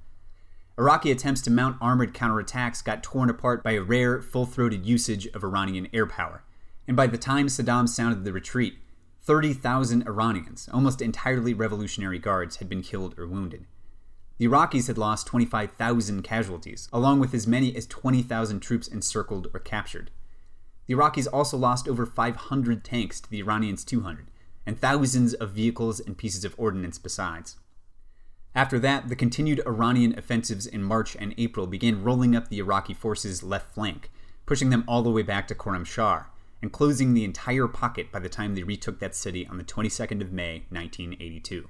Iraqi 0.78 1.10
attempts 1.10 1.42
to 1.42 1.50
mount 1.50 1.78
armored 1.80 2.14
counterattacks 2.14 2.84
got 2.84 3.02
torn 3.02 3.30
apart 3.30 3.64
by 3.64 3.72
a 3.72 3.82
rare, 3.82 4.22
full 4.22 4.46
throated 4.46 4.86
usage 4.86 5.26
of 5.28 5.42
Iranian 5.42 5.88
air 5.94 6.06
power, 6.06 6.44
and 6.86 6.98
by 6.98 7.08
the 7.08 7.18
time 7.18 7.48
Saddam 7.48 7.88
sounded 7.88 8.26
the 8.26 8.34
retreat, 8.34 8.80
30,000 9.22 10.06
Iranians, 10.06 10.68
almost 10.74 11.02
entirely 11.02 11.54
Revolutionary 11.54 12.20
Guards, 12.20 12.58
had 12.58 12.68
been 12.68 12.82
killed 12.82 13.18
or 13.18 13.26
wounded. 13.26 13.66
The 14.38 14.48
Iraqis 14.48 14.88
had 14.88 14.98
lost 14.98 15.28
25,000 15.28 16.24
casualties, 16.24 16.90
along 16.92 17.22
with 17.22 17.34
as 17.34 17.48
many 17.48 17.74
as 17.74 17.88
20,000 17.88 18.60
troops 18.60 18.90
encircled 18.90 19.48
or 19.54 19.62
captured. 19.62 20.12
The 20.88 20.94
Iraqis 20.94 21.28
also 21.32 21.56
lost 21.58 21.88
over 21.88 22.06
500 22.06 22.84
tanks 22.84 23.22
to 23.22 23.30
the 23.30 23.40
Iranians' 23.40 23.86
200, 23.86 24.30
and 24.66 24.78
thousands 24.78 25.34
of 25.34 25.52
vehicles 25.52 26.02
and 26.02 26.18
pieces 26.18 26.44
of 26.44 26.54
ordnance 26.58 26.98
besides. 27.00 27.56
After 28.56 28.80
that, 28.80 29.10
the 29.10 29.18
continued 29.18 29.62
Iranian 29.68 30.18
offensives 30.18 30.66
in 30.66 30.82
March 30.82 31.18
and 31.20 31.36
April 31.38 31.68
began 31.68 32.04
rolling 32.04 32.38
up 32.38 32.48
the 32.48 32.60
Iraqi 32.60 32.94
forces' 32.94 33.44
left 33.44 33.74
flank, 33.74 34.10
pushing 34.46 34.70
them 34.70 34.86
all 34.88 35.04
the 35.04 35.12
way 35.12 35.24
back 35.24 35.46
to 35.50 35.56
Khorramshahr, 35.56 36.28
and 36.62 36.72
closing 36.72 37.14
the 37.14 37.26
entire 37.26 37.68
pocket 37.68 38.14
by 38.14 38.20
the 38.20 38.30
time 38.30 38.56
they 38.56 38.64
retook 38.64 39.00
that 39.00 39.14
city 39.14 39.46
on 39.46 39.58
the 39.58 39.64
22nd 39.66 40.22
of 40.22 40.32
May, 40.32 40.64
1982. 40.70 41.68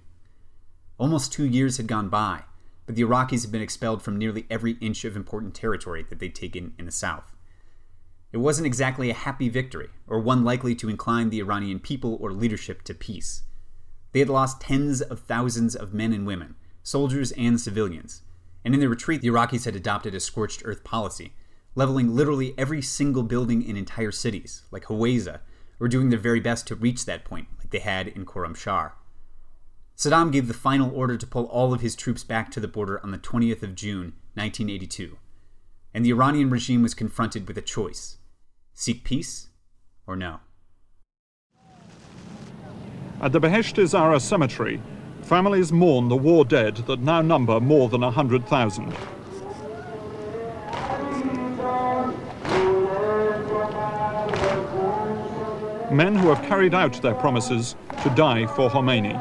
Almost 0.99 1.33
two 1.33 1.45
years 1.45 1.77
had 1.77 1.88
gone 1.88 2.07
by, 2.07 2.43
but 2.86 2.93
the 2.93 3.01
Iraqis 3.01 3.41
had 3.41 3.51
been 3.51 3.63
expelled 3.63 4.03
from 4.03 4.17
nearly 4.17 4.45
every 4.51 4.73
inch 4.73 5.05
of 5.05 5.15
important 5.15 5.55
territory 5.55 6.05
that 6.07 6.19
they'd 6.19 6.36
taken 6.36 6.75
in 6.77 6.86
the 6.86 6.91
south. 6.91 7.33
It 8.31 8.38
wasn't 8.38 8.67
exactly 8.67 9.09
a 9.09 9.15
happy 9.15 9.49
victory, 9.49 9.89
or 10.05 10.19
one 10.19 10.43
likely 10.43 10.75
to 10.75 10.89
incline 10.89 11.31
the 11.31 11.39
Iranian 11.39 11.79
people 11.79 12.15
or 12.21 12.31
leadership 12.31 12.83
to 12.83 12.93
peace. 12.93 13.41
They 14.11 14.19
had 14.19 14.29
lost 14.29 14.61
tens 14.61 15.01
of 15.01 15.21
thousands 15.21 15.75
of 15.75 15.93
men 15.93 16.13
and 16.13 16.27
women, 16.27 16.55
soldiers 16.86 17.31
and 17.31 17.59
civilians, 17.59 18.21
and 18.63 18.75
in 18.75 18.79
their 18.79 18.89
retreat, 18.89 19.21
the 19.21 19.27
Iraqis 19.27 19.65
had 19.65 19.75
adopted 19.75 20.13
a 20.13 20.19
scorched 20.19 20.61
earth 20.65 20.83
policy, 20.83 21.33
leveling 21.73 22.15
literally 22.15 22.53
every 22.59 22.81
single 22.81 23.23
building 23.23 23.63
in 23.63 23.75
entire 23.75 24.11
cities, 24.11 24.61
like 24.69 24.86
Haweza, 24.86 25.39
or 25.79 25.88
doing 25.88 26.09
their 26.09 26.19
very 26.19 26.39
best 26.39 26.67
to 26.67 26.75
reach 26.75 27.05
that 27.05 27.25
point, 27.25 27.47
like 27.57 27.71
they 27.71 27.79
had 27.79 28.07
in 28.07 28.23
Khorramshahr. 28.23 28.91
Saddam 29.97 30.31
gave 30.31 30.47
the 30.47 30.53
final 30.53 30.93
order 30.95 31.17
to 31.17 31.25
pull 31.25 31.45
all 31.45 31.73
of 31.73 31.81
his 31.81 31.95
troops 31.95 32.23
back 32.23 32.51
to 32.51 32.59
the 32.59 32.67
border 32.67 33.01
on 33.01 33.09
the 33.09 33.17
20th 33.17 33.63
of 33.63 33.73
June, 33.73 34.13
1982, 34.36 35.17
and 35.91 36.05
the 36.05 36.11
Iranian 36.11 36.51
regime 36.51 36.83
was 36.83 36.93
confronted 36.93 37.47
with 37.47 37.57
a 37.57 37.61
choice 37.61 38.17
Seek 38.75 39.03
peace 39.03 39.47
or 40.05 40.15
no? 40.15 40.39
At 43.21 43.31
the 43.31 43.39
Behesht 43.39 43.83
Zahra 43.88 44.19
cemetery, 44.19 44.81
families 45.26 45.71
mourn 45.71 46.07
the 46.07 46.15
war 46.15 46.45
dead 46.45 46.76
that 46.86 46.99
now 46.99 47.19
number 47.19 47.59
more 47.59 47.89
than 47.89 48.01
100,000. 48.01 48.93
Men 55.91 56.15
who 56.15 56.30
have 56.30 56.43
carried 56.45 56.76
out 56.76 57.01
their 57.01 57.15
promises 57.15 57.76
to 58.03 58.09
die 58.11 58.45
for 58.45 58.69
Khomeini. 58.69 59.19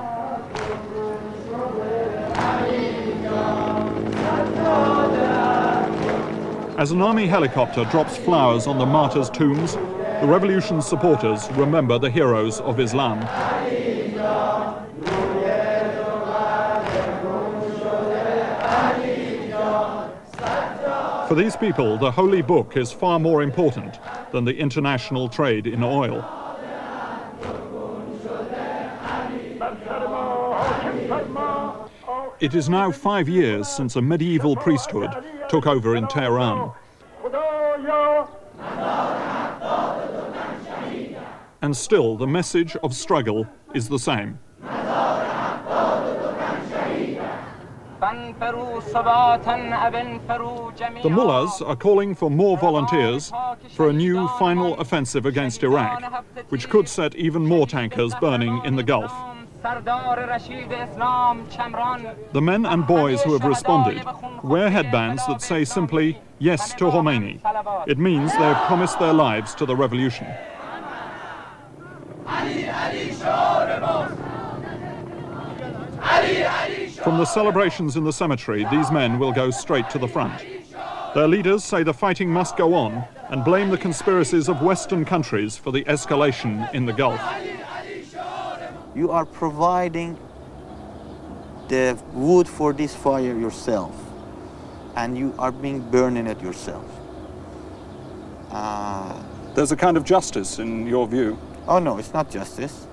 As 6.76 6.90
an 6.90 7.00
army 7.00 7.26
helicopter 7.26 7.84
drops 7.86 8.18
flowers 8.18 8.66
on 8.66 8.78
the 8.78 8.84
martyrs' 8.84 9.30
tombs, 9.30 9.76
the 10.20 10.26
revolution's 10.26 10.86
supporters 10.86 11.50
remember 11.52 11.98
the 11.98 12.10
heroes 12.10 12.60
of 12.60 12.78
Islam. 12.78 13.20
For 21.28 21.34
these 21.34 21.56
people, 21.56 21.96
the 21.96 22.10
holy 22.10 22.42
book 22.42 22.76
is 22.76 22.92
far 22.92 23.18
more 23.18 23.42
important 23.42 23.98
than 24.30 24.44
the 24.44 24.54
international 24.54 25.28
trade 25.28 25.66
in 25.66 25.82
oil. 25.82 26.22
It 32.40 32.54
is 32.54 32.68
now 32.68 32.90
five 32.90 33.26
years 33.26 33.66
since 33.68 33.96
a 33.96 34.02
medieval 34.02 34.54
priesthood 34.54 35.10
took 35.48 35.66
over 35.66 35.96
in 35.96 36.06
Tehran. 36.08 36.72
And 41.62 41.74
still, 41.74 42.18
the 42.18 42.26
message 42.26 42.76
of 42.76 42.94
struggle 42.94 43.46
is 43.72 43.88
the 43.88 43.98
same. 43.98 44.38
The 51.02 51.10
mullahs 51.10 51.62
are 51.62 51.76
calling 51.76 52.14
for 52.14 52.30
more 52.30 52.56
volunteers 52.58 53.32
for 53.74 53.88
a 53.88 53.92
new 53.92 54.28
final 54.38 54.78
offensive 54.78 55.26
against 55.26 55.62
Iraq, 55.62 56.02
which 56.48 56.68
could 56.68 56.88
set 56.88 57.14
even 57.14 57.46
more 57.46 57.66
tankers 57.66 58.14
burning 58.20 58.60
in 58.64 58.76
the 58.76 58.82
Gulf. 58.82 59.12
The 62.32 62.40
men 62.42 62.66
and 62.66 62.86
boys 62.86 63.22
who 63.22 63.32
have 63.32 63.44
responded 63.44 64.04
wear 64.42 64.68
headbands 64.68 65.26
that 65.26 65.40
say 65.40 65.64
simply, 65.64 66.18
yes 66.38 66.74
to 66.74 66.84
Khomeini. 66.84 67.40
It 67.88 67.98
means 67.98 68.32
they 68.32 68.38
have 68.38 68.66
promised 68.66 68.98
their 68.98 69.14
lives 69.14 69.54
to 69.54 69.64
the 69.64 69.74
revolution. 69.74 70.26
From 77.04 77.18
the 77.18 77.24
celebrations 77.24 77.96
in 77.96 78.04
the 78.04 78.12
cemetery, 78.12 78.66
these 78.70 78.90
men 78.90 79.18
will 79.18 79.32
go 79.32 79.50
straight 79.50 79.88
to 79.90 79.98
the 79.98 80.08
front. 80.08 80.44
Their 81.14 81.28
leaders 81.28 81.62
say 81.62 81.84
the 81.84 81.94
fighting 81.94 82.28
must 82.28 82.56
go 82.56 82.74
on 82.74 83.04
and 83.28 83.44
blame 83.44 83.70
the 83.70 83.78
conspiracies 83.78 84.48
of 84.48 84.62
Western 84.62 85.04
countries 85.04 85.56
for 85.56 85.70
the 85.70 85.84
escalation 85.84 86.72
in 86.74 86.86
the 86.86 86.92
Gulf 86.92 87.20
you 88.94 89.10
are 89.10 89.24
providing 89.24 90.16
the 91.68 91.98
wood 92.12 92.48
for 92.48 92.72
this 92.72 92.94
fire 92.94 93.36
yourself 93.38 93.94
and 94.96 95.18
you 95.18 95.34
are 95.38 95.50
being 95.50 95.80
burning 95.90 96.26
it 96.26 96.40
yourself. 96.40 96.84
Uh, 98.50 99.20
There's 99.54 99.72
a 99.72 99.76
kind 99.76 99.96
of 99.96 100.04
justice 100.04 100.58
in 100.58 100.86
your 100.86 101.08
view. 101.08 101.38
Oh 101.66 101.78
no, 101.78 101.98
it's 101.98 102.12
not 102.12 102.30
justice. 102.30 102.86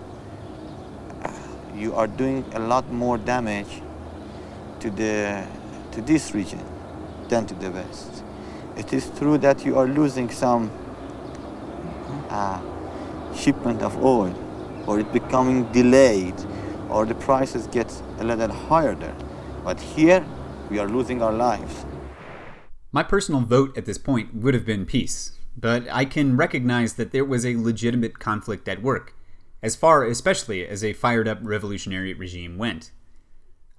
You 1.76 1.94
are 1.94 2.08
doing 2.08 2.44
a 2.54 2.60
lot 2.60 2.92
more 2.92 3.18
damage 3.18 3.82
to 4.82 4.90
the 4.90 5.48
to 5.92 6.02
this 6.02 6.34
region 6.34 6.64
than 7.30 7.46
to 7.46 7.56
the 7.56 7.72
west. 7.72 8.24
It 8.78 8.94
is 8.94 9.10
true 9.18 9.38
that 9.40 9.66
you 9.66 9.78
are 9.78 9.88
losing 9.88 10.30
some 10.30 10.72
uh, 12.30 12.60
shipment 13.36 13.82
of 13.82 14.04
oil, 14.04 14.34
or 14.88 15.00
it 15.00 15.12
becoming 15.12 15.72
delayed 15.72 16.36
or 16.90 17.06
the 17.06 17.16
prices 17.16 17.68
get 17.68 17.90
a 18.20 18.24
little 18.24 18.52
higher 18.52 18.94
there. 18.96 19.16
But 19.64 19.80
here 19.80 20.26
we 20.70 20.80
are 20.80 20.88
losing 20.88 21.22
our 21.22 21.32
lives. 21.32 21.86
My 22.92 23.04
personal 23.04 23.42
vote 23.42 23.78
at 23.78 23.86
this 23.86 23.98
point 23.98 24.36
would 24.36 24.54
have 24.54 24.66
been 24.66 24.86
peace, 24.86 25.32
but 25.58 25.84
I 25.92 26.04
can 26.06 26.36
recognize 26.36 26.94
that 26.96 27.12
there 27.12 27.24
was 27.24 27.46
a 27.46 27.56
legitimate 27.56 28.20
conflict 28.20 28.68
at 28.68 28.82
work, 28.82 29.14
as 29.64 29.78
far 29.78 30.04
especially 30.04 30.68
as 30.68 30.84
a 30.84 30.94
fired 30.94 31.28
up 31.28 31.40
revolutionary 31.42 32.14
regime 32.14 32.58
went. 32.58 32.92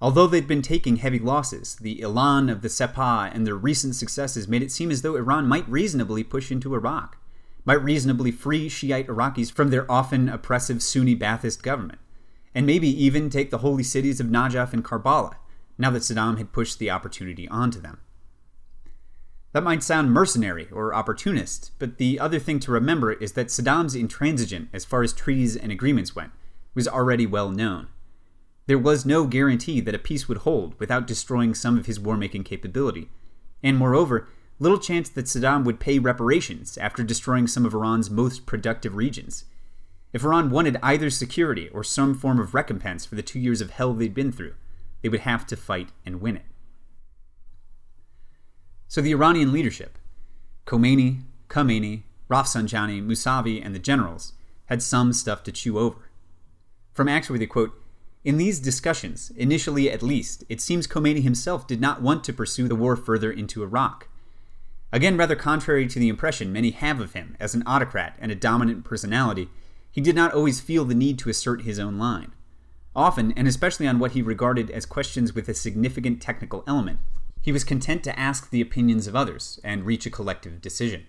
Although 0.03 0.27
they'd 0.27 0.49
been 0.49 0.61
taking 0.61 0.97
heavy 0.97 1.17
losses, 1.17 1.77
the 1.77 2.01
elan 2.01 2.49
of 2.49 2.61
the 2.61 2.67
Sepah 2.67 3.33
and 3.33 3.47
their 3.47 3.55
recent 3.55 3.95
successes 3.95 4.49
made 4.49 4.61
it 4.61 4.69
seem 4.69 4.91
as 4.91 5.01
though 5.01 5.15
Iran 5.15 5.47
might 5.47 5.67
reasonably 5.69 6.25
push 6.25 6.51
into 6.51 6.75
Iraq, 6.75 7.15
might 7.63 7.81
reasonably 7.81 8.29
free 8.29 8.67
Shiite 8.67 9.07
Iraqis 9.07 9.49
from 9.49 9.69
their 9.69 9.89
often 9.89 10.27
oppressive 10.27 10.83
Sunni 10.83 11.15
Ba'athist 11.15 11.63
government, 11.63 11.99
and 12.53 12.65
maybe 12.65 12.89
even 12.89 13.29
take 13.29 13.49
the 13.49 13.59
holy 13.59 13.81
cities 13.81 14.19
of 14.19 14.27
Najaf 14.27 14.73
and 14.73 14.83
Karbala, 14.83 15.35
now 15.77 15.89
that 15.91 16.01
Saddam 16.01 16.37
had 16.37 16.51
pushed 16.51 16.79
the 16.79 16.91
opportunity 16.91 17.47
onto 17.47 17.79
them. 17.79 18.01
That 19.53 19.63
might 19.63 19.83
sound 19.83 20.11
mercenary 20.11 20.67
or 20.69 20.93
opportunist, 20.93 21.71
but 21.79 21.97
the 21.97 22.19
other 22.19 22.39
thing 22.39 22.59
to 22.59 22.73
remember 22.73 23.13
is 23.13 23.31
that 23.33 23.47
Saddam's 23.47 23.95
intransigent 23.95 24.67
as 24.73 24.83
far 24.83 25.01
as 25.01 25.13
treaties 25.13 25.55
and 25.55 25.71
agreements 25.71 26.13
went 26.13 26.33
was 26.75 26.89
already 26.89 27.25
well 27.25 27.51
known. 27.51 27.87
There 28.65 28.79
was 28.79 29.05
no 29.05 29.25
guarantee 29.27 29.81
that 29.81 29.95
a 29.95 29.99
peace 29.99 30.27
would 30.29 30.39
hold 30.39 30.79
without 30.79 31.07
destroying 31.07 31.53
some 31.53 31.77
of 31.77 31.85
his 31.85 31.99
war 31.99 32.15
making 32.15 32.45
capability, 32.45 33.09
and 33.61 33.77
moreover, 33.77 34.29
little 34.59 34.77
chance 34.79 35.09
that 35.09 35.25
Saddam 35.25 35.65
would 35.65 35.79
pay 35.79 35.99
reparations 35.99 36.77
after 36.77 37.03
destroying 37.03 37.47
some 37.47 37.65
of 37.65 37.73
Iran's 37.73 38.09
most 38.09 38.45
productive 38.45 38.95
regions. 38.95 39.45
If 40.13 40.23
Iran 40.23 40.49
wanted 40.49 40.77
either 40.81 41.09
security 41.09 41.69
or 41.69 41.83
some 41.83 42.13
form 42.13 42.39
of 42.39 42.53
recompense 42.53 43.05
for 43.05 43.15
the 43.15 43.23
two 43.23 43.39
years 43.39 43.61
of 43.61 43.71
hell 43.71 43.93
they'd 43.93 44.13
been 44.13 44.31
through, 44.31 44.53
they 45.01 45.09
would 45.09 45.21
have 45.21 45.45
to 45.47 45.57
fight 45.57 45.89
and 46.05 46.21
win 46.21 46.37
it. 46.37 46.45
So 48.87 49.01
the 49.01 49.11
Iranian 49.11 49.51
leadership, 49.51 49.97
Khomeini, 50.65 51.23
Khamenei, 51.49 52.03
Rafsanjani, 52.29 53.05
Musavi, 53.05 53.63
and 53.63 53.75
the 53.75 53.79
generals, 53.79 54.33
had 54.67 54.81
some 54.81 55.11
stuff 55.11 55.43
to 55.43 55.51
chew 55.51 55.77
over. 55.77 56.09
From 56.93 57.07
Axworthy, 57.07 57.49
quote, 57.49 57.73
in 58.23 58.37
these 58.37 58.59
discussions, 58.59 59.31
initially 59.35 59.91
at 59.91 60.01
least, 60.01 60.45
it 60.47 60.61
seems 60.61 60.87
Khomeini 60.87 61.21
himself 61.21 61.67
did 61.67 61.81
not 61.81 62.01
want 62.01 62.23
to 62.23 62.33
pursue 62.33 62.69
the 62.69 62.75
war 62.75 62.95
further 62.95 63.31
into 63.31 63.63
Iraq. 63.63 64.07
Again, 64.93 65.17
rather 65.17 65.35
contrary 65.35 65.87
to 65.87 65.99
the 65.99 66.07
impression 66.07 66.53
many 66.53 66.71
have 66.71 67.01
of 67.01 67.13
him 67.13 67.35
as 67.39 67.53
an 67.53 67.63
autocrat 67.65 68.15
and 68.19 68.31
a 68.31 68.35
dominant 68.35 68.85
personality, 68.85 69.49
he 69.91 69.99
did 69.99 70.15
not 70.15 70.33
always 70.33 70.61
feel 70.61 70.85
the 70.85 70.95
need 70.95 71.19
to 71.19 71.29
assert 71.29 71.63
his 71.63 71.79
own 71.79 71.97
line. 71.97 72.31
Often, 72.95 73.33
and 73.33 73.47
especially 73.47 73.87
on 73.87 73.99
what 73.99 74.11
he 74.11 74.21
regarded 74.21 74.69
as 74.69 74.85
questions 74.85 75.33
with 75.33 75.49
a 75.49 75.53
significant 75.53 76.21
technical 76.21 76.63
element, 76.65 76.99
he 77.41 77.51
was 77.51 77.65
content 77.65 78.03
to 78.05 78.17
ask 78.17 78.49
the 78.49 78.61
opinions 78.61 79.05
of 79.05 79.15
others 79.15 79.59
and 79.63 79.85
reach 79.85 80.05
a 80.05 80.11
collective 80.11 80.61
decision. 80.61 81.07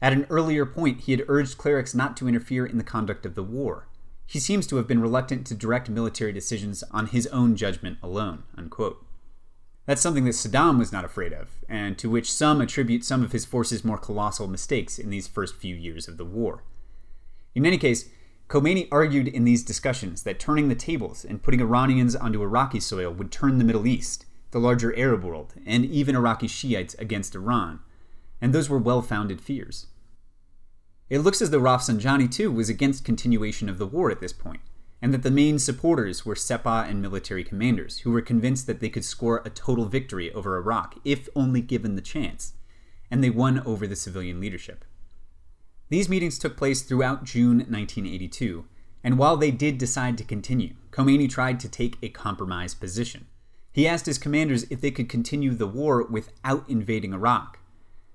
At 0.00 0.12
an 0.12 0.26
earlier 0.30 0.64
point, 0.64 1.02
he 1.02 1.12
had 1.12 1.24
urged 1.28 1.58
clerics 1.58 1.94
not 1.94 2.16
to 2.16 2.28
interfere 2.28 2.64
in 2.64 2.78
the 2.78 2.84
conduct 2.84 3.26
of 3.26 3.34
the 3.34 3.42
war. 3.42 3.88
He 4.26 4.38
seems 4.40 4.66
to 4.68 4.76
have 4.76 4.86
been 4.86 5.00
reluctant 5.00 5.46
to 5.48 5.54
direct 5.54 5.88
military 5.88 6.32
decisions 6.32 6.82
on 6.90 7.06
his 7.08 7.26
own 7.28 7.56
judgment 7.56 7.98
alone. 8.02 8.44
Unquote. 8.56 9.04
That's 9.84 10.00
something 10.00 10.24
that 10.24 10.34
Saddam 10.34 10.78
was 10.78 10.92
not 10.92 11.04
afraid 11.04 11.32
of, 11.32 11.50
and 11.68 11.98
to 11.98 12.08
which 12.08 12.32
some 12.32 12.60
attribute 12.60 13.04
some 13.04 13.24
of 13.24 13.32
his 13.32 13.44
force's 13.44 13.84
more 13.84 13.98
colossal 13.98 14.46
mistakes 14.46 14.98
in 14.98 15.10
these 15.10 15.26
first 15.26 15.56
few 15.56 15.74
years 15.74 16.06
of 16.06 16.18
the 16.18 16.24
war. 16.24 16.62
In 17.54 17.66
any 17.66 17.78
case, 17.78 18.08
Khomeini 18.48 18.86
argued 18.92 19.28
in 19.28 19.44
these 19.44 19.62
discussions 19.62 20.22
that 20.22 20.38
turning 20.38 20.68
the 20.68 20.74
tables 20.74 21.24
and 21.24 21.42
putting 21.42 21.60
Iranians 21.60 22.14
onto 22.14 22.42
Iraqi 22.42 22.80
soil 22.80 23.12
would 23.12 23.32
turn 23.32 23.58
the 23.58 23.64
Middle 23.64 23.86
East, 23.86 24.26
the 24.52 24.60
larger 24.60 24.96
Arab 24.96 25.24
world, 25.24 25.54
and 25.66 25.84
even 25.84 26.14
Iraqi 26.14 26.46
Shiites 26.46 26.94
against 26.98 27.34
Iran, 27.34 27.80
and 28.40 28.52
those 28.52 28.68
were 28.68 28.78
well 28.78 29.02
founded 29.02 29.40
fears. 29.40 29.86
It 31.12 31.18
looks 31.18 31.42
as 31.42 31.50
though 31.50 31.60
Rafsanjani, 31.60 32.32
too, 32.32 32.50
was 32.50 32.70
against 32.70 33.04
continuation 33.04 33.68
of 33.68 33.76
the 33.76 33.86
war 33.86 34.10
at 34.10 34.20
this 34.20 34.32
point, 34.32 34.62
and 35.02 35.12
that 35.12 35.22
the 35.22 35.30
main 35.30 35.58
supporters 35.58 36.24
were 36.24 36.34
Sepah 36.34 36.88
and 36.88 37.02
military 37.02 37.44
commanders, 37.44 37.98
who 37.98 38.10
were 38.10 38.22
convinced 38.22 38.66
that 38.66 38.80
they 38.80 38.88
could 38.88 39.04
score 39.04 39.42
a 39.44 39.50
total 39.50 39.84
victory 39.84 40.32
over 40.32 40.56
Iraq 40.56 40.98
if 41.04 41.28
only 41.36 41.60
given 41.60 41.96
the 41.96 42.00
chance, 42.00 42.54
and 43.10 43.22
they 43.22 43.28
won 43.28 43.60
over 43.66 43.86
the 43.86 43.94
civilian 43.94 44.40
leadership. 44.40 44.86
These 45.90 46.08
meetings 46.08 46.38
took 46.38 46.56
place 46.56 46.80
throughout 46.80 47.24
June 47.24 47.58
1982, 47.58 48.64
and 49.04 49.18
while 49.18 49.36
they 49.36 49.50
did 49.50 49.76
decide 49.76 50.16
to 50.16 50.24
continue, 50.24 50.76
Khomeini 50.92 51.28
tried 51.28 51.60
to 51.60 51.68
take 51.68 51.98
a 52.00 52.08
compromise 52.08 52.72
position. 52.72 53.26
He 53.70 53.86
asked 53.86 54.06
his 54.06 54.16
commanders 54.16 54.64
if 54.70 54.80
they 54.80 54.90
could 54.90 55.10
continue 55.10 55.52
the 55.52 55.66
war 55.66 56.06
without 56.06 56.64
invading 56.70 57.12
Iraq. 57.12 57.58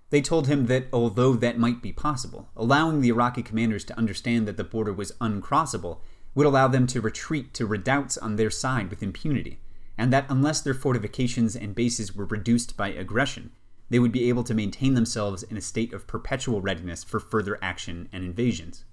They 0.09 0.21
told 0.21 0.47
him 0.47 0.67
that 0.67 0.87
although 0.93 1.33
that 1.33 1.59
might 1.59 1.81
be 1.81 1.91
possible, 1.91 2.49
allowing 2.55 3.01
the 3.01 3.09
Iraqi 3.09 3.43
commanders 3.43 3.83
to 3.85 3.97
understand 3.97 4.47
that 4.47 4.55
the 4.55 4.63
border 4.63 4.93
was 4.93 5.11
uncrossable 5.19 5.99
would 6.33 6.45
allow 6.45 6.67
them 6.67 6.87
to 6.87 7.01
retreat 7.01 7.53
to 7.55 7.65
redoubts 7.65 8.17
on 8.17 8.35
their 8.35 8.49
side 8.49 8.89
with 8.89 9.03
impunity, 9.03 9.59
and 9.97 10.13
that 10.13 10.25
unless 10.29 10.61
their 10.61 10.73
fortifications 10.73 11.55
and 11.55 11.75
bases 11.75 12.15
were 12.15 12.25
reduced 12.25 12.77
by 12.77 12.89
aggression, 12.89 13.51
they 13.89 13.99
would 13.99 14.11
be 14.11 14.29
able 14.29 14.43
to 14.43 14.53
maintain 14.53 14.93
themselves 14.93 15.43
in 15.43 15.57
a 15.57 15.61
state 15.61 15.93
of 15.93 16.07
perpetual 16.07 16.61
readiness 16.61 17.03
for 17.03 17.19
further 17.19 17.57
action 17.61 18.07
and 18.13 18.23
invasions. 18.23 18.85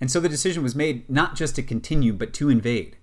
And 0.00 0.10
so 0.10 0.20
the 0.20 0.28
decision 0.28 0.62
was 0.62 0.74
made 0.74 1.08
not 1.08 1.36
just 1.36 1.54
to 1.56 1.62
continue, 1.62 2.12
but 2.12 2.32
to 2.34 2.48
invade, 2.48 2.96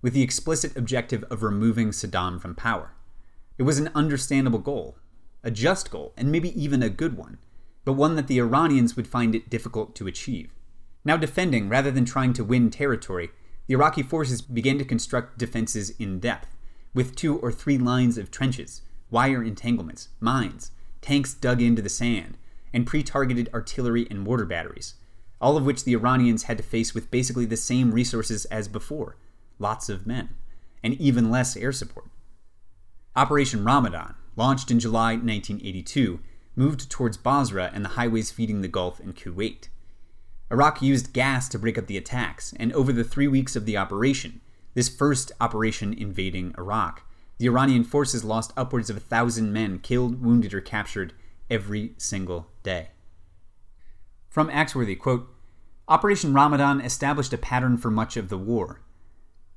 with 0.00 0.12
the 0.14 0.22
explicit 0.22 0.76
objective 0.76 1.24
of 1.24 1.42
removing 1.42 1.90
Saddam 1.90 2.40
from 2.40 2.54
power. 2.54 2.92
It 3.58 3.64
was 3.64 3.78
an 3.78 3.90
understandable 3.94 4.58
goal, 4.58 4.96
a 5.42 5.50
just 5.50 5.90
goal, 5.90 6.12
and 6.16 6.30
maybe 6.30 6.60
even 6.60 6.82
a 6.82 6.90
good 6.90 7.16
one, 7.16 7.38
but 7.84 7.94
one 7.94 8.16
that 8.16 8.26
the 8.26 8.38
Iranians 8.38 8.96
would 8.96 9.06
find 9.06 9.34
it 9.34 9.50
difficult 9.50 9.94
to 9.96 10.06
achieve. 10.06 10.52
Now 11.04 11.16
defending 11.16 11.68
rather 11.68 11.90
than 11.90 12.04
trying 12.04 12.32
to 12.34 12.44
win 12.44 12.70
territory, 12.70 13.30
the 13.66 13.74
Iraqi 13.74 14.02
forces 14.02 14.42
began 14.42 14.78
to 14.78 14.84
construct 14.84 15.38
defenses 15.38 15.90
in 15.98 16.20
depth, 16.20 16.56
with 16.92 17.16
two 17.16 17.38
or 17.38 17.52
three 17.52 17.78
lines 17.78 18.18
of 18.18 18.30
trenches, 18.30 18.82
wire 19.10 19.42
entanglements, 19.42 20.08
mines, 20.18 20.72
tanks 21.00 21.32
dug 21.32 21.62
into 21.62 21.80
the 21.80 21.88
sand, 21.88 22.36
and 22.72 22.86
pre 22.86 23.02
targeted 23.02 23.48
artillery 23.54 24.06
and 24.10 24.20
mortar 24.20 24.44
batteries, 24.44 24.94
all 25.40 25.56
of 25.56 25.64
which 25.64 25.84
the 25.84 25.94
Iranians 25.94 26.44
had 26.44 26.58
to 26.58 26.62
face 26.62 26.94
with 26.94 27.10
basically 27.10 27.46
the 27.46 27.56
same 27.56 27.92
resources 27.92 28.44
as 28.46 28.68
before 28.68 29.16
lots 29.58 29.88
of 29.88 30.06
men, 30.06 30.30
and 30.82 30.94
even 30.94 31.30
less 31.30 31.56
air 31.56 31.72
support. 31.72 32.06
Operation 33.14 33.62
Ramadan, 33.62 34.14
launched 34.40 34.70
in 34.70 34.80
July 34.80 35.10
1982, 35.10 36.18
moved 36.56 36.90
towards 36.90 37.18
Basra 37.18 37.70
and 37.74 37.84
the 37.84 37.90
highways 37.90 38.30
feeding 38.30 38.62
the 38.62 38.68
Gulf 38.68 38.98
and 38.98 39.14
Kuwait. 39.14 39.68
Iraq 40.50 40.80
used 40.80 41.12
gas 41.12 41.46
to 41.50 41.58
break 41.58 41.76
up 41.76 41.86
the 41.86 41.98
attacks, 41.98 42.54
and 42.56 42.72
over 42.72 42.90
the 42.90 43.04
three 43.04 43.28
weeks 43.28 43.54
of 43.54 43.66
the 43.66 43.76
operation, 43.76 44.40
this 44.72 44.88
first 44.88 45.30
operation 45.42 45.92
invading 45.92 46.54
Iraq, 46.56 47.02
the 47.36 47.48
Iranian 47.48 47.84
forces 47.84 48.24
lost 48.24 48.54
upwards 48.56 48.88
of 48.88 48.96
a 48.96 49.00
thousand 49.00 49.52
men 49.52 49.78
killed, 49.78 50.24
wounded, 50.24 50.54
or 50.54 50.62
captured 50.62 51.12
every 51.50 51.92
single 51.98 52.46
day. 52.62 52.88
From 54.30 54.48
Axworthy, 54.48 54.98
quote, 54.98 55.28
Operation 55.86 56.32
Ramadan 56.32 56.80
established 56.80 57.34
a 57.34 57.38
pattern 57.38 57.76
for 57.76 57.90
much 57.90 58.16
of 58.16 58.30
the 58.30 58.38
war. 58.38 58.80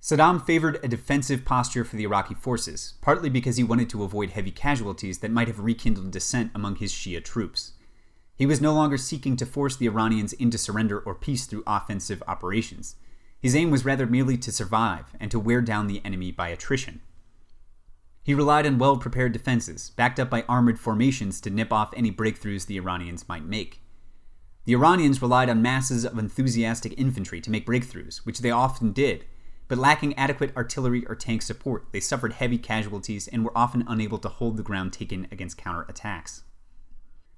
Saddam 0.04 0.46
favored 0.46 0.82
a 0.84 0.90
defensive 0.90 1.46
posture 1.46 1.86
for 1.86 1.96
the 1.96 2.04
Iraqi 2.04 2.34
forces, 2.34 2.96
partly 3.00 3.30
because 3.30 3.56
he 3.56 3.64
wanted 3.64 3.90
to 3.90 4.04
avoid 4.04 4.32
heavy 4.32 4.52
casualties 4.52 5.20
that 5.20 5.32
might 5.32 5.48
have 5.48 5.62
rekindled 5.62 6.12
dissent 6.12 6.52
among 6.54 6.76
his 6.76 6.92
Shia 6.92 7.24
troops. 7.24 7.72
He 8.36 8.46
was 8.46 8.60
no 8.60 8.74
longer 8.74 8.98
seeking 8.98 9.38
to 9.38 9.46
force 9.46 9.78
the 9.78 9.86
Iranians 9.86 10.34
into 10.34 10.58
surrender 10.58 11.00
or 11.00 11.16
peace 11.16 11.46
through 11.46 11.64
offensive 11.66 12.22
operations. 12.28 12.98
His 13.40 13.56
aim 13.56 13.72
was 13.72 13.86
rather 13.86 14.06
merely 14.06 14.36
to 14.40 14.52
survive 14.52 15.06
and 15.22 15.32
to 15.32 15.40
wear 15.40 15.62
down 15.62 15.88
the 15.88 16.02
enemy 16.04 16.34
by 16.34 16.50
attrition. 16.50 17.00
He 18.24 18.34
relied 18.34 18.66
on 18.68 18.78
well 18.78 18.98
prepared 18.98 19.32
defenses, 19.32 19.92
backed 19.92 20.20
up 20.20 20.30
by 20.30 20.44
armored 20.50 20.82
formations 20.82 21.40
to 21.40 21.50
nip 21.50 21.72
off 21.72 21.94
any 21.96 22.12
breakthroughs 22.12 22.66
the 22.66 22.78
Iranians 22.78 23.30
might 23.30 23.46
make. 23.46 23.80
The 24.66 24.74
Iranians 24.74 25.22
relied 25.22 25.50
on 25.50 25.62
masses 25.62 26.04
of 26.04 26.20
enthusiastic 26.20 26.94
infantry 27.00 27.40
to 27.40 27.52
make 27.52 27.66
breakthroughs, 27.66 28.18
which 28.26 28.40
they 28.40 28.52
often 28.52 28.92
did, 28.92 29.24
but 29.68 29.78
lacking 29.78 30.18
adequate 30.18 30.56
artillery 30.56 31.06
or 31.06 31.16
tank 31.16 31.42
support, 31.42 31.88
they 31.92 32.00
suffered 32.00 32.34
heavy 32.34 32.58
casualties 32.58 33.28
and 33.28 33.44
were 33.44 33.58
often 33.58 33.84
unable 33.88 34.18
to 34.20 34.30
hold 34.30 34.58
the 34.58 34.64
ground 34.64 34.94
taken 34.94 35.28
against 35.32 35.58
counterattacks. 35.58 36.42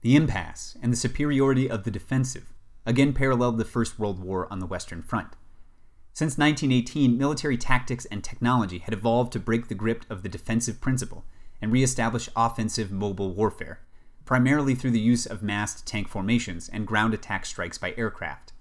The 0.01 0.15
impasse 0.15 0.77
and 0.81 0.91
the 0.91 0.97
superiority 0.97 1.69
of 1.69 1.83
the 1.83 1.91
defensive 1.91 2.53
again 2.85 3.13
paralleled 3.13 3.57
the 3.57 3.65
First 3.65 3.97
World 3.97 4.19
War 4.19 4.47
on 4.51 4.59
the 4.59 4.65
Western 4.65 5.01
Front. 5.01 5.29
Since 6.13 6.37
1918, 6.37 7.17
military 7.17 7.57
tactics 7.57 8.05
and 8.05 8.23
technology 8.23 8.79
had 8.79 8.93
evolved 8.93 9.33
to 9.33 9.39
break 9.39 9.67
the 9.67 9.75
grip 9.75 10.05
of 10.09 10.23
the 10.23 10.29
defensive 10.29 10.79
principle 10.79 11.25
and 11.61 11.71
reestablish 11.71 12.29
offensive 12.35 12.91
mobile 12.91 13.33
warfare, 13.33 13.81
primarily 14.23 14.75
through 14.75 14.91
the 14.91 14.99
use 14.99 15.25
of 15.25 15.43
massed 15.43 15.85
tank 15.85 16.07
formations 16.07 16.69
and 16.69 16.87
ground 16.87 17.13
attack 17.13 17.45
strikes 17.45 17.77
by 17.77 17.93
aircraft. 17.97 18.53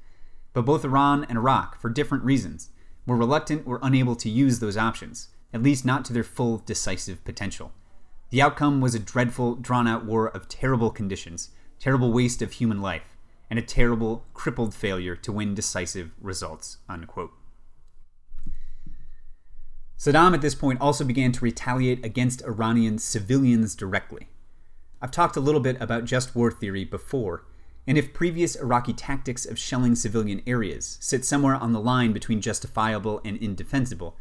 But 0.53 0.65
both 0.65 0.85
Iran 0.85 1.25
and 1.25 1.39
Iraq, 1.39 1.81
for 1.81 1.91
different 1.91 2.25
reasons, 2.25 2.71
were 3.07 3.17
reluctant 3.17 3.67
or 3.67 3.79
unable 3.83 4.17
to 4.17 4.31
use 4.31 4.59
those 4.59 4.77
options, 4.77 5.29
at 5.53 5.63
least 5.63 5.85
not 5.85 6.05
to 6.05 6.13
their 6.13 6.25
full 6.25 6.59
decisive 6.59 7.25
potential. 7.25 7.73
The 8.31 8.43
outcome 8.43 8.81
was 8.81 8.95
a 8.95 8.99
dreadful, 8.99 9.55
drawn 9.55 9.87
out 9.87 10.05
war 10.05 10.29
of 10.29 10.49
terrible 10.49 10.91
conditions, 10.91 11.51
terrible 11.79 12.13
waste 12.13 12.43
of 12.43 12.53
human 12.53 12.81
life, 12.81 13.17
and 13.51 13.59
a 13.59 13.63
terrible, 13.63 14.25
crippled 14.35 14.75
failure 14.75 15.15
to 15.17 15.33
win 15.33 15.55
decisive 15.55 16.11
results. 16.21 16.79
Unquote. 16.89 17.33
Saddam 19.99 20.35
at 20.35 20.41
this 20.41 20.55
point 20.55 20.81
also 20.81 21.05
began 21.05 21.31
to 21.33 21.45
retaliate 21.45 22.05
against 22.05 22.43
Iranian 22.43 22.99
civilians 22.99 23.75
directly. 23.75 24.29
I've 25.01 25.11
talked 25.11 25.37
a 25.37 25.41
little 25.41 25.61
bit 25.61 25.77
about 25.81 26.05
just 26.05 26.35
war 26.35 26.51
theory 26.51 26.85
before, 26.85 27.45
and 27.87 27.99
if 27.99 28.15
previous 28.15 28.57
Iraqi 28.57 28.93
tactics 28.93 29.45
of 29.45 29.59
shelling 29.59 29.95
civilian 29.95 30.43
areas 30.47 30.97
sit 31.01 31.25
somewhere 31.25 31.57
on 31.57 31.73
the 31.73 31.81
line 31.81 32.13
between 32.13 32.41
justifiable 32.41 33.21
and 33.25 33.37
indefensible, 33.37 34.17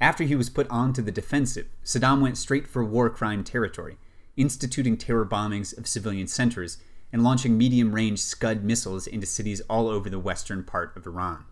after 0.00 0.24
he 0.24 0.34
was 0.34 0.50
put 0.50 0.68
onto 0.68 1.02
the 1.02 1.12
defensive, 1.12 1.68
Saddam 1.84 2.20
went 2.20 2.38
straight 2.38 2.66
for 2.66 2.82
war 2.84 3.10
crime 3.10 3.44
territory, 3.44 3.98
instituting 4.36 4.96
terror 4.96 5.26
bombings 5.26 5.76
of 5.76 5.86
civilian 5.86 6.26
centers 6.26 6.78
and 7.12 7.22
launching 7.22 7.58
medium 7.58 7.94
range 7.94 8.18
Scud 8.18 8.64
missiles 8.64 9.06
into 9.06 9.26
cities 9.26 9.60
all 9.68 9.88
over 9.88 10.08
the 10.08 10.18
western 10.18 10.64
part 10.64 10.96
of 10.96 11.06
Iran. 11.06 11.44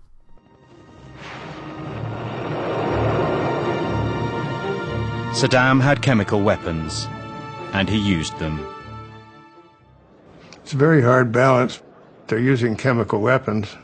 Saddam 5.33 5.81
had 5.81 6.03
chemical 6.03 6.41
weapons, 6.41 7.07
and 7.73 7.89
he 7.89 7.99
used 7.99 8.37
them. 8.39 8.59
It's 10.63 10.73
a 10.73 10.77
very 10.77 11.03
hard 11.03 11.33
balance. 11.33 11.81
They're 12.27 12.39
using 12.39 12.77
chemical 12.77 13.21
weapons, 13.21 13.77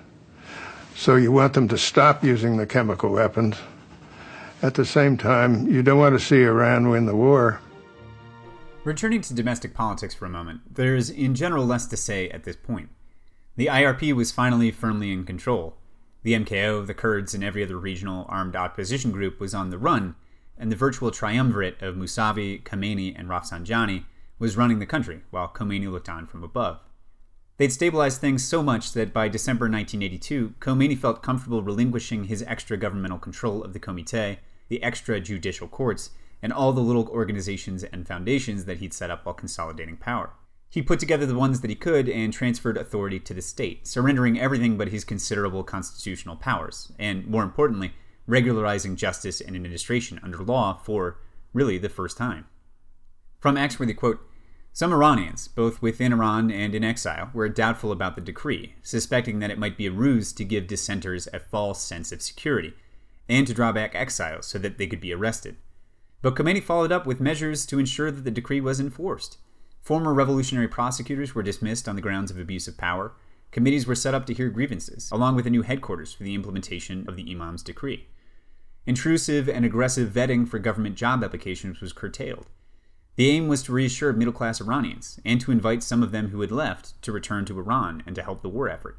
so 0.94 1.16
you 1.16 1.32
want 1.32 1.54
them 1.54 1.66
to 1.68 1.78
stop 1.78 2.22
using 2.22 2.56
the 2.56 2.66
chemical 2.66 3.10
weapons. 3.10 3.56
At 4.62 4.74
the 4.74 4.84
same 4.84 5.16
time, 5.16 5.66
you 5.66 5.82
don't 5.82 5.98
want 5.98 6.18
to 6.18 6.24
see 6.24 6.42
Iran 6.44 6.88
win 6.88 7.06
the 7.06 7.16
war. 7.16 7.60
Returning 8.84 9.20
to 9.22 9.34
domestic 9.34 9.74
politics 9.74 10.14
for 10.14 10.26
a 10.26 10.30
moment, 10.30 10.60
there's 10.72 11.10
in 11.10 11.34
general 11.34 11.66
less 11.66 11.86
to 11.86 11.96
say 11.96 12.28
at 12.30 12.44
this 12.44 12.56
point. 12.56 12.88
The 13.56 13.66
IRP 13.66 14.12
was 14.12 14.30
finally 14.30 14.70
firmly 14.70 15.12
in 15.12 15.24
control. 15.24 15.76
The 16.22 16.34
MKO, 16.34 16.86
the 16.86 16.94
Kurds, 16.94 17.34
and 17.34 17.42
every 17.42 17.64
other 17.64 17.78
regional 17.78 18.26
armed 18.28 18.54
opposition 18.54 19.10
group 19.10 19.40
was 19.40 19.54
on 19.54 19.70
the 19.70 19.78
run, 19.78 20.14
and 20.56 20.70
the 20.70 20.76
virtual 20.76 21.10
triumvirate 21.10 21.82
of 21.82 21.96
Musavi, 21.96 22.62
Khamenei, 22.62 23.18
and 23.18 23.28
Rafsanjani 23.28 24.04
was 24.38 24.56
running 24.56 24.78
the 24.78 24.86
country, 24.86 25.22
while 25.30 25.48
Khomeini 25.48 25.90
looked 25.90 26.08
on 26.08 26.26
from 26.26 26.42
above. 26.42 26.80
They'd 27.56 27.72
stabilized 27.72 28.20
things 28.20 28.44
so 28.44 28.62
much 28.62 28.92
that 28.92 29.14
by 29.14 29.28
December 29.28 29.64
1982, 29.64 30.54
Khomeini 30.60 30.98
felt 30.98 31.22
comfortable 31.22 31.62
relinquishing 31.62 32.24
his 32.24 32.42
extra 32.42 32.76
governmental 32.76 33.18
control 33.18 33.62
of 33.64 33.72
the 33.72 33.80
Comité, 33.80 34.38
the 34.68 34.82
extra 34.82 35.20
judicial 35.20 35.68
courts, 35.68 36.10
and 36.42 36.52
all 36.52 36.72
the 36.72 36.82
little 36.82 37.08
organizations 37.08 37.82
and 37.82 38.06
foundations 38.06 38.66
that 38.66 38.78
he'd 38.78 38.92
set 38.92 39.10
up 39.10 39.24
while 39.24 39.34
consolidating 39.34 39.96
power. 39.96 40.30
He 40.68 40.82
put 40.82 41.00
together 41.00 41.24
the 41.24 41.38
ones 41.38 41.62
that 41.62 41.70
he 41.70 41.76
could 41.76 42.08
and 42.08 42.32
transferred 42.32 42.76
authority 42.76 43.18
to 43.20 43.32
the 43.32 43.40
state, 43.40 43.86
surrendering 43.86 44.38
everything 44.38 44.76
but 44.76 44.88
his 44.88 45.04
considerable 45.04 45.64
constitutional 45.64 46.36
powers, 46.36 46.92
and 46.98 47.26
more 47.26 47.42
importantly, 47.42 47.94
regularizing 48.26 48.96
justice 48.96 49.40
and 49.40 49.56
administration 49.56 50.20
under 50.22 50.38
law 50.38 50.74
for, 50.74 51.18
really, 51.54 51.78
the 51.78 51.88
first 51.88 52.18
time. 52.18 52.46
From 53.46 53.54
Axworthy 53.54 53.94
quote, 53.94 54.28
some 54.72 54.92
Iranians, 54.92 55.46
both 55.46 55.80
within 55.80 56.12
Iran 56.12 56.50
and 56.50 56.74
in 56.74 56.82
exile, 56.82 57.30
were 57.32 57.48
doubtful 57.48 57.92
about 57.92 58.16
the 58.16 58.20
decree, 58.20 58.74
suspecting 58.82 59.38
that 59.38 59.52
it 59.52 59.58
might 59.58 59.76
be 59.76 59.86
a 59.86 59.92
ruse 59.92 60.32
to 60.32 60.44
give 60.44 60.66
dissenters 60.66 61.28
a 61.32 61.38
false 61.38 61.80
sense 61.80 62.10
of 62.10 62.22
security, 62.22 62.74
and 63.28 63.46
to 63.46 63.54
draw 63.54 63.70
back 63.70 63.94
exiles 63.94 64.46
so 64.46 64.58
that 64.58 64.78
they 64.78 64.88
could 64.88 65.00
be 65.00 65.14
arrested. 65.14 65.58
But 66.22 66.34
Khomeini 66.34 66.60
followed 66.60 66.90
up 66.90 67.06
with 67.06 67.20
measures 67.20 67.64
to 67.66 67.78
ensure 67.78 68.10
that 68.10 68.24
the 68.24 68.32
decree 68.32 68.60
was 68.60 68.80
enforced. 68.80 69.38
Former 69.80 70.12
revolutionary 70.12 70.66
prosecutors 70.66 71.36
were 71.36 71.44
dismissed 71.44 71.88
on 71.88 71.94
the 71.94 72.02
grounds 72.02 72.32
of 72.32 72.40
abuse 72.40 72.66
of 72.66 72.76
power. 72.76 73.12
Committees 73.52 73.86
were 73.86 73.94
set 73.94 74.12
up 74.12 74.26
to 74.26 74.34
hear 74.34 74.48
grievances, 74.48 75.08
along 75.12 75.36
with 75.36 75.46
a 75.46 75.50
new 75.50 75.62
headquarters 75.62 76.12
for 76.12 76.24
the 76.24 76.34
implementation 76.34 77.04
of 77.06 77.14
the 77.14 77.30
Imam's 77.30 77.62
decree. 77.62 78.08
Intrusive 78.86 79.48
and 79.48 79.64
aggressive 79.64 80.10
vetting 80.10 80.48
for 80.48 80.58
government 80.58 80.96
job 80.96 81.22
applications 81.22 81.80
was 81.80 81.92
curtailed. 81.92 82.46
The 83.16 83.30
aim 83.30 83.48
was 83.48 83.62
to 83.64 83.72
reassure 83.72 84.12
middle 84.12 84.32
class 84.32 84.60
Iranians 84.60 85.18
and 85.24 85.40
to 85.40 85.50
invite 85.50 85.82
some 85.82 86.02
of 86.02 86.12
them 86.12 86.28
who 86.28 86.42
had 86.42 86.52
left 86.52 87.00
to 87.02 87.12
return 87.12 87.46
to 87.46 87.58
Iran 87.58 88.02
and 88.06 88.14
to 88.14 88.22
help 88.22 88.42
the 88.42 88.48
war 88.48 88.68
effort. 88.68 88.98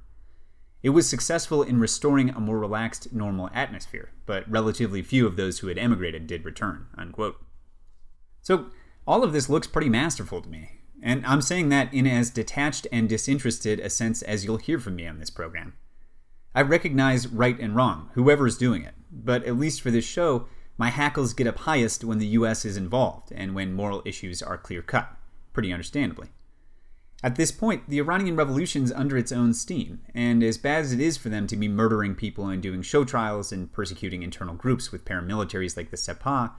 It 0.83 0.89
was 0.89 1.09
successful 1.09 1.63
in 1.63 1.79
restoring 1.79 2.29
a 2.29 2.39
more 2.39 2.59
relaxed, 2.59 3.13
normal 3.13 3.49
atmosphere, 3.53 4.11
but 4.25 4.49
relatively 4.49 5.01
few 5.01 5.27
of 5.27 5.35
those 5.35 5.59
who 5.59 5.67
had 5.67 5.77
emigrated 5.77 6.27
did 6.27 6.45
return. 6.45 6.87
Unquote. 6.97 7.37
So, 8.41 8.67
all 9.05 9.23
of 9.23 9.33
this 9.33 9.49
looks 9.49 9.67
pretty 9.67 9.89
masterful 9.89 10.41
to 10.41 10.49
me, 10.49 10.81
and 11.01 11.25
I'm 11.25 11.41
saying 11.41 11.69
that 11.69 11.93
in 11.93 12.07
as 12.07 12.29
detached 12.29 12.87
and 12.91 13.07
disinterested 13.07 13.79
a 13.79 13.89
sense 13.89 14.21
as 14.21 14.45
you'll 14.45 14.57
hear 14.57 14.79
from 14.79 14.95
me 14.95 15.07
on 15.07 15.19
this 15.19 15.29
program. 15.29 15.73
I 16.55 16.61
recognize 16.61 17.27
right 17.27 17.59
and 17.59 17.75
wrong, 17.75 18.09
whoever's 18.13 18.57
doing 18.57 18.83
it, 18.83 18.95
but 19.11 19.43
at 19.45 19.57
least 19.57 19.81
for 19.81 19.91
this 19.91 20.05
show, 20.05 20.47
my 20.77 20.89
hackles 20.89 21.33
get 21.33 21.47
up 21.47 21.59
highest 21.59 22.03
when 22.03 22.19
the 22.19 22.27
US 22.27 22.63
is 22.65 22.77
involved 22.77 23.31
and 23.31 23.55
when 23.55 23.73
moral 23.73 24.03
issues 24.05 24.41
are 24.41 24.57
clear 24.57 24.81
cut, 24.81 25.15
pretty 25.53 25.73
understandably. 25.73 26.29
At 27.23 27.35
this 27.35 27.51
point, 27.51 27.89
the 27.89 27.97
Iranian 27.97 28.35
revolution's 28.35 28.91
under 28.91 29.17
its 29.17 29.31
own 29.31 29.55
steam, 29.55 30.01
and 30.13 30.43
as 30.43 30.59
bad 30.59 30.83
as 30.83 30.93
it 30.93 30.99
is 30.99 31.17
for 31.17 31.29
them 31.29 31.47
to 31.47 31.55
be 31.55 31.67
murdering 31.67 32.13
people 32.13 32.47
and 32.47 32.61
doing 32.61 32.83
show 32.83 33.03
trials 33.03 33.51
and 33.51 33.73
persecuting 33.73 34.21
internal 34.21 34.53
groups 34.53 34.91
with 34.91 35.03
paramilitaries 35.03 35.75
like 35.75 35.89
the 35.89 35.97
Sepah, 35.97 36.51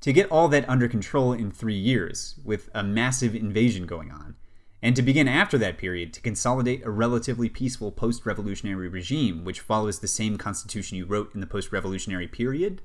to 0.00 0.12
get 0.12 0.30
all 0.32 0.48
that 0.48 0.68
under 0.68 0.88
control 0.88 1.32
in 1.32 1.52
three 1.52 1.78
years, 1.78 2.34
with 2.44 2.68
a 2.74 2.82
massive 2.82 3.36
invasion 3.36 3.86
going 3.86 4.10
on, 4.10 4.34
and 4.82 4.96
to 4.96 5.02
begin 5.02 5.28
after 5.28 5.56
that 5.58 5.78
period 5.78 6.12
to 6.12 6.20
consolidate 6.20 6.84
a 6.84 6.90
relatively 6.90 7.48
peaceful 7.48 7.92
post 7.92 8.26
revolutionary 8.26 8.88
regime 8.88 9.44
which 9.44 9.60
follows 9.60 10.00
the 10.00 10.08
same 10.08 10.36
constitution 10.36 10.98
you 10.98 11.06
wrote 11.06 11.32
in 11.34 11.40
the 11.40 11.46
post 11.46 11.70
revolutionary 11.70 12.26
period, 12.26 12.82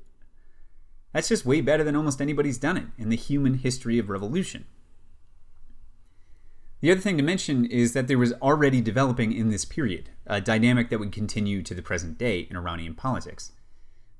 that's 1.12 1.28
just 1.28 1.46
way 1.46 1.60
better 1.60 1.84
than 1.84 1.96
almost 1.96 2.20
anybody's 2.20 2.58
done 2.58 2.76
it 2.76 2.86
in 2.98 3.08
the 3.08 3.16
human 3.16 3.54
history 3.54 3.98
of 3.98 4.10
revolution. 4.10 4.64
The 6.80 6.90
other 6.90 7.00
thing 7.00 7.18
to 7.18 7.22
mention 7.22 7.66
is 7.66 7.92
that 7.92 8.08
there 8.08 8.18
was 8.18 8.32
already 8.34 8.80
developing 8.80 9.32
in 9.32 9.50
this 9.50 9.66
period 9.66 10.10
a 10.26 10.40
dynamic 10.40 10.88
that 10.88 10.98
would 10.98 11.12
continue 11.12 11.62
to 11.62 11.74
the 11.74 11.82
present 11.82 12.16
day 12.16 12.46
in 12.48 12.56
Iranian 12.56 12.94
politics. 12.94 13.52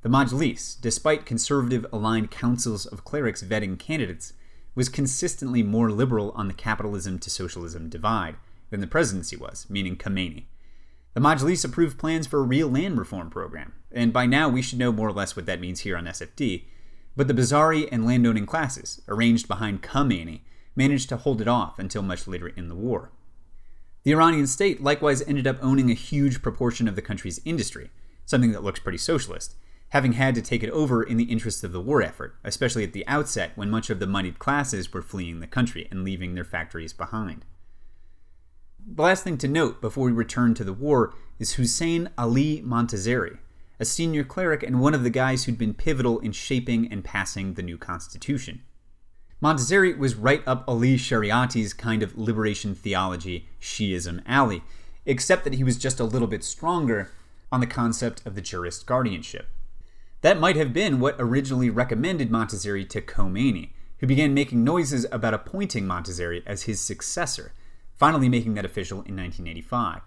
The 0.02 0.10
Majlis, 0.10 0.78
despite 0.80 1.26
conservative 1.26 1.86
aligned 1.92 2.30
councils 2.30 2.86
of 2.86 3.04
clerics 3.04 3.42
vetting 3.42 3.78
candidates, 3.78 4.34
was 4.74 4.88
consistently 4.88 5.62
more 5.62 5.90
liberal 5.90 6.32
on 6.34 6.48
the 6.48 6.54
capitalism 6.54 7.18
to 7.20 7.30
socialism 7.30 7.88
divide 7.88 8.36
than 8.70 8.80
the 8.80 8.86
presidency 8.86 9.36
was, 9.36 9.66
meaning 9.68 9.96
Khomeini. 9.96 10.44
The 11.14 11.20
Majlis 11.20 11.64
approved 11.64 11.98
plans 11.98 12.26
for 12.26 12.38
a 12.38 12.44
real 12.44 12.68
land 12.68 12.98
reform 12.98 13.30
program, 13.30 13.72
and 13.90 14.12
by 14.12 14.26
now 14.26 14.48
we 14.48 14.62
should 14.62 14.78
know 14.78 14.92
more 14.92 15.08
or 15.08 15.12
less 15.12 15.34
what 15.34 15.46
that 15.46 15.60
means 15.60 15.80
here 15.80 15.96
on 15.96 16.04
SFD, 16.04 16.64
but 17.16 17.28
the 17.28 17.34
Bazari 17.34 17.88
and 17.90 18.06
landowning 18.06 18.46
classes, 18.46 19.02
arranged 19.08 19.48
behind 19.48 19.82
Khomeini, 19.82 20.40
managed 20.76 21.08
to 21.08 21.16
hold 21.16 21.40
it 21.40 21.48
off 21.48 21.78
until 21.78 22.02
much 22.02 22.26
later 22.26 22.48
in 22.48 22.68
the 22.68 22.74
war. 22.74 23.10
The 24.02 24.12
Iranian 24.12 24.46
state 24.46 24.82
likewise 24.82 25.22
ended 25.22 25.46
up 25.46 25.58
owning 25.60 25.90
a 25.90 25.94
huge 25.94 26.42
proportion 26.42 26.88
of 26.88 26.96
the 26.96 27.02
country's 27.02 27.40
industry, 27.44 27.90
something 28.24 28.52
that 28.52 28.64
looks 28.64 28.80
pretty 28.80 28.98
socialist, 28.98 29.56
having 29.90 30.12
had 30.12 30.34
to 30.36 30.42
take 30.42 30.62
it 30.62 30.70
over 30.70 31.02
in 31.02 31.16
the 31.16 31.24
interests 31.24 31.64
of 31.64 31.72
the 31.72 31.80
war 31.80 32.00
effort, 32.00 32.36
especially 32.44 32.84
at 32.84 32.92
the 32.92 33.06
outset 33.06 33.52
when 33.56 33.68
much 33.68 33.90
of 33.90 33.98
the 33.98 34.06
moneyed 34.06 34.38
classes 34.38 34.92
were 34.92 35.02
fleeing 35.02 35.40
the 35.40 35.46
country 35.46 35.88
and 35.90 36.04
leaving 36.04 36.34
their 36.34 36.44
factories 36.44 36.92
behind. 36.92 37.44
The 38.86 39.02
last 39.02 39.24
thing 39.24 39.36
to 39.38 39.48
note 39.48 39.80
before 39.80 40.06
we 40.06 40.12
return 40.12 40.54
to 40.54 40.64
the 40.64 40.72
war 40.72 41.12
is 41.38 41.54
Hussein 41.54 42.08
Ali 42.16 42.62
Montazeri, 42.62 43.38
a 43.80 43.84
senior 43.86 44.22
cleric 44.22 44.62
and 44.62 44.78
one 44.78 44.92
of 44.92 45.02
the 45.02 45.10
guys 45.10 45.44
who'd 45.44 45.56
been 45.56 45.72
pivotal 45.72 46.18
in 46.20 46.32
shaping 46.32 46.86
and 46.92 47.02
passing 47.02 47.54
the 47.54 47.62
new 47.62 47.78
constitution. 47.78 48.62
Montazeri 49.42 49.96
was 49.96 50.16
right 50.16 50.46
up 50.46 50.64
Ali 50.68 50.96
Shariati's 50.96 51.72
kind 51.72 52.02
of 52.02 52.18
liberation 52.18 52.74
theology, 52.74 53.48
Shiism 53.58 54.22
alley, 54.26 54.62
except 55.06 55.44
that 55.44 55.54
he 55.54 55.64
was 55.64 55.78
just 55.78 55.98
a 55.98 56.04
little 56.04 56.28
bit 56.28 56.44
stronger 56.44 57.10
on 57.50 57.60
the 57.60 57.66
concept 57.66 58.24
of 58.26 58.34
the 58.34 58.42
jurist 58.42 58.84
guardianship. 58.84 59.48
That 60.20 60.38
might 60.38 60.56
have 60.56 60.74
been 60.74 61.00
what 61.00 61.16
originally 61.18 61.70
recommended 61.70 62.30
Montazeri 62.30 62.86
to 62.90 63.00
Khomeini, 63.00 63.70
who 64.00 64.06
began 64.06 64.34
making 64.34 64.62
noises 64.62 65.06
about 65.10 65.32
appointing 65.32 65.86
Montazeri 65.86 66.42
as 66.46 66.64
his 66.64 66.82
successor, 66.82 67.54
finally 67.96 68.28
making 68.28 68.52
that 68.54 68.66
official 68.66 68.98
in 68.98 69.16
1985. 69.16 70.02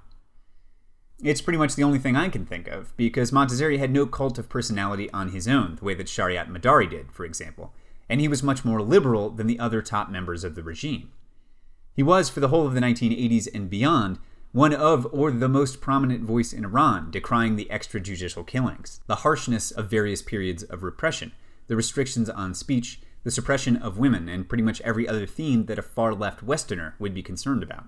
It's 1.24 1.42
pretty 1.42 1.58
much 1.58 1.76
the 1.76 1.84
only 1.84 2.00
thing 2.00 2.18
I 2.18 2.28
can 2.28 2.46
think 2.46 2.68
of, 2.68 2.96
because 2.98 3.32
Montazeri 3.32 3.80
had 3.80 3.92
no 3.92 4.06
cult 4.06 4.38
of 4.38 4.50
personality 4.50 5.10
on 5.12 5.30
his 5.30 5.48
own, 5.48 5.78
the 5.78 5.86
way 5.86 5.94
that 5.94 6.08
Shariat 6.08 6.50
Madari 6.50 6.90
did, 6.90 7.14
for 7.14 7.24
example, 7.24 7.74
and 8.10 8.20
he 8.20 8.28
was 8.28 8.44
much 8.44 8.66
more 8.66 8.82
liberal 8.82 9.30
than 9.30 9.48
the 9.48 9.58
other 9.58 9.82
top 9.82 10.10
members 10.10 10.44
of 10.44 10.56
the 10.56 10.64
regime. 10.64 11.14
He 11.94 12.04
was, 12.04 12.30
for 12.30 12.42
the 12.42 12.50
whole 12.50 12.68
of 12.68 12.74
the 12.74 12.82
1980s 12.82 13.48
and 13.54 13.70
beyond, 13.70 14.20
one 14.52 14.74
of 14.74 15.08
or 15.14 15.32
the 15.32 15.48
most 15.48 15.80
prominent 15.80 16.26
voice 16.26 16.52
in 16.52 16.66
Iran 16.66 17.10
decrying 17.10 17.56
the 17.56 17.70
extrajudicial 17.72 18.46
killings, 18.46 19.00
the 19.08 19.18
harshness 19.18 19.72
of 19.72 19.90
various 19.90 20.22
periods 20.22 20.64
of 20.64 20.84
repression, 20.84 21.32
the 21.68 21.78
restrictions 21.78 22.30
on 22.30 22.54
speech, 22.54 23.00
the 23.24 23.32
suppression 23.32 23.78
of 23.78 23.98
women, 23.98 24.28
and 24.28 24.50
pretty 24.50 24.64
much 24.64 24.82
every 24.82 25.08
other 25.08 25.26
theme 25.26 25.68
that 25.68 25.80
a 25.80 25.84
far 25.84 26.14
left 26.14 26.44
Westerner 26.44 26.96
would 27.00 27.14
be 27.14 27.24
concerned 27.24 27.64
about. 27.64 27.86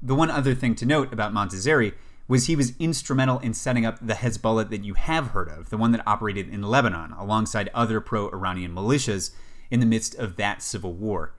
The 0.00 0.14
one 0.14 0.30
other 0.30 0.54
thing 0.54 0.76
to 0.76 0.86
note 0.86 1.12
about 1.12 1.32
Montazeri 1.32 1.94
was 2.32 2.46
he 2.46 2.56
was 2.56 2.72
instrumental 2.78 3.38
in 3.40 3.52
setting 3.52 3.84
up 3.84 3.98
the 4.00 4.14
Hezbollah 4.14 4.70
that 4.70 4.82
you 4.82 4.94
have 4.94 5.28
heard 5.28 5.50
of, 5.50 5.68
the 5.68 5.76
one 5.76 5.92
that 5.92 6.02
operated 6.06 6.48
in 6.48 6.62
Lebanon 6.62 7.12
alongside 7.12 7.68
other 7.74 8.00
pro 8.00 8.30
Iranian 8.30 8.74
militias 8.74 9.32
in 9.70 9.80
the 9.80 9.86
midst 9.86 10.14
of 10.14 10.36
that 10.36 10.62
civil 10.62 10.94
war. 10.94 11.34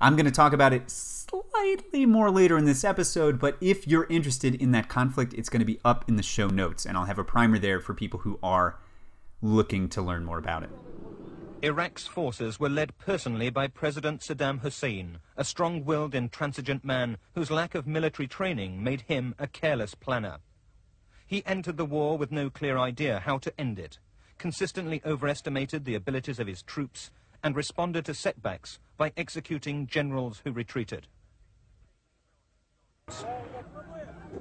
I'm 0.00 0.16
going 0.16 0.24
to 0.24 0.32
talk 0.32 0.54
about 0.54 0.72
it 0.72 0.90
slightly 0.90 2.06
more 2.06 2.30
later 2.30 2.56
in 2.56 2.64
this 2.64 2.84
episode, 2.84 3.38
but 3.38 3.58
if 3.60 3.86
you're 3.86 4.06
interested 4.08 4.54
in 4.54 4.72
that 4.72 4.88
conflict, 4.88 5.34
it's 5.34 5.50
going 5.50 5.60
to 5.60 5.66
be 5.66 5.78
up 5.84 6.06
in 6.08 6.16
the 6.16 6.22
show 6.22 6.48
notes, 6.48 6.86
and 6.86 6.96
I'll 6.96 7.04
have 7.04 7.18
a 7.18 7.24
primer 7.24 7.58
there 7.58 7.78
for 7.78 7.92
people 7.92 8.20
who 8.20 8.38
are 8.42 8.78
looking 9.42 9.90
to 9.90 10.00
learn 10.00 10.24
more 10.24 10.38
about 10.38 10.62
it. 10.62 10.70
Iraq's 11.62 12.06
forces 12.06 12.58
were 12.58 12.70
led 12.70 12.96
personally 12.96 13.50
by 13.50 13.66
President 13.66 14.22
Saddam 14.22 14.60
Hussein, 14.60 15.18
a 15.36 15.44
strong-willed, 15.44 16.14
intransigent 16.14 16.86
man 16.86 17.18
whose 17.34 17.50
lack 17.50 17.74
of 17.74 17.86
military 17.86 18.26
training 18.26 18.82
made 18.82 19.02
him 19.02 19.34
a 19.38 19.46
careless 19.46 19.94
planner. 19.94 20.38
He 21.26 21.44
entered 21.44 21.76
the 21.76 21.84
war 21.84 22.16
with 22.16 22.32
no 22.32 22.48
clear 22.48 22.78
idea 22.78 23.20
how 23.20 23.36
to 23.38 23.60
end 23.60 23.78
it, 23.78 23.98
consistently 24.38 25.02
overestimated 25.04 25.84
the 25.84 25.94
abilities 25.94 26.38
of 26.38 26.46
his 26.46 26.62
troops, 26.62 27.10
and 27.44 27.54
responded 27.54 28.06
to 28.06 28.14
setbacks 28.14 28.78
by 28.96 29.12
executing 29.18 29.86
generals 29.86 30.40
who 30.44 30.52
retreated. 30.52 31.08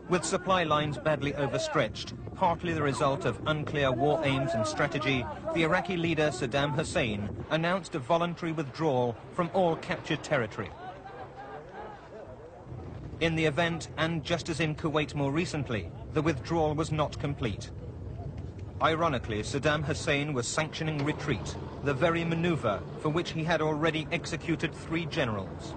With 0.09 0.25
supply 0.25 0.63
lines 0.63 0.97
badly 0.97 1.35
overstretched, 1.35 2.13
partly 2.35 2.73
the 2.73 2.81
result 2.81 3.25
of 3.25 3.39
unclear 3.45 3.91
war 3.91 4.19
aims 4.23 4.53
and 4.55 4.65
strategy, 4.65 5.23
the 5.53 5.63
Iraqi 5.63 5.97
leader 5.97 6.29
Saddam 6.29 6.73
Hussein 6.73 7.29
announced 7.51 7.93
a 7.95 7.99
voluntary 7.99 8.51
withdrawal 8.51 9.15
from 9.33 9.51
all 9.53 9.75
captured 9.75 10.23
territory. 10.23 10.71
In 13.19 13.35
the 13.35 13.45
event, 13.45 13.89
and 13.97 14.23
just 14.23 14.47
as 14.47 14.59
in 14.59 14.75
Kuwait 14.75 15.13
more 15.13 15.31
recently, 15.31 15.91
the 16.13 16.21
withdrawal 16.21 16.73
was 16.73 16.91
not 16.91 17.19
complete. 17.19 17.69
Ironically, 18.81 19.41
Saddam 19.43 19.83
Hussein 19.83 20.33
was 20.33 20.47
sanctioning 20.47 21.03
retreat, 21.03 21.57
the 21.83 21.93
very 21.93 22.23
maneuver 22.23 22.81
for 22.99 23.09
which 23.09 23.31
he 23.31 23.43
had 23.43 23.61
already 23.61 24.07
executed 24.11 24.73
three 24.73 25.05
generals. 25.05 25.75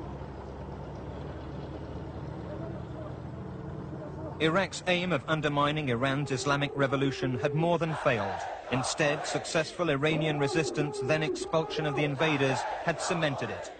Iraq's 4.42 4.82
aim 4.88 5.12
of 5.12 5.22
undermining 5.28 5.90
Iran's 5.90 6.32
Islamic 6.32 6.72
Revolution 6.74 7.38
had 7.38 7.54
more 7.54 7.78
than 7.78 7.94
failed. 8.02 8.40
Instead, 8.72 9.24
successful 9.24 9.88
Iranian 9.88 10.40
resistance, 10.40 10.98
then 11.04 11.22
expulsion 11.22 11.86
of 11.86 11.94
the 11.94 12.02
invaders, 12.02 12.58
had 12.82 13.00
cemented 13.00 13.50
it. 13.50 13.70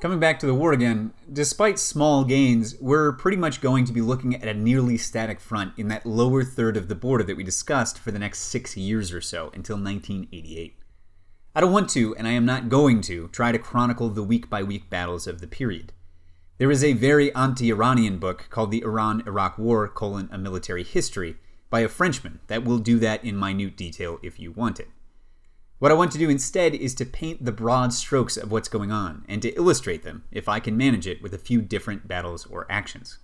Coming 0.00 0.18
back 0.18 0.38
to 0.38 0.46
the 0.46 0.54
war 0.54 0.72
again, 0.72 1.12
despite 1.30 1.78
small 1.78 2.24
gains, 2.24 2.76
we're 2.80 3.12
pretty 3.12 3.36
much 3.36 3.60
going 3.60 3.84
to 3.84 3.92
be 3.92 4.00
looking 4.00 4.34
at 4.34 4.48
a 4.48 4.54
nearly 4.54 4.96
static 4.96 5.38
front 5.38 5.74
in 5.76 5.88
that 5.88 6.06
lower 6.06 6.42
third 6.44 6.78
of 6.78 6.88
the 6.88 6.94
border 6.94 7.24
that 7.24 7.36
we 7.36 7.44
discussed 7.44 7.98
for 7.98 8.10
the 8.10 8.18
next 8.18 8.38
six 8.38 8.74
years 8.74 9.12
or 9.12 9.20
so 9.20 9.50
until 9.52 9.76
1988. 9.76 10.78
I 11.54 11.60
don't 11.60 11.72
want 11.72 11.90
to, 11.90 12.16
and 12.16 12.26
I 12.26 12.32
am 12.32 12.46
not 12.46 12.70
going 12.70 13.02
to, 13.02 13.28
try 13.28 13.52
to 13.52 13.58
chronicle 13.58 14.08
the 14.08 14.22
week 14.22 14.48
by 14.48 14.62
week 14.62 14.88
battles 14.88 15.26
of 15.26 15.42
the 15.42 15.46
period. 15.46 15.92
There 16.56 16.70
is 16.70 16.84
a 16.84 16.92
very 16.92 17.34
anti-Iranian 17.34 18.18
book 18.18 18.46
called 18.48 18.70
The 18.70 18.84
Iran-Iraq 18.84 19.58
War, 19.58 19.88
colon, 19.88 20.28
A 20.30 20.38
Military 20.38 20.84
History, 20.84 21.36
by 21.68 21.80
a 21.80 21.88
Frenchman 21.88 22.38
that 22.46 22.64
will 22.64 22.78
do 22.78 23.00
that 23.00 23.24
in 23.24 23.36
minute 23.36 23.76
detail 23.76 24.20
if 24.22 24.38
you 24.38 24.52
want 24.52 24.78
it. 24.78 24.88
What 25.80 25.90
I 25.90 25.94
want 25.94 26.12
to 26.12 26.18
do 26.18 26.30
instead 26.30 26.72
is 26.72 26.94
to 26.94 27.04
paint 27.04 27.44
the 27.44 27.50
broad 27.50 27.92
strokes 27.92 28.36
of 28.36 28.52
what's 28.52 28.68
going 28.68 28.92
on, 28.92 29.24
and 29.26 29.42
to 29.42 29.52
illustrate 29.56 30.04
them, 30.04 30.22
if 30.30 30.48
I 30.48 30.60
can 30.60 30.76
manage 30.76 31.08
it, 31.08 31.20
with 31.20 31.34
a 31.34 31.38
few 31.38 31.60
different 31.60 32.06
battles 32.06 32.46
or 32.46 32.70
actions. 32.70 33.18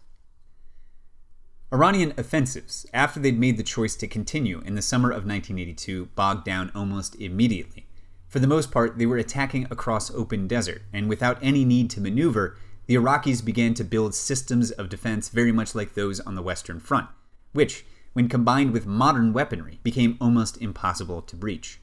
Iranian 1.73 2.13
offensives, 2.19 2.85
after 2.93 3.21
they'd 3.21 3.39
made 3.39 3.59
the 3.59 3.63
choice 3.63 3.95
to 3.95 4.09
continue 4.09 4.61
in 4.65 4.75
the 4.75 4.83
summer 4.83 5.11
of 5.11 5.25
1982, 5.25 6.07
bogged 6.17 6.45
down 6.45 6.73
almost 6.75 7.15
immediately. 7.15 7.87
For 8.27 8.41
the 8.41 8.49
most 8.49 8.73
part, 8.73 8.99
they 8.99 9.07
were 9.07 9.19
attacking 9.19 9.69
across 9.71 10.11
open 10.11 10.49
desert, 10.49 10.83
and 10.93 11.09
without 11.09 11.39
any 11.41 11.65
need 11.65 11.91
to 11.91 12.01
maneuver, 12.01 12.57
the 12.91 12.97
Iraqis 12.97 13.45
began 13.45 13.73
to 13.75 13.85
build 13.85 14.17
systems 14.17 14.73
of 14.73 14.89
defense 14.89 15.29
very 15.29 15.53
much 15.53 15.77
like 15.77 15.95
those 15.95 16.19
on 16.19 16.35
the 16.35 16.43
Western 16.43 16.81
Front, 16.81 17.07
which, 17.53 17.85
when 18.15 18.29
combined 18.29 18.73
with 18.73 18.85
modern 18.85 19.33
weaponry, 19.33 19.79
became 19.85 20.19
almost 20.21 20.61
impossible 20.61 21.23
to 21.23 21.37
breach. 21.37 21.79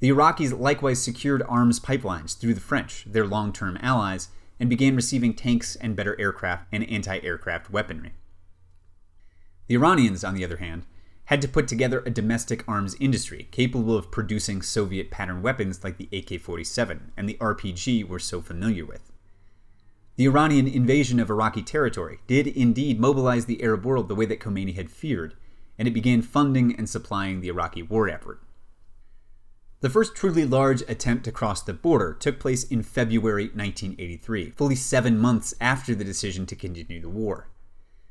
The 0.00 0.08
Iraqis 0.08 0.58
likewise 0.58 1.02
secured 1.02 1.42
arms 1.46 1.78
pipelines 1.78 2.38
through 2.38 2.54
the 2.54 2.60
French, 2.62 3.04
their 3.06 3.26
long 3.26 3.52
term 3.52 3.76
allies, 3.82 4.28
and 4.58 4.70
began 4.70 4.96
receiving 4.96 5.34
tanks 5.34 5.76
and 5.76 5.94
better 5.94 6.18
aircraft 6.18 6.68
and 6.72 6.88
anti 6.88 7.18
aircraft 7.18 7.70
weaponry. 7.70 8.14
The 9.66 9.74
Iranians, 9.74 10.24
on 10.24 10.32
the 10.32 10.42
other 10.42 10.56
hand, 10.56 10.86
had 11.26 11.42
to 11.42 11.48
put 11.48 11.68
together 11.68 12.02
a 12.06 12.10
domestic 12.10 12.66
arms 12.66 12.96
industry 12.98 13.46
capable 13.50 13.94
of 13.94 14.10
producing 14.10 14.62
Soviet 14.62 15.10
pattern 15.10 15.42
weapons 15.42 15.84
like 15.84 15.98
the 15.98 16.08
AK 16.16 16.40
47 16.40 17.12
and 17.14 17.28
the 17.28 17.36
RPG 17.42 18.08
we're 18.08 18.18
so 18.18 18.40
familiar 18.40 18.86
with. 18.86 19.07
The 20.18 20.26
Iranian 20.26 20.66
invasion 20.66 21.20
of 21.20 21.30
Iraqi 21.30 21.62
territory 21.62 22.18
did 22.26 22.48
indeed 22.48 22.98
mobilize 22.98 23.44
the 23.46 23.62
Arab 23.62 23.84
world 23.84 24.08
the 24.08 24.16
way 24.16 24.26
that 24.26 24.40
Khomeini 24.40 24.74
had 24.74 24.90
feared, 24.90 25.36
and 25.78 25.86
it 25.86 25.94
began 25.94 26.22
funding 26.22 26.74
and 26.74 26.88
supplying 26.88 27.40
the 27.40 27.46
Iraqi 27.46 27.84
war 27.84 28.08
effort. 28.08 28.42
The 29.80 29.88
first 29.88 30.16
truly 30.16 30.44
large 30.44 30.82
attempt 30.88 31.22
to 31.26 31.30
cross 31.30 31.62
the 31.62 31.72
border 31.72 32.14
took 32.14 32.40
place 32.40 32.64
in 32.64 32.82
February 32.82 33.44
1983, 33.44 34.50
fully 34.56 34.74
seven 34.74 35.20
months 35.20 35.54
after 35.60 35.94
the 35.94 36.02
decision 36.02 36.46
to 36.46 36.56
continue 36.56 37.00
the 37.00 37.08
war. 37.08 37.46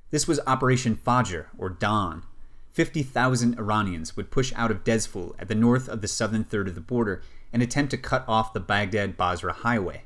This 0.10 0.30
was 0.30 0.40
Operation 0.48 0.96
Fajr, 0.96 1.48
or 1.58 1.70
Dawn. 1.70 2.24
50,000 2.72 3.60
Iranians 3.60 4.16
would 4.16 4.32
push 4.32 4.54
out 4.56 4.72
of 4.72 4.86
Dezful 4.86 5.36
at 5.40 5.50
the 5.50 5.56
north 5.56 5.90
of 5.90 6.00
the 6.00 6.08
southern 6.08 6.46
third 6.46 6.70
of 6.70 6.76
the 6.76 6.80
border 6.80 7.22
and 7.52 7.62
attempt 7.62 7.92
to 7.92 7.98
cut 7.98 8.24
off 8.30 8.54
the 8.54 8.62
Baghdad 8.62 9.18
Basra 9.18 9.52
highway. 9.52 10.04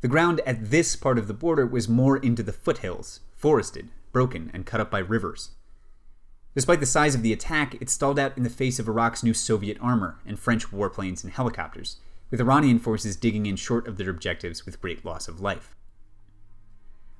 The 0.00 0.08
ground 0.08 0.40
at 0.46 0.70
this 0.70 0.94
part 0.94 1.18
of 1.18 1.26
the 1.26 1.34
border 1.34 1.66
was 1.66 1.88
more 1.88 2.16
into 2.16 2.42
the 2.42 2.52
foothills, 2.52 3.20
forested, 3.36 3.88
broken, 4.12 4.50
and 4.54 4.64
cut 4.64 4.80
up 4.80 4.90
by 4.90 5.00
rivers. 5.00 5.50
Despite 6.54 6.80
the 6.80 6.86
size 6.86 7.14
of 7.14 7.22
the 7.22 7.32
attack, 7.32 7.76
it 7.80 7.90
stalled 7.90 8.18
out 8.18 8.36
in 8.36 8.42
the 8.44 8.50
face 8.50 8.78
of 8.78 8.88
Iraq's 8.88 9.22
new 9.22 9.34
Soviet 9.34 9.76
armor 9.80 10.18
and 10.24 10.38
French 10.38 10.70
warplanes 10.70 11.24
and 11.24 11.32
helicopters, 11.32 11.96
with 12.30 12.40
Iranian 12.40 12.78
forces 12.78 13.16
digging 13.16 13.46
in 13.46 13.56
short 13.56 13.88
of 13.88 13.96
their 13.96 14.10
objectives 14.10 14.64
with 14.64 14.80
great 14.80 15.04
loss 15.04 15.28
of 15.28 15.40
life. 15.40 15.74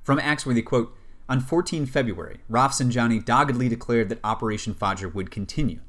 From 0.03 0.19
Axworthy 0.19 0.65
quote, 0.65 0.97
on 1.29 1.41
14 1.41 1.85
February, 1.85 2.39
Rafsanjani 2.51 3.25
doggedly 3.25 3.69
declared 3.69 4.09
that 4.09 4.21
Operation 4.25 4.73
Fajr 4.73 5.13
would 5.13 5.31
continue. 5.31 5.81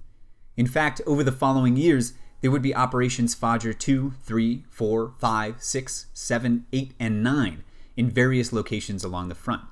In 0.57 0.67
fact, 0.67 1.01
over 1.05 1.23
the 1.23 1.31
following 1.31 1.77
years, 1.77 2.13
there 2.41 2.51
would 2.51 2.61
be 2.61 2.75
operations 2.75 3.35
Fajr 3.35 3.77
2, 3.77 4.13
3, 4.23 4.63
4, 4.69 5.13
5, 5.17 5.63
6, 5.63 6.05
7, 6.13 6.65
8, 6.71 6.93
and 6.99 7.23
9 7.23 7.63
in 7.97 8.09
various 8.09 8.53
locations 8.53 9.03
along 9.03 9.29
the 9.29 9.35
front. 9.35 9.63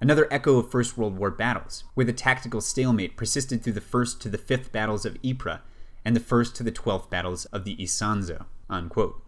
Another 0.00 0.28
echo 0.30 0.58
of 0.58 0.70
First 0.70 0.96
World 0.96 1.18
War 1.18 1.30
battles, 1.30 1.84
where 1.94 2.06
the 2.06 2.12
tactical 2.12 2.60
stalemate 2.60 3.16
persisted 3.16 3.62
through 3.62 3.74
the 3.74 3.80
first 3.80 4.20
to 4.22 4.28
the 4.28 4.38
fifth 4.38 4.72
battles 4.72 5.04
of 5.04 5.18
Ypres 5.24 5.60
and 6.04 6.16
the 6.16 6.20
first 6.20 6.56
to 6.56 6.62
the 6.62 6.70
twelfth 6.70 7.10
battles 7.10 7.44
of 7.46 7.64
the 7.64 7.76
Isonzo. 7.76 8.46
Unquote. 8.68 9.22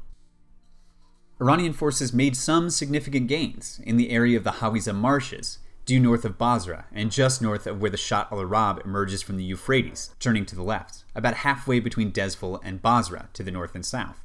Iranian 1.40 1.72
forces 1.72 2.12
made 2.12 2.36
some 2.36 2.70
significant 2.70 3.26
gains 3.26 3.80
in 3.84 3.96
the 3.96 4.10
area 4.10 4.36
of 4.38 4.44
the 4.44 4.52
Hawizeh 4.52 4.94
marshes, 4.94 5.58
due 5.84 5.98
north 5.98 6.24
of 6.24 6.38
Basra 6.38 6.86
and 6.92 7.10
just 7.10 7.42
north 7.42 7.66
of 7.66 7.80
where 7.80 7.90
the 7.90 7.96
Shatt 7.96 8.28
al 8.30 8.40
Arab 8.40 8.80
emerges 8.84 9.22
from 9.22 9.36
the 9.36 9.44
Euphrates, 9.44 10.14
turning 10.20 10.46
to 10.46 10.54
the 10.54 10.62
left, 10.62 11.04
about 11.14 11.34
halfway 11.34 11.80
between 11.80 12.10
Dezful 12.10 12.60
and 12.62 12.82
Basra 12.82 13.28
to 13.32 13.42
the 13.42 13.50
north 13.50 13.74
and 13.74 13.84
south. 13.84 14.22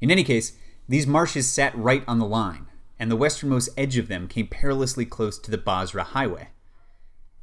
In 0.00 0.10
any 0.10 0.24
case, 0.24 0.52
these 0.88 1.06
marshes 1.06 1.48
sat 1.48 1.76
right 1.76 2.04
on 2.06 2.18
the 2.18 2.26
line, 2.26 2.66
and 2.98 3.10
the 3.10 3.16
westernmost 3.16 3.68
edge 3.76 3.98
of 3.98 4.08
them 4.08 4.28
came 4.28 4.46
perilously 4.46 5.04
close 5.04 5.38
to 5.38 5.50
the 5.50 5.58
Basra 5.58 6.02
highway. 6.02 6.48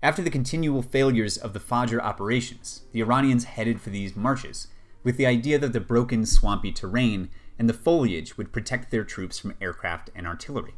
After 0.01 0.21
the 0.21 0.29
continual 0.29 0.81
failures 0.81 1.37
of 1.37 1.53
the 1.53 1.59
Fajr 1.59 2.01
operations, 2.01 2.81
the 2.91 3.01
Iranians 3.01 3.45
headed 3.45 3.79
for 3.79 3.89
these 3.89 4.15
marshes, 4.15 4.67
with 5.03 5.17
the 5.17 5.25
idea 5.25 5.59
that 5.59 5.73
the 5.73 5.79
broken, 5.79 6.25
swampy 6.25 6.71
terrain 6.71 7.29
and 7.59 7.69
the 7.69 7.73
foliage 7.73 8.37
would 8.37 8.51
protect 8.51 8.91
their 8.91 9.03
troops 9.03 9.39
from 9.39 9.55
aircraft 9.61 10.09
and 10.15 10.25
artillery. 10.25 10.73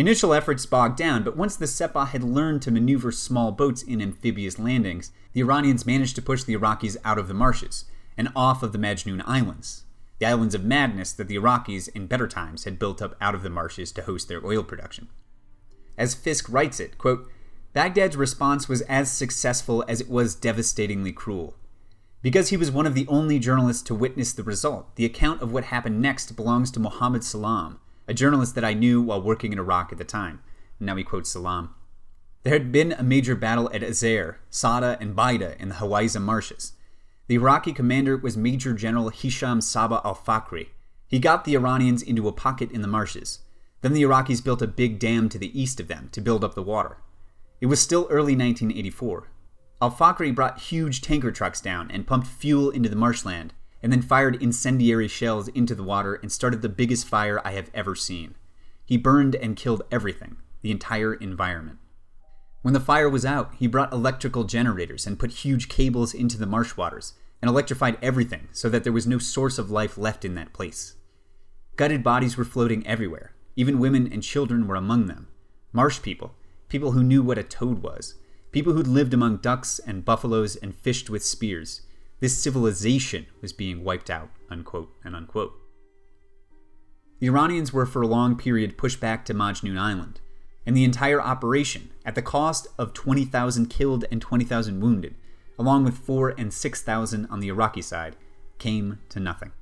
Initial 0.00 0.32
efforts 0.32 0.64
bogged 0.64 0.96
down, 0.96 1.24
but 1.24 1.36
once 1.36 1.56
the 1.56 1.66
Sepah 1.66 2.08
had 2.08 2.24
learned 2.24 2.62
to 2.62 2.70
maneuver 2.70 3.12
small 3.12 3.52
boats 3.52 3.82
in 3.82 4.00
amphibious 4.00 4.58
landings, 4.58 5.12
the 5.34 5.42
Iranians 5.42 5.84
managed 5.84 6.16
to 6.16 6.22
push 6.22 6.42
the 6.42 6.56
Iraqis 6.56 6.96
out 7.04 7.18
of 7.18 7.28
the 7.28 7.34
marshes 7.34 7.84
and 8.16 8.32
off 8.34 8.62
of 8.62 8.72
the 8.72 8.78
Majnoon 8.78 9.22
Islands, 9.26 9.82
the 10.18 10.24
islands 10.24 10.54
of 10.54 10.64
madness 10.64 11.12
that 11.12 11.28
the 11.28 11.36
Iraqis 11.36 11.90
in 11.94 12.06
better 12.06 12.26
times 12.26 12.64
had 12.64 12.78
built 12.78 13.02
up 13.02 13.14
out 13.20 13.34
of 13.34 13.42
the 13.42 13.50
marshes 13.50 13.92
to 13.92 14.00
host 14.00 14.26
their 14.26 14.42
oil 14.42 14.64
production. 14.64 15.08
As 15.98 16.14
Fisk 16.14 16.46
writes 16.48 16.80
it, 16.80 16.96
quote, 16.96 17.30
Baghdad's 17.74 18.16
response 18.16 18.70
was 18.70 18.80
as 18.80 19.12
successful 19.12 19.84
as 19.86 20.00
it 20.00 20.08
was 20.08 20.34
devastatingly 20.34 21.12
cruel. 21.12 21.56
Because 22.22 22.48
he 22.48 22.56
was 22.56 22.70
one 22.70 22.86
of 22.86 22.94
the 22.94 23.06
only 23.08 23.38
journalists 23.38 23.82
to 23.82 23.94
witness 23.94 24.32
the 24.32 24.44
result, 24.44 24.96
the 24.96 25.04
account 25.04 25.42
of 25.42 25.52
what 25.52 25.64
happened 25.64 26.00
next 26.00 26.34
belongs 26.36 26.70
to 26.70 26.80
Mohammed 26.80 27.22
Salam, 27.22 27.80
a 28.10 28.14
journalist 28.14 28.56
that 28.56 28.64
I 28.64 28.74
knew 28.74 29.00
while 29.00 29.22
working 29.22 29.52
in 29.52 29.58
Iraq 29.60 29.92
at 29.92 29.98
the 29.98 30.04
time. 30.04 30.42
Now 30.80 30.96
he 30.96 31.04
quotes 31.04 31.30
Salam. 31.30 31.72
There 32.42 32.52
had 32.52 32.72
been 32.72 32.90
a 32.90 33.04
major 33.04 33.36
battle 33.36 33.70
at 33.72 33.82
Azair, 33.82 34.38
Sada, 34.50 34.98
and 35.00 35.14
Baida 35.14 35.56
in 35.60 35.68
the 35.68 35.76
Hawaiza 35.76 36.20
marshes. 36.20 36.72
The 37.28 37.36
Iraqi 37.36 37.72
commander 37.72 38.16
was 38.16 38.36
Major 38.36 38.72
General 38.72 39.10
Hisham 39.10 39.60
Saba 39.60 40.00
al 40.04 40.16
Fakri. 40.16 40.70
He 41.06 41.20
got 41.20 41.44
the 41.44 41.54
Iranians 41.54 42.02
into 42.02 42.26
a 42.26 42.32
pocket 42.32 42.72
in 42.72 42.82
the 42.82 42.88
marshes. 42.88 43.40
Then 43.80 43.92
the 43.92 44.02
Iraqis 44.02 44.42
built 44.42 44.60
a 44.60 44.66
big 44.66 44.98
dam 44.98 45.28
to 45.28 45.38
the 45.38 45.60
east 45.60 45.78
of 45.78 45.86
them 45.86 46.08
to 46.10 46.20
build 46.20 46.42
up 46.42 46.56
the 46.56 46.64
water. 46.64 46.96
It 47.60 47.66
was 47.66 47.80
still 47.80 48.08
early 48.10 48.34
1984. 48.34 49.28
Al 49.80 49.92
Fakri 49.92 50.34
brought 50.34 50.58
huge 50.58 51.00
tanker 51.00 51.30
trucks 51.30 51.60
down 51.60 51.92
and 51.92 52.08
pumped 52.08 52.26
fuel 52.26 52.70
into 52.70 52.88
the 52.88 52.96
marshland, 52.96 53.54
and 53.82 53.92
then 53.92 54.02
fired 54.02 54.42
incendiary 54.42 55.08
shells 55.08 55.48
into 55.48 55.74
the 55.74 55.82
water 55.82 56.14
and 56.14 56.30
started 56.30 56.62
the 56.62 56.68
biggest 56.68 57.06
fire 57.06 57.40
I 57.44 57.52
have 57.52 57.70
ever 57.72 57.94
seen. 57.94 58.34
He 58.84 58.96
burned 58.96 59.34
and 59.34 59.56
killed 59.56 59.82
everything, 59.90 60.36
the 60.62 60.70
entire 60.70 61.14
environment. 61.14 61.78
When 62.62 62.74
the 62.74 62.80
fire 62.80 63.08
was 63.08 63.24
out, 63.24 63.54
he 63.58 63.66
brought 63.66 63.92
electrical 63.92 64.44
generators 64.44 65.06
and 65.06 65.18
put 65.18 65.30
huge 65.30 65.68
cables 65.68 66.12
into 66.12 66.36
the 66.36 66.46
marsh 66.46 66.76
waters 66.76 67.14
and 67.40 67.48
electrified 67.48 67.96
everything 68.02 68.48
so 68.52 68.68
that 68.68 68.84
there 68.84 68.92
was 68.92 69.06
no 69.06 69.18
source 69.18 69.58
of 69.58 69.70
life 69.70 69.96
left 69.96 70.24
in 70.24 70.34
that 70.34 70.52
place. 70.52 70.94
Gutted 71.76 72.02
bodies 72.02 72.36
were 72.36 72.44
floating 72.44 72.86
everywhere. 72.86 73.32
Even 73.56 73.78
women 73.78 74.12
and 74.12 74.22
children 74.22 74.66
were 74.66 74.76
among 74.76 75.06
them. 75.06 75.28
Marsh 75.72 76.02
people, 76.02 76.34
people 76.68 76.92
who 76.92 77.02
knew 77.02 77.22
what 77.22 77.38
a 77.38 77.42
toad 77.42 77.82
was, 77.82 78.16
people 78.52 78.74
who'd 78.74 78.86
lived 78.86 79.14
among 79.14 79.38
ducks 79.38 79.78
and 79.78 80.04
buffaloes 80.04 80.56
and 80.56 80.74
fished 80.74 81.08
with 81.08 81.24
spears. 81.24 81.82
This 82.20 82.42
civilization 82.42 83.26
was 83.40 83.54
being 83.54 83.82
wiped 83.82 84.10
out, 84.10 84.28
unquote 84.50 84.94
and 85.02 85.16
unquote. 85.16 85.54
The 87.18 87.28
Iranians 87.28 87.72
were 87.72 87.86
for 87.86 88.02
a 88.02 88.06
long 88.06 88.36
period 88.36 88.78
pushed 88.78 89.00
back 89.00 89.24
to 89.24 89.34
Majnun 89.34 89.78
Island, 89.78 90.20
and 90.66 90.76
the 90.76 90.84
entire 90.84 91.20
operation, 91.20 91.90
at 92.04 92.14
the 92.14 92.22
cost 92.22 92.68
of 92.78 92.92
20,000 92.92 93.66
killed 93.66 94.04
and 94.10 94.20
20,000 94.20 94.80
wounded, 94.80 95.14
along 95.58 95.84
with 95.84 95.98
4 95.98 96.34
and 96.36 96.52
6,000 96.52 97.26
on 97.30 97.40
the 97.40 97.48
Iraqi 97.48 97.82
side, 97.82 98.16
came 98.58 98.98
to 99.08 99.18
nothing. 99.18 99.52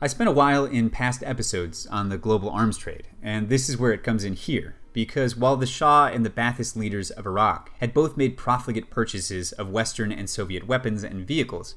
I 0.00 0.06
spent 0.06 0.28
a 0.28 0.32
while 0.32 0.64
in 0.64 0.90
past 0.90 1.22
episodes 1.22 1.86
on 1.86 2.08
the 2.08 2.18
global 2.18 2.50
arms 2.50 2.76
trade, 2.76 3.08
and 3.22 3.48
this 3.48 3.68
is 3.68 3.76
where 3.76 3.92
it 3.92 4.02
comes 4.02 4.24
in 4.24 4.32
here, 4.32 4.76
because 4.92 5.36
while 5.36 5.56
the 5.56 5.66
Shah 5.66 6.06
and 6.06 6.24
the 6.24 6.30
Ba'athist 6.30 6.76
leaders 6.76 7.10
of 7.10 7.26
Iraq 7.26 7.70
had 7.78 7.94
both 7.94 8.16
made 8.16 8.36
profligate 8.36 8.90
purchases 8.90 9.52
of 9.52 9.70
Western 9.70 10.12
and 10.12 10.28
Soviet 10.28 10.66
weapons 10.66 11.02
and 11.02 11.26
vehicles, 11.26 11.74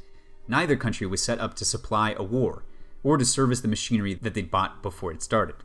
neither 0.48 0.76
country 0.76 1.08
was 1.08 1.24
set 1.24 1.40
up 1.40 1.54
to 1.56 1.66
supply 1.66 2.14
a 2.18 2.24
war 2.24 2.64
or 3.04 3.18
to 3.18 3.26
service 3.26 3.62
the 3.62 3.68
machinery 3.68 4.14
that 4.16 4.34
they'd 4.34 4.52
bought 4.52 4.82
before 4.82 5.12
it 5.12 5.22
started. 5.22 5.56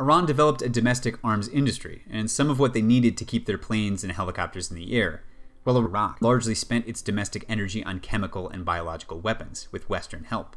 Iran 0.00 0.26
developed 0.26 0.62
a 0.62 0.68
domestic 0.68 1.18
arms 1.22 1.48
industry 1.48 2.02
and 2.10 2.30
some 2.30 2.50
of 2.50 2.58
what 2.58 2.72
they 2.72 2.82
needed 2.82 3.16
to 3.18 3.24
keep 3.24 3.46
their 3.46 3.58
planes 3.58 4.02
and 4.02 4.12
helicopters 4.12 4.70
in 4.70 4.76
the 4.76 4.94
air, 4.94 5.22
while 5.62 5.76
Iraq 5.76 6.20
largely 6.20 6.54
spent 6.54 6.88
its 6.88 7.02
domestic 7.02 7.44
energy 7.48 7.84
on 7.84 8.00
chemical 8.00 8.48
and 8.48 8.64
biological 8.64 9.20
weapons 9.20 9.68
with 9.70 9.88
Western 9.88 10.24
help. 10.24 10.56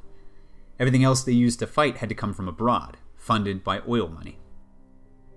Everything 0.79 1.03
else 1.03 1.23
they 1.23 1.31
used 1.31 1.59
to 1.59 1.67
fight 1.67 1.97
had 1.97 2.09
to 2.09 2.15
come 2.15 2.33
from 2.33 2.47
abroad, 2.47 2.97
funded 3.15 3.63
by 3.63 3.81
oil 3.87 4.07
money. 4.07 4.39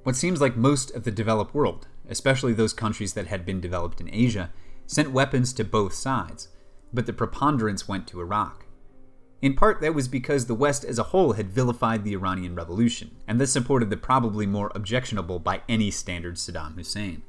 What 0.09 0.17
seems 0.17 0.41
like 0.41 0.57
most 0.57 0.91
of 0.93 1.05
the 1.05 1.11
developed 1.11 1.55
world, 1.55 1.87
especially 2.09 2.55
those 2.55 2.73
countries 2.73 3.13
that 3.13 3.27
had 3.27 3.45
been 3.45 3.61
developed 3.61 4.01
in 4.01 4.09
Asia, 4.11 4.49
sent 4.87 5.11
weapons 5.11 5.53
to 5.53 5.65
both 5.65 5.93
sides, 5.93 6.49
but 6.95 7.05
the 7.05 7.13
preponderance 7.13 7.87
went 7.87 8.07
to 8.07 8.23
Iraq. 8.23 8.65
In 9.43 9.55
part, 9.55 9.83
that 9.83 9.93
was 9.93 10.09
because 10.09 10.47
the 10.47 10.55
West 10.55 10.83
as 10.83 10.99
a 10.99 11.11
whole 11.13 11.35
had 11.35 11.51
vilified 11.51 12.05
the 12.05 12.15
Iranian 12.15 12.55
Revolution, 12.55 13.17
and 13.27 13.39
this 13.39 13.53
supported 13.53 13.91
the 13.91 13.99
probably 13.99 14.47
more 14.47 14.73
objectionable 14.75 15.41
by 15.41 15.61
any 15.69 15.91
standard 15.91 16.37
Saddam 16.37 16.77
Hussein. 16.77 17.23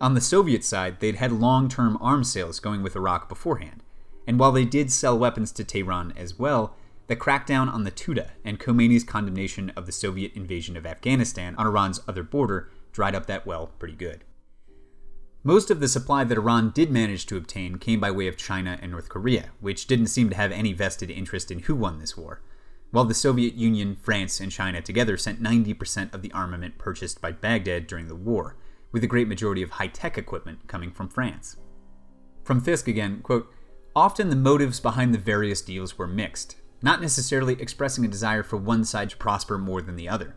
On 0.00 0.14
the 0.14 0.20
Soviet 0.20 0.64
side, 0.64 0.98
they'd 0.98 1.14
had 1.14 1.30
long 1.30 1.68
term 1.68 1.96
arms 2.00 2.32
sales 2.32 2.58
going 2.58 2.82
with 2.82 2.96
Iraq 2.96 3.28
beforehand, 3.28 3.84
and 4.26 4.36
while 4.36 4.50
they 4.50 4.64
did 4.64 4.90
sell 4.90 5.16
weapons 5.16 5.52
to 5.52 5.62
Tehran 5.62 6.12
as 6.16 6.36
well, 6.36 6.74
the 7.10 7.16
crackdown 7.16 7.66
on 7.68 7.82
the 7.82 7.90
Tudeh 7.90 8.30
and 8.44 8.60
Khomeini's 8.60 9.02
condemnation 9.02 9.70
of 9.70 9.86
the 9.86 9.90
Soviet 9.90 10.32
invasion 10.34 10.76
of 10.76 10.86
Afghanistan 10.86 11.56
on 11.56 11.66
Iran's 11.66 11.98
other 12.06 12.22
border 12.22 12.70
dried 12.92 13.16
up 13.16 13.26
that 13.26 13.44
well 13.44 13.72
pretty 13.80 13.96
good. 13.96 14.22
Most 15.42 15.72
of 15.72 15.80
the 15.80 15.88
supply 15.88 16.22
that 16.22 16.38
Iran 16.38 16.70
did 16.70 16.92
manage 16.92 17.26
to 17.26 17.36
obtain 17.36 17.78
came 17.78 17.98
by 17.98 18.12
way 18.12 18.28
of 18.28 18.36
China 18.36 18.78
and 18.80 18.92
North 18.92 19.08
Korea, 19.08 19.50
which 19.58 19.88
didn't 19.88 20.06
seem 20.06 20.30
to 20.30 20.36
have 20.36 20.52
any 20.52 20.72
vested 20.72 21.10
interest 21.10 21.50
in 21.50 21.58
who 21.58 21.74
won 21.74 21.98
this 21.98 22.16
war, 22.16 22.42
while 22.92 23.04
the 23.04 23.12
Soviet 23.12 23.54
Union, 23.54 23.96
France, 24.00 24.38
and 24.38 24.52
China 24.52 24.80
together 24.80 25.16
sent 25.16 25.42
90% 25.42 26.14
of 26.14 26.22
the 26.22 26.30
armament 26.30 26.78
purchased 26.78 27.20
by 27.20 27.32
Baghdad 27.32 27.88
during 27.88 28.06
the 28.06 28.14
war, 28.14 28.56
with 28.92 29.02
the 29.02 29.08
great 29.08 29.26
majority 29.26 29.64
of 29.64 29.70
high 29.70 29.88
tech 29.88 30.16
equipment 30.16 30.68
coming 30.68 30.92
from 30.92 31.08
France. 31.08 31.56
From 32.44 32.60
Fisk 32.60 32.86
again, 32.86 33.18
quote, 33.20 33.52
Often 33.96 34.30
the 34.30 34.36
motives 34.36 34.78
behind 34.78 35.12
the 35.12 35.18
various 35.18 35.60
deals 35.60 35.98
were 35.98 36.06
mixed, 36.06 36.54
not 36.82 37.00
necessarily 37.00 37.60
expressing 37.60 38.04
a 38.04 38.08
desire 38.08 38.42
for 38.42 38.56
one 38.56 38.84
side 38.84 39.10
to 39.10 39.16
prosper 39.16 39.58
more 39.58 39.82
than 39.82 39.96
the 39.96 40.08
other. 40.08 40.36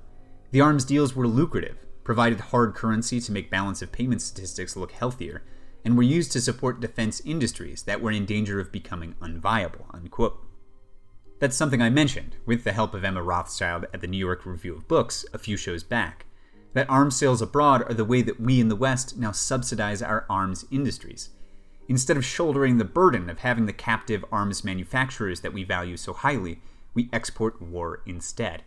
The 0.51 0.61
arms 0.61 0.85
deals 0.85 1.15
were 1.15 1.27
lucrative, 1.27 1.77
provided 2.03 2.39
hard 2.39 2.75
currency 2.75 3.19
to 3.21 3.31
make 3.31 3.49
balance 3.49 3.81
of 3.81 3.91
payment 3.91 4.21
statistics 4.21 4.75
look 4.75 4.91
healthier, 4.91 5.43
and 5.85 5.97
were 5.97 6.03
used 6.03 6.31
to 6.31 6.41
support 6.41 6.79
defense 6.79 7.21
industries 7.25 7.83
that 7.83 8.01
were 8.01 8.11
in 8.11 8.25
danger 8.25 8.59
of 8.59 8.71
becoming 8.71 9.15
unviable. 9.21 9.85
Unquote. 9.93 10.39
That's 11.39 11.57
something 11.57 11.81
I 11.81 11.89
mentioned, 11.89 12.37
with 12.45 12.63
the 12.63 12.71
help 12.71 12.93
of 12.93 13.03
Emma 13.03 13.21
Rothschild 13.21 13.85
at 13.93 14.01
the 14.01 14.07
New 14.07 14.17
York 14.17 14.45
Review 14.45 14.75
of 14.75 14.87
Books 14.87 15.25
a 15.33 15.37
few 15.37 15.57
shows 15.57 15.83
back, 15.83 16.25
that 16.73 16.89
arms 16.89 17.15
sales 17.15 17.41
abroad 17.41 17.83
are 17.89 17.93
the 17.93 18.05
way 18.05 18.21
that 18.21 18.39
we 18.39 18.59
in 18.59 18.69
the 18.69 18.75
West 18.75 19.17
now 19.17 19.31
subsidize 19.31 20.01
our 20.01 20.25
arms 20.29 20.65
industries. 20.71 21.29
Instead 21.87 22.17
of 22.17 22.25
shouldering 22.25 22.77
the 22.77 22.85
burden 22.85 23.29
of 23.29 23.39
having 23.39 23.65
the 23.65 23.73
captive 23.73 24.23
arms 24.31 24.63
manufacturers 24.63 25.41
that 25.41 25.53
we 25.53 25.63
value 25.63 25.97
so 25.97 26.13
highly, 26.13 26.61
we 26.93 27.09
export 27.11 27.61
war 27.61 28.01
instead. 28.05 28.63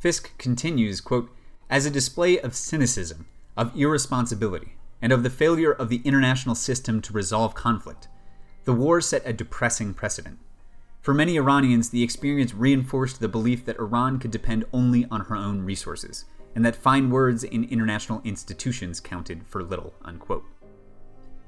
Fisk 0.00 0.36
continues, 0.38 1.00
quote, 1.00 1.30
as 1.70 1.86
a 1.86 1.90
display 1.90 2.38
of 2.38 2.54
cynicism, 2.54 3.26
of 3.56 3.74
irresponsibility, 3.76 4.76
and 5.00 5.12
of 5.12 5.22
the 5.22 5.30
failure 5.30 5.72
of 5.72 5.88
the 5.88 6.02
international 6.04 6.54
system 6.54 7.00
to 7.02 7.12
resolve 7.12 7.54
conflict, 7.54 8.08
the 8.64 8.72
war 8.72 9.00
set 9.00 9.22
a 9.24 9.32
depressing 9.32 9.92
precedent. 9.92 10.38
For 11.00 11.12
many 11.12 11.36
Iranians, 11.36 11.90
the 11.90 12.02
experience 12.02 12.54
reinforced 12.54 13.20
the 13.20 13.28
belief 13.28 13.64
that 13.66 13.78
Iran 13.78 14.18
could 14.18 14.30
depend 14.30 14.64
only 14.72 15.06
on 15.10 15.22
her 15.22 15.36
own 15.36 15.62
resources, 15.62 16.24
and 16.54 16.64
that 16.64 16.76
fine 16.76 17.10
words 17.10 17.44
in 17.44 17.64
international 17.64 18.22
institutions 18.24 19.00
counted 19.00 19.46
for 19.46 19.62
little. 19.62 19.94
Unquote. 20.02 20.44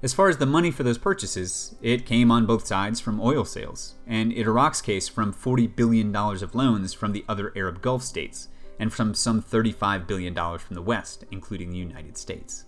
As 0.07 0.15
far 0.15 0.29
as 0.29 0.37
the 0.37 0.47
money 0.47 0.71
for 0.71 0.85
those 0.85 0.99
purchases, 0.99 1.75
it 1.83 2.07
came 2.07 2.31
on 2.31 2.47
both 2.47 2.65
sides 2.65 3.01
from 3.01 3.21
oil 3.21 3.45
sales, 3.45 3.95
and 4.07 4.33
in 4.33 4.47
Iraq's 4.47 4.81
case, 4.81 5.09
from 5.09 5.35
$40 5.35 5.75
billion 5.75 6.15
of 6.15 6.55
loans 6.55 6.95
from 6.95 7.11
the 7.11 7.25
other 7.29 7.53
Arab 7.57 7.83
Gulf 7.83 8.05
states, 8.05 8.47
and 8.79 8.93
from 8.93 9.15
some 9.15 9.43
$35 9.43 10.07
billion 10.07 10.33
from 10.33 10.77
the 10.77 10.81
West, 10.81 11.25
including 11.33 11.71
the 11.71 11.79
United 11.79 12.17
States. 12.17 12.67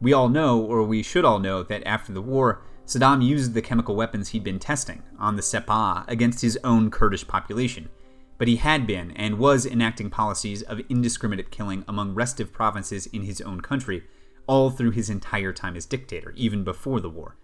We 0.00 0.12
all 0.12 0.28
know, 0.28 0.60
or 0.60 0.82
we 0.82 1.00
should 1.04 1.24
all 1.24 1.38
know, 1.38 1.62
that 1.62 1.86
after 1.86 2.12
the 2.12 2.20
war, 2.20 2.60
Saddam 2.88 3.24
used 3.24 3.54
the 3.54 3.62
chemical 3.62 3.94
weapons 3.94 4.30
he'd 4.30 4.42
been 4.42 4.58
testing 4.58 5.04
on 5.20 5.36
the 5.36 5.42
Sepah 5.42 6.08
against 6.08 6.40
his 6.40 6.58
own 6.64 6.90
Kurdish 6.90 7.28
population, 7.28 7.88
but 8.36 8.48
he 8.48 8.56
had 8.56 8.84
been 8.84 9.12
and 9.12 9.38
was 9.38 9.64
enacting 9.64 10.10
policies 10.10 10.62
of 10.62 10.80
indiscriminate 10.88 11.52
killing 11.52 11.84
among 11.86 12.14
restive 12.14 12.52
provinces 12.52 13.06
in 13.06 13.22
his 13.22 13.40
own 13.42 13.60
country 13.60 14.02
all 14.46 14.70
through 14.70 14.92
his 14.92 15.10
entire 15.10 15.52
time 15.52 15.76
as 15.76 15.86
dictator, 15.86 16.32
even 16.36 16.64
before 16.64 17.00
the 17.00 17.10
war. 17.10 17.36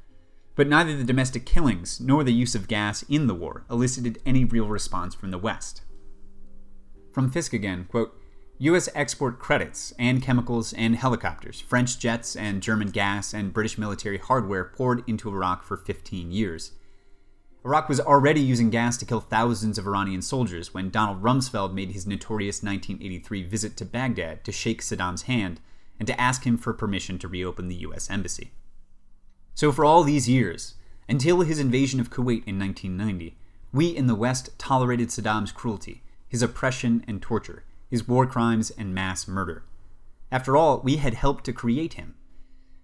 But 0.54 0.68
neither 0.68 0.96
the 0.96 1.04
domestic 1.04 1.46
killings 1.46 2.00
nor 2.00 2.22
the 2.22 2.32
use 2.32 2.54
of 2.54 2.68
gas 2.68 3.02
in 3.04 3.26
the 3.26 3.34
war 3.34 3.64
elicited 3.70 4.20
any 4.26 4.44
real 4.44 4.66
response 4.66 5.14
from 5.14 5.30
the 5.30 5.38
West. 5.38 5.82
From 7.12 7.30
Fisk 7.30 7.52
again, 7.52 7.86
quote, 7.90 8.18
U.S. 8.58 8.88
export 8.94 9.38
credits 9.40 9.92
and 9.98 10.22
chemicals 10.22 10.72
and 10.72 10.94
helicopters, 10.94 11.60
French 11.60 11.98
jets 11.98 12.36
and 12.36 12.62
German 12.62 12.88
gas 12.88 13.34
and 13.34 13.52
British 13.52 13.76
military 13.76 14.18
hardware 14.18 14.64
poured 14.64 15.02
into 15.08 15.28
Iraq 15.28 15.64
for 15.64 15.76
15 15.76 16.30
years. 16.30 16.72
Iraq 17.64 17.88
was 17.88 18.00
already 18.00 18.40
using 18.40 18.70
gas 18.70 18.96
to 18.98 19.04
kill 19.04 19.20
thousands 19.20 19.78
of 19.78 19.86
Iranian 19.86 20.22
soldiers 20.22 20.74
when 20.74 20.90
Donald 20.90 21.22
Rumsfeld 21.22 21.72
made 21.72 21.92
his 21.92 22.06
notorious 22.06 22.62
1983 22.62 23.42
visit 23.44 23.76
to 23.76 23.84
Baghdad 23.84 24.44
to 24.44 24.52
shake 24.52 24.82
Saddam's 24.82 25.22
hand 25.22 25.60
and 26.02 26.06
to 26.08 26.20
ask 26.20 26.44
him 26.44 26.58
for 26.58 26.72
permission 26.72 27.16
to 27.16 27.28
reopen 27.28 27.68
the 27.68 27.76
U.S. 27.76 28.10
Embassy. 28.10 28.50
So, 29.54 29.70
for 29.70 29.84
all 29.84 30.02
these 30.02 30.28
years, 30.28 30.74
until 31.08 31.42
his 31.42 31.60
invasion 31.60 32.00
of 32.00 32.10
Kuwait 32.10 32.42
in 32.44 32.58
1990, 32.58 33.36
we 33.72 33.86
in 33.86 34.08
the 34.08 34.16
West 34.16 34.50
tolerated 34.58 35.10
Saddam's 35.10 35.52
cruelty 35.52 36.02
his 36.26 36.42
oppression 36.42 37.04
and 37.06 37.22
torture, 37.22 37.62
his 37.88 38.08
war 38.08 38.26
crimes 38.26 38.70
and 38.70 38.92
mass 38.92 39.28
murder. 39.28 39.62
After 40.32 40.56
all, 40.56 40.80
we 40.80 40.96
had 40.96 41.14
helped 41.14 41.44
to 41.44 41.52
create 41.52 41.94
him. 41.94 42.16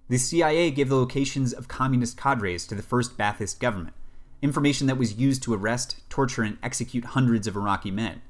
The 0.08 0.18
CIA 0.18 0.70
gave 0.70 0.88
the 0.88 0.94
locations 0.94 1.52
of 1.52 1.66
communist 1.66 2.16
cadres 2.16 2.68
to 2.68 2.76
the 2.76 2.82
first 2.82 3.18
Ba'athist 3.18 3.58
government, 3.58 3.96
information 4.42 4.86
that 4.86 4.96
was 4.96 5.18
used 5.18 5.42
to 5.42 5.54
arrest, 5.54 6.08
torture, 6.08 6.44
and 6.44 6.56
execute 6.62 7.16
hundreds 7.16 7.48
of 7.48 7.56
Iraqi 7.56 7.90
men. 7.90 8.22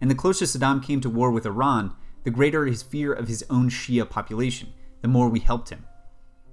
and 0.00 0.08
the 0.08 0.14
closer 0.14 0.44
Saddam 0.44 0.80
came 0.80 1.00
to 1.00 1.10
war 1.10 1.32
with 1.32 1.44
Iran, 1.46 1.96
the 2.24 2.30
greater 2.30 2.66
his 2.66 2.82
fear 2.82 3.12
of 3.12 3.28
his 3.28 3.44
own 3.50 3.70
Shia 3.70 4.08
population, 4.08 4.72
the 5.02 5.08
more 5.08 5.28
we 5.28 5.40
helped 5.40 5.70
him. 5.70 5.86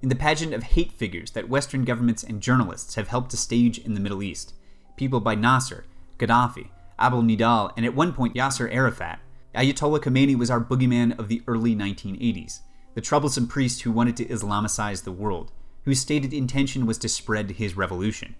In 0.00 0.08
the 0.08 0.14
pageant 0.14 0.54
of 0.54 0.62
hate 0.62 0.92
figures 0.92 1.32
that 1.32 1.48
Western 1.48 1.84
governments 1.84 2.22
and 2.22 2.40
journalists 2.40 2.94
have 2.94 3.08
helped 3.08 3.30
to 3.32 3.36
stage 3.36 3.78
in 3.78 3.94
the 3.94 4.00
Middle 4.00 4.22
East, 4.22 4.54
people 4.96 5.20
by 5.20 5.34
Nasser, 5.34 5.84
Gaddafi, 6.18 6.68
Abu 6.98 7.22
Nidal, 7.22 7.72
and 7.76 7.84
at 7.84 7.94
one 7.94 8.12
point 8.12 8.34
Yasser 8.34 8.72
Arafat, 8.72 9.20
Ayatollah 9.54 10.00
Khomeini 10.00 10.36
was 10.36 10.50
our 10.50 10.60
boogeyman 10.60 11.18
of 11.18 11.28
the 11.28 11.42
early 11.46 11.74
1980s, 11.74 12.60
the 12.94 13.00
troublesome 13.00 13.46
priest 13.46 13.82
who 13.82 13.92
wanted 13.92 14.16
to 14.16 14.26
Islamicize 14.26 15.04
the 15.04 15.12
world, 15.12 15.52
whose 15.84 16.00
stated 16.00 16.32
intention 16.32 16.86
was 16.86 16.98
to 16.98 17.08
spread 17.08 17.50
his 17.52 17.76
revolution. 17.76 18.34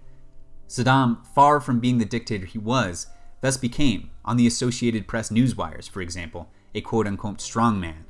Saddam, 0.67 1.25
far 1.33 1.59
from 1.59 1.79
being 1.79 1.97
the 1.97 2.05
dictator 2.05 2.45
he 2.45 2.59
was, 2.59 3.07
thus 3.41 3.57
became, 3.57 4.11
on 4.23 4.37
the 4.37 4.47
Associated 4.47 5.07
Press 5.07 5.29
newswires, 5.29 5.89
for 5.89 6.01
example, 6.01 6.51
a 6.73 6.81
quote 6.81 7.07
unquote 7.07 7.37
strongman. 7.37 8.03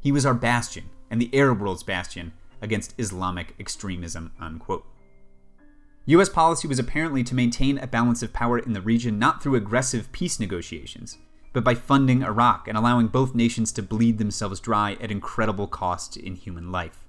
He 0.00 0.12
was 0.12 0.26
our 0.26 0.34
bastion, 0.34 0.90
and 1.10 1.20
the 1.20 1.30
Arab 1.32 1.60
world's 1.60 1.82
bastion, 1.82 2.32
against 2.60 2.94
Islamic 2.98 3.54
extremism. 3.58 4.32
Unquote. 4.40 4.86
U.S. 6.06 6.28
policy 6.28 6.66
was 6.66 6.80
apparently 6.80 7.22
to 7.22 7.34
maintain 7.34 7.78
a 7.78 7.86
balance 7.86 8.22
of 8.22 8.32
power 8.32 8.58
in 8.58 8.72
the 8.72 8.80
region 8.80 9.18
not 9.18 9.40
through 9.40 9.54
aggressive 9.54 10.10
peace 10.10 10.40
negotiations, 10.40 11.18
but 11.52 11.62
by 11.62 11.74
funding 11.74 12.22
Iraq 12.22 12.66
and 12.66 12.76
allowing 12.76 13.06
both 13.06 13.36
nations 13.36 13.70
to 13.72 13.82
bleed 13.82 14.18
themselves 14.18 14.58
dry 14.58 14.96
at 15.00 15.12
incredible 15.12 15.68
cost 15.68 16.16
in 16.16 16.34
human 16.34 16.72
life. 16.72 17.04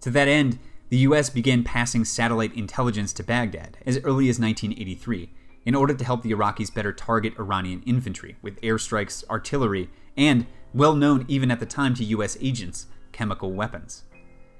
To 0.00 0.10
that 0.10 0.28
end, 0.28 0.58
the 0.88 0.98
US 0.98 1.28
began 1.28 1.64
passing 1.64 2.04
satellite 2.04 2.54
intelligence 2.54 3.12
to 3.14 3.22
Baghdad 3.22 3.76
as 3.84 3.98
early 3.98 4.30
as 4.30 4.40
1983 4.40 5.30
in 5.66 5.74
order 5.74 5.92
to 5.92 6.04
help 6.04 6.22
the 6.22 6.32
Iraqis 6.32 6.72
better 6.72 6.94
target 6.94 7.38
Iranian 7.38 7.82
infantry 7.84 8.36
with 8.40 8.60
airstrikes, 8.62 9.22
artillery, 9.28 9.90
and, 10.18 10.44
well 10.74 10.94
known 10.94 11.24
even 11.28 11.50
at 11.50 11.60
the 11.60 11.66
time 11.66 11.94
to 11.94 12.04
US 12.04 12.36
agents, 12.42 12.88
chemical 13.12 13.52
weapons. 13.52 14.04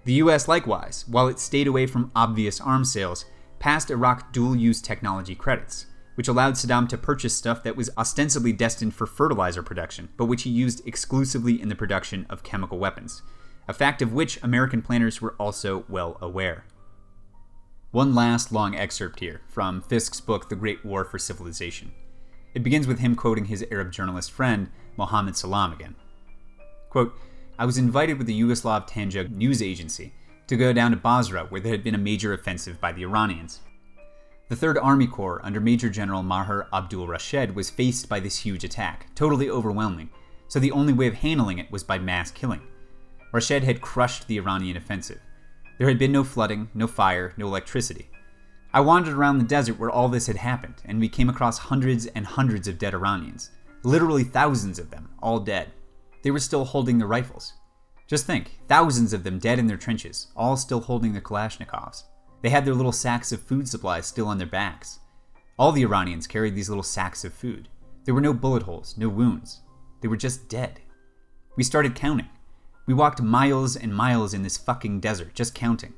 The 0.05 0.15
US, 0.15 0.49
likewise, 0.49 1.05
while 1.07 1.29
it 1.29 1.39
stayed 1.39 1.67
away 1.67 1.87
from 1.87 2.11
obvious 2.17 2.61
arms 2.61 2.91
sales, 2.91 3.27
passed 3.59 3.91
Iraq 3.91 4.33
dual 4.33 4.57
use 4.57 4.81
technology 4.81 5.35
credits, 5.35 5.87
which 6.15 6.29
allowed 6.29 6.55
Saddam 6.55 6.89
to 6.89 6.97
purchase 6.97 7.37
stuff 7.37 7.63
that 7.63 7.77
was 7.77 7.91
ostensibly 7.99 8.53
destined 8.53 8.95
for 8.95 9.07
fertilizer 9.07 9.63
production, 9.63 10.09
but 10.17 10.27
which 10.27 10.45
he 10.45 10.51
used 10.51 10.87
exclusively 10.87 11.61
in 11.61 11.69
the 11.69 11.77
production 11.77 12.25
of 12.31 12.43
chemical 12.43 12.79
weapons, 12.79 13.23
a 13.69 13.75
fact 13.75 14.01
of 14.01 14.13
which 14.13 14.43
American 14.43 14.81
planners 14.81 15.21
were 15.21 15.35
also 15.39 15.85
well 15.89 16.17
aware. 16.21 16.65
One 17.91 18.15
last 18.15 18.53
long 18.53 18.75
excerpt 18.75 19.21
here 19.21 19.43
from 19.49 19.83
Fisk's 19.83 20.21
book, 20.21 20.49
The 20.49 20.57
Great 20.57 20.85
War 20.85 21.05
for 21.05 21.19
Civilization. 21.19 21.93
It 22.55 22.63
begins 22.63 22.87
with 22.87 22.99
him 22.99 23.15
quoting 23.15 23.47
his 23.47 23.65
Arab 23.71 23.93
journalist 23.93 24.31
friend, 24.31 24.71
Mohammed 24.99 25.37
Salam 25.37 25.73
again. 25.73 25.95
Quote, 26.91 27.15
I 27.59 27.65
was 27.65 27.79
invited 27.79 28.19
with 28.19 28.27
the 28.27 28.39
Yugoslav 28.39 28.89
Tanjug 28.89 29.31
news 29.31 29.63
agency 29.63 30.13
to 30.49 30.57
go 30.57 30.73
down 30.73 30.91
to 30.91 30.97
Basra, 30.97 31.47
where 31.49 31.61
there 31.61 31.73
had 31.73 31.85
been 31.85 31.95
a 31.95 31.99
major 31.99 32.33
offensive 32.33 32.81
by 32.81 32.93
the 32.93 33.03
Iranians. 33.03 33.61
The 34.49 34.57
3rd 34.57 34.83
Army 34.83 35.07
Corps, 35.07 35.41
under 35.45 35.61
Major 35.61 35.91
General 35.91 36.23
Maher 36.23 36.69
Abdul 36.73 37.07
Rashed, 37.07 37.55
was 37.55 37.71
faced 37.71 38.09
by 38.09 38.19
this 38.19 38.39
huge 38.39 38.65
attack, 38.65 39.07
totally 39.15 39.51
overwhelming, 39.51 40.11
so 40.49 40.59
the 40.59 40.73
only 40.73 40.93
way 40.93 41.07
of 41.07 41.15
handling 41.15 41.59
it 41.59 41.71
was 41.71 41.85
by 41.85 41.99
mass 41.99 42.31
killing. 42.31 42.63
Rashed 43.33 43.63
had 43.63 43.83
crushed 43.83 44.27
the 44.27 44.39
Iranian 44.39 44.77
offensive. 44.77 45.21
There 45.79 45.89
had 45.89 45.99
been 45.99 46.13
no 46.13 46.25
flooding, 46.25 46.71
no 46.75 46.87
fire, 46.87 47.35
no 47.37 47.47
electricity. 47.47 48.09
I 48.73 48.81
wandered 48.81 49.15
around 49.15 49.39
the 49.39 49.45
desert 49.45 49.79
where 49.79 49.91
all 49.91 50.09
this 50.09 50.27
had 50.27 50.37
happened, 50.37 50.77
and 50.85 50.99
we 50.99 51.09
came 51.09 51.29
across 51.29 51.59
hundreds 51.59 52.07
and 52.07 52.25
hundreds 52.25 52.67
of 52.69 52.79
dead 52.79 52.95
Iranians. 52.95 53.51
Literally 53.83 54.25
thousands 54.25 54.79
of 54.79 54.91
them, 54.91 55.11
all 55.23 55.41
dead. 55.41 55.73
They 56.23 56.31
were 56.31 56.39
still 56.39 56.65
holding 56.65 56.99
their 56.99 57.07
rifles. 57.07 57.55
Just 58.07 58.27
think 58.27 58.59
thousands 58.69 59.13
of 59.13 59.23
them 59.23 59.39
dead 59.39 59.59
in 59.59 59.67
their 59.67 59.77
trenches, 59.77 60.29
all 60.37 60.57
still 60.57 60.81
holding 60.81 61.13
their 61.13 61.23
Kalashnikovs. 61.23 62.05
They 62.43 62.49
had 62.49 62.65
their 62.65 62.75
little 62.75 62.93
sacks 62.93 63.33
of 63.33 63.43
food 63.43 63.69
supplies 63.69 64.07
still 64.07 64.27
on 64.27 64.39
their 64.39 64.47
backs. 64.47 65.01
All 65.59 65.73
the 65.73 65.83
Iranians 65.83 66.27
carried 66.27 66.55
these 66.55 66.69
little 66.69 66.83
sacks 66.83 67.25
of 67.25 67.33
food. 67.33 67.69
There 68.05 68.15
were 68.15 68.21
no 68.21 68.33
bullet 68.33 68.63
holes, 68.63 68.95
no 68.97 69.09
wounds. 69.09 69.61
They 70.01 70.09
were 70.09 70.17
just 70.17 70.49
dead. 70.49 70.81
We 71.57 71.65
started 71.65 71.95
counting. 71.95 72.29
We 72.87 72.95
walked 72.95 73.21
miles 73.21 73.77
and 73.77 73.95
miles 73.95 74.33
in 74.33 74.43
this 74.43 74.57
fucking 74.57 75.01
desert, 75.01 75.35
just 75.35 75.55
counting. 75.55 75.93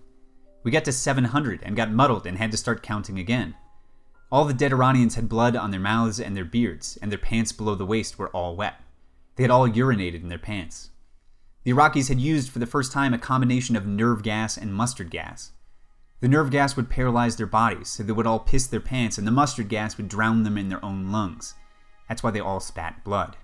We 0.64 0.70
got 0.70 0.84
to 0.86 0.92
700 0.92 1.62
and 1.62 1.76
got 1.76 1.92
muddled 1.92 2.26
and 2.26 2.36
had 2.36 2.50
to 2.50 2.56
start 2.56 2.82
counting 2.82 3.18
again. 3.18 3.54
All 4.32 4.44
the 4.44 4.54
dead 4.54 4.72
Iranians 4.72 5.16
had 5.16 5.28
blood 5.28 5.56
on 5.56 5.72
their 5.72 5.80
mouths 5.80 6.20
and 6.20 6.36
their 6.36 6.44
beards, 6.44 6.96
and 7.02 7.10
their 7.10 7.18
pants 7.18 7.50
below 7.50 7.74
the 7.74 7.84
waist 7.84 8.16
were 8.16 8.28
all 8.28 8.54
wet. 8.54 8.80
They 9.34 9.42
had 9.42 9.50
all 9.50 9.68
urinated 9.68 10.22
in 10.22 10.28
their 10.28 10.38
pants. 10.38 10.90
The 11.64 11.72
Iraqis 11.72 12.08
had 12.08 12.20
used 12.20 12.50
for 12.50 12.60
the 12.60 12.66
first 12.66 12.92
time 12.92 13.12
a 13.12 13.18
combination 13.18 13.74
of 13.74 13.86
nerve 13.86 14.22
gas 14.22 14.56
and 14.56 14.72
mustard 14.72 15.10
gas. 15.10 15.50
The 16.20 16.28
nerve 16.28 16.50
gas 16.50 16.76
would 16.76 16.88
paralyze 16.90 17.36
their 17.36 17.46
bodies, 17.46 17.88
so 17.88 18.02
they 18.02 18.12
would 18.12 18.26
all 18.26 18.38
piss 18.38 18.66
their 18.66 18.80
pants, 18.80 19.18
and 19.18 19.26
the 19.26 19.32
mustard 19.32 19.68
gas 19.68 19.96
would 19.96 20.08
drown 20.08 20.44
them 20.44 20.56
in 20.56 20.68
their 20.68 20.84
own 20.84 21.10
lungs. 21.10 21.54
That's 22.08 22.22
why 22.22 22.30
they 22.30 22.40
all 22.40 22.60
spat 22.60 23.02
blood. 23.02 23.36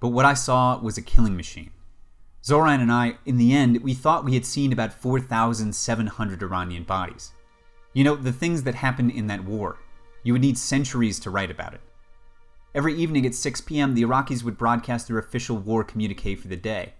But 0.00 0.08
what 0.08 0.24
I 0.24 0.34
saw 0.34 0.78
was 0.78 0.98
a 0.98 1.02
killing 1.02 1.36
machine. 1.36 1.70
Zoran 2.44 2.80
and 2.80 2.90
I, 2.90 3.18
in 3.24 3.38
the 3.38 3.52
end, 3.52 3.82
we 3.82 3.94
thought 3.94 4.24
we 4.24 4.34
had 4.34 4.44
seen 4.44 4.72
about 4.72 4.92
4,700 4.92 6.42
Iranian 6.42 6.84
bodies. 6.84 7.32
You 7.96 8.04
know, 8.04 8.14
the 8.14 8.30
things 8.30 8.64
that 8.64 8.74
happened 8.74 9.12
in 9.12 9.26
that 9.28 9.44
war, 9.44 9.78
you 10.22 10.34
would 10.34 10.42
need 10.42 10.58
centuries 10.58 11.18
to 11.20 11.30
write 11.30 11.50
about 11.50 11.72
it. 11.72 11.80
Every 12.74 12.94
evening 12.94 13.24
at 13.24 13.34
6 13.34 13.62
p.m., 13.62 13.94
the 13.94 14.02
Iraqis 14.02 14.42
would 14.42 14.58
broadcast 14.58 15.08
their 15.08 15.16
official 15.16 15.56
war 15.56 15.82
communique 15.82 16.34
for 16.34 16.46
the 16.46 16.56
day. 16.56 16.92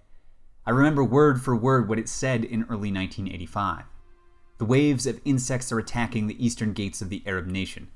I 0.64 0.70
remember 0.70 1.04
word 1.04 1.42
for 1.42 1.54
word 1.54 1.86
what 1.86 1.98
it 1.98 2.08
said 2.08 2.44
in 2.44 2.62
early 2.62 2.90
1985. 2.90 3.84
The 4.56 4.64
waves 4.64 5.06
of 5.06 5.20
insects 5.26 5.70
are 5.70 5.78
attacking 5.78 6.28
the 6.28 6.42
eastern 6.42 6.72
gates 6.72 7.02
of 7.02 7.10
the 7.10 7.22
Arab 7.26 7.46
nation, 7.46 7.88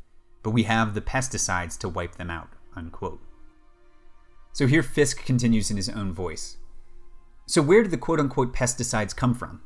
but 0.42 0.50
we 0.50 0.64
have 0.64 0.92
the 0.92 1.00
pesticides 1.00 1.78
to 1.78 1.88
wipe 1.88 2.16
them 2.16 2.28
out. 2.28 2.50
Unquote. 2.76 3.22
So 4.52 4.66
here 4.66 4.82
Fisk 4.82 5.24
continues 5.24 5.70
in 5.70 5.78
his 5.78 5.88
own 5.88 6.12
voice. 6.12 6.58
So, 7.46 7.62
where 7.62 7.80
did 7.80 7.92
the 7.92 7.96
quote 7.96 8.20
unquote 8.20 8.52
pesticides 8.52 9.16
come 9.16 9.32
from? 9.32 9.62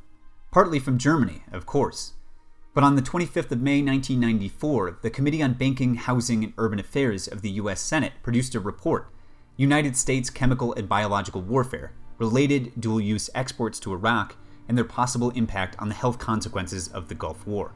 Partly 0.51 0.79
from 0.79 0.97
Germany, 0.97 1.43
of 1.51 1.65
course. 1.65 2.13
But 2.75 2.83
on 2.83 2.97
the 2.97 3.01
25th 3.01 3.53
of 3.53 3.61
May 3.61 3.81
1994, 3.81 4.99
the 5.01 5.09
Committee 5.09 5.41
on 5.41 5.53
Banking, 5.53 5.95
Housing, 5.95 6.43
and 6.43 6.53
Urban 6.57 6.77
Affairs 6.77 7.25
of 7.25 7.41
the 7.41 7.51
U.S. 7.51 7.79
Senate 7.79 8.11
produced 8.21 8.53
a 8.53 8.59
report 8.59 9.07
United 9.55 9.95
States 9.95 10.29
Chemical 10.29 10.73
and 10.73 10.89
Biological 10.89 11.41
Warfare 11.41 11.93
Related 12.17 12.73
Dual 12.77 12.99
Use 12.99 13.29
Exports 13.33 13.79
to 13.79 13.93
Iraq 13.93 14.35
and 14.67 14.77
their 14.77 14.83
possible 14.83 15.29
impact 15.29 15.77
on 15.79 15.87
the 15.87 15.95
health 15.95 16.19
consequences 16.19 16.89
of 16.89 17.07
the 17.07 17.15
Gulf 17.15 17.47
War. 17.47 17.71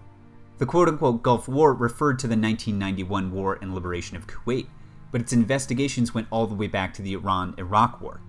The 0.57 0.65
quote 0.65 0.89
unquote 0.89 1.23
Gulf 1.23 1.47
War 1.47 1.73
referred 1.73 2.19
to 2.19 2.27
the 2.27 2.31
1991 2.31 3.31
War 3.31 3.57
and 3.61 3.73
Liberation 3.73 4.17
of 4.17 4.27
Kuwait, 4.27 4.67
but 5.13 5.21
its 5.21 5.31
investigations 5.31 6.13
went 6.13 6.27
all 6.29 6.45
the 6.45 6.55
way 6.55 6.67
back 6.67 6.93
to 6.95 7.01
the 7.01 7.13
Iran 7.13 7.55
Iraq 7.57 8.01
War. 8.01 8.19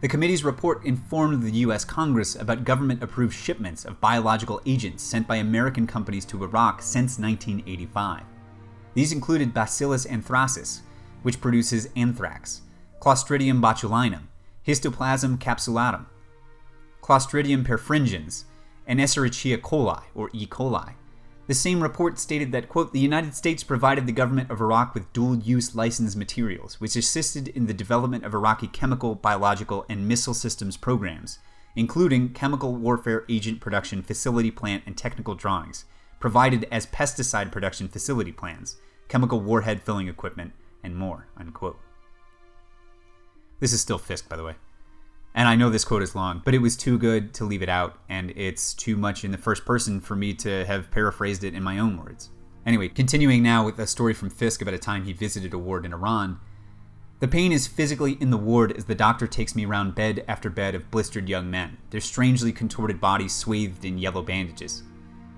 The 0.00 0.08
committee's 0.08 0.44
report 0.44 0.84
informed 0.84 1.42
the 1.42 1.50
U.S. 1.66 1.84
Congress 1.84 2.36
about 2.36 2.62
government 2.62 3.02
approved 3.02 3.34
shipments 3.34 3.84
of 3.84 4.00
biological 4.00 4.60
agents 4.64 5.02
sent 5.02 5.26
by 5.26 5.36
American 5.36 5.88
companies 5.88 6.24
to 6.26 6.44
Iraq 6.44 6.82
since 6.82 7.18
1985. 7.18 8.22
These 8.94 9.10
included 9.10 9.52
Bacillus 9.52 10.06
anthracis, 10.06 10.82
which 11.22 11.40
produces 11.40 11.88
anthrax, 11.96 12.62
Clostridium 13.00 13.60
botulinum, 13.60 14.28
Histoplasma 14.64 15.36
capsulatum, 15.38 16.06
Clostridium 17.02 17.66
perfringens, 17.66 18.44
and 18.86 19.00
Escherichia 19.00 19.58
coli, 19.58 20.02
or 20.14 20.30
E. 20.32 20.46
coli. 20.46 20.94
The 21.48 21.54
same 21.54 21.82
report 21.82 22.18
stated 22.18 22.52
that, 22.52 22.68
quote, 22.68 22.92
the 22.92 23.00
United 23.00 23.34
States 23.34 23.64
provided 23.64 24.06
the 24.06 24.12
government 24.12 24.50
of 24.50 24.60
Iraq 24.60 24.92
with 24.92 25.10
dual 25.14 25.34
use 25.34 25.74
licensed 25.74 26.14
materials, 26.14 26.78
which 26.78 26.94
assisted 26.94 27.48
in 27.48 27.64
the 27.66 27.72
development 27.72 28.26
of 28.26 28.34
Iraqi 28.34 28.66
chemical, 28.66 29.14
biological, 29.14 29.86
and 29.88 30.06
missile 30.06 30.34
systems 30.34 30.76
programs, 30.76 31.38
including 31.74 32.34
chemical 32.34 32.76
warfare 32.76 33.24
agent 33.30 33.60
production 33.60 34.02
facility 34.02 34.50
plant 34.50 34.82
and 34.84 34.94
technical 34.94 35.34
drawings, 35.34 35.86
provided 36.20 36.68
as 36.70 36.86
pesticide 36.86 37.50
production 37.50 37.88
facility 37.88 38.30
plans, 38.32 38.76
chemical 39.08 39.40
warhead 39.40 39.80
filling 39.80 40.06
equipment, 40.06 40.52
and 40.82 40.96
more, 40.96 41.28
unquote. 41.34 41.80
This 43.58 43.72
is 43.72 43.80
still 43.80 43.96
Fisk, 43.96 44.28
by 44.28 44.36
the 44.36 44.44
way. 44.44 44.54
And 45.34 45.46
I 45.46 45.54
know 45.54 45.70
this 45.70 45.84
quote 45.84 46.02
is 46.02 46.14
long, 46.14 46.42
but 46.44 46.54
it 46.54 46.58
was 46.58 46.76
too 46.76 46.98
good 46.98 47.32
to 47.34 47.44
leave 47.44 47.62
it 47.62 47.68
out, 47.68 47.98
and 48.08 48.32
it's 48.36 48.74
too 48.74 48.96
much 48.96 49.24
in 49.24 49.30
the 49.30 49.38
first 49.38 49.64
person 49.64 50.00
for 50.00 50.16
me 50.16 50.34
to 50.34 50.64
have 50.66 50.90
paraphrased 50.90 51.44
it 51.44 51.54
in 51.54 51.62
my 51.62 51.78
own 51.78 51.96
words. 51.96 52.30
Anyway, 52.66 52.88
continuing 52.88 53.42
now 53.42 53.64
with 53.64 53.78
a 53.78 53.86
story 53.86 54.12
from 54.12 54.30
Fisk 54.30 54.60
about 54.60 54.74
a 54.74 54.78
time 54.78 55.04
he 55.04 55.12
visited 55.12 55.54
a 55.54 55.58
ward 55.58 55.86
in 55.86 55.92
Iran. 55.92 56.40
The 57.20 57.28
pain 57.28 57.50
is 57.50 57.66
physically 57.66 58.12
in 58.20 58.30
the 58.30 58.36
ward 58.36 58.72
as 58.72 58.84
the 58.84 58.94
doctor 58.94 59.26
takes 59.26 59.56
me 59.56 59.64
around 59.64 59.94
bed 59.94 60.24
after 60.28 60.50
bed 60.50 60.74
of 60.74 60.90
blistered 60.90 61.28
young 61.28 61.50
men, 61.50 61.78
their 61.90 62.00
strangely 62.00 62.52
contorted 62.52 63.00
bodies 63.00 63.34
swathed 63.34 63.84
in 63.84 63.98
yellow 63.98 64.22
bandages. 64.22 64.82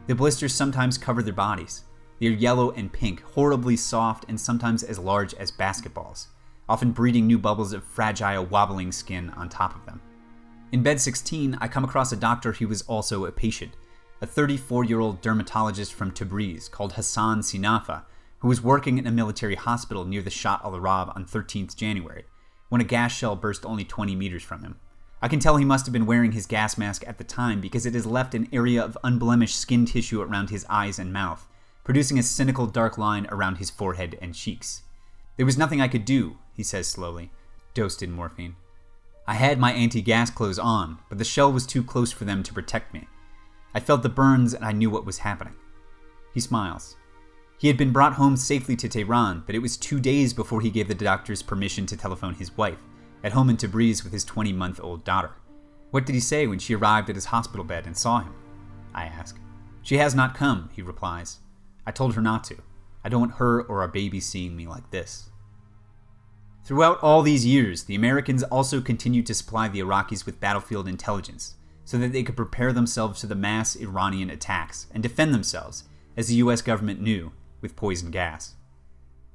The 0.07 0.15
blisters 0.15 0.55
sometimes 0.55 0.99
cover 0.99 1.23
their 1.23 1.33
bodies. 1.33 1.85
They 2.19 2.27
are 2.27 2.31
yellow 2.31 2.73
and 2.73 2.93
pink, 2.93 3.23
horribly 3.23 3.77
soft, 3.77 4.27
and 4.29 4.39
sometimes 4.39 4.83
as 4.83 4.99
large 4.99 5.33
as 5.35 5.53
basketballs. 5.53 6.27
Often 6.71 6.93
breeding 6.93 7.27
new 7.27 7.37
bubbles 7.37 7.73
of 7.73 7.83
fragile, 7.83 8.47
wobbling 8.47 8.93
skin 8.93 9.29
on 9.31 9.49
top 9.49 9.75
of 9.75 9.85
them. 9.87 10.01
In 10.71 10.85
bed 10.85 11.01
16, 11.01 11.59
I 11.61 11.67
come 11.67 11.83
across 11.83 12.13
a 12.13 12.17
doctor 12.17 12.53
who 12.53 12.69
was 12.69 12.83
also 12.83 13.25
a 13.25 13.33
patient, 13.33 13.73
a 14.21 14.27
34 14.27 14.85
year 14.85 15.01
old 15.01 15.21
dermatologist 15.21 15.93
from 15.93 16.13
Tabriz 16.13 16.71
called 16.71 16.93
Hassan 16.93 17.41
Sinafa, 17.41 18.05
who 18.39 18.47
was 18.47 18.63
working 18.63 18.99
in 18.99 19.07
a 19.09 19.11
military 19.11 19.57
hospital 19.57 20.05
near 20.05 20.23
the 20.23 20.31
Shat 20.31 20.61
al 20.63 20.77
Arab 20.77 21.13
on 21.17 21.25
13th 21.25 21.75
January, 21.75 22.25
when 22.69 22.81
a 22.81 22.85
gas 22.85 23.11
shell 23.11 23.35
burst 23.35 23.67
only 23.67 23.85
20 23.85 24.15
meters 24.15 24.45
from 24.45 24.63
him. 24.63 24.79
I 25.21 25.27
can 25.27 25.41
tell 25.41 25.57
he 25.57 25.65
must 25.65 25.87
have 25.87 25.93
been 25.93 26.07
wearing 26.07 26.31
his 26.33 26.47
gas 26.47 26.79
mask 26.79 27.03
at 27.05 27.19
the 27.19 27.25
time 27.25 27.61
because 27.61 27.85
it 27.85 27.95
has 27.95 28.07
left 28.07 28.33
an 28.33 28.49
area 28.53 28.81
of 28.81 28.97
unblemished 29.03 29.59
skin 29.59 29.87
tissue 29.87 30.23
around 30.23 30.51
his 30.51 30.65
eyes 30.71 31.01
and 31.01 31.13
mouth, 31.13 31.49
producing 31.83 32.17
a 32.17 32.23
cynical 32.23 32.67
dark 32.67 32.97
line 32.97 33.27
around 33.33 33.57
his 33.57 33.71
forehead 33.71 34.17
and 34.23 34.37
cheeks. 34.37 34.83
There 35.37 35.47
was 35.47 35.59
nothing 35.59 35.81
I 35.81 35.89
could 35.89 36.05
do, 36.05 36.37
he 36.61 36.65
says 36.65 36.87
slowly, 36.87 37.31
dosed 37.73 38.03
in 38.03 38.13
morphine. 38.13 38.55
I 39.27 39.33
had 39.33 39.59
my 39.59 39.73
anti 39.73 40.03
gas 40.03 40.29
clothes 40.29 40.59
on, 40.59 40.99
but 41.09 41.17
the 41.17 41.25
shell 41.25 41.51
was 41.51 41.65
too 41.65 41.83
close 41.83 42.13
for 42.13 42.27
them 42.27 42.43
to 42.43 42.53
protect 42.53 42.93
me. 42.93 43.09
I 43.73 43.81
felt 43.81 44.03
the 44.03 44.11
burns 44.11 44.53
and 44.53 44.63
I 44.63 44.73
knew 44.73 44.91
what 44.91 45.07
was 45.07 45.21
happening. 45.21 45.55
He 46.35 46.41
smiles. 46.41 46.97
He 47.57 47.69
had 47.69 47.79
been 47.79 47.93
brought 47.93 48.13
home 48.13 48.37
safely 48.37 48.77
to 48.77 48.91
Tehran, 48.91 49.45
but 49.47 49.55
it 49.55 49.61
was 49.61 49.79
two 49.79 50.01
days 50.01 50.35
before 50.35 50.61
he 50.61 50.69
gave 50.69 50.87
the 50.87 50.95
doctors 50.95 51.41
permission 51.41 51.87
to 51.87 51.97
telephone 51.97 52.35
his 52.35 52.55
wife, 52.59 52.77
at 53.25 53.33
home 53.33 53.49
in 53.49 53.57
Tabriz 53.57 54.05
with 54.05 54.13
his 54.13 54.27
20 54.27 54.53
month 54.53 54.81
old 54.83 55.03
daughter. 55.03 55.31
What 55.93 56.05
did 56.05 56.13
he 56.13 56.21
say 56.21 56.47
when 56.47 56.59
she 56.59 56.75
arrived 56.75 57.09
at 57.09 57.17
his 57.17 57.25
hospital 57.25 57.65
bed 57.65 57.87
and 57.87 57.97
saw 57.97 58.21
him? 58.21 58.35
I 58.93 59.07
ask. 59.07 59.41
She 59.81 59.97
has 59.97 60.15
not 60.15 60.35
come, 60.35 60.69
he 60.75 60.83
replies. 60.83 61.39
I 61.87 61.91
told 61.91 62.17
her 62.17 62.21
not 62.21 62.45
to. 62.45 62.59
I 63.03 63.09
don't 63.09 63.21
want 63.21 63.35
her 63.37 63.63
or 63.63 63.81
our 63.81 63.89
baby 63.89 64.21
seeing 64.21 64.55
me 64.55 64.67
like 64.67 64.91
this. 64.91 65.31
Throughout 66.65 67.03
all 67.03 67.23
these 67.23 67.47
years, 67.47 67.85
the 67.85 67.95
Americans 67.95 68.43
also 68.45 68.81
continued 68.81 69.27
to 69.27 69.35
supply 69.35 69.69
the 69.69 69.81
Iraqis 69.81 70.27
with 70.27 70.41
battlefield 70.41 70.87
intelligence 70.87 71.55
so 71.85 71.99
that 71.99 72.13
they 72.13 72.23
could 72.23 72.37
prepare 72.37 72.73
themselves 72.73 73.21
for 73.21 73.27
the 73.27 73.35
mass 73.35 73.75
Iranian 73.75 74.31
attacks 74.31 74.87
and 74.93 75.03
defend 75.03 75.35
themselves, 75.35 75.85
as 76.17 76.29
the 76.29 76.37
US 76.37 76.63
government 76.63 77.01
knew, 77.01 77.33
with 77.61 77.77
poison 77.77 78.11
gas. 78.11 78.55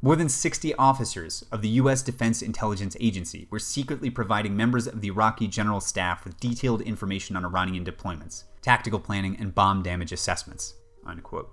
More 0.01 0.15
than 0.15 0.29
60 0.29 0.75
officers 0.75 1.43
of 1.51 1.61
the 1.61 1.69
U.S. 1.69 2.03
Defense 2.03 2.41
Intelligence 2.41 2.95
Agency 2.99 3.47
were 3.49 3.59
secretly 3.59 4.09
providing 4.11 4.55
members 4.55 4.85
of 4.85 5.01
the 5.01 5.07
Iraqi 5.07 5.47
General 5.47 5.79
Staff 5.79 6.23
with 6.23 6.39
detailed 6.39 6.81
information 6.81 7.35
on 7.35 7.43
Iranian 7.43 7.83
deployments, 7.83 8.43
tactical 8.61 8.99
planning, 8.99 9.35
and 9.39 9.55
bomb 9.55 9.81
damage 9.81 10.11
assessments. 10.11 10.75
Unquote. 11.05 11.51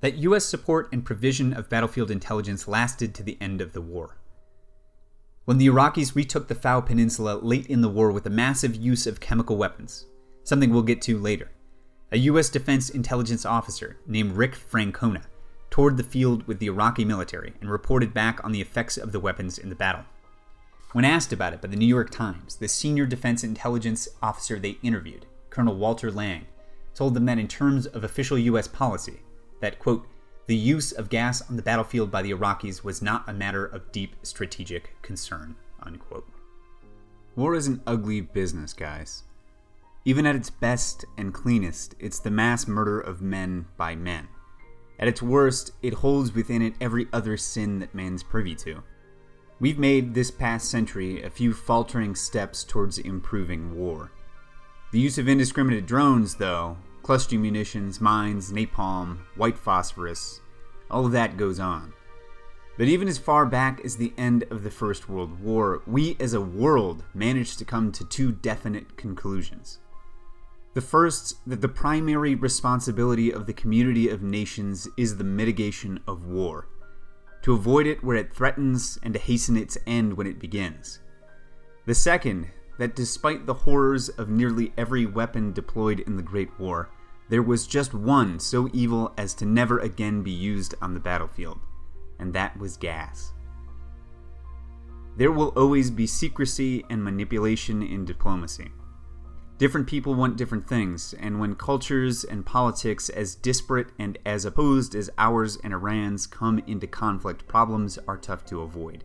That 0.00 0.16
U.S. 0.16 0.44
support 0.46 0.88
and 0.92 1.04
provision 1.04 1.52
of 1.52 1.68
battlefield 1.68 2.10
intelligence 2.10 2.66
lasted 2.66 3.14
to 3.14 3.22
the 3.22 3.38
end 3.40 3.60
of 3.60 3.72
the 3.72 3.82
war. 3.82 4.18
When 5.48 5.56
the 5.56 5.68
Iraqis 5.68 6.14
retook 6.14 6.46
the 6.46 6.54
Fao 6.54 6.82
Peninsula 6.82 7.38
late 7.40 7.68
in 7.68 7.80
the 7.80 7.88
war 7.88 8.12
with 8.12 8.26
a 8.26 8.28
massive 8.28 8.76
use 8.76 9.06
of 9.06 9.18
chemical 9.18 9.56
weapons, 9.56 10.04
something 10.44 10.68
we'll 10.68 10.82
get 10.82 11.00
to 11.00 11.16
later, 11.16 11.50
a 12.12 12.18
U.S. 12.18 12.50
Defense 12.50 12.90
Intelligence 12.90 13.46
officer 13.46 13.96
named 14.06 14.32
Rick 14.32 14.56
Francona 14.56 15.22
toured 15.70 15.96
the 15.96 16.02
field 16.02 16.46
with 16.46 16.58
the 16.58 16.66
Iraqi 16.66 17.02
military 17.02 17.54
and 17.62 17.70
reported 17.70 18.12
back 18.12 18.44
on 18.44 18.52
the 18.52 18.60
effects 18.60 18.98
of 18.98 19.10
the 19.10 19.20
weapons 19.20 19.56
in 19.56 19.70
the 19.70 19.74
battle. 19.74 20.04
When 20.92 21.06
asked 21.06 21.32
about 21.32 21.54
it 21.54 21.62
by 21.62 21.68
the 21.68 21.76
New 21.76 21.86
York 21.86 22.10
Times, 22.10 22.56
the 22.56 22.68
senior 22.68 23.06
defense 23.06 23.42
intelligence 23.42 24.06
officer 24.20 24.58
they 24.58 24.76
interviewed, 24.82 25.24
Colonel 25.48 25.76
Walter 25.76 26.12
Lang, 26.12 26.44
told 26.94 27.14
them 27.14 27.24
that 27.24 27.38
in 27.38 27.48
terms 27.48 27.86
of 27.86 28.04
official 28.04 28.36
U.S. 28.36 28.68
policy, 28.68 29.20
that, 29.62 29.78
quote, 29.78 30.06
the 30.48 30.56
use 30.56 30.92
of 30.92 31.10
gas 31.10 31.42
on 31.50 31.56
the 31.56 31.62
battlefield 31.62 32.10
by 32.10 32.22
the 32.22 32.32
Iraqis 32.32 32.82
was 32.82 33.02
not 33.02 33.28
a 33.28 33.34
matter 33.34 33.66
of 33.66 33.92
deep 33.92 34.16
strategic 34.22 35.00
concern, 35.02 35.54
unquote. 35.82 36.26
War 37.36 37.54
is 37.54 37.66
an 37.66 37.82
ugly 37.86 38.22
business, 38.22 38.72
guys. 38.72 39.24
Even 40.06 40.24
at 40.24 40.34
its 40.34 40.48
best 40.48 41.04
and 41.18 41.34
cleanest, 41.34 41.94
it's 42.00 42.18
the 42.18 42.30
mass 42.30 42.66
murder 42.66 42.98
of 42.98 43.20
men 43.20 43.66
by 43.76 43.94
men. 43.94 44.26
At 44.98 45.06
its 45.06 45.20
worst, 45.20 45.72
it 45.82 45.92
holds 45.92 46.34
within 46.34 46.62
it 46.62 46.74
every 46.80 47.08
other 47.12 47.36
sin 47.36 47.78
that 47.80 47.94
man's 47.94 48.22
privy 48.22 48.54
to. 48.56 48.82
We've 49.60 49.78
made 49.78 50.14
this 50.14 50.30
past 50.30 50.70
century 50.70 51.22
a 51.22 51.28
few 51.28 51.52
faltering 51.52 52.14
steps 52.14 52.64
towards 52.64 52.96
improving 52.96 53.76
war. 53.76 54.12
The 54.92 55.00
use 55.00 55.18
of 55.18 55.28
indiscriminate 55.28 55.84
drones, 55.84 56.36
though, 56.36 56.78
cluster 57.08 57.38
munitions, 57.38 58.02
mines, 58.02 58.52
napalm, 58.52 59.16
white 59.34 59.56
phosphorus, 59.56 60.42
all 60.90 61.06
of 61.06 61.12
that 61.12 61.38
goes 61.38 61.58
on. 61.58 61.90
But 62.76 62.88
even 62.88 63.08
as 63.08 63.16
far 63.16 63.46
back 63.46 63.80
as 63.82 63.96
the 63.96 64.12
end 64.18 64.44
of 64.50 64.62
the 64.62 64.70
First 64.70 65.08
World 65.08 65.40
War, 65.40 65.80
we 65.86 66.18
as 66.20 66.34
a 66.34 66.40
world 66.42 67.02
managed 67.14 67.58
to 67.60 67.64
come 67.64 67.92
to 67.92 68.04
two 68.04 68.30
definite 68.30 68.98
conclusions. 68.98 69.78
The 70.74 70.82
first, 70.82 71.36
that 71.46 71.62
the 71.62 71.68
primary 71.68 72.34
responsibility 72.34 73.32
of 73.32 73.46
the 73.46 73.54
community 73.54 74.10
of 74.10 74.20
nations 74.20 74.86
is 74.98 75.16
the 75.16 75.24
mitigation 75.24 76.00
of 76.06 76.26
war, 76.26 76.68
to 77.40 77.54
avoid 77.54 77.86
it 77.86 78.04
where 78.04 78.18
it 78.18 78.34
threatens 78.34 78.98
and 79.02 79.14
to 79.14 79.18
hasten 79.18 79.56
its 79.56 79.78
end 79.86 80.12
when 80.12 80.26
it 80.26 80.38
begins. 80.38 80.98
The 81.86 81.94
second, 81.94 82.48
that 82.78 82.94
despite 82.94 83.46
the 83.46 83.54
horrors 83.54 84.10
of 84.10 84.28
nearly 84.28 84.74
every 84.76 85.06
weapon 85.06 85.54
deployed 85.54 86.00
in 86.00 86.18
the 86.18 86.22
Great 86.22 86.50
War, 86.60 86.90
there 87.28 87.42
was 87.42 87.66
just 87.66 87.92
one 87.94 88.38
so 88.38 88.68
evil 88.72 89.12
as 89.18 89.34
to 89.34 89.46
never 89.46 89.78
again 89.78 90.22
be 90.22 90.30
used 90.30 90.74
on 90.80 90.94
the 90.94 91.00
battlefield, 91.00 91.60
and 92.18 92.32
that 92.32 92.58
was 92.58 92.76
gas. 92.76 93.32
There 95.16 95.32
will 95.32 95.48
always 95.56 95.90
be 95.90 96.06
secrecy 96.06 96.84
and 96.88 97.02
manipulation 97.02 97.82
in 97.82 98.04
diplomacy. 98.04 98.70
Different 99.58 99.88
people 99.88 100.14
want 100.14 100.36
different 100.36 100.68
things, 100.68 101.12
and 101.18 101.40
when 101.40 101.56
cultures 101.56 102.22
and 102.22 102.46
politics 102.46 103.08
as 103.08 103.34
disparate 103.34 103.88
and 103.98 104.16
as 104.24 104.44
opposed 104.44 104.94
as 104.94 105.10
ours 105.18 105.58
and 105.64 105.72
Iran's 105.72 106.28
come 106.28 106.60
into 106.68 106.86
conflict, 106.86 107.48
problems 107.48 107.98
are 108.06 108.16
tough 108.16 108.44
to 108.46 108.60
avoid. 108.60 109.02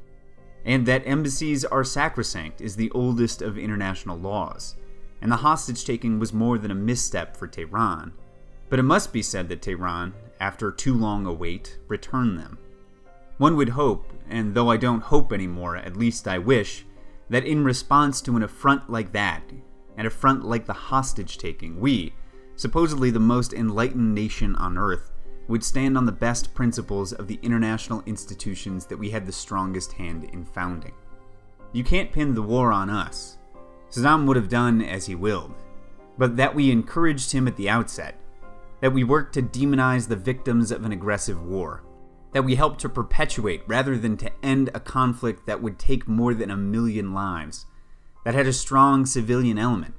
And 0.63 0.85
that 0.85 1.07
embassies 1.07 1.65
are 1.65 1.83
sacrosanct 1.83 2.61
is 2.61 2.75
the 2.75 2.91
oldest 2.91 3.41
of 3.41 3.57
international 3.57 4.17
laws, 4.17 4.75
and 5.23 5.31
the 5.31 5.37
hostage 5.37 5.85
taking 5.85 6.19
was 6.19 6.33
more 6.33 6.57
than 6.57 6.69
a 6.69 6.75
misstep 6.75 7.37
for 7.37 7.47
Tehran. 7.47 8.11
But 8.69 8.77
it 8.77 8.83
must 8.83 9.13
be 9.13 9.21
said 9.21 9.47
that 9.47 9.61
Tehran, 9.61 10.13
after 10.41 10.69
too 10.69 10.93
long 10.93 11.25
a 11.25 11.31
wait, 11.31 11.77
returned 11.87 12.37
them. 12.37 12.57
One 13.37 13.55
would 13.55 13.69
hope, 13.69 14.11
and 14.29 14.53
though 14.53 14.69
I 14.69 14.75
don't 14.75 15.01
hope 15.01 15.31
anymore, 15.31 15.77
at 15.77 15.95
least 15.95 16.27
I 16.27 16.39
wish, 16.39 16.85
that 17.29 17.45
in 17.45 17.63
response 17.63 18.19
to 18.21 18.35
an 18.35 18.43
affront 18.43 18.89
like 18.89 19.13
that, 19.13 19.43
an 19.95 20.05
affront 20.05 20.43
like 20.43 20.65
the 20.65 20.73
hostage 20.73 21.37
taking, 21.37 21.79
we, 21.79 22.13
supposedly 22.57 23.09
the 23.09 23.19
most 23.19 23.53
enlightened 23.53 24.13
nation 24.13 24.57
on 24.57 24.77
earth, 24.77 25.13
would 25.47 25.63
stand 25.63 25.97
on 25.97 26.05
the 26.05 26.11
best 26.11 26.53
principles 26.53 27.13
of 27.13 27.29
the 27.29 27.39
international 27.41 28.03
institutions 28.05 28.85
that 28.87 28.99
we 28.99 29.09
had 29.09 29.25
the 29.25 29.31
strongest 29.31 29.93
hand 29.93 30.25
in 30.33 30.43
founding. 30.43 30.93
You 31.71 31.85
can't 31.85 32.11
pin 32.11 32.33
the 32.33 32.41
war 32.41 32.73
on 32.73 32.89
us. 32.89 33.37
Saddam 33.93 34.25
would 34.25 34.37
have 34.37 34.49
done 34.49 34.81
as 34.81 35.05
he 35.05 35.13
willed, 35.13 35.53
but 36.17 36.35
that 36.37 36.55
we 36.55 36.71
encouraged 36.71 37.31
him 37.31 37.47
at 37.47 37.55
the 37.57 37.69
outset, 37.69 38.19
that 38.81 38.91
we 38.91 39.03
worked 39.03 39.35
to 39.35 39.41
demonize 39.43 40.07
the 40.07 40.15
victims 40.15 40.71
of 40.71 40.83
an 40.83 40.91
aggressive 40.91 41.43
war, 41.45 41.83
that 42.31 42.43
we 42.43 42.55
helped 42.55 42.81
to 42.81 42.89
perpetuate 42.89 43.61
rather 43.67 43.95
than 43.95 44.17
to 44.17 44.31
end 44.41 44.71
a 44.73 44.79
conflict 44.79 45.45
that 45.45 45.61
would 45.61 45.77
take 45.77 46.07
more 46.07 46.33
than 46.33 46.49
a 46.49 46.57
million 46.57 47.13
lives 47.13 47.67
that 48.25 48.33
had 48.33 48.47
a 48.47 48.53
strong 48.53 49.05
civilian 49.05 49.59
element, 49.59 49.93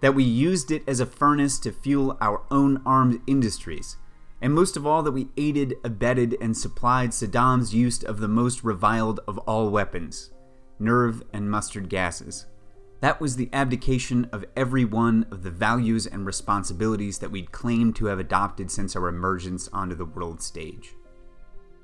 that 0.00 0.14
we 0.14 0.24
used 0.24 0.70
it 0.70 0.82
as 0.86 1.00
a 1.00 1.06
furnace 1.06 1.58
to 1.58 1.72
fuel 1.72 2.16
our 2.22 2.42
own 2.50 2.80
armed 2.86 3.20
industries, 3.26 3.98
and 4.40 4.54
most 4.54 4.78
of 4.78 4.86
all, 4.86 5.02
that 5.02 5.12
we 5.12 5.28
aided, 5.36 5.74
abetted, 5.84 6.36
and 6.40 6.56
supplied 6.56 7.10
Saddam's 7.10 7.74
use 7.74 8.02
of 8.02 8.20
the 8.20 8.28
most 8.28 8.64
reviled 8.64 9.20
of 9.28 9.36
all 9.40 9.68
weapons 9.68 10.30
nerve 10.78 11.22
and 11.32 11.50
mustard 11.50 11.88
gases. 11.90 12.46
That 13.00 13.20
was 13.20 13.36
the 13.36 13.50
abdication 13.52 14.28
of 14.32 14.44
every 14.56 14.84
one 14.84 15.26
of 15.30 15.42
the 15.42 15.50
values 15.50 16.06
and 16.06 16.24
responsibilities 16.24 17.18
that 17.18 17.30
we'd 17.30 17.52
claimed 17.52 17.94
to 17.96 18.06
have 18.06 18.18
adopted 18.18 18.70
since 18.70 18.96
our 18.96 19.08
emergence 19.08 19.68
onto 19.72 19.94
the 19.94 20.06
world 20.06 20.40
stage. 20.40 20.94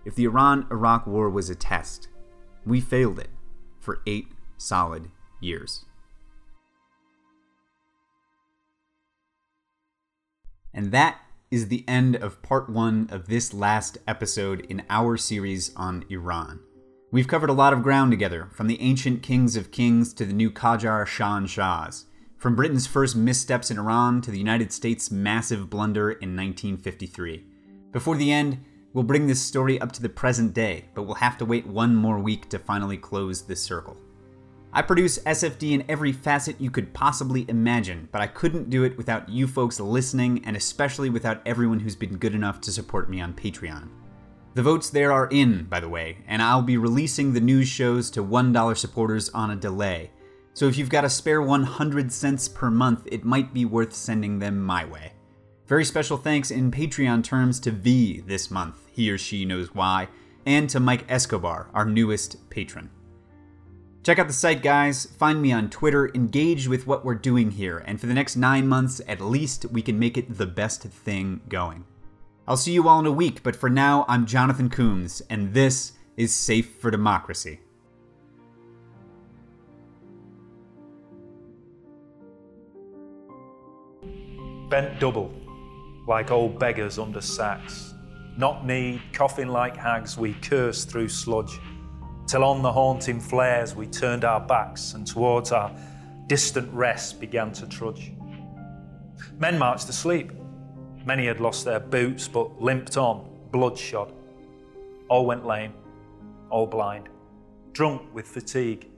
If 0.04 0.14
the 0.14 0.24
Iran 0.24 0.66
Iraq 0.70 1.06
War 1.06 1.28
was 1.28 1.50
a 1.50 1.54
test, 1.54 2.08
we 2.64 2.80
failed 2.80 3.18
it 3.18 3.28
for 3.78 4.00
eight 4.06 4.28
solid 4.56 5.10
years. 5.40 5.84
And 10.74 10.92
that 10.92 11.20
is 11.50 11.68
the 11.68 11.84
end 11.86 12.16
of 12.16 12.40
part 12.40 12.70
one 12.70 13.06
of 13.10 13.28
this 13.28 13.52
last 13.52 13.98
episode 14.08 14.60
in 14.70 14.82
our 14.88 15.18
series 15.18 15.70
on 15.76 16.04
Iran. 16.08 16.60
We've 17.12 17.28
covered 17.28 17.50
a 17.50 17.54
lot 17.54 17.72
of 17.72 17.84
ground 17.84 18.10
together, 18.10 18.48
from 18.50 18.66
the 18.66 18.80
ancient 18.80 19.22
kings 19.22 19.54
of 19.54 19.70
kings 19.70 20.12
to 20.14 20.24
the 20.24 20.32
new 20.32 20.50
Qajar 20.50 21.06
Shahanshahs, 21.06 22.06
from 22.36 22.56
Britain's 22.56 22.88
first 22.88 23.14
missteps 23.14 23.70
in 23.70 23.78
Iran 23.78 24.20
to 24.22 24.32
the 24.32 24.38
United 24.38 24.72
States' 24.72 25.12
massive 25.12 25.70
blunder 25.70 26.10
in 26.10 26.34
1953. 26.34 27.44
Before 27.92 28.16
the 28.16 28.32
end, 28.32 28.64
We'll 28.94 29.04
bring 29.04 29.26
this 29.26 29.40
story 29.40 29.80
up 29.80 29.90
to 29.92 30.02
the 30.02 30.08
present 30.10 30.52
day, 30.52 30.84
but 30.92 31.04
we'll 31.04 31.14
have 31.14 31.38
to 31.38 31.46
wait 31.46 31.66
one 31.66 31.96
more 31.96 32.18
week 32.18 32.50
to 32.50 32.58
finally 32.58 32.98
close 32.98 33.40
this 33.40 33.62
circle. 33.62 33.96
I 34.74 34.82
produce 34.82 35.18
SFD 35.20 35.72
in 35.72 35.84
every 35.88 36.12
facet 36.12 36.60
you 36.60 36.70
could 36.70 36.92
possibly 36.92 37.46
imagine, 37.48 38.08
but 38.12 38.20
I 38.20 38.26
couldn't 38.26 38.68
do 38.68 38.84
it 38.84 38.96
without 38.98 39.30
you 39.30 39.46
folks 39.46 39.80
listening, 39.80 40.44
and 40.44 40.56
especially 40.56 41.08
without 41.08 41.40
everyone 41.46 41.80
who's 41.80 41.96
been 41.96 42.18
good 42.18 42.34
enough 42.34 42.60
to 42.62 42.72
support 42.72 43.08
me 43.08 43.22
on 43.22 43.32
Patreon. 43.32 43.88
The 44.54 44.62
votes 44.62 44.90
there 44.90 45.12
are 45.12 45.28
in, 45.30 45.64
by 45.64 45.80
the 45.80 45.88
way, 45.88 46.18
and 46.28 46.42
I'll 46.42 46.62
be 46.62 46.76
releasing 46.76 47.32
the 47.32 47.40
news 47.40 47.68
shows 47.68 48.10
to 48.10 48.22
$1 48.22 48.76
supporters 48.76 49.30
on 49.30 49.50
a 49.50 49.56
delay. 49.56 50.10
So 50.52 50.66
if 50.66 50.76
you've 50.76 50.90
got 50.90 51.06
a 51.06 51.10
spare 51.10 51.40
100 51.40 52.12
cents 52.12 52.48
per 52.48 52.70
month, 52.70 53.08
it 53.10 53.24
might 53.24 53.54
be 53.54 53.64
worth 53.64 53.94
sending 53.94 54.38
them 54.38 54.62
my 54.62 54.84
way. 54.84 55.12
Very 55.66 55.86
special 55.86 56.18
thanks 56.18 56.50
in 56.50 56.70
Patreon 56.70 57.24
terms 57.24 57.58
to 57.60 57.70
V 57.70 58.20
this 58.20 58.50
month, 58.50 58.76
he 58.90 59.10
or 59.10 59.16
she 59.16 59.46
knows 59.46 59.74
why, 59.74 60.08
and 60.44 60.68
to 60.68 60.80
Mike 60.80 61.06
Escobar, 61.08 61.70
our 61.72 61.86
newest 61.86 62.50
patron. 62.50 62.90
Check 64.02 64.18
out 64.18 64.26
the 64.26 64.34
site, 64.34 64.62
guys. 64.62 65.06
Find 65.06 65.40
me 65.40 65.52
on 65.52 65.70
Twitter. 65.70 66.10
Engage 66.14 66.66
with 66.66 66.88
what 66.88 67.04
we're 67.04 67.14
doing 67.14 67.52
here. 67.52 67.78
And 67.86 68.00
for 68.00 68.06
the 68.06 68.14
next 68.14 68.34
nine 68.34 68.66
months, 68.66 69.00
at 69.06 69.20
least, 69.20 69.64
we 69.66 69.80
can 69.80 69.96
make 69.98 70.18
it 70.18 70.36
the 70.36 70.46
best 70.46 70.82
thing 70.82 71.40
going. 71.48 71.84
I'll 72.46 72.56
see 72.56 72.72
you 72.72 72.88
all 72.88 72.98
in 72.98 73.06
a 73.06 73.12
week, 73.12 73.44
but 73.44 73.54
for 73.54 73.70
now, 73.70 74.04
I'm 74.08 74.26
Jonathan 74.26 74.68
Coombs, 74.68 75.22
and 75.30 75.54
this 75.54 75.92
is 76.16 76.34
Safe 76.34 76.74
for 76.80 76.90
Democracy. 76.90 77.60
Bent 84.68 84.98
double, 84.98 85.32
like 86.08 86.32
old 86.32 86.58
beggars 86.58 86.98
under 86.98 87.20
sacks. 87.20 87.94
Knock 88.36 88.64
kneed, 88.64 89.00
coughing 89.12 89.48
like 89.48 89.76
hags, 89.76 90.18
we 90.18 90.34
cursed 90.34 90.90
through 90.90 91.10
sludge, 91.10 91.60
till 92.26 92.42
on 92.42 92.60
the 92.60 92.72
haunting 92.72 93.20
flares 93.20 93.76
we 93.76 93.86
turned 93.86 94.24
our 94.24 94.40
backs 94.40 94.94
and 94.94 95.06
towards 95.06 95.52
our 95.52 95.72
distant 96.26 96.72
rest 96.74 97.20
began 97.20 97.52
to 97.52 97.68
trudge. 97.68 98.12
Men 99.38 99.60
marched 99.60 99.88
asleep 99.88 100.32
Many 101.04 101.26
had 101.26 101.40
lost 101.40 101.64
their 101.64 101.80
boots 101.80 102.28
but 102.28 102.60
limped 102.60 102.96
on, 102.96 103.28
bloodshot. 103.50 104.12
All 105.08 105.26
went 105.26 105.44
lame, 105.44 105.74
all 106.50 106.66
blind, 106.66 107.08
drunk 107.72 108.02
with 108.14 108.26
fatigue, 108.26 108.88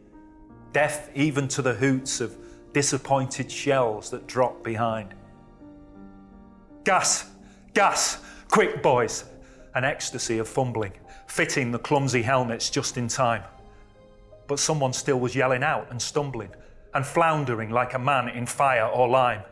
deaf 0.72 1.08
even 1.14 1.48
to 1.48 1.62
the 1.62 1.74
hoots 1.74 2.20
of 2.20 2.36
disappointed 2.72 3.50
shells 3.50 4.10
that 4.10 4.26
dropped 4.26 4.62
behind. 4.62 5.14
Gas! 6.84 7.30
Gas! 7.72 8.22
Quick, 8.48 8.82
boys! 8.82 9.24
An 9.74 9.84
ecstasy 9.84 10.38
of 10.38 10.48
fumbling, 10.48 10.92
fitting 11.26 11.72
the 11.72 11.78
clumsy 11.78 12.22
helmets 12.22 12.68
just 12.68 12.98
in 12.98 13.08
time. 13.08 13.42
But 14.46 14.58
someone 14.58 14.92
still 14.92 15.18
was 15.18 15.34
yelling 15.34 15.62
out 15.62 15.90
and 15.90 16.00
stumbling 16.00 16.50
and 16.92 17.04
floundering 17.04 17.70
like 17.70 17.94
a 17.94 17.98
man 17.98 18.28
in 18.28 18.46
fire 18.46 18.86
or 18.86 19.08
lime. 19.08 19.42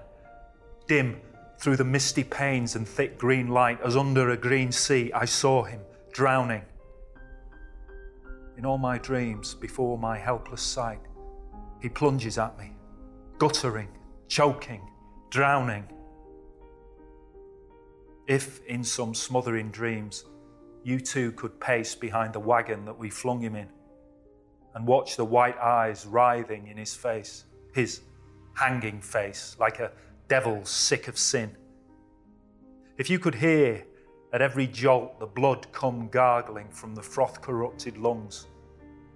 Dim, 0.87 1.21
through 1.63 1.77
the 1.77 1.85
misty 1.85 2.25
panes 2.25 2.75
and 2.75 2.89
thick 2.89 3.17
green 3.17 3.47
light, 3.47 3.81
as 3.83 3.97
under 3.97 4.31
a 4.31 4.37
green 4.37 4.73
sea, 4.73 5.13
I 5.13 5.25
saw 5.27 5.63
him 5.63 5.81
drowning. 6.13 6.63
In 8.59 8.67
all 8.67 8.79
my 8.79 8.99
dreams, 8.99 9.55
before 9.55 9.97
my 9.97 10.19
helpless 10.19 10.61
sight, 10.61 10.99
he 11.81 11.89
plunges 11.89 12.37
at 12.37 12.59
me, 12.59 12.73
guttering, 13.39 13.87
choking, 14.27 14.91
drowning. 15.31 15.85
If 18.27 18.65
in 18.67 18.83
some 18.83 19.15
smothering 19.15 19.71
dreams 19.71 20.25
you 20.83 20.99
too 20.99 21.31
could 21.31 21.61
pace 21.61 21.95
behind 21.95 22.33
the 22.33 22.41
wagon 22.41 22.85
that 22.87 22.99
we 22.99 23.09
flung 23.09 23.41
him 23.41 23.55
in 23.55 23.69
and 24.75 24.85
watch 24.85 25.17
the 25.17 25.25
white 25.25 25.59
eyes 25.59 26.07
writhing 26.07 26.67
in 26.67 26.77
his 26.77 26.93
face, 26.93 27.45
his 27.73 28.01
hanging 28.55 29.01
face, 29.01 29.55
like 29.61 29.79
a 29.79 29.93
devil 30.33 30.65
sick 30.65 31.09
of 31.09 31.19
sin. 31.19 31.55
If 32.97 33.11
you 33.11 33.19
could 33.19 33.35
hear 33.35 33.85
at 34.33 34.41
every 34.41 34.67
jolt 34.67 35.21
the 35.21 35.27
blood 35.27 35.67
come 35.73 36.09
gargling 36.09 36.71
from 36.71 36.95
the 36.95 37.03
froth 37.03 37.43
corrupted 37.43 37.99
lungs, 37.99 38.47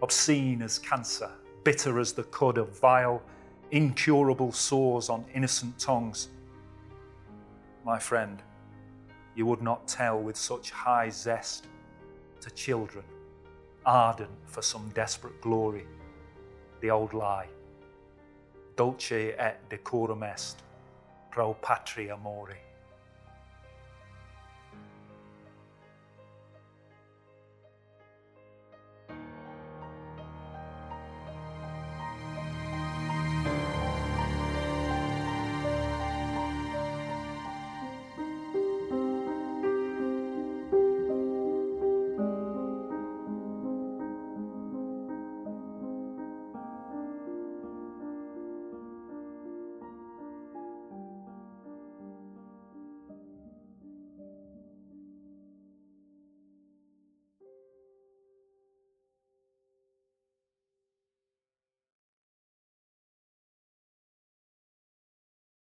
obscene 0.02 0.60
as 0.60 0.78
cancer, 0.78 1.30
bitter 1.64 2.00
as 2.00 2.12
the 2.12 2.24
cud 2.24 2.58
of 2.58 2.78
vile, 2.78 3.22
incurable 3.70 4.52
sores 4.52 5.08
on 5.08 5.24
innocent 5.32 5.78
tongues, 5.78 6.28
my 7.82 7.98
friend, 7.98 8.42
you 9.34 9.46
would 9.46 9.62
not 9.62 9.88
tell 9.88 10.20
with 10.20 10.36
such 10.36 10.70
high 10.70 11.08
zest 11.08 11.66
to 12.42 12.50
children, 12.50 13.06
ardent 13.86 14.36
for 14.44 14.60
some 14.60 14.90
desperate 14.90 15.40
glory, 15.40 15.86
the 16.82 16.90
old 16.90 17.14
lie. 17.14 17.48
Dulce 18.76 19.32
et 19.38 19.66
decorum 19.70 20.22
est 20.22 20.65
pro 21.36 21.52
patria 21.52 22.16
mori. 22.16 22.65